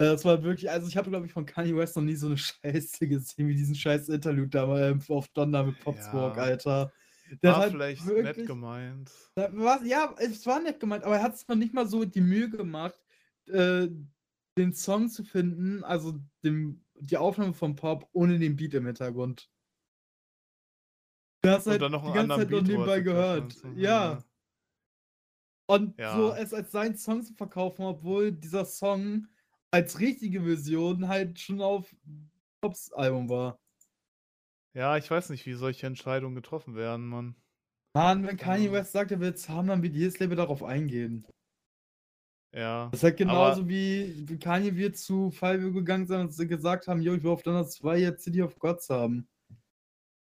Äh, 0.01 0.05
Das 0.11 0.25
war 0.25 0.41
wirklich, 0.43 0.69
also 0.69 0.87
ich 0.87 0.97
habe, 0.97 1.09
glaube 1.09 1.25
ich, 1.25 1.33
von 1.33 1.45
Kanye 1.45 1.75
West 1.75 1.95
noch 1.95 2.03
nie 2.03 2.15
so 2.15 2.27
eine 2.27 2.37
Scheiße 2.37 3.07
gesehen 3.07 3.47
wie 3.47 3.55
diesen 3.55 3.75
scheiß 3.75 4.09
Interlude 4.09 4.49
da 4.49 4.65
mal 4.65 4.81
ähm, 4.91 5.01
auf 5.09 5.27
Donda 5.29 5.63
mit 5.63 5.79
Pop 5.79 5.97
Smoke, 5.97 6.37
Ja. 6.37 6.43
Alter. 6.43 6.91
Der 7.43 7.51
War 7.53 7.59
hat 7.59 7.71
vielleicht 7.71 8.05
wirklich- 8.05 8.37
nett 8.37 8.47
gemeint. 8.47 9.11
Was, 9.35 9.85
ja, 9.85 10.13
es 10.17 10.45
war 10.45 10.59
nett 10.61 10.79
gemeint, 10.79 11.03
aber 11.05 11.15
er 11.15 11.23
hat 11.23 11.35
es 11.35 11.47
noch 11.47 11.55
nicht 11.55 11.73
mal 11.73 11.87
so 11.87 12.03
die 12.03 12.19
Mühe 12.21 12.49
gemacht, 12.49 12.99
äh, 13.47 13.87
den 14.57 14.73
Song 14.73 15.07
zu 15.07 15.23
finden, 15.23 15.81
also 15.85 16.19
dem, 16.43 16.83
die 16.99 17.15
Aufnahme 17.15 17.53
vom 17.53 17.75
Pop 17.77 18.09
ohne 18.11 18.37
den 18.37 18.57
Beat 18.57 18.73
im 18.73 18.85
Hintergrund. 18.85 19.49
Du 21.41 21.49
hast 21.49 21.67
halt 21.67 21.81
dann 21.81 21.93
noch 21.93 22.05
die 22.05 22.11
ganze 22.13 22.35
Zeit 22.37 22.49
noch 22.49 22.59
Beat, 22.59 22.67
nebenbei 22.67 22.99
gehört. 22.99 23.55
Ja. 23.75 24.21
Und 25.69 25.97
Ja. 25.97 26.15
so 26.17 26.33
es 26.33 26.53
als 26.53 26.71
seinen 26.71 26.97
Song 26.97 27.23
zu 27.23 27.33
verkaufen, 27.33 27.83
obwohl 27.85 28.31
dieser 28.33 28.65
Song 28.65 29.25
als 29.71 29.99
richtige 29.99 30.43
Version 30.43 31.07
halt 31.07 31.39
schon 31.39 31.61
auf 31.61 31.93
Pops 32.61 32.91
Album 32.91 33.29
war. 33.29 33.59
Ja, 34.73 34.97
ich 34.97 35.09
weiß 35.09 35.29
nicht, 35.29 35.45
wie 35.45 35.53
solche 35.53 35.87
Entscheidungen 35.87 36.35
getroffen 36.35 36.75
werden, 36.75 37.07
Mann. 37.07 37.35
Mann, 37.93 38.25
wenn 38.25 38.37
Kanye. 38.37 38.71
West 38.71 38.93
sagt, 38.93 39.11
er 39.11 39.19
will 39.19 39.33
es 39.33 39.49
haben, 39.49 39.67
dann 39.67 39.83
wird 39.83 39.95
jedes 39.95 40.19
Label 40.19 40.37
darauf 40.37 40.63
eingehen. 40.63 41.25
Ja. 42.53 42.89
Das 42.91 42.99
ist 42.99 43.03
halt 43.03 43.17
genauso 43.17 43.67
wie, 43.67 44.25
Kanye 44.39 44.75
wird 44.75 44.97
zu 44.97 45.31
Fallview 45.31 45.73
gegangen 45.73 46.07
sein 46.07 46.21
und 46.21 46.33
sie 46.33 46.47
gesagt 46.47 46.87
haben, 46.87 47.01
jo, 47.01 47.13
ich 47.13 47.23
will 47.23 47.31
auf 47.31 47.43
Donner 47.43 47.65
2 47.65 47.97
jetzt 47.97 48.23
City 48.23 48.41
of 48.41 48.59
Gods 48.59 48.89
haben. 48.89 49.27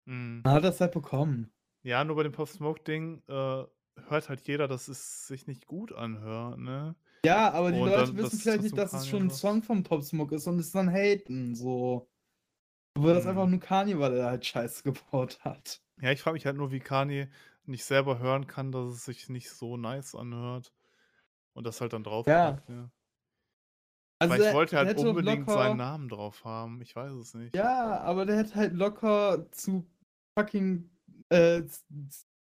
Mhm. 0.06 0.42
Dann 0.44 0.54
hat 0.54 0.64
er 0.64 0.70
es 0.70 0.82
halt 0.82 0.94
bekommen. 0.94 1.52
Ja, 1.84 2.04
nur 2.04 2.16
bei 2.16 2.24
dem 2.24 2.32
Pop 2.32 2.48
Smoke-Ding 2.48 3.22
äh, 3.28 3.64
hört 4.08 4.30
halt 4.30 4.42
jeder, 4.42 4.68
dass 4.68 4.88
es 4.88 5.28
sich 5.28 5.46
nicht 5.48 5.68
gut 5.68 5.94
anhört, 5.94 6.60
ne? 6.60 6.96
Ja, 7.26 7.52
aber 7.52 7.72
die 7.72 7.80
Und 7.80 7.90
Leute 7.90 8.16
wissen 8.18 8.40
vielleicht 8.40 8.64
nicht, 8.64 8.78
dass 8.78 8.94
es 8.94 9.08
schon 9.08 9.24
ein 9.24 9.30
Song 9.32 9.62
von 9.64 9.84
Pop 9.84 10.04
Smoke 10.04 10.36
ist 10.36 10.48
und 10.48 10.60
es 10.60 10.72
dann 10.72 10.90
haten, 10.92 11.56
so. 11.56 12.08
Obwohl 12.98 13.14
das 13.14 13.24
Mhm. 13.26 13.30
einfach 13.32 13.48
nur 13.48 13.60
Kanye 13.60 14.00
war, 14.00 14.10
der 14.10 14.26
halt 14.28 14.46
Scheiße 14.46 14.84
gebaut 14.84 15.40
hat. 15.42 15.82
Ja, 16.02 16.12
ich 16.12 16.22
frage 16.22 16.36
mich 16.36 16.46
halt 16.46 16.56
nur, 16.58 16.72
wie 16.72 16.80
Kanye 16.80 17.28
nicht 17.66 17.84
selber 17.84 18.20
hören 18.20 18.48
kann, 18.48 18.72
dass 18.72 18.86
es 18.94 19.06
sich 19.06 19.28
nicht 19.30 19.50
so 19.50 19.76
nice 19.76 20.16
anhört. 20.16 20.72
Und 21.54 21.66
das 21.66 21.82
halt 21.82 21.94
dann 21.94 22.04
drauf 22.04 22.28
Ja. 22.28 22.52
packt, 22.54 22.70
ja. 22.70 22.90
Also 24.20 24.34
Vielleicht 24.34 24.48
der- 24.50 24.54
wollte 24.54 24.78
halt 24.78 24.98
unbedingt 24.98 25.40
locker- 25.48 25.54
seinen 25.54 25.78
Namen 25.78 26.08
drauf 26.10 26.46
haben. 26.46 26.82
Ich 26.82 26.96
weiß 26.96 27.12
es 27.14 27.34
nicht. 27.34 27.56
Ja, 27.56 28.00
aber 28.02 28.26
der 28.26 28.38
hätte 28.38 28.56
halt 28.56 28.74
locker 28.74 29.46
zu 29.52 29.86
fucking 30.40 30.90
äh, 31.30 31.64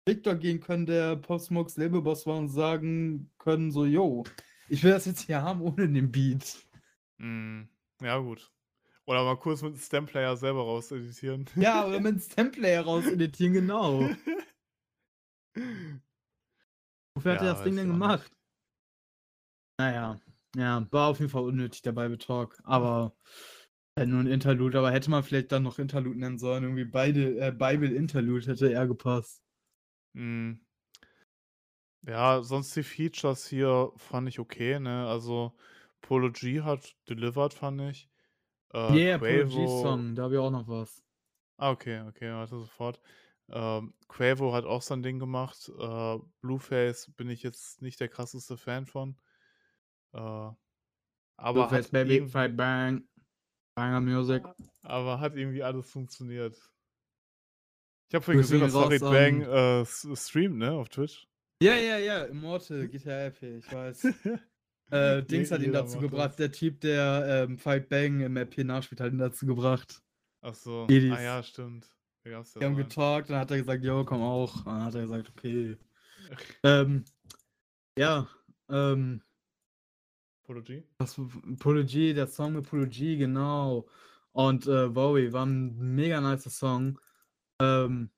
Victor 0.07 0.35
gehen 0.35 0.59
können, 0.59 0.85
der 0.85 1.15
Pop 1.15 1.39
Smokes 1.41 1.77
Labelboss 1.77 2.27
war 2.27 2.37
und 2.37 2.49
sagen 2.49 3.31
können, 3.39 3.71
so, 3.71 3.85
yo, 3.85 4.23
ich 4.69 4.83
will 4.83 4.91
das 4.91 5.05
jetzt 5.05 5.21
hier 5.21 5.41
haben 5.41 5.61
ohne 5.61 5.87
den 5.89 6.11
Beat. 6.11 6.57
Mhm. 7.17 7.69
Ja, 8.01 8.17
gut. 8.17 8.51
Oder 9.05 9.23
mal 9.23 9.37
kurz 9.37 9.61
mit 9.61 9.73
dem 9.75 9.79
Stamplayer 9.79 10.35
selber 10.35 10.61
rauseditieren. 10.61 11.45
Ja, 11.55 11.85
oder 11.85 11.99
mit 12.01 12.13
dem 12.15 12.19
Stamplayer 12.19 12.81
raus 12.83 13.05
editieren, 13.05 13.53
genau. 13.53 14.09
Wofür 17.15 17.31
hat 17.33 17.39
Ja, 17.39 17.47
er 17.47 17.53
das 17.53 17.63
Ding 17.63 17.75
denn 17.75 17.87
gemacht? 17.87 18.31
Naja, 19.77 20.19
ja, 20.55 20.87
war 20.91 21.07
auf 21.09 21.19
jeden 21.19 21.29
Fall 21.31 21.43
unnötig, 21.43 21.81
der 21.81 21.91
Bible 21.91 22.17
Talk. 22.17 22.57
Aber 22.63 23.13
äh, 23.95 24.05
nur 24.05 24.21
ein 24.21 24.27
Interlude, 24.27 24.79
aber 24.79 24.91
hätte 24.91 25.09
man 25.11 25.23
vielleicht 25.23 25.51
dann 25.51 25.63
noch 25.63 25.79
Interlude 25.79 26.19
nennen 26.19 26.37
sollen. 26.39 26.63
Irgendwie 26.63 26.85
beide, 26.85 27.39
äh, 27.39 27.51
Bible 27.51 27.93
Interlude 27.93 28.47
hätte 28.47 28.69
eher 28.71 28.87
gepasst. 28.87 29.43
Mhm. 30.13 30.64
Ja, 32.07 32.43
sonst 32.43 32.75
die 32.75 32.83
Features 32.83 33.47
hier 33.47 33.91
fand 33.97 34.29
ich 34.29 34.39
okay, 34.39 34.79
ne? 34.79 35.07
Also 35.07 35.53
Polo 36.01 36.31
G 36.31 36.61
hat 36.61 36.95
delivered, 37.09 37.53
fand 37.53 37.81
ich. 37.81 38.09
Äh, 38.73 38.77
Yeah, 38.77 39.17
Quavo- 39.17 39.43
Apology 39.43 39.67
Song, 39.81 40.15
da 40.15 40.23
habe 40.23 40.35
ich 40.35 40.39
auch 40.39 40.51
noch 40.51 40.67
was. 40.67 41.03
Ah, 41.57 41.71
okay, 41.71 42.01
okay, 42.07 42.31
warte 42.31 42.57
sofort. 42.59 42.99
Ähm, 43.49 43.93
Quavo 44.07 44.53
hat 44.53 44.65
auch 44.65 44.81
sein 44.81 45.03
Ding 45.03 45.19
gemacht. 45.19 45.71
Äh, 45.79 46.17
Blueface 46.41 47.11
bin 47.15 47.29
ich 47.29 47.43
jetzt 47.43 47.81
nicht 47.81 47.99
der 47.99 48.09
krasseste 48.09 48.57
Fan 48.57 48.85
von. 48.85 49.15
Äh, 50.13 50.17
aber 50.17 50.57
Blueface 51.37 51.85
hat 51.85 51.91
Baby, 51.91 52.15
irgendwie, 52.15 52.31
Fight 52.31 52.57
Bang, 52.57 53.07
Banger 53.75 54.01
Music. 54.01 54.43
aber 54.83 55.19
hat 55.19 55.35
irgendwie 55.35 55.63
alles 55.63 55.89
funktioniert. 55.89 56.55
Ich 58.09 58.15
habe 58.15 58.23
vorhin 58.23 58.39
Grüße 58.39 58.53
gesehen, 58.53 58.59
gehen 58.59 58.67
dass 58.67 58.75
raus 58.75 58.87
Farid 58.87 59.03
an- 59.03 59.09
Bang 59.11 59.41
äh, 59.41 59.81
s- 59.81 60.27
streamt, 60.27 60.57
ne, 60.57 60.71
auf 60.71 60.89
Twitch. 60.89 61.27
Ja, 61.65 61.75
ja, 61.75 61.97
ja, 61.97 62.23
Immortal, 62.25 62.87
GTA 62.87 63.25
F, 63.25 63.41
ich 63.41 63.71
weiß. 63.71 64.07
Äh, 64.91 65.23
Dings 65.23 65.49
hat 65.49 65.63
ihn 65.63 65.73
dazu 65.73 65.97
gebracht, 65.97 66.29
das. 66.29 66.35
der 66.35 66.51
Typ, 66.51 66.79
der 66.81 67.47
ähm, 67.49 67.57
Fight 67.57 67.89
Bang 67.89 68.19
im 68.19 68.37
hier 68.51 68.65
nachspielt, 68.65 69.01
hat 69.01 69.11
ihn 69.11 69.17
dazu 69.17 69.47
gebracht. 69.47 70.03
Ach 70.41 70.53
so. 70.53 70.85
Edis. 70.87 71.11
Ah 71.11 71.21
ja, 71.23 71.41
stimmt. 71.41 71.87
Ja 72.23 72.43
Wir 72.43 72.67
haben 72.67 72.75
einen. 72.75 72.75
getalkt, 72.75 73.31
dann 73.31 73.39
hat 73.39 73.49
er 73.49 73.57
gesagt, 73.57 73.83
yo, 73.83 74.05
komm 74.05 74.21
auch. 74.21 74.63
Dann 74.63 74.83
hat 74.83 74.93
er 74.93 75.01
gesagt, 75.01 75.31
okay. 75.35 75.75
Ähm, 76.63 77.03
ja, 77.97 78.27
ähm, 78.69 79.23
Apology? 80.43 80.83
was, 80.99 81.19
Polo 81.57 81.83
G, 81.83 82.13
der 82.13 82.27
Song 82.27 82.53
mit 82.53 82.69
Polo 82.69 82.85
G, 82.87 83.17
genau. 83.17 83.87
Und 84.33 84.67
äh, 84.67 84.95
Wowie 84.95 85.33
war 85.33 85.47
ein 85.47 85.75
mega 85.95 86.21
nicer 86.21 86.51
Song. 86.51 86.99
Ähm, 87.59 88.11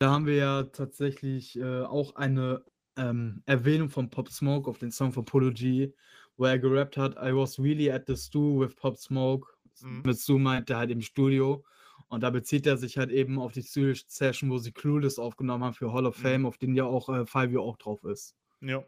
da 0.00 0.10
haben 0.10 0.26
wir 0.26 0.36
ja 0.36 0.62
tatsächlich 0.64 1.56
äh, 1.58 1.82
auch 1.82 2.16
eine 2.16 2.64
ähm, 2.96 3.42
Erwähnung 3.46 3.90
von 3.90 4.10
Pop 4.10 4.30
Smoke 4.30 4.68
auf 4.70 4.78
den 4.78 4.90
Song 4.92 5.12
von 5.12 5.24
Polo 5.26 5.52
G, 5.52 5.92
wo 6.36 6.46
er 6.46 6.58
gerappt 6.58 6.96
hat, 6.96 7.16
I 7.16 7.34
was 7.36 7.58
really 7.58 7.90
at 7.92 8.04
the 8.08 8.16
stew 8.16 8.60
with 8.60 8.74
Pop 8.76 8.98
Smoke. 8.98 9.48
Mhm. 9.80 10.02
Mit 10.04 10.18
Stu 10.18 10.38
meint 10.38 10.70
er 10.70 10.78
halt 10.78 10.90
im 10.90 11.02
Studio. 11.02 11.64
Und 12.08 12.22
da 12.22 12.30
bezieht 12.30 12.66
er 12.66 12.76
sich 12.78 12.98
halt 12.98 13.10
eben 13.12 13.38
auf 13.38 13.52
die 13.52 13.62
Studio-Session, 13.62 14.50
wo 14.50 14.58
sie 14.58 14.72
Clueless 14.72 15.18
aufgenommen 15.18 15.64
haben 15.64 15.74
für 15.74 15.92
Hall 15.92 16.06
of 16.06 16.18
Mhm. 16.18 16.22
Fame, 16.22 16.46
auf 16.46 16.58
den 16.58 16.74
ja 16.74 16.84
auch 16.84 17.08
äh, 17.08 17.26
Five 17.26 17.50
Year 17.52 17.60
auch 17.62 17.76
drauf 17.76 18.04
ist. 18.04 18.36
Ja. 18.60 18.84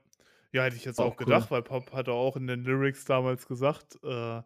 Ja, 0.53 0.65
hätte 0.65 0.77
ich 0.77 0.85
jetzt 0.85 1.01
Auch 1.01 1.17
auch 1.17 1.19
cool. 1.21 1.27
gedacht, 1.27 1.51
weil 1.51 1.63
Pop 1.63 1.93
hat 1.93 2.09
er 2.09 2.15
auch 2.15 2.37
in 2.37 2.47
den 2.47 2.65
Lyrics 2.65 3.05
damals 3.05 3.47
gesagt, 3.47 3.99
äh, 4.05 4.43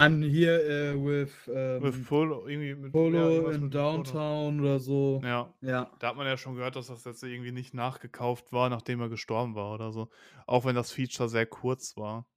I'm 0.00 0.22
here 0.22 0.60
äh, 0.62 0.94
with, 0.94 1.32
ähm, 1.52 1.82
mit 1.82 2.06
Polo, 2.06 2.46
irgendwie 2.46 2.74
mit 2.74 2.94
ja, 2.94 3.00
Polo 3.00 3.30
irgendwas 3.30 3.56
in. 3.56 3.70
Downtown 3.70 4.60
oder 4.60 4.78
so. 4.78 5.20
Ja, 5.24 5.52
Ja. 5.60 5.90
da 5.98 6.08
hat 6.08 6.16
man 6.16 6.26
ja 6.26 6.36
schon 6.36 6.54
gehört, 6.54 6.76
dass 6.76 6.86
das 6.86 7.04
jetzt 7.04 7.22
irgendwie 7.24 7.50
nicht 7.50 7.74
nachgekauft 7.74 8.52
war, 8.52 8.68
nachdem 8.70 9.00
er 9.00 9.08
gestorben 9.08 9.56
war 9.56 9.74
oder 9.74 9.90
so. 9.92 10.08
Auch 10.46 10.64
wenn 10.64 10.76
das 10.76 10.92
Feature 10.92 11.28
sehr 11.28 11.46
kurz 11.46 11.96
war. 11.96 12.28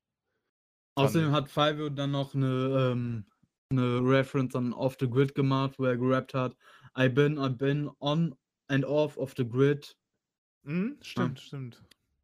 Außerdem 0.96 1.32
hat 1.32 1.50
Five 1.50 1.92
dann 1.96 2.12
noch 2.12 2.34
eine, 2.34 2.92
ähm, 2.92 3.26
eine 3.70 4.00
Reference 4.04 4.56
an 4.56 4.74
Off 4.74 4.98
the 5.00 5.10
Grid 5.10 5.36
gemacht, 5.36 5.78
wo 5.78 5.86
er 5.86 5.98
gerappt 5.98 6.34
hat. 6.34 6.56
I 6.98 7.08
been, 7.10 7.38
I 7.38 7.50
been 7.50 7.90
on 8.00 8.36
and 8.70 8.84
off 8.86 9.18
of 9.18 9.34
the 9.38 9.48
grid. 9.48 9.96
Mhm, 10.64 10.98
stimmt, 11.02 11.40
stimmt. 11.40 11.82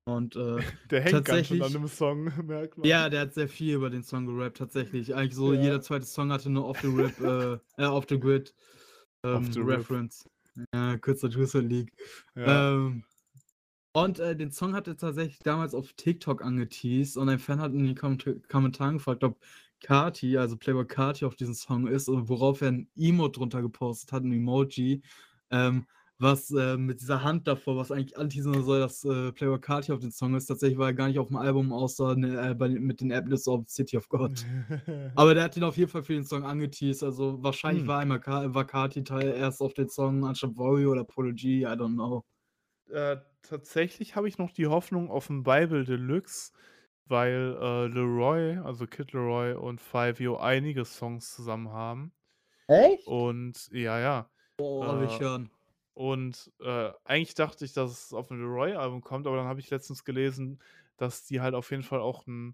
Und 0.07 0.37
äh, 0.37 0.57
Der 0.89 1.01
hängt 1.01 1.25
ganz 1.25 1.47
schön 1.47 1.61
an 1.61 1.73
Tatsächlich- 1.73 1.73
dem 1.73 1.87
Song, 1.87 2.23
merkt 2.47 2.77
man. 2.77 2.87
ja, 2.87 3.09
der 3.09 3.21
hat 3.21 3.33
sehr 3.33 3.49
viel 3.49 3.75
über 3.75 3.89
den 3.89 4.03
Song 4.03 4.25
gerappt, 4.25 4.57
tatsächlich. 4.57 5.13
Eigentlich 5.13 5.35
so 5.35 5.53
Ja. 5.53 5.61
jeder 5.61 5.81
zweite 5.81 6.05
Song 6.05 6.31
hatte 6.31 6.47
eine 6.47 6.63
Off 6.63 6.79
the 6.81 6.87
Rip, 6.87 7.19
äh, 7.19 7.83
äh, 7.83 7.85
Off 7.87 8.05
the 8.07 8.17
Grid 8.19 8.53
ähm. 9.23 9.51
Reference. 9.57 10.29
Ja, 10.73 10.97
kürzer 10.97 11.27
Juicer 11.27 11.61
League. 11.61 11.91
Ja. 12.35 12.73
Ähm, 12.73 13.03
und 13.91 14.19
äh, 14.19 14.35
den 14.35 14.51
Song 14.51 14.73
hat 14.75 14.87
er 14.87 14.95
tatsächlich 14.95 15.39
damals 15.39 15.73
auf 15.75 15.91
TikTok 15.93 16.41
angeteased 16.41 17.17
und 17.17 17.27
ein 17.29 17.39
Fan 17.39 17.59
hat 17.59 17.73
in 17.73 17.83
den 17.83 17.95
Komment 17.95 18.47
Kommentaren 18.47 18.97
gefragt, 18.99 19.23
ob 19.25 19.37
Kati, 19.81 20.37
also 20.37 20.55
Playboy 20.55 20.85
Kati, 20.85 21.25
auf 21.25 21.35
diesen 21.35 21.53
Song 21.53 21.85
ist 21.87 22.07
und 22.07 22.29
worauf 22.29 22.61
er 22.61 22.69
ein 22.69 22.87
Emote 22.95 23.39
drunter 23.39 23.61
gepostet 23.61 24.13
hat, 24.13 24.23
ein 24.23 24.31
Emoji, 24.31 25.01
ähm, 25.51 25.85
was 26.19 26.51
äh, 26.51 26.77
mit 26.77 27.01
dieser 27.01 27.23
Hand 27.23 27.47
davor, 27.47 27.77
was 27.77 27.91
eigentlich 27.91 28.17
anteasern 28.17 28.63
soll, 28.63 28.79
dass 28.79 29.03
äh, 29.05 29.31
Playboy 29.31 29.59
Kati 29.59 29.91
auf 29.91 29.99
den 29.99 30.11
Song 30.11 30.35
ist. 30.35 30.47
Tatsächlich 30.47 30.77
war 30.79 30.87
er 30.87 30.93
gar 30.93 31.07
nicht 31.07 31.19
auf 31.19 31.27
dem 31.27 31.37
Album, 31.37 31.71
außer 31.71 32.15
ne, 32.15 32.51
äh, 32.51 32.55
bei, 32.55 32.69
mit 32.69 33.01
den 33.01 33.11
Applets 33.11 33.47
of 33.47 33.67
City 33.69 33.97
of 33.97 34.09
God. 34.09 34.45
Aber 35.15 35.33
der 35.33 35.43
hat 35.43 35.57
ihn 35.57 35.63
auf 35.63 35.77
jeden 35.77 35.89
Fall 35.91 36.03
für 36.03 36.13
den 36.13 36.23
Song 36.25 36.43
angeteased. 36.43 37.03
Also 37.03 37.41
wahrscheinlich 37.43 37.83
Hm. 37.83 37.87
war 37.87 37.99
einmal 37.99 38.19
Ka 38.19 38.53
war 38.53 38.65
Kati 38.65 39.03
Teil 39.03 39.29
erst 39.29 39.61
auf 39.61 39.73
den 39.73 39.89
Song 39.89 40.25
anstatt 40.25 40.57
Warrior 40.57 40.91
oder 40.93 41.03
Polo 41.03 41.31
G, 41.33 41.61
I 41.63 41.65
don't 41.67 41.93
know. 41.95 42.23
äh, 42.91 43.17
tatsächlich 43.41 44.15
habe 44.15 44.27
ich 44.27 44.37
noch 44.37 44.51
die 44.51 44.67
Hoffnung 44.67 45.09
auf 45.09 45.29
ein 45.29 45.43
Bible 45.43 45.85
Deluxe, 45.85 46.51
weil 47.05 47.57
äh, 47.61 47.87
Leroy, 47.87 48.57
also 48.57 48.87
Kid 48.87 49.13
Leroy 49.13 49.53
und 49.53 49.81
Five 49.81 50.19
Yo 50.19 50.37
einige 50.37 50.85
Songs 50.85 51.33
zusammen 51.35 51.69
haben. 51.69 52.13
Echt? 52.67 53.07
Und 53.07 53.69
ja, 53.71 53.99
ja. 53.99 54.29
Boah, 54.57 54.99
will 54.99 55.07
ich 55.07 55.19
äh, 55.19 55.23
hören. 55.23 55.49
Und 55.97 56.51
äh, 56.59 56.91
eigentlich 57.05 57.33
dachte 57.33 57.65
ich, 57.65 57.73
dass 57.73 57.89
es 57.89 58.13
auf 58.13 58.29
ein 58.29 58.39
Leroy-Album 58.39 59.01
kommt, 59.01 59.25
aber 59.25 59.37
dann 59.37 59.47
habe 59.47 59.59
ich 59.59 59.71
letztens 59.71 60.03
gelesen, 60.03 60.61
dass 60.95 61.25
die 61.25 61.41
halt 61.41 61.55
auf 61.55 61.71
jeden 61.71 61.81
Fall 61.81 62.01
auch 62.01 62.27
einen, 62.27 62.53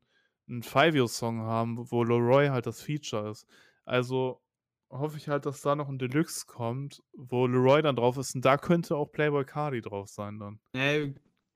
Five-Yo-Song 0.61 1.41
haben, 1.41 1.91
wo 1.91 2.05
Leroy 2.05 2.47
halt 2.47 2.67
das 2.67 2.81
Feature 2.81 3.31
ist. 3.31 3.45
Also 3.83 4.41
hoffe 4.89 5.17
ich 5.17 5.27
halt, 5.27 5.45
dass 5.45 5.59
da 5.59 5.75
noch 5.75 5.89
ein 5.89 5.99
Deluxe 5.99 6.45
kommt, 6.45 7.03
wo 7.17 7.45
Leroy 7.45 7.81
dann 7.81 7.97
drauf 7.97 8.15
ist. 8.15 8.33
Und 8.33 8.45
da 8.45 8.55
könnte 8.55 8.95
auch 8.95 9.11
Playboy 9.11 9.43
Cardi 9.43 9.81
drauf 9.81 10.07
sein 10.07 10.39
dann. 10.39 10.61
Ey, 10.71 11.13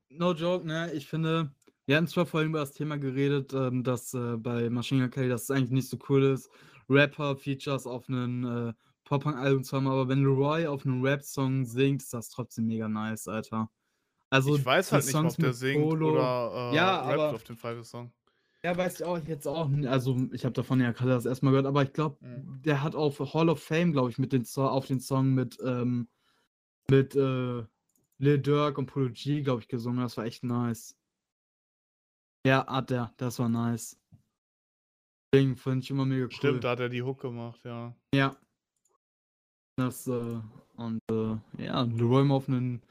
no 0.09 0.33
joke, 0.33 0.67
ne? 0.67 0.91
Ich 0.91 1.07
finde, 1.07 1.53
wir 1.85 1.95
hatten 1.95 2.07
zwar 2.07 2.25
vorhin 2.25 2.49
über 2.49 2.59
das 2.59 2.73
Thema 2.73 2.97
geredet, 2.97 3.53
ähm, 3.53 3.85
dass 3.85 4.13
äh, 4.13 4.35
bei 4.35 4.69
Machine 4.69 5.03
Gun 5.03 5.11
Kelly 5.11 5.29
das 5.29 5.49
eigentlich 5.49 5.71
nicht 5.71 5.89
so 5.89 5.97
cool 6.09 6.23
ist, 6.23 6.49
Rapper-Features 6.89 7.87
auf 7.87 8.09
einen 8.09 8.43
äh, 8.43 8.73
Pop-Punk-Album 9.07 9.63
zu 9.63 9.75
haben, 9.77 9.87
aber 9.87 10.07
wenn 10.07 10.21
Leroy 10.23 10.67
auf 10.67 10.85
einem 10.85 11.01
Rap-Song 11.03 11.65
singt, 11.65 12.01
ist 12.01 12.13
das 12.13 12.29
trotzdem 12.29 12.67
mega 12.67 12.87
nice, 12.87 13.27
Alter. 13.27 13.69
Also 14.29 14.55
ich 14.57 14.65
weiß 14.65 14.91
halt 14.91 15.05
nicht, 15.05 15.13
mal, 15.13 15.19
ob 15.19 15.23
Songs 15.25 15.35
der 15.37 15.47
mit 15.47 15.55
singt 15.55 15.83
Polo- 15.89 16.11
oder 16.11 16.71
äh, 16.71 16.75
Ja, 16.75 17.01
rappt 17.01 17.13
aber- 17.19 17.33
auf 17.35 17.43
dem 17.43 17.57
Five-Song. 17.57 18.11
Ja, 18.63 18.75
weiß 18.75 18.99
ich 18.99 19.05
auch 19.05 19.17
jetzt 19.19 19.47
auch. 19.47 19.69
Also, 19.85 20.17
ich 20.33 20.43
habe 20.43 20.51
davon 20.53 20.81
ja 20.81 20.91
gerade 20.91 21.11
das 21.11 21.25
erstmal 21.25 21.51
gehört, 21.51 21.67
aber 21.67 21.83
ich 21.83 21.93
glaube, 21.93 22.17
Mhm. 22.25 22.61
der 22.63 22.81
hat 22.83 22.95
auf 22.95 23.19
Hall 23.33 23.49
of 23.49 23.63
Fame, 23.63 23.91
glaube 23.93 24.09
ich, 24.09 24.17
mit 24.17 24.33
den 24.33 24.45
auf 24.55 24.87
den 24.87 24.99
Song 24.99 25.33
mit, 25.33 25.57
ähm, 25.63 26.09
mit 26.89 27.15
äh, 27.15 27.63
Lil 28.17 28.39
Durk 28.39 28.77
und 28.79 28.87
Polo 28.87 29.09
G, 29.13 29.41
glaube 29.43 29.61
ich, 29.61 29.67
gesungen. 29.67 29.99
Das 30.01 30.17
war 30.17 30.25
echt 30.25 30.43
nice. 30.43 30.97
Ja, 32.45 32.65
hat 32.67 32.89
der. 32.89 33.13
Das 33.17 33.37
war 33.39 33.47
nice. 33.47 33.97
Deswegen 35.31 35.55
finde 35.55 35.83
ich 35.83 35.89
immer 35.91 36.05
mega 36.05 36.25
cool. 36.25 36.31
Stimmt, 36.31 36.63
da 36.63 36.71
hat 36.71 36.79
er 36.79 36.89
die 36.89 37.03
Hook 37.03 37.21
gemacht, 37.21 37.61
ja. 37.63 37.95
Ja. 38.13 38.35
Das, 39.77 40.07
äh, 40.07 40.39
und, 40.75 40.99
äh, 41.11 41.37
ja, 41.63 41.83
Leroy 41.83 42.23
mal 42.23 42.35
auf 42.35 42.49
einen 42.49 42.81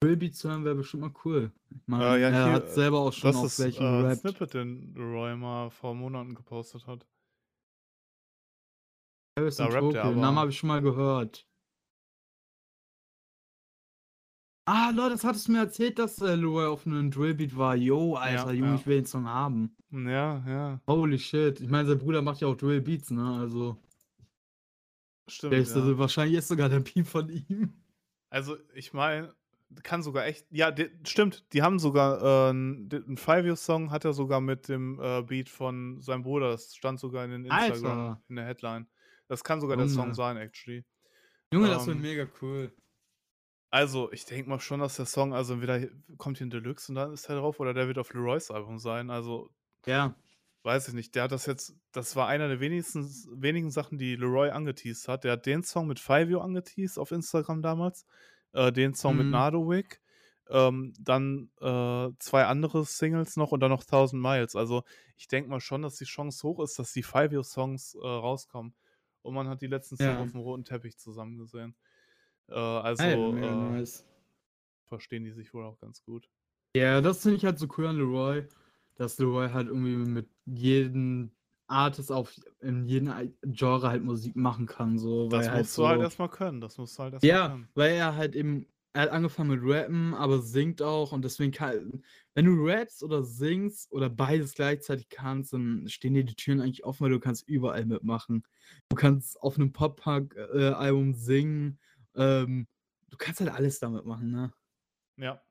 Drillbeat 0.00 0.34
zu 0.34 0.48
hören, 0.48 0.64
wäre 0.64 0.76
bestimmt 0.76 1.02
mal 1.02 1.12
cool. 1.24 1.52
Meine, 1.86 2.04
Äh, 2.04 2.20
ja, 2.22 2.28
er 2.30 2.44
hier, 2.44 2.52
hat 2.54 2.70
selber 2.70 3.00
auch 3.00 3.12
schon 3.12 3.36
auf 3.36 3.44
ist 3.44 3.58
welchen 3.60 3.84
äh, 3.84 4.02
gerappt. 4.02 4.20
Snippet, 4.20 4.54
den 4.54 4.94
Leroy 4.94 5.36
mal 5.36 5.70
vor 5.70 5.94
Monaten 5.94 6.34
gepostet 6.34 6.86
hat. 6.86 7.06
Paris 9.36 9.56
da 9.56 9.66
Tokyo. 9.66 10.02
Den 10.02 10.20
Namen 10.20 10.38
habe 10.38 10.50
ich 10.50 10.58
schon 10.58 10.68
mal 10.68 10.82
gehört. 10.82 11.46
Ah, 14.66 14.90
Leute, 14.90 15.10
das 15.10 15.24
hattest 15.24 15.48
du 15.48 15.52
mir 15.52 15.58
erzählt, 15.58 15.98
dass 15.98 16.20
äh, 16.20 16.34
Leroy 16.34 16.66
auf 16.66 16.86
einem 16.86 17.10
Drillbeat 17.10 17.56
war. 17.56 17.76
Yo, 17.76 18.14
Alter, 18.14 18.52
Junge, 18.52 18.70
ja. 18.70 18.74
ich 18.76 18.86
will 18.86 18.96
den 18.96 19.06
Song 19.06 19.26
haben. 19.26 19.76
Ja, 19.90 20.42
ja, 20.46 20.80
Holy 20.86 21.18
shit. 21.18 21.60
Ich 21.60 21.68
meine, 21.68 21.88
sein 21.88 21.98
Bruder 21.98 22.22
macht 22.22 22.40
ja 22.40 22.48
auch 22.48 22.56
Drillbeats, 22.56 23.10
ne? 23.10 23.38
Also, 23.40 23.76
stimmt. 25.28 25.52
der 25.52 25.60
ist, 25.60 25.74
ja. 25.74 25.82
also 25.82 25.98
wahrscheinlich 25.98 26.38
ist 26.38 26.48
sogar 26.48 26.68
der 26.68 26.80
Beat 26.80 27.06
von 27.06 27.28
ihm. 27.28 27.72
Also, 28.30 28.56
ich 28.74 28.92
meine, 28.92 29.34
kann 29.82 30.02
sogar 30.02 30.26
echt. 30.26 30.46
Ja, 30.50 30.70
die, 30.70 30.90
stimmt. 31.04 31.44
Die 31.52 31.62
haben 31.62 31.78
sogar 31.78 32.48
äh, 32.48 32.50
ein 32.52 33.16
Five-Year-Song 33.16 33.90
hat 33.90 34.04
er 34.04 34.12
sogar 34.12 34.40
mit 34.40 34.68
dem 34.68 35.00
äh, 35.00 35.22
Beat 35.22 35.48
von 35.48 36.00
seinem 36.00 36.22
Bruder. 36.22 36.50
Das 36.50 36.74
stand 36.74 37.00
sogar 37.00 37.24
in 37.24 37.30
den 37.30 37.44
Instagram 37.44 37.98
Alter. 38.00 38.22
in 38.28 38.36
der 38.36 38.46
Headline. 38.46 38.86
Das 39.28 39.44
kann 39.44 39.60
sogar 39.60 39.76
der 39.76 39.88
Song 39.88 40.04
Junge. 40.04 40.14
sein, 40.14 40.36
actually. 40.36 40.84
Junge, 41.52 41.68
das 41.68 41.86
wird 41.86 41.96
Ähm, 41.96 42.02
mega 42.02 42.26
cool. 42.40 42.72
Also, 43.70 44.12
ich 44.12 44.26
denke 44.26 44.50
mal 44.50 44.60
schon, 44.60 44.80
dass 44.80 44.96
der 44.96 45.06
Song, 45.06 45.32
also 45.32 45.54
entweder 45.54 45.88
kommt 46.18 46.36
hier 46.36 46.46
ein 46.46 46.50
Deluxe 46.50 46.90
und 46.92 46.96
dann 46.96 47.12
ist 47.14 47.26
er 47.30 47.36
drauf 47.36 47.58
oder 47.58 47.72
der 47.72 47.86
wird 47.88 47.98
auf 47.98 48.12
Leroy's 48.12 48.50
Album 48.50 48.78
sein. 48.78 49.08
Also, 49.08 49.50
Ja. 49.86 50.14
Weiß 50.62 50.88
ich 50.88 50.94
nicht. 50.94 51.14
Der 51.14 51.24
hat 51.24 51.32
das 51.32 51.46
jetzt, 51.46 51.74
das 51.92 52.16
war 52.16 52.28
einer 52.28 52.48
der 52.48 52.60
wenigsten, 52.60 53.04
wenigen 53.32 53.70
Sachen, 53.70 53.98
die 53.98 54.16
Leroy 54.16 54.50
angeteased 54.50 55.08
hat. 55.08 55.24
Der 55.24 55.32
hat 55.32 55.46
den 55.46 55.62
Song 55.64 55.86
mit 55.86 55.98
Fivio 56.00 56.40
angeteased 56.40 56.98
auf 56.98 57.10
Instagram 57.12 57.62
damals, 57.62 58.06
äh, 58.52 58.72
den 58.72 58.94
Song 58.94 59.16
mit 59.16 59.26
Mhm. 59.26 59.32
Nardowick, 59.32 60.00
ähm, 60.48 60.92
dann 61.00 61.50
äh, 61.60 62.08
zwei 62.18 62.44
andere 62.46 62.84
Singles 62.84 63.36
noch 63.36 63.52
und 63.52 63.60
dann 63.60 63.70
noch 63.70 63.84
1000 63.84 64.20
Miles. 64.22 64.54
Also 64.56 64.82
ich 65.16 65.28
denke 65.28 65.50
mal 65.50 65.60
schon, 65.60 65.82
dass 65.82 65.96
die 65.96 66.04
Chance 66.04 66.46
hoch 66.46 66.60
ist, 66.62 66.78
dass 66.78 66.92
die 66.92 67.02
Fivio-Songs 67.02 67.94
äh, 67.94 68.06
rauskommen. 68.06 68.74
Und 69.22 69.34
man 69.34 69.48
hat 69.48 69.62
die 69.62 69.68
letzten 69.68 69.96
Songs 69.96 70.08
Ja. 70.08 70.20
auf 70.22 70.30
dem 70.32 70.40
roten 70.40 70.64
Teppich 70.64 70.98
zusammen 70.98 71.38
gesehen. 71.38 71.76
Äh, 72.48 72.54
also 72.54 73.02
Ey, 73.04 73.16
mega 73.34 73.52
äh, 73.52 73.54
nice. 73.78 74.04
verstehen 74.86 75.24
die 75.24 75.32
sich 75.32 75.54
wohl 75.54 75.64
auch 75.64 75.78
ganz 75.78 76.02
gut. 76.04 76.28
Ja, 76.76 77.00
das 77.00 77.22
finde 77.22 77.36
ich 77.36 77.44
halt 77.44 77.58
so 77.58 77.68
cool 77.76 77.86
an 77.86 77.96
Leroy, 77.98 78.46
dass 78.96 79.18
Leroy 79.18 79.50
halt 79.50 79.68
irgendwie 79.68 79.96
mit 79.96 80.28
jedem 80.46 81.32
Artist 81.68 82.12
auf 82.12 82.34
in 82.60 82.86
jedem 82.86 83.12
Genre 83.44 83.88
halt 83.88 84.02
Musik 84.04 84.36
machen 84.36 84.66
kann, 84.66 84.98
so, 84.98 85.30
weil 85.32 85.50
Das 85.50 85.50
halt 85.50 85.66
musst 85.66 85.76
du 85.78 85.86
halt 85.88 86.00
so 86.00 86.02
erst 86.02 86.18
mal 86.20 86.28
können. 86.28 86.60
Das 86.60 86.78
musst 86.78 86.96
du 86.98 87.02
halt 87.02 87.14
erst 87.14 87.28
mal 87.28 87.38
Ja, 87.38 87.40
können. 87.40 87.68
weil 87.74 87.92
er 87.94 88.16
halt 88.16 88.34
eben 88.34 88.66
er 88.94 89.02
hat 89.02 89.10
angefangen 89.10 89.48
mit 89.50 89.60
Rappen, 89.62 90.12
aber 90.12 90.42
singt 90.42 90.82
auch 90.82 91.12
und 91.12 91.22
deswegen 91.24 91.50
kann 91.52 92.02
wenn 92.34 92.44
du 92.44 92.62
rappst 92.66 93.02
oder 93.02 93.22
singst 93.24 93.90
oder 93.90 94.10
beides 94.10 94.52
gleichzeitig 94.54 95.08
kannst, 95.08 95.54
dann 95.54 95.88
stehen 95.88 96.12
dir 96.14 96.24
die 96.24 96.34
Türen 96.34 96.60
eigentlich 96.60 96.84
offen, 96.84 97.04
weil 97.04 97.10
du 97.10 97.20
kannst 97.20 97.48
überall 97.48 97.86
mitmachen. 97.86 98.42
Du 98.90 98.96
kannst 98.96 99.40
auf 99.40 99.56
'nem 99.56 99.72
Pop-Punk 99.72 100.34
äh, 100.36 101.14
singen, 101.14 101.78
ähm, 102.16 102.66
du 103.08 103.16
kannst 103.16 103.40
halt 103.40 103.50
alles 103.50 103.78
damit 103.78 104.04
machen, 104.04 104.30
ne? 104.30 104.52
Ja. 105.16 105.42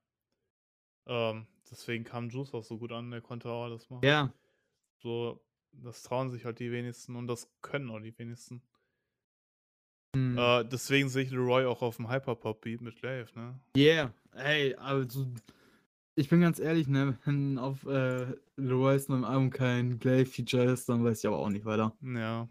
Ähm, 1.08 1.48
deswegen 1.72 2.04
kam 2.04 2.30
Juice 2.30 2.54
auch 2.54 2.64
so 2.64 2.78
gut 2.78 2.92
an, 2.92 3.10
der 3.10 3.22
konnte 3.22 3.50
auch 3.50 3.64
alles 3.64 3.90
machen. 3.90 4.06
Ja. 4.06 4.32
So, 5.02 5.42
das 5.72 6.04
trauen 6.04 6.30
sich 6.30 6.46
halt 6.46 6.60
die 6.60 6.72
wenigsten 6.72 7.16
und 7.16 7.28
das 7.28 7.50
können 7.62 7.90
auch 7.90 8.00
die 8.00 8.18
wenigsten. 8.18 8.62
Mhm. 10.16 10.38
Äh, 10.38 10.66
deswegen 10.66 11.10
sehe 11.10 11.24
ich 11.24 11.32
Leroy 11.32 11.66
auch 11.66 11.82
auf'm 11.82 12.10
Hyperpop-Beat 12.10 12.82
mit 12.82 12.98
Glaive, 12.98 13.30
ne? 13.36 13.60
Yeah, 13.76 14.14
ey, 14.34 14.76
also 14.76 15.26
ich 16.16 16.28
bin 16.28 16.42
ganz 16.42 16.60
ehrlich, 16.60 16.88
ne, 16.88 17.18
wenn 17.24 17.58
auf, 17.58 17.86
äh, 17.86 18.28
Leroys 18.58 19.08
neuem 19.08 19.24
Album 19.24 19.50
kein 19.50 19.98
Glaive-Feature 19.98 20.66
ist, 20.66 20.90
dann 20.90 21.04
weiß 21.04 21.20
ich 21.20 21.28
aber 21.28 21.40
auch 21.40 21.50
nicht 21.50 21.66
weiter. 21.66 21.96
Ja. 22.02 22.50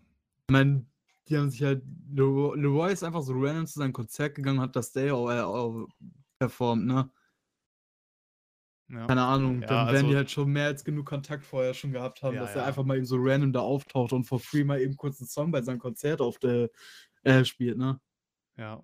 Ich 0.49 0.53
meine, 0.53 0.87
die 1.29 1.37
haben 1.37 1.51
sich 1.51 1.63
halt 1.63 1.83
Lero 2.11 2.55
Leroy 2.55 2.93
ist 2.93 3.05
einfach 3.05 3.23
so 3.23 3.35
random 3.37 3.67
zu 3.67 3.79
seinem 3.79 3.93
Konzert 3.93 4.35
gegangen 4.35 4.59
und 4.59 4.65
hat 4.65 4.75
das 4.77 4.93
Day 4.93 5.11
o 5.11 5.31
äh, 5.31 5.87
performt, 6.39 6.87
ne? 6.87 7.11
Ja. 8.91 9.07
Keine 9.09 9.25
Ahnung, 9.25 9.65
Ja, 9.65 9.67
dann 9.67 9.91
werden 9.91 10.09
die 10.09 10.15
also 10.15 10.17
halt 10.17 10.31
schon 10.31 10.51
mehr 10.53 10.67
als 10.67 10.85
genug 10.85 11.07
Kontakt 11.07 11.45
vorher 11.45 11.75
schon 11.75 11.93
gehabt 11.93 12.23
haben, 12.23 12.37
Ja, 12.37 12.41
dass 12.41 12.55
er 12.55 12.65
einfach 12.65 12.85
mal 12.85 12.97
eben 12.97 13.07
so 13.07 13.17
random 13.19 13.53
da 13.53 13.61
auftaucht 13.61 14.13
und 14.13 14.25
for 14.25 14.39
free 14.41 14.65
mal 14.65 14.81
eben 14.81 14.97
kurz 14.97 15.21
'n 15.21 15.27
Song 15.27 15.51
bei 15.51 15.63
seinem 15.63 15.79
Konzert 15.81 16.21
auf 16.21 16.39
der 16.39 16.71
äh, 17.25 17.45
spielt, 17.45 17.79
ne? 17.79 18.01
Ja. 18.57 18.83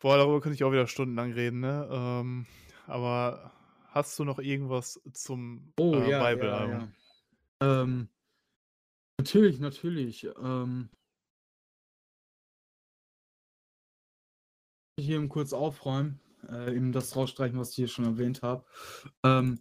Boah, 0.00 0.18
darüber 0.18 0.40
könnte 0.40 0.56
ich 0.56 0.64
auch 0.64 0.72
wieder 0.72 0.86
stundenlang 0.88 1.32
reden, 1.32 1.60
ne? 1.60 1.88
Ähm, 1.90 2.46
aber 2.86 3.52
hast 3.88 4.18
du 4.18 4.24
noch 4.24 4.38
irgendwas 4.38 5.00
zum, 5.12 5.74
Oh, 5.80 6.02
äh, 6.02 6.02
ja, 6.02 6.28
ja, 6.32 6.62
Bible-Album? 6.62 6.68
ja. 6.68 6.92
Ähm, 7.62 8.10
natürlich, 9.18 9.58
natürlich, 9.60 10.24
ähm 10.40 10.90
hier 14.98 15.16
eben 15.16 15.28
kurz 15.28 15.52
aufräumen, 15.52 16.20
äh, 16.50 16.74
eben 16.76 16.92
das 16.92 17.16
rausstreichen, 17.16 17.58
was 17.58 17.70
ich 17.70 17.76
hier 17.76 17.88
schon 17.88 18.04
erwähnt 18.06 18.42
habe. 18.42 18.64
Ähm, 19.24 19.60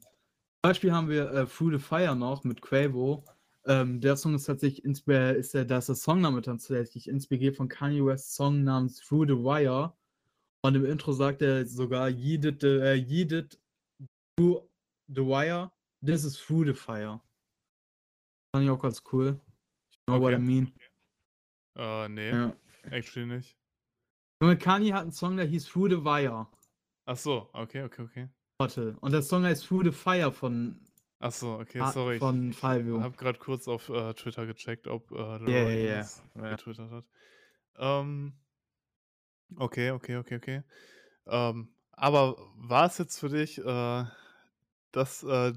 Beispiel 0.64 0.94
haben 0.94 1.10
wir, 1.10 1.32
äh, 1.34 1.46
Through 1.48 1.74
the 1.74 1.80
Fire 1.80 2.16
noch 2.16 2.44
mit 2.46 2.62
Quavo. 2.62 3.26
Ähm, 3.66 4.02
der 4.02 4.18
Song 4.18 4.36
ist 4.36 4.46
tatsächlich 4.46 4.86
inspi 4.86 5.14
ist 5.38 5.54
der 5.56 5.66
da 5.66 5.80
ist 5.80 5.90
der 5.90 5.96
Songname 5.96 6.42
tatsächlich 6.42 7.08
inspiriert 7.10 7.58
von 7.58 7.70
Kanye 7.70 8.06
Wests 8.06 8.36
Song 8.36 8.64
namens 8.64 9.00
Through 9.02 9.28
the 9.28 9.36
Wire. 9.44 9.94
Und 10.64 10.76
im 10.76 10.86
Intro 10.86 11.14
sagt 11.14 11.42
er 11.44 11.66
sogar: 11.68 12.10
„Ye 12.10 12.38
did 12.40 12.62
the 12.62 12.68
äh, 12.70 12.96
ye 12.96 13.26
did 13.26 13.60
through 14.38 14.70
the 15.10 15.22
wire, 15.26 15.72
this 16.06 16.26
is 16.26 16.38
through 16.38 16.66
the 16.68 16.74
fire.“ 16.76 17.22
Fand 18.54 18.64
ich 18.66 18.70
auch 18.72 18.80
ganz 18.82 19.02
cool. 19.12 19.40
You 20.08 20.16
know 20.16 20.22
what 20.22 20.34
I 20.34 20.38
Okay. 20.38 20.40
mean? 20.40 20.74
Äh, 21.76 22.08
ne, 22.10 22.40
Ja. 22.40 22.58
actually 22.84 23.26
nicht. 23.28 23.58
Kanye 24.60 24.94
hat 24.94 25.06
'n 25.06 25.12
Song, 25.12 25.36
der 25.38 25.48
hieß 25.48 25.66
„Through 25.66 25.90
the 25.90 26.04
Wire“. 26.04 26.48
Ach 27.10 27.16
so, 27.18 27.50
okay, 27.54 27.84
okay, 27.84 28.02
okay. 28.04 28.30
Warte, 28.60 28.98
und 29.02 29.12
der 29.12 29.22
Song 29.22 29.44
heißt 29.44 29.66
„Through 29.68 29.84
the 29.84 29.92
Fire“ 29.92 30.32
von 30.32 30.80
Ach 31.22 31.32
so, 31.32 31.60
okay, 31.60 31.84
ah, 31.84 31.86
sorry. 31.86 32.18
Ich 32.18 32.36
von 32.36 32.54
Fivio. 32.54 33.04
habe 33.04 33.16
grad 33.18 33.40
kurz 33.40 33.68
auf, 33.68 33.90
äh, 33.90 34.14
Twitter 34.14 34.46
gecheckt, 34.46 34.88
ob, 34.88 35.12
äh, 35.12 35.38
Ja, 35.46 35.54
Leroy 35.54 35.72
ja, 35.72 35.76
ja. 35.86 36.10
das 36.10 36.24
Ja. 36.36 36.58
getwittert 36.58 36.92
hat. 36.92 37.06
Ähm 37.78 38.40
okay, 39.56 39.92
okay, 39.92 40.16
okay, 40.18 40.36
okay. 40.38 40.64
Ähm, 41.28 41.76
aber 41.94 42.38
war's 42.56 42.98
jetzt 43.00 43.20
für 43.20 43.30
dich, 43.30 43.60
äh, 43.60 44.06
das, 44.92 45.24
äh 45.24 45.54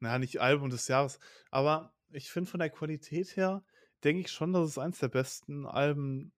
na 0.00 0.12
ja, 0.14 0.18
nicht 0.20 0.40
Album 0.40 0.70
des 0.70 0.88
Jahres, 0.88 1.20
aber 1.50 1.94
ich 2.10 2.30
finde 2.32 2.50
von 2.50 2.60
der 2.60 2.70
Qualität 2.70 3.36
her 3.36 3.64
denke 4.04 4.22
ich 4.22 4.32
schon, 4.32 4.52
dass 4.52 4.68
es 4.68 4.78
eins 4.78 4.98
der 5.00 5.08
besten 5.08 5.66
Alben 5.66 6.34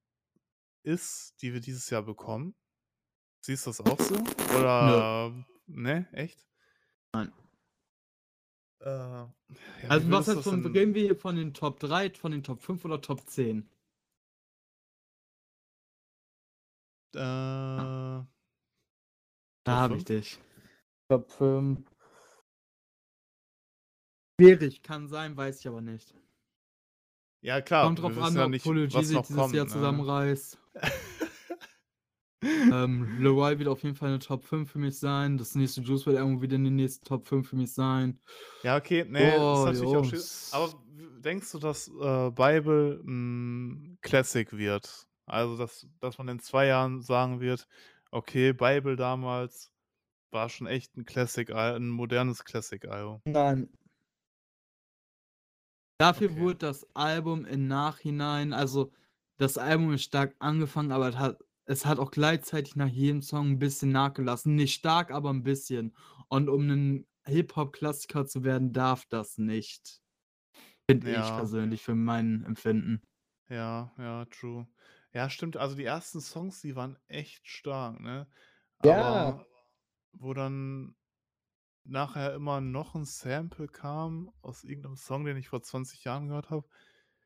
ist, 0.84 1.36
die 1.42 1.54
wir 1.54 1.60
dieses 1.60 1.90
Jahr 1.90 2.02
bekommen. 2.04 2.54
Siehst 3.44 3.66
du 3.66 3.70
das 3.72 3.80
auch 3.82 4.00
so? 4.00 4.14
Nö. 4.14 4.58
Oder 4.58 5.44
ne, 5.66 6.08
echt? 6.12 6.46
Nein. 7.12 7.30
Äh, 8.80 8.88
ja, 8.88 9.34
Also, 9.90 10.10
was 10.10 10.28
heißt 10.28 10.42
von 10.44 10.62
denn 10.62 10.72
reden 10.72 10.94
wir 10.94 11.02
hier 11.02 11.16
von 11.16 11.36
den 11.36 11.52
Top 11.52 11.78
3, 11.78 12.08
von 12.14 12.32
den 12.32 12.42
Top 12.42 12.62
5 12.62 12.82
oder 12.86 13.02
Top 13.02 13.28
10? 13.28 13.68
Äh, 17.14 17.18
Da 17.18 18.24
Top 19.66 19.74
habe 19.74 19.96
ich 19.98 20.06
5? 20.06 20.08
dich. 20.08 20.38
Top 21.10 21.30
5. 21.30 21.80
Schwierig, 24.40 24.82
kann 24.82 25.06
sein, 25.06 25.36
weiß 25.36 25.60
ich 25.60 25.68
aber 25.68 25.82
nicht. 25.82 26.14
Ja 27.42 27.60
klar, 27.60 27.84
Kommt 27.84 27.98
drauf 28.00 28.16
an, 28.16 28.34
ja 28.34 28.44
ob 28.46 28.50
nicht, 28.52 28.64
Polo 28.64 28.86
dieses 28.86 29.14
kommt, 29.14 29.52
Jahr 29.52 29.66
ne? 29.66 29.70
zusammenreißt. 29.70 30.58
Ähm, 32.70 33.14
Leroy 33.18 33.58
wird 33.58 33.68
auf 33.68 33.82
jeden 33.82 33.94
Fall 33.96 34.10
'ne 34.10 34.18
Top 34.18 34.44
5 34.44 34.70
für 34.72 34.78
mich 34.78 34.98
sein. 34.98 35.36
Das 35.38 35.54
nächste 35.54 35.82
Juice 35.82 36.06
wird 36.06 36.16
irgendwo 36.16 36.42
wieder 36.42 36.56
in 36.56 36.64
den 36.64 36.76
nächsten 36.76 37.04
Top 37.04 37.26
5 37.26 37.48
für 37.48 37.56
mich 37.56 37.72
sein. 37.74 38.20
Ja, 38.64 38.76
okay, 38.78 39.04
ne, 39.04 39.36
ist 39.50 39.64
Boah, 39.64 39.66
natürlich 39.66 39.94
auch 39.94 40.04
schwierig. 40.04 40.26
Jungs. 40.32 40.48
Aber 40.48 40.82
denkst 40.88 41.52
du, 41.52 41.58
dass, 41.58 41.86
äh, 41.88 42.30
Bible 42.30 42.98
'n 43.06 43.98
Classic 44.00 44.50
wird? 44.56 45.06
Also, 45.26 45.58
dass 45.58 45.86
dass 46.00 46.16
man 46.16 46.28
in 46.28 46.38
2 46.40 46.66
Jahren 46.68 47.02
sagen 47.02 47.40
wird: 47.40 47.68
„Okay, 48.10 48.54
Bible 48.54 48.96
damals 48.96 49.70
war 50.32 50.48
schon 50.50 50.66
echt 50.66 50.96
'n 50.96 51.04
Classic-Al 51.06 51.76
'n 51.76 51.88
modernes 51.90 52.44
Classic-Album.“ 52.44 53.22
Nein. 53.26 53.68
Dafür 56.00 56.36
Okay. 56.36 56.36
wurde 56.36 56.58
das 56.58 56.86
Album 56.96 57.44
im 57.44 57.68
Nachhinein 57.68 58.52
also, 58.52 58.90
das 59.36 59.58
Album 59.58 59.92
ist 59.92 60.02
stark 60.02 60.34
angefangen, 60.40 60.90
aber 60.92 61.08
es 61.08 61.16
hat 61.18 61.38
es 61.66 61.86
hat 61.86 61.98
auch 61.98 62.10
gleichzeitig 62.10 62.76
nach 62.76 62.88
jedem 62.88 63.22
Song 63.22 63.48
'n 63.52 63.58
bisschen 63.58 63.90
nachgelassen. 63.92 64.54
Nicht 64.54 64.74
stark, 64.74 65.10
aber 65.10 65.30
'n 65.30 65.42
bisschen. 65.44 65.96
Und 66.28 66.48
um 66.48 66.66
'nen 66.66 67.06
Hip-Hop-Klassiker 67.26 68.26
zu 68.26 68.44
werden, 68.44 68.72
darf 68.72 69.06
das 69.06 69.38
nicht. 69.38 70.00
Finde 70.90 71.08
ich 71.08 71.34
Ja. 71.34 71.36
persönlich 71.36 71.82
für 71.82 71.94
mein 71.96 72.44
Empfinden. 72.44 73.02
Ja, 73.48 73.92
ja, 73.98 74.24
true. 74.26 74.66
Ja, 75.12 75.28
stimmt. 75.28 75.56
Also, 75.58 75.76
die 75.76 75.84
ersten 75.84 76.20
Songs, 76.20 76.60
die 76.62 76.76
waren 76.76 76.98
echt 77.08 77.46
stark, 77.46 78.00
ne? 78.00 78.26
Ja. 78.82 79.34
Aber 79.34 79.46
wo 80.12 80.34
dann 80.34 80.96
nachher 81.84 82.34
immer 82.34 82.60
noch 82.60 82.94
'n 82.96 83.04
Sample 83.06 83.68
kam 83.68 84.32
aus 84.42 84.64
irgend 84.64 84.84
'nem 84.86 84.96
Song, 84.96 85.24
den 85.26 85.36
ich 85.38 85.48
vor 85.50 85.62
20 85.62 86.04
Jahren 86.04 86.28
gehört 86.28 86.50
habe. 86.50 86.68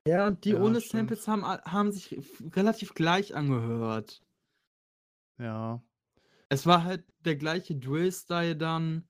Ja, 0.07 0.27
und 0.29 0.45
die 0.45 0.55
Ja, 0.55 0.55
ohne 0.55 0.81
stimmt. 0.81 1.19
Samples 1.21 1.27
haben 1.29 1.45
haben 1.45 1.93
sich 1.93 2.17
relativ 2.55 2.95
gleich 2.95 3.35
angehört. 3.35 4.21
Ja. 5.39 5.81
Es 6.51 6.67
war 6.67 6.85
halt 6.85 7.05
der 7.25 7.37
gleiche 7.37 7.77
Drill-Style 7.77 8.57
dann, 8.57 9.09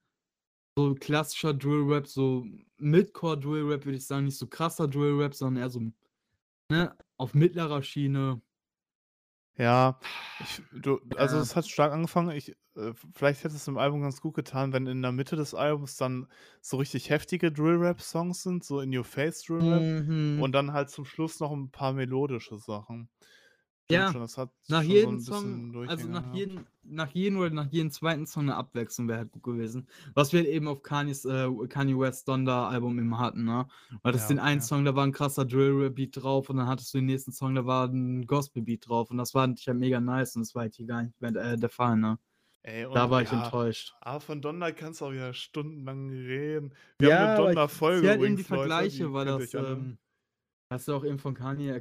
so 0.77 0.95
klassischer 0.95 1.53
Drill-Rap, 1.53 2.07
so 2.07 2.45
Midcore-Drill-Rap, 2.79 3.85
würde 3.85 3.97
ich 3.97 4.07
sagen, 4.07 4.25
nicht 4.25 4.37
so 4.37 4.47
krasser 4.47 4.87
Drill-Rap, 4.87 5.35
sondern 5.35 5.63
eher 5.63 5.69
so, 5.71 5.81
ne, 6.71 6.97
auf 7.17 7.33
mittlerer 7.35 7.83
Schiene. 7.83 8.41
Ja, 9.57 9.99
ich 10.37 10.63
du 10.71 10.99
also, 11.17 11.37
es 11.39 11.55
hat 11.55 11.67
stark 11.67 11.91
angefangen. 11.91 12.31
Ich 12.35 12.55
äh, 12.75 12.93
vielleicht 13.13 13.43
hätte 13.43 13.55
es 13.55 13.65
dem 13.65 13.77
Album 13.77 14.01
ganz 14.01 14.21
gut 14.21 14.35
getan, 14.35 14.71
wenn 14.73 14.87
in 14.87 15.01
der 15.01 15.11
Mitte 15.11 15.35
des 15.35 15.53
Albums 15.53 15.97
dann 15.97 16.27
so 16.61 16.77
richtig 16.77 17.09
heftige 17.09 17.51
Drill-Rap-Songs 17.51 18.43
sind, 18.43 18.63
so 18.63 18.79
In-Your-Face-Drill-Rap 18.79 19.91
Mhm. 19.99 20.43
und 20.43 20.51
dann 20.53 20.71
halt 20.71 20.89
zum 20.89 21.03
Schluss 21.05 21.39
noch 21.39 21.51
'n 21.51 21.71
paar 21.71 21.93
melodische 21.93 22.57
Sachen. 22.57 23.09
Ja, 23.91 24.05
schon, 24.05 24.21
das 24.21 24.37
hat 24.37 24.51
nach 24.67 24.83
so 24.83 24.83
jedem 24.83 25.17
'n 25.17 25.19
Song 25.19 25.63
also, 25.83 26.07
nach 26.07 26.27
jedem 26.31 26.67
nach 26.83 27.09
jedem 27.09 27.39
oder 27.39 27.49
nach 27.49 27.71
jedem 27.71 27.89
2. 27.89 28.27
Song 28.27 28.45
'ne 28.45 28.55
Abwechslung 28.55 29.07
wäre 29.07 29.17
halt 29.19 29.31
gut 29.31 29.41
gewesen. 29.41 29.87
Was 30.13 30.31
wir 30.31 30.41
halt 30.41 30.49
eben 30.49 30.67
auf 30.67 30.83
Kanyes 30.83 31.25
äh, 31.25 31.49
Kanye 31.67 31.97
West 31.97 32.27
Donda-Album 32.27 32.99
eben 32.99 33.17
hatten, 33.17 33.45
ne? 33.45 33.67
Weil 34.03 34.11
das 34.13 34.27
Ja, 34.27 34.27
den 34.27 34.37
einen 34.37 34.61
okay. 34.61 34.61
Song, 34.61 34.85
da 34.85 34.95
war 34.95 35.05
'n 35.05 35.11
krasser 35.11 35.43
Drill-Rap-Beat 35.45 36.17
drauf 36.21 36.51
und 36.51 36.57
dann 36.57 36.67
hattest 36.67 36.93
du 36.93 36.99
den 36.99 37.05
nächsten 37.07 37.31
Song, 37.31 37.55
da 37.55 37.65
war 37.65 37.87
'n 37.89 38.27
Gospel-Beat 38.27 38.87
drauf 38.87 39.09
und 39.09 39.17
das 39.17 39.33
ich 39.59 39.67
halt 39.67 39.79
mega 39.79 39.99
nice 39.99 40.35
und 40.35 40.43
das 40.43 40.53
war 40.53 40.61
halt 40.63 40.75
hier 40.75 40.85
gar 40.85 41.01
nicht 41.03 41.19
mehr 41.19 41.35
äh, 41.35 41.57
der 41.57 41.69
Fall, 41.69 41.97
ne? 41.97 42.19
Ey, 42.65 42.85
Da 42.93 43.09
war 43.11 43.21
ich 43.23 43.31
ja, 43.31 43.33
enttäuscht. 43.33 43.95
aber 44.01 44.19
von 44.19 44.41
Donda 44.41 44.71
kannst 44.71 44.99
du 45.01 45.05
auch 45.05 45.11
wieder 45.11 45.33
stundenlang 45.33 46.09
reden. 46.09 46.73
Wir 46.97 47.07
haben 47.07 47.17
Ja, 47.17 47.37
aber 47.37 47.53
ich 47.53 47.61
Donda-Folge 47.61 47.93
ziehe 47.93 48.11
halt 48.11 48.21
eben 48.21 48.35
die 48.35 48.43
übrigens, 48.43 48.49
Leute, 48.49 48.81
die 48.81 48.87
Vergleiche, 48.87 49.13
ihr 49.13 49.23
das, 49.25 49.53
ähm 49.53 49.99
das 50.69 50.85
ja 50.87 50.95
auch 50.95 51.05
eben 51.05 51.19
von 51.19 51.33
Kanye 51.35 51.73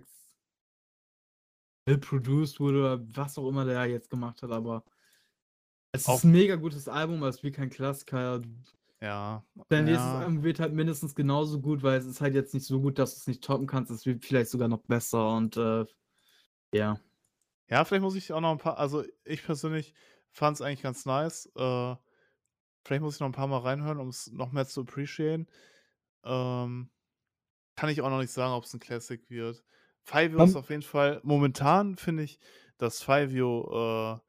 produced 1.96 2.60
wurde 2.60 2.78
oder 2.80 3.00
was 3.16 3.38
auch 3.38 3.48
immer 3.48 3.64
der 3.64 3.86
jetzt 3.86 4.10
gemacht 4.10 4.42
hat, 4.42 4.50
aber 4.50 4.84
es 5.92 6.08
ist 6.08 6.08
Auf 6.08 6.24
'n 6.24 6.32
mega 6.32 6.56
gutes 6.56 6.88
Album, 6.88 7.18
aber 7.18 7.28
es 7.28 7.36
ist 7.36 7.42
wie 7.44 7.52
kein 7.52 7.70
Klassiker. 7.70 8.40
Ja. 9.00 9.44
Dein 9.68 9.84
nächstes 9.84 10.14
ja. 10.14 10.14
Album 10.14 10.42
wird 10.44 10.60
halt 10.60 10.72
mindestens 10.74 11.14
genauso 11.14 11.60
gut, 11.60 11.82
weil 11.82 11.98
es 11.98 12.06
ist 12.06 12.20
halt 12.20 12.34
jetzt 12.34 12.54
nicht 12.54 12.64
so 12.66 12.80
gut, 12.80 12.98
dass 12.98 13.14
du 13.14 13.18
es 13.20 13.26
nicht 13.26 13.44
toppen 13.44 13.66
kannst. 13.66 13.90
Es 13.90 14.06
wird 14.06 14.24
vielleicht 14.24 14.50
sogar 14.50 14.68
noch 14.68 14.82
besser 14.82 15.36
und 15.36 15.56
äh, 15.56 15.84
ja. 16.74 17.00
Ja, 17.70 17.84
vielleicht 17.84 18.02
muss 18.02 18.14
ich 18.16 18.32
auch 18.32 18.40
noch 18.40 18.52
ein 18.52 18.58
paar, 18.58 18.78
also 18.78 19.04
ich 19.24 19.44
persönlich 19.44 19.94
fand 20.30 20.54
es 20.56 20.62
eigentlich 20.62 20.82
ganz 20.82 21.04
nice. 21.04 21.46
Äh, 21.54 21.96
vielleicht 22.84 23.02
muss 23.02 23.16
ich 23.16 23.20
noch 23.20 23.28
ein 23.28 23.32
paar 23.32 23.48
Mal 23.48 23.58
reinhören, 23.60 24.00
um 24.00 24.08
es 24.08 24.32
noch 24.32 24.52
mehr 24.52 24.66
zu 24.66 24.82
appreciaten. 24.82 25.48
Ähm, 26.24 26.90
kann 27.76 27.90
ich 27.90 28.02
auch 28.02 28.10
noch 28.10 28.20
nicht 28.20 28.32
sagen, 28.32 28.54
ob 28.54 28.64
es 28.64 28.74
ein 28.74 28.80
Classic 28.80 29.28
wird. 29.30 29.64
Fivio 30.08 30.42
ist 30.42 30.56
auf 30.56 30.70
jeden 30.70 30.82
Fall, 30.82 31.20
momentan 31.22 31.96
finde 31.96 32.22
ich, 32.22 32.38
dass 32.78 33.02
Fivio, 33.02 34.20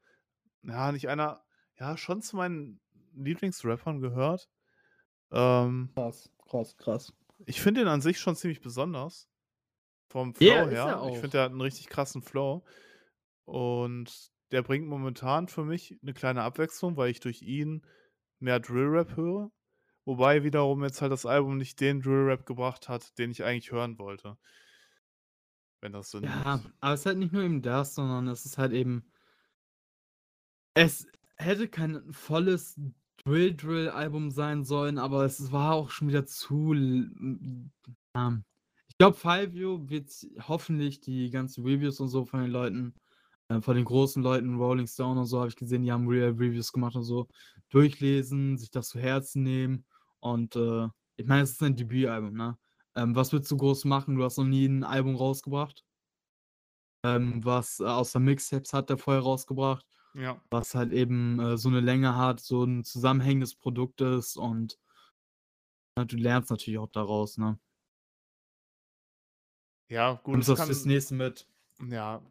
äh, 0.64 0.68
ja, 0.68 0.92
nicht 0.92 1.08
einer, 1.08 1.42
ja, 1.78 1.96
schon 1.96 2.20
zu 2.20 2.36
meinen 2.36 2.80
Lieblingsrappern 3.14 4.00
gehört. 4.00 4.50
Ähm, 5.32 5.90
Krass, 5.94 6.30
krass, 6.46 6.76
krass. 6.76 7.12
ich 7.46 7.60
finde 7.62 7.80
ihn 7.80 7.88
an 7.88 8.02
sich 8.02 8.18
schon 8.20 8.36
ziemlich 8.36 8.60
besonders. 8.60 9.28
Vom 10.08 10.34
Flow 10.34 10.64
ist 10.64 10.70
her. 10.72 11.00
er 11.02 11.08
Ich 11.08 11.14
finde, 11.14 11.30
der 11.30 11.42
hat 11.44 11.52
einen 11.52 11.60
richtig 11.60 11.88
krassen 11.88 12.20
Flow. 12.20 12.64
Und 13.44 14.32
der 14.50 14.62
bringt 14.62 14.86
momentan 14.86 15.48
für 15.48 15.64
mich 15.64 15.98
eine 16.02 16.12
kleine 16.12 16.42
Abwechslung, 16.42 16.96
weil 16.96 17.10
ich 17.10 17.20
durch 17.20 17.42
ihn 17.42 17.86
mehr 18.38 18.60
Drill-Rap 18.60 19.16
höre. 19.16 19.50
Wobei 20.04 20.42
wiederum 20.42 20.82
jetzt 20.82 21.00
halt 21.00 21.12
das 21.12 21.26
Album 21.26 21.56
nicht 21.56 21.80
den 21.80 22.00
Drill-Rap 22.00 22.44
gebracht 22.44 22.88
hat, 22.88 23.16
den 23.18 23.30
ich 23.30 23.44
eigentlich 23.44 23.70
hören 23.70 23.98
wollte. 23.98 24.36
Wenn 25.80 25.92
das 25.92 26.10
Sinn 26.10 26.24
Ja, 26.24 26.56
macht. 26.56 26.72
aber 26.80 26.94
es 26.94 27.00
ist 27.00 27.06
halt 27.06 27.18
nicht 27.18 27.32
nur 27.32 27.42
eben 27.42 27.62
das, 27.62 27.94
sondern 27.94 28.28
es 28.28 28.44
ist 28.44 28.58
halt 28.58 28.72
eben. 28.72 29.04
Es 30.74 31.06
hätte 31.36 31.68
kein 31.68 32.12
volles 32.12 32.78
Drill-Drill-Album 33.24 34.30
sein 34.30 34.64
sollen, 34.64 34.98
aber 34.98 35.24
es 35.24 35.52
war 35.52 35.74
auch 35.74 35.90
schon 35.90 36.08
wieder 36.08 36.26
zu. 36.26 36.72
l- 36.72 37.10
m- 37.18 37.70
Ja. 38.16 38.40
Ich 38.88 38.98
glaube, 38.98 39.16
Fivio 39.16 39.88
wird 39.88 40.10
hoffentlich 40.48 41.00
die 41.00 41.30
ganzen 41.30 41.64
Reviews 41.64 42.00
und 42.00 42.08
so 42.08 42.24
von 42.26 42.40
den 42.42 42.50
Leuten, 42.50 42.94
äh, 43.48 43.60
von 43.62 43.76
den 43.76 43.84
großen 43.86 44.22
Leuten, 44.22 44.56
Rolling 44.56 44.86
Stone 44.86 45.20
und 45.20 45.26
so, 45.26 45.38
habe 45.38 45.48
ich 45.48 45.56
gesehen, 45.56 45.82
die 45.84 45.92
haben 45.92 46.06
Real 46.08 46.30
Reviews 46.32 46.72
gemacht 46.72 46.96
und 46.96 47.04
so, 47.04 47.26
durchlesen, 47.70 48.58
sich 48.58 48.70
das 48.70 48.88
zu 48.88 48.98
Herzen 49.00 49.42
nehmen. 49.42 49.86
Und 50.20 50.56
äh, 50.56 50.88
ich 51.16 51.26
meine, 51.26 51.42
es 51.42 51.52
ist 51.52 51.62
ein 51.62 51.76
Debütalbum, 51.76 52.34
ne? 52.34 52.58
Ähm, 52.96 53.14
was 53.16 53.32
willst 53.32 53.50
du 53.50 53.56
groß 53.56 53.84
machen? 53.84 54.16
Du 54.16 54.24
hast 54.24 54.38
noch 54.38 54.44
nie 54.44 54.66
ein 54.66 54.84
Album 54.84 55.16
rausgebracht. 55.16 55.84
Ähm, 57.04 57.44
was 57.44 57.80
äh, 57.80 57.84
außer 57.84 58.20
Mixtapes 58.20 58.72
hat 58.72 58.90
er 58.90 58.98
vorher 58.98 59.22
rausgebracht, 59.22 59.86
Ja. 60.14 60.40
was 60.50 60.74
halt 60.74 60.92
eben 60.92 61.40
äh, 61.40 61.56
so 61.56 61.68
eine 61.68 61.80
Länge 61.80 62.16
hat, 62.16 62.40
so 62.40 62.64
ein 62.64 62.84
zusammenhängendes 62.84 63.54
Produkt 63.56 64.00
ist 64.02 64.36
und 64.36 64.78
äh, 65.96 66.04
du 66.06 66.16
lernst 66.16 66.50
natürlich 66.50 66.78
auch 66.78 66.88
daraus, 66.90 67.38
ne? 67.38 67.58
Ja, 69.88 70.14
gut. 70.14 70.34
Nimmst 70.34 70.48
es 70.48 70.58
das 70.58 70.66
fürs 70.66 70.84
kann, 70.84 70.92
nächste 70.92 71.14
mit. 71.14 71.46
ja. 71.90 72.22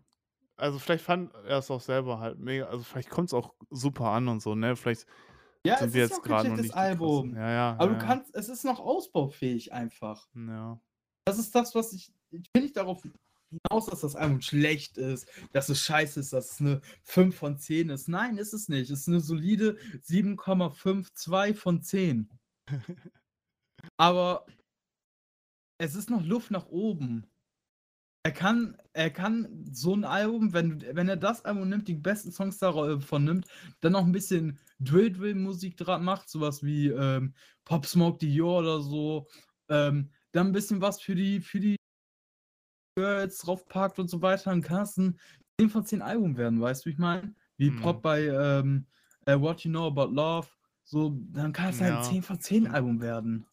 Also 0.57 0.79
vielleicht 0.79 1.05
fand 1.05 1.33
er 1.35 1.59
es 1.59 1.71
auch 1.71 1.81
selber 1.81 2.19
halt 2.19 2.39
mega, 2.39 2.65
also 2.67 2.83
vielleicht 2.83 3.09
kommt 3.09 3.29
es 3.29 3.33
auch 3.33 3.55
super 3.71 4.07
an 4.11 4.27
und 4.27 4.41
so, 4.41 4.55
ne? 4.55 4.75
Vielleicht 4.75 5.07
Ja, 5.65 5.77
sind 5.77 5.89
es 5.89 5.93
wir 5.93 6.03
ist 6.05 6.11
jetzt 6.11 6.23
gerade 6.23 6.49
noch 6.49 6.57
nicht. 6.57 6.73
Album. 6.73 7.35
Ja, 7.35 7.49
ja. 7.49 7.75
Aber 7.77 7.91
ja, 7.91 7.97
du 7.99 8.05
kannst, 8.05 8.35
es 8.35 8.49
ist 8.49 8.63
noch 8.63 8.79
ausbaufähig 8.79 9.73
einfach. 9.73 10.27
Ja. 10.35 10.79
Das 11.25 11.37
ist 11.37 11.53
das, 11.53 11.75
was 11.75 11.93
ich. 11.93 12.13
Ich 12.31 12.45
will 12.53 12.63
nicht 12.63 12.77
darauf 12.77 13.01
hinaus, 13.49 13.87
dass 13.87 14.01
das 14.01 14.15
Album 14.15 14.41
schlecht 14.41 14.97
ist, 14.97 15.27
dass 15.51 15.69
es 15.69 15.81
scheiße 15.81 16.19
ist, 16.19 16.33
dass 16.33 16.53
es 16.53 16.61
eine 16.61 16.81
5 17.03 17.35
von 17.35 17.57
10 17.57 17.89
ist. 17.89 18.07
Nein, 18.07 18.37
ist 18.37 18.53
es 18.53 18.69
nicht. 18.69 18.89
Es 18.89 19.01
ist 19.01 19.07
eine 19.07 19.19
solide 19.19 19.77
7,52 20.03 21.55
von 21.55 21.81
10. 21.81 22.29
Aber 23.97 24.45
es 25.79 25.95
ist 25.95 26.09
noch 26.09 26.23
Luft 26.23 26.51
nach 26.51 26.67
oben. 26.67 27.25
Er 28.23 28.33
kann, 28.33 28.77
er 28.91 29.11
kann 29.11 29.65
so 29.71 29.95
ein 29.95 30.03
Album, 30.03 30.51
wenn, 30.53 30.81
wenn 30.93 31.07
er 31.07 31.15
das 31.15 31.45
Album 31.45 31.69
nimmt, 31.69 31.87
die 31.87 31.93
besten 31.95 32.31
Songs 32.31 32.57
davon 32.57 33.23
nimmt, 33.23 33.47
dann 33.79 33.93
noch 33.93 34.05
ein 34.05 34.11
bisschen 34.11 34.59
Drill-Drill-Musik 34.79 35.77
dran 35.77 36.03
macht, 36.03 36.29
sowas 36.29 36.61
wie 36.61 36.87
ähm, 36.89 37.33
Pop 37.63 37.85
Smoke 37.85 38.17
Dior 38.17 38.59
oder 38.59 38.81
so, 38.81 39.27
ähm, 39.69 40.11
dann 40.33 40.47
ein 40.47 40.51
bisschen 40.51 40.81
was 40.81 41.01
für 41.01 41.15
die, 41.15 41.39
für 41.39 41.61
die 41.61 41.77
Girls 42.97 43.37
draufpackt 43.37 43.99
und 43.99 44.09
so 44.09 44.21
weiter, 44.21 44.49
dann 44.49 44.61
kann 44.61 44.83
es 44.83 44.97
ein 44.97 45.17
10 45.59 45.69
von 45.69 45.85
10 45.85 46.01
Album 46.01 46.35
werden, 46.35 46.59
weißt 46.59 46.85
du, 46.85 46.89
wie 46.89 46.93
ich 46.93 46.99
meine? 46.99 47.35
Wie 47.57 47.71
Mhm. 47.71 47.75
Pop 47.77 48.01
bei 48.01 48.25
ähm, 48.25 48.87
äh, 49.27 49.39
What 49.39 49.63
You 49.63 49.71
Know 49.71 49.87
About 49.87 50.13
Love, 50.13 50.47
so, 50.83 51.17
dann 51.31 51.53
kann 51.53 51.69
es 51.69 51.79
halt 51.79 51.91
ein 51.93 51.95
Ja. 51.95 52.01
10 52.01 52.23
von 52.23 52.39
10 52.41 52.67
Album 52.67 52.99
werden. 52.99 53.45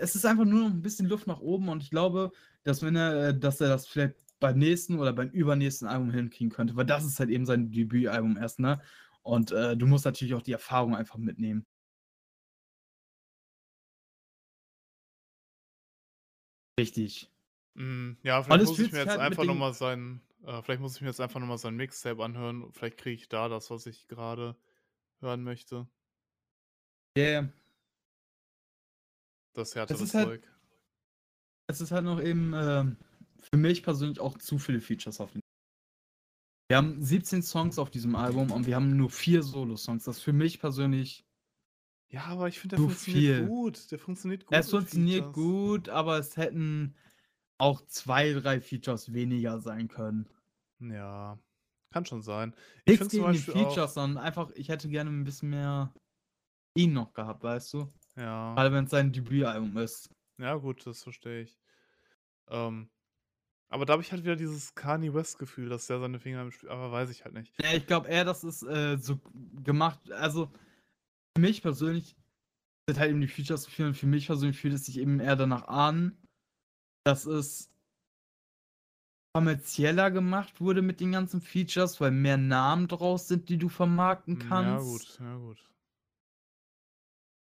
Es 0.00 0.14
ist 0.14 0.24
einfach 0.24 0.44
nur 0.44 0.60
noch 0.60 0.70
ein 0.70 0.82
bisschen 0.82 1.06
Luft 1.06 1.26
nach 1.26 1.40
oben 1.40 1.68
und 1.68 1.82
ich 1.82 1.90
glaube, 1.90 2.32
dass 2.62 2.82
wenn 2.82 2.96
er, 2.96 3.28
äh, 3.28 3.38
dass 3.38 3.60
er 3.60 3.68
das 3.68 3.86
vielleicht 3.86 4.16
beim 4.40 4.58
nächsten 4.58 4.98
oder 4.98 5.12
beim 5.12 5.28
übernächsten 5.30 5.86
Album 5.88 6.10
hinkriegen 6.10 6.50
könnte, 6.50 6.74
weil 6.76 6.86
das 6.86 7.04
ist 7.04 7.20
halt 7.20 7.30
eben 7.30 7.46
sein 7.46 7.70
Debütalbum 7.70 8.36
erst, 8.36 8.60
ne? 8.60 8.80
Und 9.22 9.52
äh, 9.52 9.76
du 9.76 9.86
musst 9.86 10.04
natürlich 10.04 10.34
auch 10.34 10.42
die 10.42 10.52
Erfahrung 10.52 10.94
einfach 10.96 11.16
mitnehmen. 11.16 11.66
Richtig. 16.78 17.30
Mm, 17.74 18.12
ja, 18.22 18.38
Und 18.38 18.44
vielleicht 18.44 18.62
es 18.62 18.68
muss 18.68 18.78
ich 18.78 18.92
mir 18.92 18.98
jetzt 18.98 19.10
halt 19.10 19.20
einfach 19.20 19.44
nochmal 19.44 19.74
sein, 19.74 20.20
äh, 20.44 20.62
vielleicht 20.62 20.80
muss 20.80 20.96
ich 20.96 21.02
mir 21.02 21.08
jetzt 21.08 21.20
einfach 21.20 21.40
nochmal 21.40 21.58
sein 21.58 21.76
Mixtape 21.76 22.22
anhören. 22.22 22.72
Vielleicht 22.72 22.98
kriege 22.98 23.16
ich 23.16 23.28
da 23.28 23.48
das, 23.48 23.70
was 23.70 23.86
ich 23.86 24.08
gerade 24.08 24.56
hören 25.20 25.42
möchte. 25.42 25.86
Yeah. 27.16 27.48
Das 29.54 29.74
härtere 29.74 29.98
halt- 29.98 30.10
Zeug. 30.10 30.50
Es 31.66 31.80
ist 31.80 31.92
halt 31.92 32.04
noch 32.04 32.20
eben 32.20 32.52
ähm, 32.54 32.96
für 33.40 33.56
mich 33.56 33.82
persönlich 33.82 34.20
auch 34.20 34.36
zu 34.36 34.58
viele 34.58 34.80
Features 34.80 35.20
auf 35.20 35.32
dem. 35.32 35.40
Wir 36.68 36.76
haben 36.76 37.02
17 37.02 37.42
Songs 37.42 37.78
auf 37.78 37.90
diesem 37.90 38.16
Album 38.16 38.50
und 38.50 38.66
wir 38.66 38.74
haben 38.76 38.96
nur 38.96 39.10
vier 39.10 39.42
Solo-Songs. 39.42 40.04
Das 40.04 40.18
ist 40.18 40.22
für 40.22 40.32
mich 40.32 40.60
persönlich. 40.60 41.24
Ja, 42.10 42.24
aber 42.26 42.48
ich 42.48 42.58
finde, 42.60 42.76
der 42.76 42.84
funktioniert 42.84 43.38
viel. 43.38 43.46
gut. 43.46 43.90
Der 43.90 43.98
funktioniert 43.98 44.46
gut. 44.46 44.56
Es 44.56 44.70
funktioniert 44.70 45.24
Features. 45.24 45.34
gut, 45.34 45.88
aber 45.88 46.18
es 46.18 46.36
hätten 46.36 46.94
auch 47.58 47.80
zwei, 47.86 48.32
drei 48.32 48.60
Features 48.60 49.12
weniger 49.12 49.60
sein 49.60 49.88
können. 49.88 50.28
Ja, 50.80 51.38
kann 51.92 52.04
schon 52.04 52.22
sein. 52.22 52.54
Ich 52.84 52.98
Nichts 52.98 53.08
finde 53.08 53.24
zum 53.24 53.32
gegen 53.32 53.44
die 53.44 53.64
Features, 53.64 53.94
sondern 53.94 54.22
einfach, 54.22 54.50
ich 54.54 54.68
hätte 54.68 54.88
gerne 54.88 55.10
ein 55.10 55.24
bisschen 55.24 55.50
mehr 55.50 55.94
ihn 56.76 56.92
noch 56.92 57.12
gehabt, 57.14 57.42
weißt 57.42 57.72
du? 57.74 57.92
Ja, 58.16 58.54
Gerade 58.54 58.72
wenn 58.72 58.84
es 58.84 58.90
sein 58.90 59.12
Debütalbum 59.12 59.76
ist. 59.78 60.10
ja 60.38 60.54
gut, 60.54 60.86
das 60.86 61.02
verstehe 61.02 61.42
ich. 61.42 61.58
Ähm, 62.48 62.88
aber 63.70 63.86
da 63.86 63.94
habe 63.94 64.02
ich 64.02 64.12
halt 64.12 64.22
wieder 64.24 64.36
dieses 64.36 64.74
Kanye 64.74 65.14
West-Gefühl, 65.14 65.68
dass 65.68 65.86
der 65.86 65.98
seine 65.98 66.20
Finger 66.20 66.42
im 66.42 66.52
Spiel, 66.52 66.68
aber 66.68 66.92
weiß 66.92 67.10
ich 67.10 67.24
halt 67.24 67.34
nicht. 67.34 67.52
Ja, 67.60 67.72
ich 67.74 67.86
glaube 67.86 68.08
eher, 68.08 68.24
das 68.24 68.44
ist 68.44 68.62
äh, 68.62 68.98
so 68.98 69.18
gemacht. 69.64 70.12
Also 70.12 70.52
für 71.36 71.40
mich 71.40 71.62
persönlich 71.62 72.14
sind 72.88 72.98
halt 72.98 73.10
eben 73.10 73.20
die 73.20 73.28
Features 73.28 73.64
so 73.64 73.70
viel 73.70 73.86
und 73.86 73.94
für 73.94 74.06
mich 74.06 74.26
persönlich 74.26 74.58
fühlt 74.60 74.74
es 74.74 74.86
sich 74.86 74.98
eben 74.98 75.18
eher 75.20 75.36
danach 75.36 75.66
an, 75.68 76.16
dass 77.04 77.26
es 77.26 77.70
kommerzieller 79.34 80.10
gemacht 80.12 80.60
wurde 80.60 80.80
mit 80.80 81.00
den 81.00 81.10
ganzen 81.12 81.40
Features, 81.40 82.00
weil 82.00 82.12
mehr 82.12 82.36
Namen 82.36 82.86
draus 82.86 83.26
sind, 83.26 83.48
die 83.48 83.58
du 83.58 83.68
vermarkten 83.68 84.38
Ja, 84.38 84.48
kannst. 84.48 85.18
gut, 85.18 85.18
ja, 85.20 85.36
gut. 85.36 85.58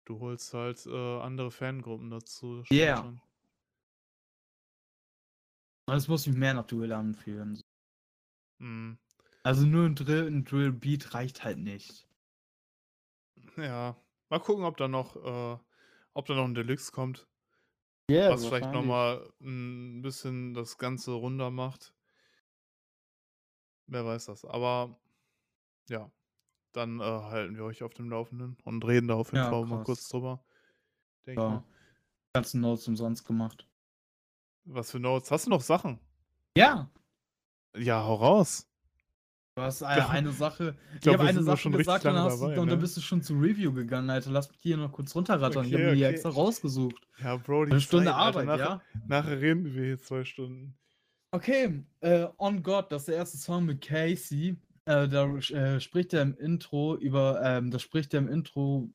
Du 0.06 0.20
holst 0.20 0.54
halt 0.54 0.86
äh, 0.86 1.20
andere 1.20 1.52
Fangruppen 1.52 2.10
dazu. 2.10 2.64
Ja. 2.70 2.98
schon. 2.98 3.22
Und 5.88 5.96
es 5.96 6.08
muss 6.08 6.24
sich 6.24 6.34
mehr 6.34 6.54
nach 6.54 6.66
Duell 6.66 6.92
anfühlen. 6.94 7.60
Mm, 8.60 8.94
Also 9.44 9.66
nur 9.66 9.86
ein 9.86 9.96
Drill, 9.96 10.28
ein 10.28 10.46
Drill-Beat 10.46 11.14
reicht 11.14 11.44
halt 11.44 11.60
nicht. 11.60 12.08
ja, 13.58 13.96
mal 14.30 14.40
gucken, 14.40 14.64
ob 14.64 14.78
da 14.78 14.88
noch, 14.88 15.16
äh, 15.16 15.58
ob 16.14 16.26
da 16.26 16.36
noch 16.36 16.46
ein 16.46 16.56
Deluxe 16.56 16.92
kommt. 16.92 17.28
Ja, 18.10 18.30
was 18.30 18.46
vielleicht 18.46 18.72
nochmal 18.72 19.34
ein 19.42 20.02
bisschen 20.02 20.54
das 20.54 20.78
Ganze 20.78 21.12
runder 21.12 21.50
macht. 21.50 21.94
Wer 23.88 24.06
weiß 24.06 24.26
das. 24.26 24.46
Aber 24.46 25.00
ja, 25.90 26.12
dann 26.76 27.00
äh, 27.00 27.04
halten 27.04 27.56
wir 27.56 27.64
euch 27.66 27.84
auf 27.84 27.94
dem 27.94 28.10
Laufenden 28.10 28.58
und 28.64 28.84
reden 28.86 29.08
da 29.08 29.16
auf 29.16 29.28
jeden 29.32 29.44
Ja, 29.44 29.50
Fall 29.50 29.66
mal 29.66 29.84
kurz 29.84 30.08
drüber. 30.10 30.44
Denke 31.26 31.42
Ja. 31.42 31.50
mal. 31.50 31.64
Ganzen 32.34 32.62
Notes 32.62 32.88
umsonst 32.88 33.26
gemacht. 33.26 33.68
Was 34.66 34.92
für 34.92 35.00
Notes? 35.00 35.32
Hast 35.32 35.46
du 35.46 35.50
noch 35.52 35.62
Sachen? 35.62 36.00
Ja, 36.58 36.90
Ja, 37.78 38.04
hau 38.04 38.16
raus. 38.16 38.68
du 39.56 39.62
hast 39.64 39.84
eine, 39.84 40.10
eine 40.10 40.32
Sache. 40.32 40.76
Ich, 40.96 41.02
glaub, 41.02 41.20
habe 41.20 41.30
eine 41.30 41.44
Sache 41.44 41.58
schon 41.58 41.74
richtig 41.76 41.94
gesagt 41.94 42.06
und, 42.06 42.14
hast, 42.22 42.42
dabei, 42.42 42.60
und 42.60 42.68
dann 42.68 42.78
ne? 42.78 42.82
bist 42.82 42.98
du 42.98 43.02
schon 43.02 43.22
zu 43.22 43.34
Review 43.36 43.72
gegangen, 43.74 44.10
Alter. 44.10 44.32
Lass 44.32 44.50
mich 44.50 44.60
hier 44.62 44.78
noch 44.78 44.92
kurz 44.92 45.16
runterrattern. 45.16 45.66
ich 45.66 45.74
Okay, 45.74 45.84
habe 45.86 45.96
mir 45.96 46.06
okay. 46.06 46.14
extra 46.14 46.30
rausgesucht. 46.30 47.08
Ja, 47.20 47.38
Bro, 47.38 47.66
die 47.66 47.72
Eine 47.72 47.82
Stunde 47.82 48.08
Zeit, 48.08 48.16
Alter. 48.16 48.40
Arbeit, 48.40 48.46
nachher, 48.48 48.82
ja? 48.94 49.02
Nachher 49.08 49.40
reden 49.42 49.66
wir 49.74 49.84
hier 49.86 50.00
zwei 50.00 50.26
Stunden. 50.26 50.78
Okay, 51.32 51.84
äh, 52.02 52.28
On 52.38 52.64
God, 52.64 52.92
das 52.92 53.04
ist 53.04 53.08
der 53.10 53.16
erste 53.16 53.38
Song 53.38 53.66
mit 53.66 53.82
Casey. 53.82 54.58
Äh, 54.88 55.08
da 55.08 55.36
äh, 55.36 55.80
spricht 55.80 56.14
er 56.14 56.22
im 56.22 56.36
Intro 56.38 56.96
über, 56.96 57.42
ähm, 57.44 57.72
da 57.72 57.80
spricht 57.80 58.14
er 58.14 58.20
im 58.20 58.28
Intro 58.28 58.92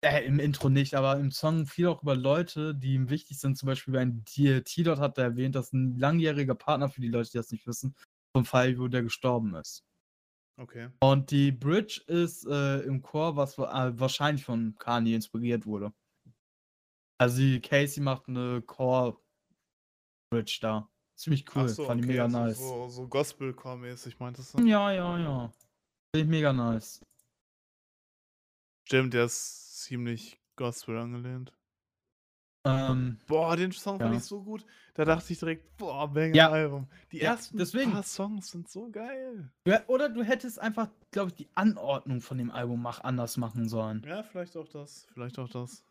äh, 0.00 0.26
im 0.26 0.40
Intro 0.40 0.68
nicht, 0.68 0.94
aber 0.94 1.18
im 1.18 1.30
Song 1.30 1.66
viel 1.66 1.86
auch 1.86 2.02
über 2.02 2.16
Leute, 2.16 2.74
die 2.74 2.94
ihm 2.94 3.10
wichtig 3.10 3.38
sind. 3.38 3.56
Zum 3.56 3.68
Beispiel 3.68 3.96
ein 3.96 4.24
T-Dot 4.24 4.98
hat 4.98 5.18
er 5.18 5.24
erwähnt, 5.24 5.54
dass 5.54 5.72
ein 5.72 5.96
langjähriger 5.96 6.56
Partner 6.56 6.88
für 6.88 7.00
die 7.00 7.08
Leute, 7.08 7.30
die 7.30 7.38
das 7.38 7.52
nicht 7.52 7.66
wissen, 7.66 7.94
vom 8.36 8.44
Fall, 8.44 8.76
wo 8.78 8.88
der 8.88 9.04
gestorben 9.04 9.54
ist. 9.54 9.84
Okay. 10.56 10.88
Und 11.00 11.30
die 11.30 11.52
Bridge 11.52 12.02
ist 12.08 12.44
äh, 12.46 12.80
im 12.80 13.00
Chor, 13.02 13.36
was 13.36 13.56
wa- 13.58 13.86
äh, 13.86 13.98
wahrscheinlich 13.98 14.44
von 14.44 14.74
Kanye 14.78 15.14
inspiriert 15.14 15.64
wurde. 15.66 15.92
Also 17.20 17.38
die 17.38 17.60
Casey 17.60 18.02
macht 18.02 18.28
eine 18.28 18.62
Chor-Bridge 18.62 19.20
da. 20.60 20.90
Ziemlich 21.18 21.44
cool, 21.56 21.68
so, 21.68 21.84
fand 21.84 22.00
ich 22.00 22.04
okay, 22.06 22.12
mega 22.12 22.24
also 22.26 22.38
nice. 22.38 22.58
So, 22.58 22.88
so 22.90 23.02
Gospelcore-mäßig 23.08 24.20
meintest 24.20 24.54
du? 24.56 24.62
Ja, 24.64 24.92
ja, 24.92 25.18
ja. 25.18 25.52
Finde 26.14 26.24
ich 26.24 26.26
mega 26.28 26.52
nice. 26.52 27.04
Stimmt, 28.84 29.14
der 29.14 29.24
ist 29.24 29.82
ziemlich 29.82 30.40
Gospel 30.54 30.96
angelehnt. 30.96 31.52
Ähm, 32.64 33.18
Boah, 33.26 33.56
den 33.56 33.72
Song 33.72 33.98
fand 33.98 34.12
Ja. 34.12 34.18
ich 34.18 34.24
so 34.24 34.42
gut. 34.44 34.64
Da 34.94 35.04
dachte 35.04 35.32
ich 35.32 35.40
direkt, 35.40 35.76
boah, 35.76 36.06
Banger 36.06 36.34
Ja. 36.36 36.50
Album. 36.50 36.86
Die 37.10 37.18
Ja, 37.18 37.30
ersten 37.32 37.56
deswegen. 37.58 37.90
paar 37.92 38.04
Songs 38.04 38.48
sind 38.52 38.68
so 38.68 38.88
geil. 38.88 39.50
hä- 39.66 39.84
oder 39.88 40.08
du 40.08 40.22
hättest 40.22 40.60
einfach, 40.60 40.88
glaube 41.10 41.30
ich, 41.30 41.34
die 41.34 41.48
Anordnung 41.56 42.20
von 42.20 42.38
dem 42.38 42.52
Album 42.52 42.80
mach, 42.80 43.00
anders 43.02 43.36
machen 43.38 43.68
sollen. 43.68 44.04
Ja, 44.06 44.22
vielleicht 44.22 44.56
auch 44.56 44.68
das. 44.68 45.06
Vielleicht 45.14 45.38
auch 45.40 45.48
das. 45.48 45.82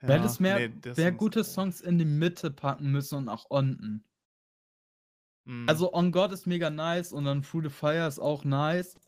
Du 0.00 0.08
hättest 0.08 0.40
mehr, 0.40 0.58
nee, 0.58 0.68
der 0.68 0.96
mehr 0.96 1.12
gute. 1.12 1.44
Songs 1.44 1.80
in 1.80 1.98
die 1.98 2.04
Mitte 2.06 2.50
packen 2.50 2.90
müssen 2.90 3.16
und 3.16 3.28
auch 3.28 3.44
unten. 3.50 4.04
Mhm. 5.44 5.68
Also 5.68 5.92
On 5.92 6.10
God 6.10 6.32
ist 6.32 6.46
mega 6.46 6.70
nice 6.70 7.12
und 7.12 7.24
dann 7.24 7.42
Through 7.42 7.64
the 7.64 7.70
Fire 7.70 8.06
ist 8.06 8.18
auch 8.18 8.44
nice. 8.44 8.98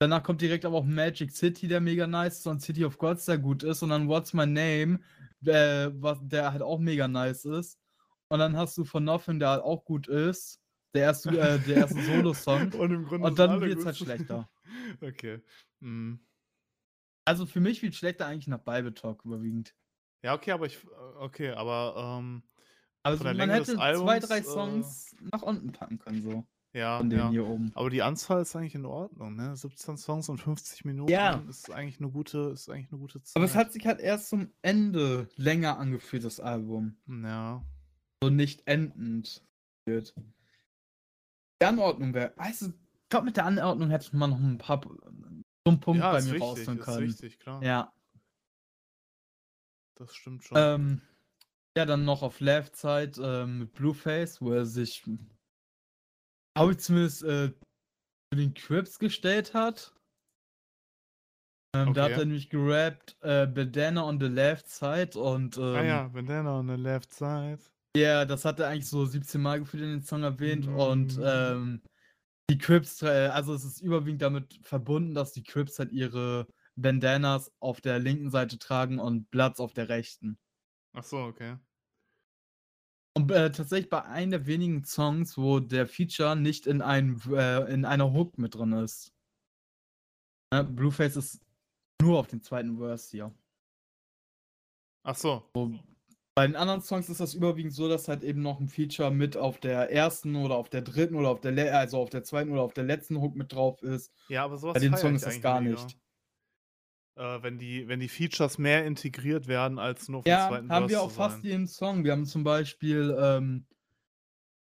Danach 0.00 0.24
kommt 0.24 0.40
direkt 0.40 0.64
aber 0.64 0.76
auch 0.76 0.84
Magic 0.84 1.30
City, 1.30 1.68
der 1.68 1.80
mega 1.80 2.06
nice 2.06 2.38
ist 2.38 2.46
und 2.48 2.60
City 2.60 2.84
of 2.84 2.98
Gods, 2.98 3.26
der 3.26 3.38
gut 3.38 3.62
ist. 3.62 3.82
Und 3.82 3.90
dann 3.90 4.08
What's 4.08 4.32
My 4.32 4.46
Name, 4.46 4.98
was, 5.40 6.18
der 6.22 6.52
halt 6.52 6.62
auch 6.62 6.80
mega 6.80 7.06
nice 7.06 7.44
ist. 7.44 7.78
Und 8.28 8.40
dann 8.40 8.56
hast 8.56 8.76
du 8.76 8.84
von 8.84 9.04
Nothing, 9.04 9.38
der 9.38 9.50
halt 9.50 9.62
auch 9.62 9.84
gut 9.84 10.08
ist. 10.08 10.60
Der 10.94 11.02
erste, 11.02 11.30
äh, 11.30 11.58
der 11.60 11.76
erste 11.76 12.02
Solo-Song. 12.02 12.72
Und 12.72 12.90
im 12.90 13.04
Grunde 13.04 13.28
Und 13.28 13.38
dann 13.38 13.60
wird's 13.60 13.76
gut. 13.76 13.86
halt 13.86 13.96
schlechter. 13.96 14.50
okay. 15.00 15.40
Mhm. 15.80 16.20
Also 17.24 17.46
für 17.46 17.60
mich 17.60 17.80
viel 17.80 17.92
schlechter 17.92 18.26
eigentlich 18.26 18.48
nach 18.48 18.58
Bible 18.58 18.94
Talk 18.94 19.24
überwiegend. 19.24 19.74
Ja, 20.24 20.34
okay, 20.34 20.52
aber 20.52 20.66
ich. 20.66 20.82
äh, 20.82 20.88
Okay, 21.20 21.50
aber 21.50 22.18
ähm, 22.18 22.42
Also 23.02 23.22
man 23.24 23.36
Länge 23.36 23.52
hätte 23.52 23.74
zwei, 23.74 23.82
Albums, 23.82 24.26
drei 24.28 24.38
äh, 24.38 24.42
Songs 24.42 25.14
nach 25.32 25.42
unten 25.42 25.70
packen 25.72 25.98
können, 25.98 26.22
so. 26.22 26.46
ja, 26.72 26.98
Von 26.98 27.10
denen 27.10 27.22
ja. 27.22 27.30
hier 27.30 27.46
oben. 27.46 27.70
Aber 27.74 27.90
die 27.90 28.02
Anzahl 28.02 28.40
ist 28.42 28.56
eigentlich 28.56 28.74
in 28.74 28.86
Ordnung, 28.86 29.36
ne? 29.36 29.54
17 29.54 29.96
Songs 29.98 30.28
und 30.30 30.38
50 30.38 30.84
Minuten 30.86 31.10
Ja. 31.12 31.42
ist 31.48 31.70
eigentlich 31.70 32.00
eine 32.00 32.10
gute, 32.10 32.38
ist 32.54 32.68
eigentlich 32.70 32.90
eine 32.90 32.98
gute 32.98 33.22
Zeit. 33.22 33.36
Aber 33.36 33.44
es 33.44 33.54
hat 33.54 33.72
sich 33.72 33.86
halt 33.86 34.00
erst 34.00 34.30
zum 34.30 34.50
Ende 34.62 35.28
länger 35.36 35.78
angefühlt, 35.78 36.24
das 36.24 36.40
Album. 36.40 36.96
Ja. 37.06 37.62
so 38.22 38.30
nicht 38.30 38.66
endend 38.66 39.44
wird. 39.86 40.14
Die 41.62 41.66
Anordnung 41.66 42.14
wäre, 42.14 42.32
weißt 42.36 42.62
du, 42.62 42.66
ich 42.68 43.08
glaube, 43.10 43.26
mit 43.26 43.36
der 43.36 43.44
Anordnung 43.46 43.90
hätte 43.90 44.16
man 44.16 44.30
noch 44.30 44.40
ein 44.40 44.58
paar 44.58 44.80
so 44.82 45.70
einen 45.70 45.80
Punkt 45.80 46.00
ja, 46.00 46.10
bei 46.12 46.18
ist 46.18 46.26
mir 46.26 46.32
wichtig, 46.32 46.42
rausholen 46.48 46.78
ist 46.78 46.84
können. 46.84 47.06
wichtig, 47.08 47.38
klar. 47.38 47.62
Ja. 47.62 47.92
Das 49.96 50.14
stimmt 50.14 50.44
schon. 50.44 50.58
Ähm, 50.58 51.00
ja, 51.76 51.84
dann 51.86 52.04
noch 52.04 52.22
auf 52.22 52.40
Left 52.40 52.76
Side 52.76 53.12
ähm, 53.22 53.58
mit 53.60 53.74
Blueface, 53.74 54.40
wo 54.40 54.52
er 54.52 54.66
sich, 54.66 55.04
habe 56.56 56.72
ich 56.72 56.78
zumindest 56.78 57.22
äh, 57.24 57.48
für 58.32 58.36
den 58.36 58.54
Crips 58.54 58.98
gestellt 58.98 59.54
hat. 59.54 59.94
Ähm, 61.74 61.94
Da 61.94 62.04
hat 62.04 62.10
Okay. 62.10 62.20
er 62.20 62.24
nämlich 62.26 62.50
gerappt, 62.50 63.16
äh, 63.22 63.46
Bandana 63.46 64.04
on 64.04 64.20
the 64.20 64.26
Left 64.26 64.68
Side 64.68 65.18
und 65.18 65.56
ähm, 65.56 65.74
ah 65.74 65.82
ja, 65.82 66.08
Bandana 66.08 66.58
on 66.58 66.68
the 66.68 66.74
left 66.76 67.12
side. 67.12 67.58
Ja, 67.96 68.24
das 68.24 68.44
hat 68.44 68.58
er 68.60 68.68
eigentlich 68.68 68.88
so 68.88 69.04
17 69.04 69.40
Mal 69.40 69.60
gefühlt 69.60 69.82
in 69.84 69.90
den 69.90 70.02
Song 70.02 70.22
erwähnt 70.22 70.66
und 70.66 71.16
Mm. 71.16 71.22
ähm, 71.22 71.80
die 72.50 72.58
Crips, 72.58 73.02
äh, 73.02 73.28
also 73.32 73.54
es 73.54 73.64
ist 73.64 73.80
überwiegend 73.80 74.22
damit 74.22 74.60
verbunden, 74.62 75.14
dass 75.14 75.32
die 75.32 75.42
Crips 75.42 75.78
halt 75.78 75.92
ihre 75.92 76.46
Bandanas 76.76 77.52
auf 77.60 77.80
der 77.80 77.98
linken 77.98 78.30
Seite 78.30 78.58
tragen 78.58 78.98
und 78.98 79.30
Bloods 79.30 79.60
auf 79.60 79.72
der 79.72 79.88
rechten. 79.88 80.38
Ach 80.92 81.04
so, 81.04 81.18
okay. 81.18 81.56
Und 83.16 83.30
äh, 83.30 83.52
tatsächlich 83.52 83.90
bei 83.90 84.04
einem 84.04 84.32
der 84.32 84.46
wenigen 84.46 84.84
Songs, 84.84 85.38
wo 85.38 85.60
der 85.60 85.86
Feature 85.86 86.34
nicht 86.34 86.66
in, 86.66 86.82
einem, 86.82 87.20
äh, 87.30 87.72
in 87.72 87.84
einer 87.84 88.12
Hook 88.12 88.38
mit 88.38 88.56
drin 88.56 88.72
ist. 88.72 89.12
Ne, 90.52 90.64
Blueface 90.64 91.16
ist 91.16 91.40
nur 92.02 92.18
auf 92.18 92.26
dem 92.26 92.42
zweiten 92.42 92.78
Verse 92.78 93.10
hier. 93.10 93.32
Ach 95.04 95.14
so. 95.14 95.48
So, 95.54 95.78
bei 96.36 96.46
den 96.48 96.56
anderen 96.56 96.80
Songs 96.80 97.08
ist 97.08 97.20
das 97.20 97.34
überwiegend 97.34 97.72
so, 97.72 97.88
dass 97.88 98.08
halt 98.08 98.24
eben 98.24 98.42
noch 98.42 98.58
ein 98.58 98.68
Feature 98.68 99.12
mit 99.12 99.36
auf 99.36 99.60
der 99.60 99.92
ersten 99.92 100.34
oder 100.34 100.56
auf 100.56 100.68
der 100.68 100.82
dritten 100.82 101.14
oder 101.14 101.28
auf 101.28 101.40
der, 101.40 101.78
also 101.78 101.98
auf 101.98 102.10
der 102.10 102.24
zweiten 102.24 102.50
oder 102.50 102.62
auf 102.62 102.74
der 102.74 102.84
letzten 102.84 103.20
Hook 103.20 103.36
mit 103.36 103.52
drauf 103.52 103.80
ist. 103.82 104.12
Ja, 104.28 104.44
aber 104.44 104.58
sowas 104.58 104.74
Bei 104.74 104.80
den 104.80 104.96
Songs 104.96 105.22
ist 105.22 105.26
das 105.26 105.40
gar 105.40 105.60
nicht. 105.60 105.96
Äh, 107.16 107.42
wenn, 107.42 107.58
die, 107.58 107.86
wenn 107.86 108.00
die 108.00 108.08
Features 108.08 108.58
mehr 108.58 108.84
integriert 108.84 109.46
werden 109.46 109.78
als 109.78 110.08
nur 110.08 110.18
auf 110.20 110.24
den 110.24 110.32
Ja, 110.32 110.46
zweiten 110.46 110.68
haben 110.68 110.88
wir 110.88 110.98
Verse 110.98 111.02
auch 111.02 111.10
fast 111.10 111.42
jeden 111.44 111.66
Song. 111.68 112.04
Wir 112.04 112.12
haben 112.12 112.26
zum 112.26 112.44
Beispiel 112.44 113.14
ähm, 113.18 113.66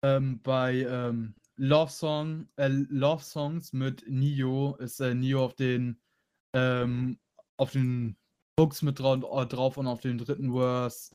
ähm, 0.03 0.41
bei 0.41 0.81
ähm, 0.81 1.35
Love 1.57 1.91
Song, 1.91 2.47
äh, 2.55 2.67
Love 2.67 3.23
Songs 3.23 3.73
mit 3.73 4.05
Nio 4.07 4.75
ist 4.77 4.99
äh, 5.01 5.13
Nio 5.13 5.43
auf 5.45 5.55
den 5.55 5.99
ähm, 6.55 7.19
auf 7.57 7.71
den 7.73 8.17
Hooks 8.59 8.81
mit 8.81 8.99
drau 8.99 9.15
äh, 9.41 9.45
drauf 9.47 9.77
und 9.77 9.87
auf 9.87 9.99
den 10.01 10.17
dritten 10.17 10.53
Verse. 10.53 11.13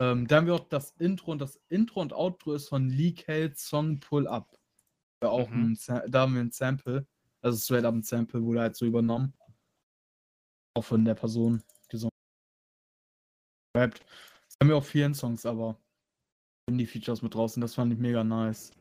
Ähm, 0.00 0.26
da 0.28 0.36
haben 0.36 0.46
wir 0.46 0.54
auch 0.54 0.68
das 0.68 0.92
Intro 0.98 1.32
und 1.32 1.40
das 1.40 1.60
Intro 1.68 2.00
und 2.00 2.12
Outro 2.12 2.54
ist 2.54 2.68
von 2.68 2.88
Lee 2.90 3.12
Kales 3.12 3.62
Song 3.68 4.00
Pull 4.00 4.26
Up. 4.28 4.56
Ja, 5.22 5.30
auch 5.30 5.50
Mhm. 5.50 5.74
ein, 5.74 5.78
da 6.08 6.20
haben 6.22 6.34
wir 6.34 6.42
ein 6.42 6.52
Sample. 6.52 7.06
Also 7.42 7.58
straight 7.58 7.84
up 7.84 7.94
ein 7.94 8.02
Sample 8.02 8.42
wurde 8.42 8.60
halt 8.60 8.76
so 8.76 8.86
übernommen. 8.86 9.34
Auch 10.74 10.82
von 10.82 11.04
der 11.04 11.14
Person 11.14 11.62
gesungen. 11.88 12.12
Rappt. 13.76 14.00
Das 14.00 14.56
haben 14.60 14.68
wir 14.68 14.76
auf 14.76 14.88
vielen 14.88 15.14
Songs, 15.14 15.46
aber 15.46 15.78
die 16.70 16.86
Features 16.86 17.22
mit 17.22 17.34
draußen, 17.34 17.60
das 17.60 17.74
fand 17.74 17.92
ich 17.92 17.98
mega 17.98 18.24
nice. 18.24 18.72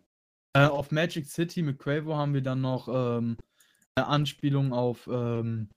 Äh, 0.54 0.66
auf 0.66 0.92
Magic 0.92 1.28
City 1.28 1.62
mit 1.62 1.80
Quavo 1.80 2.16
haben 2.16 2.34
wir 2.34 2.42
dann 2.42 2.62
noch 2.62 2.88
ähm, 2.88 3.38
eine 3.96 4.08
Anspielung 4.08 4.74
auf 4.74 5.08
ähm, 5.12 5.70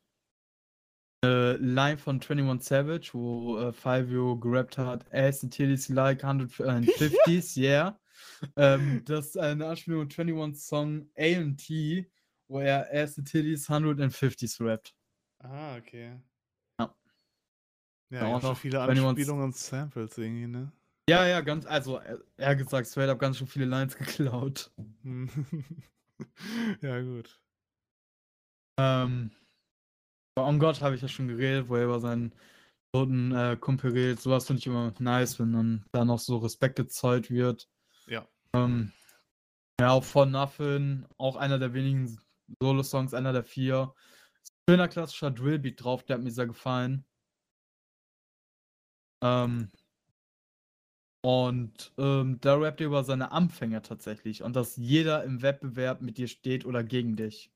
eine 1.22 1.56
Line 1.58 1.98
von 1.98 2.20
21 2.20 2.66
Savage, 2.66 3.10
wo 3.12 3.58
äh, 3.58 3.72
Fivio 3.72 4.38
gerappt 4.38 4.78
hat, 4.78 5.12
Ass 5.12 5.42
and 5.42 5.52
Titties 5.52 5.88
like 5.90 6.24
150s, 6.24 7.56
yeah. 7.60 7.98
Ähm, 8.56 9.02
das 9.04 9.26
ist 9.28 9.38
eine 9.38 9.66
Anspielung 9.66 10.06
auf 10.06 10.18
21 10.18 10.62
Song 10.62 11.10
A&T, 11.16 12.10
wo 12.48 12.60
er 12.60 12.88
Ass 12.92 13.18
and 13.18 13.30
Titties 13.30 13.68
150s 13.68 14.64
rappt. 14.64 14.94
Ah, 15.42 15.76
okay. 15.76 16.18
Ja. 16.78 16.94
Ja, 18.10 18.28
Ja, 18.28 18.38
noch 18.40 18.56
viele 18.56 18.80
21 18.80 19.08
Anspielungen 19.08 19.44
und 19.44 19.56
Samples 19.56 20.18
irgendwie, 20.18 20.46
ne? 20.46 20.72
Ja, 21.08 21.26
ja, 21.26 21.40
ganz, 21.40 21.66
also 21.66 21.96
er, 21.96 22.20
er 22.36 22.50
hat 22.50 22.58
gesagt, 22.58 22.86
straight 22.86 23.08
up 23.08 23.18
ganz 23.18 23.38
schön 23.38 23.46
viele 23.46 23.64
Lines 23.64 23.96
geklaut. 23.96 24.70
Hm. 25.02 25.28
ja, 26.82 27.00
gut. 27.00 27.40
Ähm, 28.78 29.30
bei 30.36 30.42
On 30.42 30.58
God 30.58 30.80
habe 30.82 30.94
ich 30.94 31.02
ja 31.02 31.08
schon 31.08 31.28
geredet, 31.28 31.68
wo 31.68 31.76
er 31.76 31.84
über 31.84 32.00
seinen 32.00 32.32
toten 32.94 33.32
äh, 33.32 33.56
Kumpel 33.58 33.92
redet. 33.92 34.20
Sowas 34.20 34.46
finde 34.46 34.60
ich 34.60 34.66
immer 34.66 34.92
nice, 34.98 35.38
wenn 35.38 35.52
dann 35.52 35.84
da 35.92 36.04
noch 36.04 36.18
so 36.18 36.38
Respekt 36.38 36.76
gezollt 36.76 37.30
wird. 37.30 37.68
Ja. 38.06 38.26
Ähm, 38.54 38.92
ja, 39.80 39.90
auch 39.90 40.04
von 40.04 40.30
Nothing, 40.30 41.06
auch 41.18 41.36
einer 41.36 41.58
der 41.58 41.72
wenigen 41.74 42.18
Solo-Songs, 42.60 43.14
einer 43.14 43.32
der 43.32 43.44
vier. 43.44 43.94
Schöner 44.68 44.88
klassischer 44.88 45.30
Drillbeat 45.30 45.82
drauf, 45.82 46.04
der 46.04 46.16
hat 46.16 46.22
mir 46.22 46.30
sehr 46.30 46.46
gefallen. 46.46 47.04
Ähm, 49.22 49.68
und 51.22 51.92
ähm, 51.98 52.38
da 52.40 52.54
rappt 52.56 52.80
er 52.80 52.86
über 52.86 53.04
seine 53.04 53.32
Anfänger 53.32 53.82
tatsächlich 53.82 54.42
und 54.42 54.56
dass 54.56 54.76
jeder 54.76 55.22
im 55.24 55.42
Wettbewerb 55.42 56.00
mit 56.00 56.16
dir 56.16 56.28
steht 56.28 56.64
oder 56.64 56.82
gegen 56.82 57.16
dich. 57.16 57.52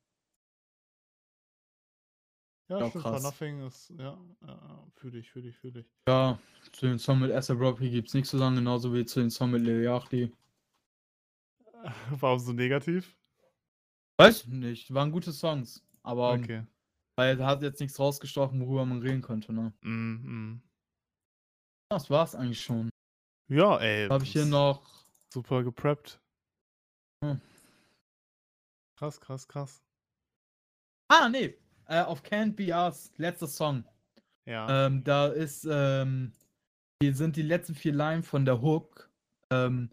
Ja, 2.69 2.79
Ja, 2.79 2.89
stimmt. 2.89 3.03
Krass. 3.03 3.23
Nothing 3.23 3.65
ist, 3.65 3.89
ja, 3.97 4.17
ja 4.47 4.87
fühle 4.95 5.19
ich, 5.19 5.31
fühle 5.31 5.49
ich, 5.49 5.57
fühle 5.57 5.79
ich. 5.81 5.87
Ja, 6.07 6.39
zu 6.73 6.87
den 6.87 6.99
Song 6.99 7.19
mit 7.19 7.31
Asap 7.31 7.59
Rocky 7.59 7.89
gibt 7.89 8.09
es 8.09 8.13
nichts 8.13 8.29
zu 8.29 8.37
sagen, 8.37 8.55
genauso 8.55 8.93
wie 8.93 9.05
zu 9.05 9.19
den 9.19 9.31
Song 9.31 9.51
mit 9.51 9.61
Lil 9.63 9.83
Yachty. 9.83 10.31
Warum 12.11 12.39
so 12.39 12.53
negativ? 12.53 13.15
Weiß 14.17 14.47
nicht, 14.47 14.93
waren 14.93 15.11
gute 15.11 15.31
Songs, 15.31 15.83
aber 16.03 16.33
Okay. 16.33 16.63
Weil 17.15 17.39
er 17.39 17.45
hat 17.45 17.61
jetzt 17.61 17.79
nichts 17.79 17.99
rausgestochen, 17.99 18.59
worüber 18.61 18.85
man 18.85 19.01
reden 19.01 19.21
konnte, 19.21 19.53
ne? 19.53 19.73
Mm, 19.81 20.51
mm. 20.51 20.61
Das 21.89 22.09
war's 22.09 22.35
eigentlich 22.35 22.61
schon. 22.61 22.89
Ja, 23.47 23.77
ey. 23.79 24.07
Habe 24.07 24.23
ich 24.23 24.31
hier 24.31 24.45
noch. 24.45 25.05
Super 25.31 25.63
gepreppt. 25.63 26.19
Hm. 27.23 27.39
Krass, 28.97 29.19
krass, 29.19 29.47
krass. 29.47 29.83
Ah, 31.09 31.29
nee. 31.29 31.57
äh, 31.87 32.01
auf 32.01 32.23
Can't 32.23 32.55
Be 32.55 32.71
Us, 32.71 33.11
letzter 33.17 33.47
Song. 33.47 33.83
Ja. 34.45 34.87
Ähm, 34.87 35.03
da 35.03 35.27
ist, 35.27 35.67
ähm, 35.69 36.33
hier 37.01 37.13
sind 37.13 37.35
die 37.35 37.41
letzten 37.41 37.75
vier 37.75 37.93
Lines 37.93 38.27
von 38.27 38.45
der 38.45 38.61
Hook 38.61 39.11
ähm, 39.51 39.89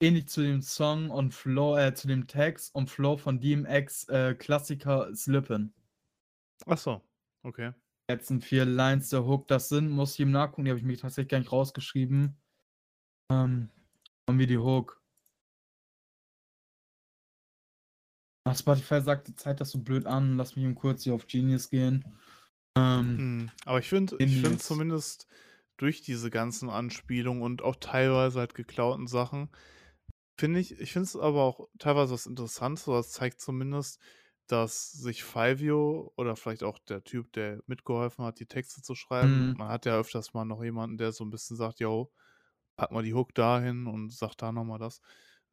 ähnlich 0.00 0.28
zu 0.28 0.42
dem 0.42 0.62
Song 0.62 1.10
und 1.10 1.32
Flow, 1.32 1.76
äh, 1.76 1.94
zu 1.94 2.06
dem 2.06 2.26
Text 2.26 2.74
und 2.74 2.90
Flow 2.90 3.16
von 3.16 3.40
DMX 3.40 4.08
äh, 4.08 4.34
Klassiker 4.34 5.14
Slippin. 5.14 5.72
Ach 6.66 6.78
so, 6.78 7.02
okay. 7.42 7.72
Letzten 8.08 8.40
vier 8.42 8.64
Lines 8.64 9.08
der 9.08 9.24
Hook, 9.24 9.48
das 9.48 9.68
sind, 9.68 9.88
muss 9.90 10.14
ich 10.14 10.20
ihm 10.20 10.30
nachgucken, 10.30 10.64
die 10.64 10.70
habe 10.70 10.78
ich 10.78 10.84
mir 10.84 10.96
tatsächlich 10.98 11.30
gar 11.30 11.38
nicht 11.38 11.52
rausgeschrieben. 11.52 12.36
Ähm, 13.30 13.70
haben 14.28 14.38
wir 14.38 14.46
die 14.46 14.58
Hook. 14.58 15.00
Ach, 18.46 18.56
Spotify 18.56 19.00
sagt, 19.00 19.28
die 19.28 19.36
Zeit 19.36 19.60
das 19.60 19.70
so 19.70 19.78
blöd 19.78 20.06
an, 20.06 20.36
lass 20.36 20.54
mich 20.54 20.64
ihm 20.64 20.74
kurz 20.74 21.04
hier 21.04 21.14
auf 21.14 21.26
Genius 21.26 21.70
gehen. 21.70 22.04
Ähm, 22.76 23.16
Hm, 23.18 23.50
aber 23.64 23.78
ich 23.78 23.88
finde 23.88 24.16
ich 24.18 24.40
finde 24.40 24.58
zumindest 24.58 25.26
durch 25.78 26.02
diese 26.02 26.30
ganzen 26.30 26.68
Anspielungen 26.68 27.42
und 27.42 27.62
auch 27.62 27.76
teilweise 27.76 28.40
halt 28.40 28.54
geklauten 28.54 29.06
Sachen, 29.06 29.48
finde 30.38 30.60
ich 30.60 30.78
ich 30.80 30.92
finde 30.92 31.06
es 31.06 31.16
aber 31.16 31.42
auch 31.42 31.68
teilweise 31.78 32.12
was 32.12 32.26
Interessantes, 32.26 32.86
oder 32.88 32.98
es 33.00 33.12
zeigt 33.12 33.40
zumindest, 33.40 34.00
dass 34.46 34.92
sich 34.92 35.24
Fivio 35.24 36.12
oder 36.16 36.36
vielleicht 36.36 36.62
auch 36.64 36.78
der 36.78 37.04
Typ, 37.04 37.32
der 37.32 37.62
mitgeholfen 37.66 38.24
hat, 38.24 38.40
die 38.40 38.46
Texte 38.46 38.82
zu 38.82 38.94
schreiben 38.94 39.44
Mhm. 39.44 39.56
man 39.56 39.68
hat 39.68 39.86
ja 39.86 39.98
öfters 39.98 40.34
mal 40.34 40.44
noch 40.44 40.62
jemanden, 40.62 40.98
der 40.98 41.12
so 41.12 41.24
ein 41.24 41.30
bisschen 41.30 41.56
sagt: 41.56 41.80
„Jo, 41.80 42.12
pack 42.76 42.90
mal 42.92 43.02
die 43.02 43.14
Hook 43.14 43.34
dahin 43.34 43.86
und 43.86 44.12
sag 44.12 44.34
da 44.36 44.52
noch 44.52 44.64
mal 44.64 44.78
das.“ 44.78 45.00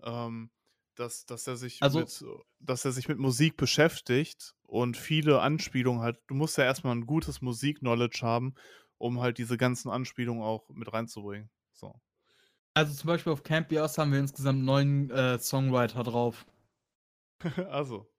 Ähm, 0.03 0.51
dass 0.95 1.25
dass 1.25 1.47
er 1.47 1.57
sich 1.57 1.83
Also 1.83 2.11
mit 2.11 2.23
dass 2.59 2.85
er 2.85 2.91
sich 2.91 3.07
mit 3.09 3.17
Musik 3.19 3.57
beschäftigt 3.57 4.55
und 4.63 4.97
viele 4.97 5.41
Anspielungen 5.41 6.01
halt 6.01 6.19
du 6.27 6.35
musst 6.35 6.57
ja 6.57 6.65
erst 6.65 6.83
mal 6.83 6.91
'n 6.93 7.05
gutes 7.07 7.41
Musik-Knowledge 7.41 8.19
haben, 8.23 8.55
um 8.97 9.21
halt 9.21 9.37
diese 9.39 9.57
ganzen 9.57 9.89
Anspielungen 9.91 10.43
auch 10.43 10.69
mit 10.69 10.91
reinzubringen, 10.93 11.49
so. 11.73 12.01
Also, 12.73 12.93
zum 12.93 13.07
Beispiel 13.07 13.31
auf 13.31 13.43
Can't 13.43 13.67
Be 13.69 13.81
Us 13.81 13.97
haben 13.97 14.11
wir 14.11 14.19
insgesamt 14.19 14.63
9 14.63 15.09
äh, 15.09 15.39
Songwriter 15.39 16.03
drauf. 16.03 16.45
Ach 17.69 17.85
so. 17.85 18.10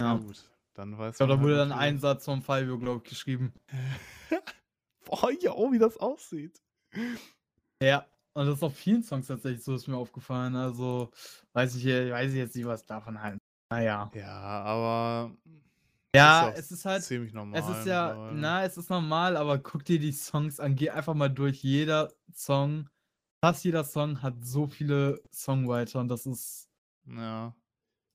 Ja. 0.00 0.14
Ja 0.14 0.18
gut, 0.18 0.50
dann 0.74 0.98
weiß 0.98 1.14
Ich 1.14 1.16
glaube, 1.18 1.32
da 1.32 1.36
halt 1.38 1.44
wurde 1.44 1.56
dann 1.56 1.68
natürlich 1.70 1.88
ein 1.94 1.98
Satz 1.98 2.24
von 2.24 2.42
Fivio, 2.42 2.78
glaube 2.78 3.02
ich, 3.04 3.10
geschrieben. 3.10 3.52
Boah, 5.04 5.30
jo, 5.30 5.72
wie 5.72 5.78
das 5.78 5.96
aussieht. 5.98 6.60
Ja, 7.82 8.06
und 8.34 8.46
das 8.46 8.56
ist 8.56 8.62
auf 8.62 8.76
vielen 8.76 9.02
Songs 9.02 9.26
tatsächlich 9.28 9.62
so, 9.62 9.74
ist 9.74 9.86
mir 9.86 9.96
aufgefallen. 9.96 10.56
Also, 10.56 11.10
weiß 11.52 11.76
ich, 11.76 11.86
äh, 11.86 12.10
weiß 12.10 12.32
ich 12.32 12.38
jetzt 12.38 12.56
nicht, 12.56 12.66
was 12.66 12.84
davon 12.84 13.20
halten. 13.20 13.38
Naja. 13.70 14.10
Ja, 14.14 14.32
aber 14.64 15.36
Ja, 16.14 16.48
ist 16.48 16.54
ja 16.54 16.60
es 16.60 16.70
ist 16.72 16.84
halt, 16.84 17.02
ziemlich 17.02 17.32
normal 17.32 17.60
es 17.60 17.68
ist 17.68 17.86
ja, 17.86 18.08
mittlerweile. 18.08 18.38
na, 18.38 18.64
es 18.64 18.76
ist 18.76 18.90
normal, 18.90 19.36
aber 19.36 19.58
guck 19.58 19.84
dir 19.84 19.98
die 19.98 20.12
Songs 20.12 20.60
an, 20.60 20.74
geh 20.76 20.90
einfach 20.90 21.14
mal 21.14 21.28
durch. 21.28 21.62
Jeder 21.62 22.12
Song, 22.32 22.88
fast 23.44 23.64
jeder 23.64 23.84
Song 23.84 24.22
hat 24.22 24.34
so 24.44 24.66
viele 24.66 25.22
Songwriter 25.32 26.00
und 26.00 26.08
das 26.08 26.26
ist. 26.26 26.68
Ja. 27.06 27.54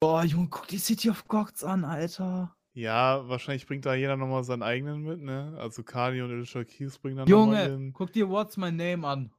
Boah, 0.02 0.24
Junge, 0.24 0.48
guck 0.50 0.68
die 0.68 0.80
City 0.80 1.12
of 1.12 1.28
Gods 1.28 1.64
an, 1.64 1.86
Alter. 1.86 2.56
Ja, 2.74 3.28
wahrscheinlich 3.30 3.68
bringt 3.68 3.86
da 3.86 3.94
jeder 3.94 4.18
noch 4.18 4.26
mal 4.26 4.44
seinen 4.44 4.64
eigenen 4.64 5.04
mit, 5.04 5.22
ne? 5.22 5.56
Also 5.60 5.84
Kali 5.84 6.24
und 6.24 6.32
Alicia 6.32 6.64
Keys 6.64 6.98
bringen 6.98 7.18
dann 7.18 7.30
noch 7.30 7.46
mal 7.46 7.70
Junge, 7.70 7.92
guck 7.92 8.12
dir 8.12 8.28
What's 8.28 8.58
My 8.58 8.72
Name 8.72 9.08
an. 9.08 9.32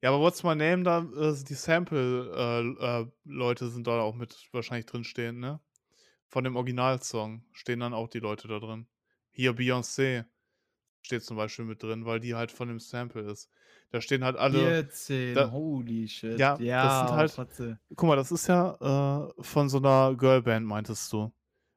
Ja, 0.00 0.08
aber 0.10 0.20
What's 0.20 0.42
My 0.42 0.54
Name, 0.54 0.82
da 0.82 1.00
äh, 1.00 1.32
sind 1.32 1.50
die 1.50 1.54
Sample 1.54 2.74
äh, 2.80 3.44
äh, 3.44 3.68
sind 3.68 3.86
da 3.86 4.00
auch 4.00 4.14
mit 4.14 4.48
wahrscheinlich 4.52 4.86
drinstehen, 4.86 5.40
ne? 5.40 5.60
Von 6.28 6.44
dem 6.44 6.56
Originalsong 6.56 7.44
stehen 7.52 7.80
dann 7.80 7.92
auch 7.92 8.08
die 8.08 8.20
Leute 8.20 8.48
da 8.48 8.60
drin. 8.60 8.86
Hier 9.30 9.52
Beyoncé 9.52 10.24
steht 11.02 11.22
zum 11.22 11.36
Beispiel 11.36 11.66
mit 11.66 11.82
drin, 11.82 12.06
weil 12.06 12.20
die 12.20 12.34
halt 12.34 12.50
von 12.50 12.68
dem 12.68 12.80
Sample 12.80 13.30
ist. 13.30 13.50
Da 13.92 14.00
stehen 14.00 14.24
halt 14.24 14.36
alle 14.36 14.78
14, 14.84 15.34
da 15.34 15.52
holy 15.52 16.08
shit. 16.08 16.50
ja, 16.50 16.64
das 16.80 16.98
sind 17.00 17.12
Ja, 17.12 17.14
halt 17.14 17.32
Fratze. 17.34 17.78
guck 17.96 18.08
mal, 18.08 18.16
das 18.16 18.32
ist 18.32 18.48
ja, 18.48 19.28
äh, 19.38 19.42
von 19.42 19.68
so 19.70 19.80
'ner 19.80 20.16
Girlband, 20.16 20.66
meintest 20.66 21.12
du? 21.12 21.32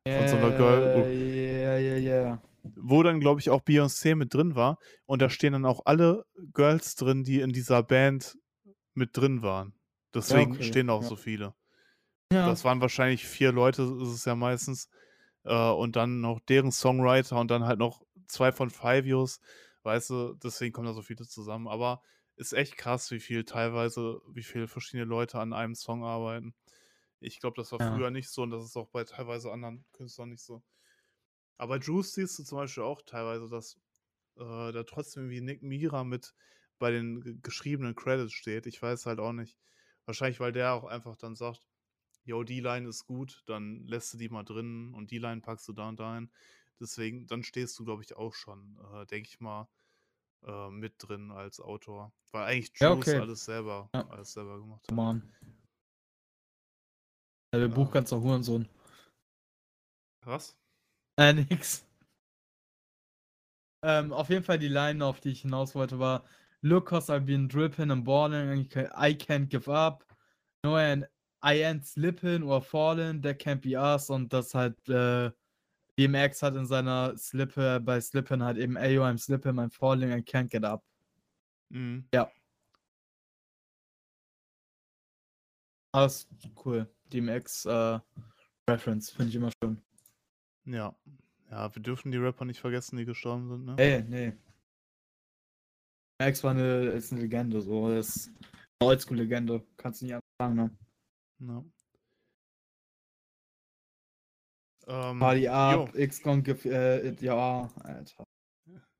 Von 0.10 0.28
so 0.28 0.38
'ner 0.38 0.54
Girl 0.54 0.92
ja, 0.94 1.78
ja, 1.80 1.98
ja. 1.98 2.42
wo 2.64 3.04
dann, 3.04 3.20
glaube 3.20 3.40
ich, 3.40 3.50
auch 3.50 3.62
Beyoncé 3.62 4.16
mit 4.16 4.34
drin 4.34 4.56
war 4.56 4.78
und 5.06 5.22
da 5.22 5.30
stehen 5.30 5.54
dann 5.54 5.66
auch 5.66 5.82
alle 5.86 6.26
Girls 6.54 6.96
drin, 6.96 7.24
die 7.24 7.42
in 7.42 7.52
dieser 7.52 7.84
Band 7.84 8.38
mit 8.96 9.18
drin 9.18 9.42
waren. 9.44 9.76
Ja, 10.28 10.42
Deswegen 10.42 10.42
okay, 10.42 10.62
stehen 10.62 10.90
auch 10.90 11.02
ja. 11.02 11.10
so 11.10 11.16
viele. 11.16 11.56
Ja. 12.32 12.60
Das 12.60 12.66
waren 12.66 12.82
wahrscheinlich 12.82 13.26
4 13.28 13.52
Leute, 13.54 13.84
ist 13.84 14.10
es 14.10 14.26
ja 14.26 14.36
meistens, 14.36 14.90
äh, 15.46 15.56
und 15.72 15.96
dann 15.98 16.22
noch 16.22 16.40
deren 16.42 16.72
Songwriter 16.72 17.40
und 17.40 17.52
dann 17.52 17.66
halt 17.66 17.80
noch 17.80 18.04
2 18.28 18.52
von 18.54 18.70
Fivios, 18.72 19.40
weißt 19.86 20.10
du? 20.12 20.34
Deswegen 20.36 20.74
kommen 20.74 20.88
da 20.88 20.94
so 20.94 21.02
viele 21.04 21.28
zusammen. 21.28 21.68
Aber 21.68 22.02
ist 22.36 22.54
echt 22.54 22.78
krass, 22.78 23.12
wie 23.12 23.20
viel 23.20 23.46
teilweise 23.46 24.22
wie 24.28 24.44
viele 24.44 24.68
verschiedene 24.68 25.06
Leute 25.06 25.40
an 25.40 25.54
einem 25.54 25.76
Song 25.76 26.04
arbeiten. 26.04 26.56
Ich 27.22 27.40
glaube, 27.40 27.56
das 27.58 27.72
war 27.72 27.80
Ja. 27.80 27.82
früher 27.82 28.12
nicht 28.12 28.30
so 28.30 28.44
und 28.44 28.52
das 28.52 28.66
ist 28.66 28.78
auch 28.78 28.90
bei 28.90 29.04
teilweise 29.06 29.52
anderen 29.52 29.86
Künstlern 29.94 30.30
nicht 30.30 30.44
so. 30.44 30.64
Aber 31.58 31.78
Juice 31.80 32.14
siehst 32.14 32.40
du 32.40 32.44
zum 32.44 32.58
Beispiel 32.60 32.84
auch 32.84 33.02
teilweise, 33.02 33.50
dass, 33.50 33.76
äh, 34.38 34.72
da 34.74 34.84
trotzdem 34.84 35.30
wie 35.30 35.42
Nick 35.42 35.64
Mira 35.64 36.04
mit 36.04 36.36
bei 36.80 36.92
den 36.92 37.42
geschriebenen 37.42 37.96
Credits 37.96 38.34
steht. 38.34 38.68
Ich 38.68 38.82
weiß 38.82 39.06
halt 39.06 39.20
auch 39.20 39.34
nicht. 39.34 39.58
Wahrscheinlich, 40.06 40.40
weil 40.42 40.52
der 40.54 40.74
auch 40.74 40.86
einfach 40.86 41.18
dann 41.18 41.36
sagt: 41.36 41.64
„Jo, 42.26 42.44
die 42.44 42.62
Line 42.62 42.90
ist 42.90 43.06
gut, 43.06 43.44
dann 43.48 43.86
lässt 43.88 44.14
du 44.14 44.18
die 44.18 44.30
mal 44.30 44.44
drin 44.44 44.94
und 44.96 45.12
die 45.12 45.20
Line 45.20 45.42
packst 45.42 45.68
du 45.70 45.74
da 45.74 45.90
und 45.90 46.00
dahin.“ 46.00 46.32
Deswegen 46.80 47.28
dann 47.28 47.44
stehst 47.44 47.78
du, 47.80 47.86
glaube 47.86 48.04
ich, 48.04 48.16
auch 48.16 48.34
schon, 48.34 48.78
äh, 48.94 49.06
denke 49.06 49.30
ich 49.30 49.40
mal, 49.40 49.68
äh, 50.46 50.70
mit 50.70 50.96
drin 50.98 51.32
als 51.32 51.60
Autor. 51.60 52.14
Weil 52.32 52.46
eigentlich 52.46 52.72
Ja, 52.80 52.94
Juice 52.94 53.10
okay. 53.10 53.20
alles 53.20 53.46
selber 53.46 53.90
Ja. 53.94 54.08
alles 54.10 54.34
selber 54.34 54.60
gemacht 54.60 54.82
hat. 54.82 54.90
Come 54.90 55.02
on. 55.02 55.34
Ja, 57.54 57.60
der 57.60 57.70
Ja. 57.70 57.74
Buchganzer 57.74 58.22
Hurensohn. 58.22 58.68
Was? 60.26 60.58
Äh, 61.18 61.34
nix. 61.34 61.86
Ähm, 63.84 64.12
auf 64.12 64.30
jeden 64.30 64.44
Fall 64.44 64.58
die 64.60 64.68
Line, 64.68 65.06
auf 65.06 65.22
die 65.22 65.30
ich 65.30 65.42
hinaus 65.42 65.76
wollte, 65.76 66.00
war 66.00 66.26
Look, 66.62 66.88
cause 66.88 67.14
I've 67.14 67.26
been 67.26 67.48
dripping 67.48 67.92
and 67.92 68.04
balling 68.04 68.68
I 68.98 69.14
can't 69.14 69.50
give 69.50 69.70
up. 69.70 70.04
No, 70.64 70.76
and 70.78 71.06
I 71.44 71.62
ain't 71.64 71.86
slipping 71.86 72.42
or 72.42 72.60
falling, 72.60 73.22
that 73.22 73.38
can't 73.38 73.62
be 73.62 73.78
us. 73.78 74.10
Und 74.10 74.34
das 74.34 74.56
halt, 74.56 74.90
äh, 74.90 75.32
DMX 75.98 76.42
hat 76.42 76.56
in 76.56 76.66
seiner 76.66 77.18
Slippe, 77.18 77.80
bei 77.80 78.02
Slippin 78.02 78.44
halt 78.44 78.58
eben, 78.58 78.78
Ayo, 78.78 79.04
I'm 79.04 79.18
slipping, 79.18 79.54
I'm 79.60 79.72
falling, 79.72 80.12
I 80.12 80.22
can't 80.22 80.50
get 80.50 80.64
up. 80.64 80.84
Mhm. 81.70 82.08
Ja. 82.14 82.30
Alles 85.94 86.28
cool. 86.66 86.88
DMX, 87.14 87.66
äh, 87.66 88.00
Reference, 88.70 89.12
finde 89.12 89.30
ich 89.30 89.36
immer 89.36 89.52
schön. 89.64 89.82
Ja. 90.66 90.96
Ja, 91.50 91.74
wir 91.74 91.82
dürfen 91.82 92.12
die 92.12 92.18
Rapper 92.18 92.44
nicht 92.44 92.60
vergessen, 92.60 92.98
die 92.98 93.06
gestorben 93.06 93.48
sind, 93.48 93.66
ne? 93.66 93.76
Ey, 93.78 94.04
nee. 94.04 94.34
Max 96.20 96.44
war 96.44 96.52
eine, 96.52 96.88
ist 96.88 97.12
eine 97.12 97.22
Legende, 97.22 97.62
so. 97.62 97.90
Das 97.90 98.16
ist 98.16 98.28
eine 98.80 98.90
Oldschool-Legende. 98.90 99.66
Kannst 99.78 100.02
du 100.02 100.06
nicht 100.06 100.16
anders 100.16 100.24
sagen, 100.42 100.56
ne? 100.56 100.78
Ja. 101.40 101.66
Ähm, 104.88 105.20
Party 105.20 105.48
up, 105.48 105.94
gef- 106.44 106.70
äh, 106.70 107.16
ja, 107.20 107.72
Alter. 107.82 108.24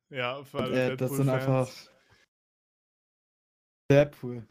Ja, 0.10 0.44
für 0.44 0.60
alle 0.60 0.94
äh, 0.94 0.98
das 0.98 1.12
sind 1.16 1.30
einfach 1.30 1.72
Deadpool. 3.92 4.48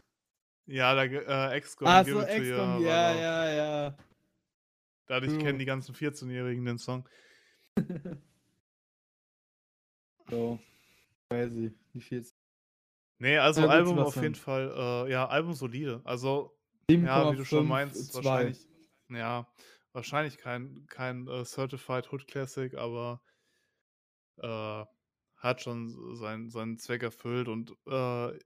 Ja, 0.66 0.94
da, 0.94 1.04
äh, 1.04 1.60
XCOM, 1.60 1.88
Ach 1.88 2.06
so, 2.06 2.12
war 2.16 2.80
ja, 2.80 3.14
ja, 3.14 3.50
ja. 3.50 3.96
Dadurch 5.06 5.32
True. 5.32 5.42
kennen 5.42 5.58
die 5.58 5.64
ganzen 5.64 5.94
14-Jährigen 5.94 6.64
den 6.64 6.78
Song. 6.78 7.06
so, 10.30 10.58
crazy. 11.28 11.74
Wie 11.92 12.00
viel? 12.00 12.24
Nee, 13.18 13.38
also 13.38 13.62
Ja, 13.62 13.68
Album 13.68 13.98
auf 13.98 14.16
jeden 14.16 14.34
Fall, 14.34 14.72
äh, 15.06 15.10
ja, 15.10 15.26
Album 15.28 15.52
solide. 15.52 16.00
Also, 16.04 16.56
ja, 16.90 17.32
wie 17.32 17.36
du 17.36 17.44
schon 17.44 17.66
7,5, 17.66 17.68
meinst, 17.68 18.12
2. 18.12 18.24
wahrscheinlich, 18.24 18.68
ja, 19.10 19.46
wahrscheinlich 19.94 20.36
kein, 20.38 20.86
kein 20.88 21.26
äh, 21.28 21.44
Certified 21.44 22.12
Hood 22.12 22.26
Classic, 22.26 22.74
aber 22.74 23.22
äh, 24.36 24.84
hat 25.36 25.62
schon 25.62 26.16
seinen, 26.16 26.50
seinen 26.50 26.78
Zweck 26.78 27.02
erfüllt 27.02 27.48
und 27.48 27.70
äh, 27.86 28.38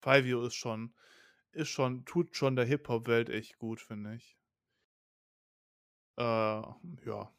Fivio 0.00 0.44
ist 0.44 0.54
schon, 0.54 0.94
ist 1.52 1.70
schon, 1.70 2.04
tut 2.04 2.36
schon 2.36 2.56
der 2.56 2.66
Hip-Hop-Welt 2.66 3.30
echt 3.30 3.58
gut, 3.58 3.80
finde 3.80 4.16
ich. 4.16 4.36
Äh, 6.18 6.22
ja, 6.22 7.32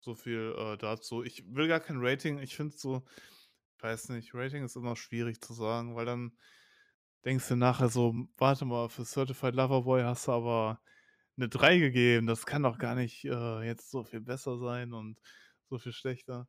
so 0.00 0.14
viel 0.14 0.54
äh, 0.56 0.76
dazu. 0.78 1.24
Ich 1.24 1.44
will 1.52 1.68
gar 1.68 1.80
kein 1.80 1.98
Rating, 1.98 2.38
ich 2.38 2.54
finde 2.54 2.76
so, 2.76 3.02
ich 3.76 3.82
weiß 3.82 4.10
nicht, 4.10 4.34
Rating 4.34 4.64
ist 4.64 4.76
immer 4.76 4.94
schwierig 4.94 5.40
zu 5.40 5.52
sagen, 5.52 5.96
weil 5.96 6.06
dann 6.06 6.36
denkst 7.24 7.48
du 7.48 7.56
nachher 7.56 7.88
so, 7.88 8.14
warte 8.36 8.64
mal, 8.64 8.88
für 8.88 9.04
Certified 9.04 9.54
Lover 9.54 9.82
Boy 9.82 10.02
hast 10.02 10.28
du 10.28 10.32
aber 10.32 10.80
eine 11.38 11.48
3 11.48 11.78
gegeben. 11.78 12.26
Das 12.26 12.46
kann 12.46 12.62
doch 12.62 12.78
gar 12.78 12.94
nicht 12.94 13.24
äh, 13.24 13.62
jetzt 13.62 13.90
so 13.90 14.04
viel 14.04 14.20
besser 14.20 14.58
sein 14.58 14.92
und 14.92 15.20
so 15.70 15.78
viel 15.78 15.92
schlechter. 15.92 16.48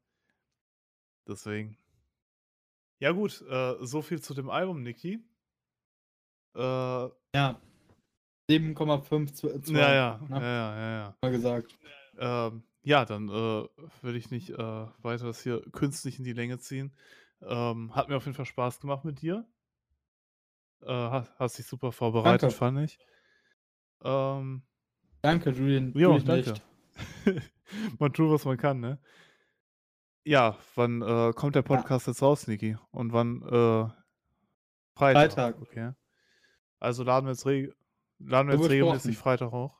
Deswegen. 1.27 1.77
Ja, 2.99 3.11
gut, 3.11 3.41
äh, 3.49 3.75
so 3.79 4.01
viel 4.01 4.21
zu 4.21 4.33
dem 4.33 4.49
Album, 4.49 4.83
Niki. 4.83 5.23
Äh, 6.55 7.09
Ja. 7.35 7.61
7,5 8.49 9.71
ja, 9.71 9.93
ja, 9.93 10.19
ne? 10.27 10.35
ja, 10.35 10.41
ja, 10.41 10.79
ja, 10.79 10.91
ja. 10.91 11.17
mal 11.21 11.31
gesagt. 11.31 11.77
Ähm, 12.17 12.63
ja, 12.81 13.05
dann 13.05 13.29
äh, 13.29 13.67
will 14.01 14.15
ich 14.15 14.31
nicht 14.31 14.49
äh, 14.49 14.57
weiter 14.57 15.25
das 15.25 15.43
hier 15.43 15.61
künstlich 15.71 16.17
in 16.17 16.25
die 16.25 16.33
Länge 16.33 16.57
ziehen. 16.57 16.91
Ähm, 17.41 17.95
hat 17.95 18.09
mir 18.09 18.17
auf 18.17 18.25
jeden 18.25 18.35
Fall 18.35 18.45
Spaß 18.47 18.79
gemacht 18.79 19.05
mit 19.05 19.21
dir. 19.21 19.47
Äh, 20.81 20.87
hast, 20.91 21.31
hast 21.37 21.57
dich 21.59 21.67
super 21.67 21.91
vorbereitet, 21.91 22.43
Danke. 22.43 22.55
fand 22.55 22.79
ich. 22.79 22.97
Ähm, 24.03 24.63
Danke, 25.21 25.51
Julian. 25.51 25.93
ja, 25.95 26.13
dich 26.13 26.23
danke. 26.23 26.53
man 27.99 28.13
tut, 28.13 28.29
was 28.31 28.45
man 28.45 28.57
kann, 28.57 28.79
ne? 28.79 28.99
Ja, 30.23 30.57
wann 30.75 31.01
äh, 31.01 31.33
kommt 31.33 31.55
der 31.55 31.61
Podcast 31.61 32.07
jetzt 32.07 32.21
raus, 32.21 32.47
Niki? 32.47 32.77
Und 32.91 33.13
wann? 33.13 33.41
Äh, 33.41 33.89
Freitag. 34.95 35.33
Freitag. 35.33 35.61
Okay. 35.61 35.91
Also 36.79 37.03
laden 37.03 37.25
wir 37.25 37.31
jetzt, 37.31 37.45
reg 37.45 37.73
laden 38.19 38.49
wir 38.49 38.57
jetzt 38.57 38.69
regelmäßig. 38.69 39.17
Freitag 39.17 39.51
hoch. 39.51 39.79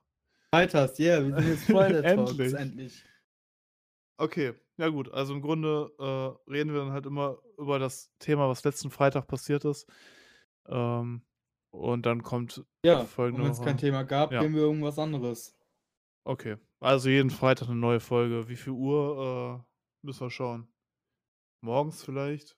Freitags, 0.53 0.99
yeah, 0.99 1.24
wir 1.24 1.36
sind 1.36 1.48
jetzt 1.48 1.66
Friday 1.66 2.03
Endlich. 2.03 2.53
endlich. 2.53 3.03
Okay, 4.18 4.53
ja 4.78 4.90
gut. 4.90 5.11
Also 5.14 5.34
im 5.34 5.41
Grunde 5.41 5.91
äh, 5.99 6.52
reden 6.52 6.74
wir 6.74 6.80
dann 6.80 6.91
halt 6.91 7.06
immer 7.06 7.38
über 7.57 7.80
das 7.80 8.11
Thema, 8.20 8.49
was 8.49 8.64
letzten 8.64 8.90
Freitag 8.90 9.28
passiert 9.28 9.64
ist. 9.66 9.88
Ähm, 10.68 11.22
und 11.72 12.06
dann 12.06 12.24
kommt 12.24 12.64
Ja, 12.86 13.02
und 13.02 13.08
folgende 13.08 13.44
wenn 13.46 13.52
es 13.52 13.62
kein. 13.62 13.78
Thema 13.78 14.04
gab, 14.04 14.32
Ja. 14.32 14.41
gehen 14.41 14.54
wir 14.56 14.62
irgendwas 14.62 14.98
anderes. 15.00 15.56
Okay. 16.26 16.58
Also 16.80 17.10
jeden 17.10 17.30
Freitag 17.30 17.68
eine 17.70 17.78
neue 17.80 18.00
Folge. 18.00 18.48
Wie 18.50 18.56
viel 18.56 18.74
Uhr? 18.74 19.64
Äh, 19.66 20.06
müssen 20.06 20.22
wir 20.22 20.30
schauen. 20.32 20.68
Morgens 21.62 22.04
vielleicht? 22.04 22.56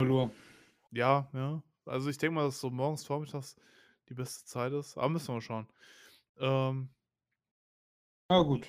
Hallo. 0.00 0.30
Ja, 0.90 1.28
ja. 1.32 1.62
Also 1.86 2.10
ich 2.10 2.18
denke 2.18 2.34
mal, 2.34 2.44
dass 2.44 2.60
so 2.60 2.70
morgens, 2.70 3.04
vormittags 3.04 3.56
die 4.08 4.14
beste 4.14 4.44
Zeit 4.44 4.72
ist. 4.72 4.96
Aber 4.98 5.08
müssen 5.08 5.34
wir 5.34 5.40
schauen. 5.40 5.66
Ähm, 6.38 6.90
Ja, 8.30 8.42
gut. 8.42 8.66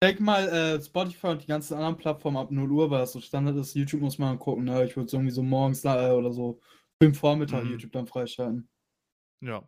Ich 0.00 0.06
denke 0.08 0.22
mal, 0.22 0.48
äh, 0.48 0.80
Spotify 0.80 1.28
und 1.28 1.42
die 1.42 1.46
ganzen 1.48 1.74
anderen 1.74 1.96
Plattformen 1.96 2.36
ab 2.36 2.50
0 2.52 2.70
Uhr, 2.70 2.90
weil 2.90 3.00
das 3.00 3.12
so 3.12 3.20
Standard 3.20 3.56
ist. 3.56 3.74
YouTube 3.74 4.00
muss 4.00 4.18
man 4.18 4.38
gucken, 4.38 4.64
ne? 4.64 4.84
Ich 4.84 4.96
würde 4.96 5.06
es 5.06 5.12
irgendwie 5.12 5.32
so 5.32 5.42
morgens 5.42 5.84
äh, 5.84 6.10
oder 6.12 6.32
so 6.32 6.60
im 7.00 7.14
Vormittag 7.14 7.64
Mhm. 7.64 7.70
YouTube 7.72 7.92
dann 7.92 8.06
freischalten. 8.06 8.68
Ja. 9.40 9.62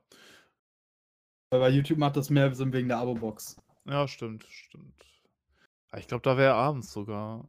Weil 1.50 1.60
bei 1.60 1.68
YouTube 1.70 1.98
macht 1.98 2.16
das 2.16 2.30
mehr 2.30 2.54
Sinn 2.54 2.72
wegen 2.72 2.88
der 2.88 2.98
Abo-Box. 2.98 3.56
Ja, 3.86 4.06
stimmt, 4.06 4.44
stimmt. 4.44 4.94
Ah, 5.90 5.98
Ich 5.98 6.06
glaube, 6.06 6.22
da 6.22 6.36
wäre 6.36 6.54
abends 6.54 6.92
sogar 6.92 7.48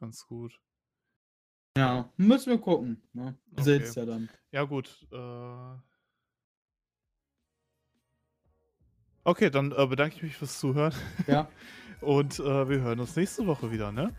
ganz 0.00 0.26
gut. 0.26 0.58
Ja, 1.76 2.12
müssen 2.16 2.50
wir 2.50 2.58
gucken. 2.58 3.02
Ne? 3.12 3.36
Okay. 3.52 3.62
seht 3.62 3.82
es 3.82 3.94
ja 3.96 4.06
dann. 4.06 4.30
Ja, 4.52 4.64
gut. 4.64 5.06
Äh... 5.12 5.76
Okay, 9.24 9.50
dann 9.50 9.72
äh, 9.72 9.86
bedanke 9.86 10.16
ich 10.16 10.22
mich 10.22 10.36
fürs 10.36 10.58
Zuhören. 10.58 10.94
Ja. 11.26 11.48
Und 12.00 12.38
äh, 12.38 12.68
wir 12.68 12.80
hören 12.80 13.00
uns 13.00 13.16
nächste 13.16 13.46
Woche 13.46 13.70
wieder, 13.70 13.90
ne? 13.90 14.14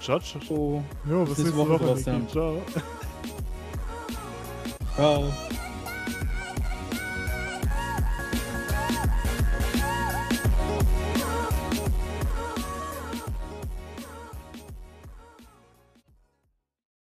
Ciao, 0.00 0.20
ciao. 0.20 0.40
ciao. 0.40 0.42
So. 0.42 0.84
Jo, 1.10 1.24
bis, 1.24 1.38
nächste 1.38 1.42
nächste 1.44 1.56
Woche, 1.56 1.80
Woche. 1.80 2.26
Ciao. 2.28 2.62
Ciao. 4.94 5.32